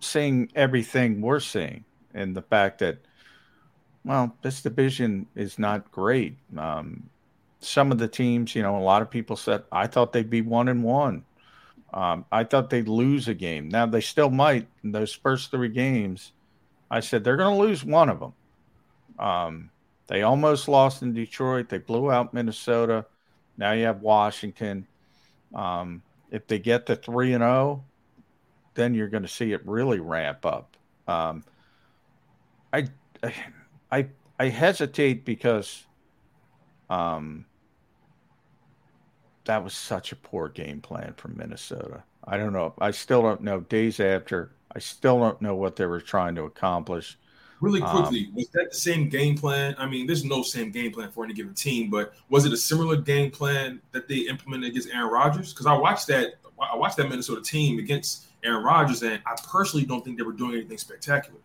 seeing 0.00 0.50
everything 0.54 1.20
we're 1.20 1.40
seeing, 1.40 1.84
and 2.14 2.36
the 2.36 2.42
fact 2.42 2.78
that 2.80 2.98
well, 4.04 4.34
this 4.42 4.62
division 4.62 5.26
is 5.34 5.58
not 5.58 5.90
great. 5.92 6.36
Um, 6.56 7.08
some 7.60 7.92
of 7.92 7.98
the 7.98 8.08
teams, 8.08 8.54
you 8.54 8.62
know, 8.62 8.78
a 8.78 8.80
lot 8.80 9.02
of 9.02 9.10
people 9.10 9.36
said 9.36 9.62
I 9.70 9.86
thought 9.86 10.12
they'd 10.12 10.30
be 10.30 10.40
one 10.40 10.68
and 10.68 10.82
one. 10.82 11.24
Um, 11.92 12.24
I 12.30 12.44
thought 12.44 12.70
they'd 12.70 12.88
lose 12.88 13.28
a 13.28 13.34
game. 13.34 13.68
Now 13.68 13.86
they 13.86 14.00
still 14.00 14.30
might. 14.30 14.66
In 14.84 14.92
those 14.92 15.12
first 15.12 15.50
three 15.50 15.68
games, 15.68 16.32
I 16.90 17.00
said 17.00 17.22
they're 17.22 17.36
going 17.36 17.56
to 17.56 17.62
lose 17.62 17.84
one 17.84 18.08
of 18.08 18.20
them. 18.20 18.32
Um, 19.18 19.70
they 20.06 20.22
almost 20.22 20.68
lost 20.68 21.02
in 21.02 21.12
Detroit. 21.12 21.68
They 21.68 21.78
blew 21.78 22.10
out 22.10 22.34
Minnesota. 22.34 23.06
Now 23.56 23.72
you 23.72 23.84
have 23.84 24.00
Washington. 24.00 24.86
Um, 25.54 26.02
if 26.30 26.46
they 26.46 26.58
get 26.58 26.86
to 26.86 26.96
three 26.96 27.32
and 27.32 27.42
zero, 27.42 27.52
oh, 27.52 27.84
then 28.74 28.94
you're 28.94 29.08
going 29.08 29.22
to 29.22 29.28
see 29.28 29.52
it 29.52 29.66
really 29.66 30.00
ramp 30.00 30.46
up. 30.46 30.76
Um, 31.06 31.44
I, 32.72 32.88
I, 33.90 34.08
I 34.38 34.48
hesitate 34.48 35.24
because 35.24 35.84
um, 36.88 37.44
that 39.44 39.62
was 39.62 39.74
such 39.74 40.12
a 40.12 40.16
poor 40.16 40.48
game 40.48 40.80
plan 40.80 41.14
from 41.16 41.36
Minnesota. 41.36 42.04
I 42.24 42.36
don't 42.36 42.52
know. 42.52 42.74
I 42.80 42.90
still 42.90 43.22
don't 43.22 43.42
know. 43.42 43.60
Days 43.60 43.98
after, 44.00 44.52
I 44.74 44.78
still 44.78 45.18
don't 45.18 45.40
know 45.42 45.54
what 45.54 45.76
they 45.76 45.86
were 45.86 46.00
trying 46.00 46.34
to 46.36 46.44
accomplish. 46.44 47.18
Really 47.60 47.80
quickly, 47.80 48.26
um, 48.28 48.34
was 48.34 48.48
that 48.50 48.70
the 48.70 48.76
same 48.76 49.10
game 49.10 49.36
plan? 49.36 49.74
I 49.76 49.86
mean, 49.86 50.06
there's 50.06 50.24
no 50.24 50.42
same 50.42 50.70
game 50.70 50.92
plan 50.92 51.10
for 51.10 51.24
any 51.24 51.34
given 51.34 51.52
team, 51.52 51.90
but 51.90 52.14
was 52.30 52.46
it 52.46 52.52
a 52.54 52.56
similar 52.56 52.96
game 52.96 53.30
plan 53.30 53.82
that 53.92 54.08
they 54.08 54.20
implemented 54.20 54.70
against 54.70 54.88
Aaron 54.88 55.10
Rodgers? 55.10 55.52
Because 55.52 55.66
I 55.66 55.74
watched 55.74 56.06
that. 56.06 56.34
I 56.58 56.76
watched 56.76 56.96
that 56.96 57.08
Minnesota 57.08 57.42
team 57.42 57.78
against 57.78 58.26
Aaron 58.44 58.64
Rodgers, 58.64 59.02
and 59.02 59.20
I 59.26 59.36
personally 59.46 59.84
don't 59.84 60.02
think 60.02 60.16
they 60.16 60.22
were 60.22 60.32
doing 60.32 60.54
anything 60.54 60.78
spectacular. 60.78 61.40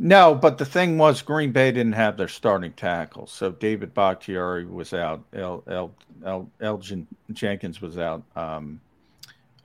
No, 0.00 0.34
but 0.34 0.58
the 0.58 0.64
thing 0.64 0.96
was, 0.96 1.22
Green 1.22 1.50
Bay 1.50 1.72
didn't 1.72 1.94
have 1.94 2.16
their 2.16 2.28
starting 2.28 2.72
tackle, 2.72 3.26
so 3.26 3.50
David 3.50 3.94
Bakhtiari 3.94 4.64
was 4.64 4.94
out. 4.94 5.24
El, 5.32 5.64
El, 5.66 5.92
El, 6.24 6.50
Elgton 6.60 7.06
Jenkins 7.32 7.80
was 7.80 7.98
out, 7.98 8.22
um, 8.36 8.80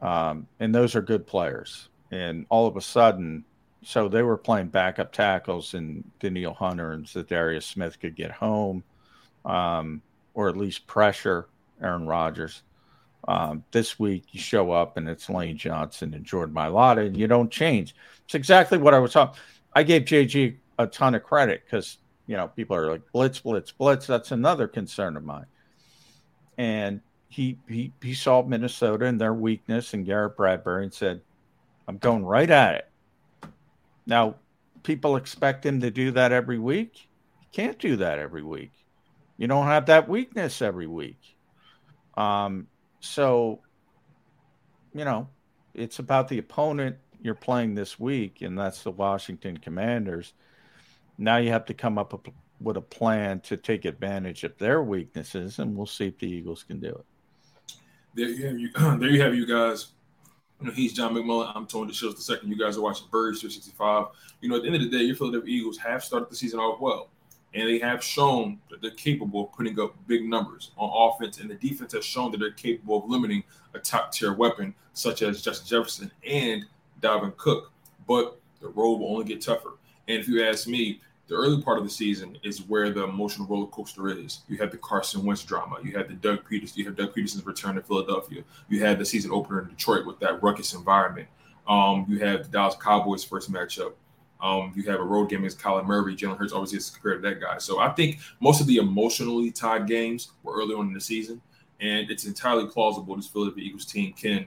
um, 0.02 0.48
and 0.60 0.74
those 0.74 0.96
are 0.96 1.02
good 1.02 1.28
players. 1.28 1.90
And 2.14 2.46
all 2.50 2.68
of 2.68 2.78
a 2.78 2.82
sudden, 2.82 3.44
so 3.82 4.08
they 4.08 4.22
were 4.22 4.38
playing 4.38 4.68
backup 4.68 5.12
tackles, 5.12 5.74
and 5.74 6.04
Danielle 6.20 6.54
Hunter 6.54 6.92
and 6.92 7.06
Za'Darius 7.06 7.64
Smith 7.64 8.00
could 8.00 8.16
get 8.16 8.30
home, 8.30 8.84
um, 9.46 10.00
or 10.36 10.48
at 10.48 10.56
least 10.56 10.86
pressure 10.86 11.48
Aaron 11.82 12.06
Rodgers. 12.06 12.62
Um, 13.28 13.64
this 13.72 13.98
week, 13.98 14.26
you 14.32 14.40
show 14.40 14.72
up 14.72 14.96
and 14.96 15.10
it's 15.10 15.28
Lane 15.28 15.58
Johnson 15.58 16.14
and 16.14 16.24
Jordan 16.24 16.54
Mailata, 16.54 17.08
and 17.08 17.18
you 17.18 17.26
don't 17.26 17.50
change. 17.50 17.96
It's 18.26 18.36
exactly 18.36 18.78
what 18.78 18.94
I 18.94 19.00
was 19.00 19.14
talking. 19.14 19.42
I 19.74 19.82
gave 19.82 20.04
JG 20.04 20.58
a 20.78 20.86
ton 20.86 21.16
of 21.16 21.24
credit 21.24 21.64
because 21.66 21.98
you 22.28 22.38
know 22.38 22.48
people 22.48 22.76
are 22.76 22.92
like 22.92 23.12
blitz, 23.12 23.40
blitz, 23.40 23.72
blitz. 23.72 24.06
That's 24.06 24.32
another 24.32 24.68
concern 24.68 25.18
of 25.18 25.24
mine. 25.24 25.48
And 26.60 27.02
he 27.30 27.58
he 27.68 27.92
he 28.04 28.14
saw 28.14 28.44
Minnesota 28.44 29.06
and 29.06 29.20
their 29.20 29.34
weakness 29.34 29.96
and 29.96 30.06
Garrett 30.06 30.38
Bradbury 30.38 30.84
and 30.84 30.94
said, 30.94 31.22
"I'm 31.88 31.98
going 31.98 32.26
right 32.26 32.50
at 32.50 32.76
it." 32.76 32.90
Now, 34.06 34.36
people 34.84 35.16
expect 35.16 35.66
him 35.66 35.82
to 35.82 35.92
do 35.92 36.12
that 36.12 36.32
every 36.32 36.60
week. 36.60 37.08
He 37.40 37.48
can't 37.52 37.80
do 37.80 37.96
that 37.98 38.20
every 38.20 38.44
week. 38.44 38.72
You 39.38 39.48
don't 39.48 39.68
have 39.68 39.88
that 39.88 40.08
weakness 40.08 40.62
every 40.62 40.88
week. 40.88 41.20
Um, 42.16 42.68
so, 43.00 43.62
you 44.94 45.06
know, 45.06 45.28
it's 45.74 46.00
about 46.00 46.28
the 46.28 46.38
opponent 46.38 46.98
you're 47.22 47.34
playing 47.34 47.74
this 47.74 48.00
week, 48.00 48.42
and 48.42 48.58
that's 48.58 48.84
the 48.84 48.92
Washington 48.92 49.58
Commanders. 49.58 50.34
Now 51.18 51.38
you 51.38 51.50
have 51.50 51.66
to 51.66 51.74
come 51.74 51.98
up 51.98 52.28
with 52.60 52.78
a 52.78 52.82
plan 52.82 53.40
to 53.42 53.58
take 53.58 53.86
advantage 53.86 54.44
of 54.44 54.58
their 54.58 54.84
weaknesses, 54.84 55.60
and 55.60 55.76
we'll 55.76 55.86
see 55.86 56.08
if 56.08 56.20
the 56.20 56.28
Eagles 56.28 56.64
can 56.64 56.80
do 56.80 56.90
it. 56.90 57.06
There 58.16 58.30
you 58.30 58.46
have 58.46 58.60
you. 58.60 58.70
there 59.00 59.10
you 59.10 59.22
have 59.22 59.36
you 59.36 59.46
guys. 59.46 59.93
You 60.64 60.70
know, 60.70 60.76
he's 60.76 60.94
John 60.94 61.14
McMullen. 61.14 61.52
I'm 61.54 61.68
Tony 61.68 61.92
DeShields 61.92 62.16
the 62.16 62.22
second. 62.22 62.50
You 62.50 62.58
guys 62.58 62.78
are 62.78 62.82
watching 62.82 63.06
Birds 63.12 63.42
365. 63.42 64.06
You 64.40 64.48
know, 64.48 64.56
at 64.56 64.62
the 64.62 64.68
end 64.70 64.78
of 64.78 64.82
the 64.84 64.98
day, 64.98 65.04
your 65.04 65.14
Philadelphia 65.18 65.54
Eagles 65.54 65.78
have 65.80 66.02
started 66.02 66.30
the 66.30 66.38
season 66.38 66.58
off 66.58 66.80
well, 66.80 67.10
and 67.54 67.68
they 67.68 67.80
have 67.80 68.02
shown 68.02 68.58
that 68.70 68.82
they're 68.82 68.92
capable 68.92 69.44
of 69.44 69.52
putting 69.52 69.78
up 69.78 69.94
big 70.08 70.24
numbers 70.24 70.72
on 70.78 70.90
offense, 70.94 71.40
and 71.40 71.50
the 71.50 71.56
defense 71.56 71.92
has 71.92 72.06
shown 72.06 72.32
that 72.32 72.38
they're 72.38 72.52
capable 72.52 73.04
of 73.04 73.10
limiting 73.10 73.44
a 73.74 73.80
top 73.80 74.14
tier 74.14 74.32
weapon 74.32 74.74
such 74.94 75.22
as 75.22 75.42
Justin 75.42 75.68
Jefferson 75.68 76.10
and 76.26 76.64
Dalvin 77.02 77.36
Cook, 77.36 77.70
but 78.08 78.40
the 78.62 78.70
road 78.70 79.02
will 79.02 79.12
only 79.12 79.26
get 79.26 79.42
tougher. 79.42 79.74
And 80.08 80.18
if 80.18 80.30
you 80.30 80.46
ask 80.46 80.66
me, 80.66 81.02
the 81.28 81.36
early 81.36 81.62
part 81.62 81.78
of 81.78 81.84
the 81.84 81.90
season 81.90 82.38
is 82.44 82.64
where 82.68 82.90
the 82.90 83.04
emotional 83.04 83.48
roller 83.48 83.68
coaster 83.68 84.10
is. 84.10 84.42
You 84.50 84.58
had 84.58 84.72
the 84.72 84.78
Carson 84.78 85.24
Wentz 85.24 85.44
drama. 85.44 85.78
You 85.84 85.98
had 85.98 86.10
the 86.10 86.16
Doug 86.16 86.48
Pederson. 86.50 86.78
You 86.78 86.86
have 86.86 86.96
Doug 86.96 87.16
Pederson's 87.16 87.46
return 87.46 87.76
to 87.76 87.82
Philadelphia. 87.82 88.44
You 88.70 88.84
had 88.84 89.00
the 89.00 89.06
season 89.06 89.32
opener 89.32 89.62
in 89.62 89.70
Detroit 89.70 90.06
with 90.06 90.20
that 90.20 90.44
ruckus 90.44 90.74
environment. 90.74 91.28
Um, 91.68 92.06
you 92.10 92.20
have 92.20 92.44
the 92.44 92.50
Dallas 92.50 92.76
Cowboys 92.82 93.24
first 93.24 93.52
matchup. 93.52 93.94
Um, 94.42 94.74
you 94.76 94.84
have 94.84 95.00
a 95.00 95.04
road 95.04 95.30
game 95.30 95.40
against 95.40 95.60
Kyler 95.60 95.86
Murray. 95.86 96.16
Jalen 96.16 96.38
Hurts 96.38 96.52
obviously 96.52 96.80
is 96.80 96.90
compared 96.90 97.24
to 97.24 97.30
that 97.30 97.40
guy. 97.40 97.58
So 97.58 97.80
I 97.80 97.90
think 97.90 98.20
most 98.42 98.60
of 98.60 98.68
the 98.68 98.78
emotionally 98.78 99.50
tied 99.52 99.88
games 99.88 100.34
were 100.44 100.54
early 100.54 100.76
on 100.76 100.88
in 100.88 100.94
the 100.94 101.00
season, 101.00 101.42
and 101.80 102.12
it's 102.12 102.26
entirely 102.26 102.68
plausible 102.68 103.16
this 103.16 103.28
Philadelphia 103.28 103.64
Eagles 103.64 103.86
team 103.86 104.12
can 104.12 104.46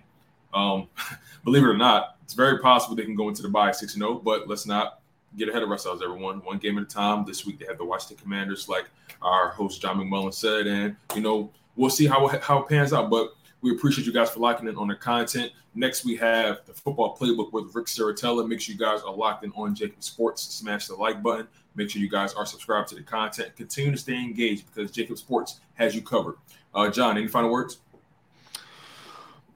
um, 0.53 0.89
believe 1.45 1.63
it 1.63 1.67
or 1.67 1.77
not, 1.77 2.17
it's 2.23 2.35
very 2.35 2.59
possible 2.59 2.97
they 2.97 3.05
can 3.05 3.15
go 3.15 3.29
into 3.29 3.43
the 3.43 3.49
bye 3.49 3.71
6 3.71 3.95
and 3.95 4.03
0, 4.03 4.17
but 4.17 4.49
let's 4.49 4.67
not 4.67 5.01
get 5.37 5.49
ahead 5.49 5.63
of 5.63 5.71
ourselves, 5.71 6.03
everyone. 6.03 6.39
One 6.39 6.59
game 6.59 6.79
at 6.79 6.85
a 6.85 6.87
time. 6.87 7.25
This 7.25 7.47
week 7.47 7.59
they 7.59 7.67
have 7.67 7.79
the 7.79 8.07
the 8.09 8.15
Commanders, 8.15 8.69
like 8.69 8.87
our 9.23 9.51
host 9.51 9.81
John 9.81 9.99
McMullen 9.99 10.35
said, 10.35 10.67
and 10.67 10.97
you 11.15 11.21
know 11.21 11.51
we'll 11.77 11.91
see 11.91 12.07
how 12.07 12.27
how 12.29 12.63
it 12.63 12.69
pans 12.69 12.93
out. 12.93 13.11
But 13.11 13.35
we 13.61 13.73
appreciate 13.73 14.07
you 14.07 14.13
guys 14.13 14.31
for 14.31 14.41
locking 14.41 14.69
in 14.69 14.77
on 14.77 14.89
the 14.89 14.95
content. 14.95 15.53
Next, 15.75 16.05
we 16.05 16.17
have 16.17 16.61
the 16.65 16.73
football 16.73 17.17
playbook 17.17 17.53
with 17.53 17.75
Rick 17.75 17.87
Saratella. 17.87 18.49
Make 18.49 18.61
sure 18.61 18.73
you 18.73 18.79
guys 18.79 19.03
are 19.03 19.15
locked 19.15 19.45
in 19.45 19.53
on 19.53 19.75
Jakib 19.75 20.03
Sports. 20.03 20.43
Smash 20.43 20.87
the 20.87 20.95
like 20.95 21.23
button. 21.23 21.47
Make 21.75 21.91
sure 21.91 22.01
you 22.01 22.09
guys 22.09 22.33
are 22.33 22.47
subscribed 22.47 22.89
to 22.89 22.95
the 22.95 23.03
content. 23.03 23.55
Continue 23.57 23.91
to 23.93 23.99
stay 23.99 24.15
engaged 24.15 24.65
because 24.67 24.91
Jakib 24.91 25.19
Sports 25.19 25.61
has 25.75 25.95
you 25.95 26.01
covered. 26.01 26.37
Uh, 26.75 26.91
John, 26.91 27.19
any 27.19 27.29
final 27.29 27.51
words? 27.51 27.79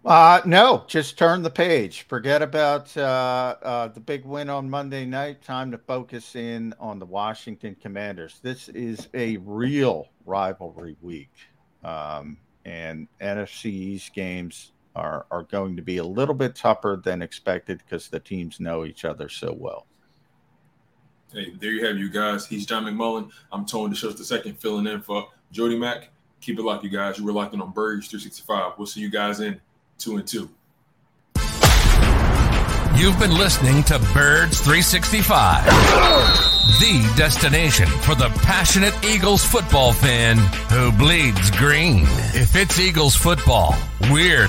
Uh, 0.05 0.40
no, 0.47 0.85
just 0.86 1.18
turn 1.18 1.43
the 1.43 1.51
page. 1.51 2.02
Forget 2.09 2.40
about 2.40 2.97
uh, 2.97 3.56
uh, 3.62 3.89
the 3.89 4.01
big 4.01 4.24
win 4.24 4.48
on 4.48 4.70
Monday 4.70 5.05
night. 5.05 5.43
Time 5.43 5.70
to 5.70 5.78
focus 5.78 6.36
in 6.36 6.74
on 6.81 6.98
the 6.98 7.05
Washington 7.05 7.77
Commanders. 7.81 8.40
This 8.43 8.70
is 8.70 9.09
a 9.12 9.36
real 9.39 10.09
rivalry 10.24 10.97
week. 11.02 11.32
Um, 11.85 12.39
and 12.64 13.09
NFC 13.20 13.66
East 13.66 14.14
games 14.14 14.72
are, 14.97 15.27
are 15.31 15.43
going 15.43 15.77
to 15.77 15.82
be 15.82 15.98
a 15.98 16.05
little 16.05 16.35
bit 16.35 16.55
tougher 16.55 17.01
than 17.02 17.20
expected 17.20 17.82
because 17.85 18.09
the 18.09 18.20
teams 18.20 18.59
know 18.59 18.86
each 18.86 19.05
other 19.05 19.28
so 19.28 19.55
well. 19.59 19.86
Hey, 21.31 21.52
there 21.60 21.72
you 21.72 21.85
have 21.85 21.98
you 21.98 22.09
guys. 22.09 22.47
He's 22.47 22.64
John 22.64 22.85
McMullen. 22.85 23.31
I'm 23.52 23.66
Tony 23.66 23.94
DeShields 23.94 24.16
the 24.16 24.24
second 24.24 24.59
filling 24.59 24.86
in 24.86 25.02
for 25.02 25.28
Jody 25.52 25.78
Mack. 25.78 26.10
Keep 26.40 26.59
it 26.59 26.62
locked, 26.62 26.85
you 26.85 26.90
guys. 26.90 27.18
You 27.18 27.24
were 27.24 27.32
locked 27.32 27.52
in 27.52 27.60
on 27.60 27.70
Birds 27.70 28.09
365. 28.09 28.72
We'll 28.78 28.86
see 28.86 29.01
you 29.01 29.10
guys 29.10 29.40
in 29.40 29.60
two 30.01 30.16
and 30.16 30.27
two. 30.27 30.48
You've 32.97 33.18
been 33.18 33.35
listening 33.35 33.82
to 33.85 33.98
Birds 34.12 34.60
365, 34.60 35.64
the 36.81 37.14
destination 37.16 37.86
for 37.86 38.14
the 38.14 38.28
passionate 38.43 38.94
Eagles 39.05 39.43
football 39.44 39.93
fan 39.93 40.36
who 40.70 40.93
bleeds 40.93 41.51
green. 41.52 42.02
If 42.35 42.56
it's 42.56 42.78
Eagles 42.78 43.16
football, 43.16 43.74
we're 44.10 44.48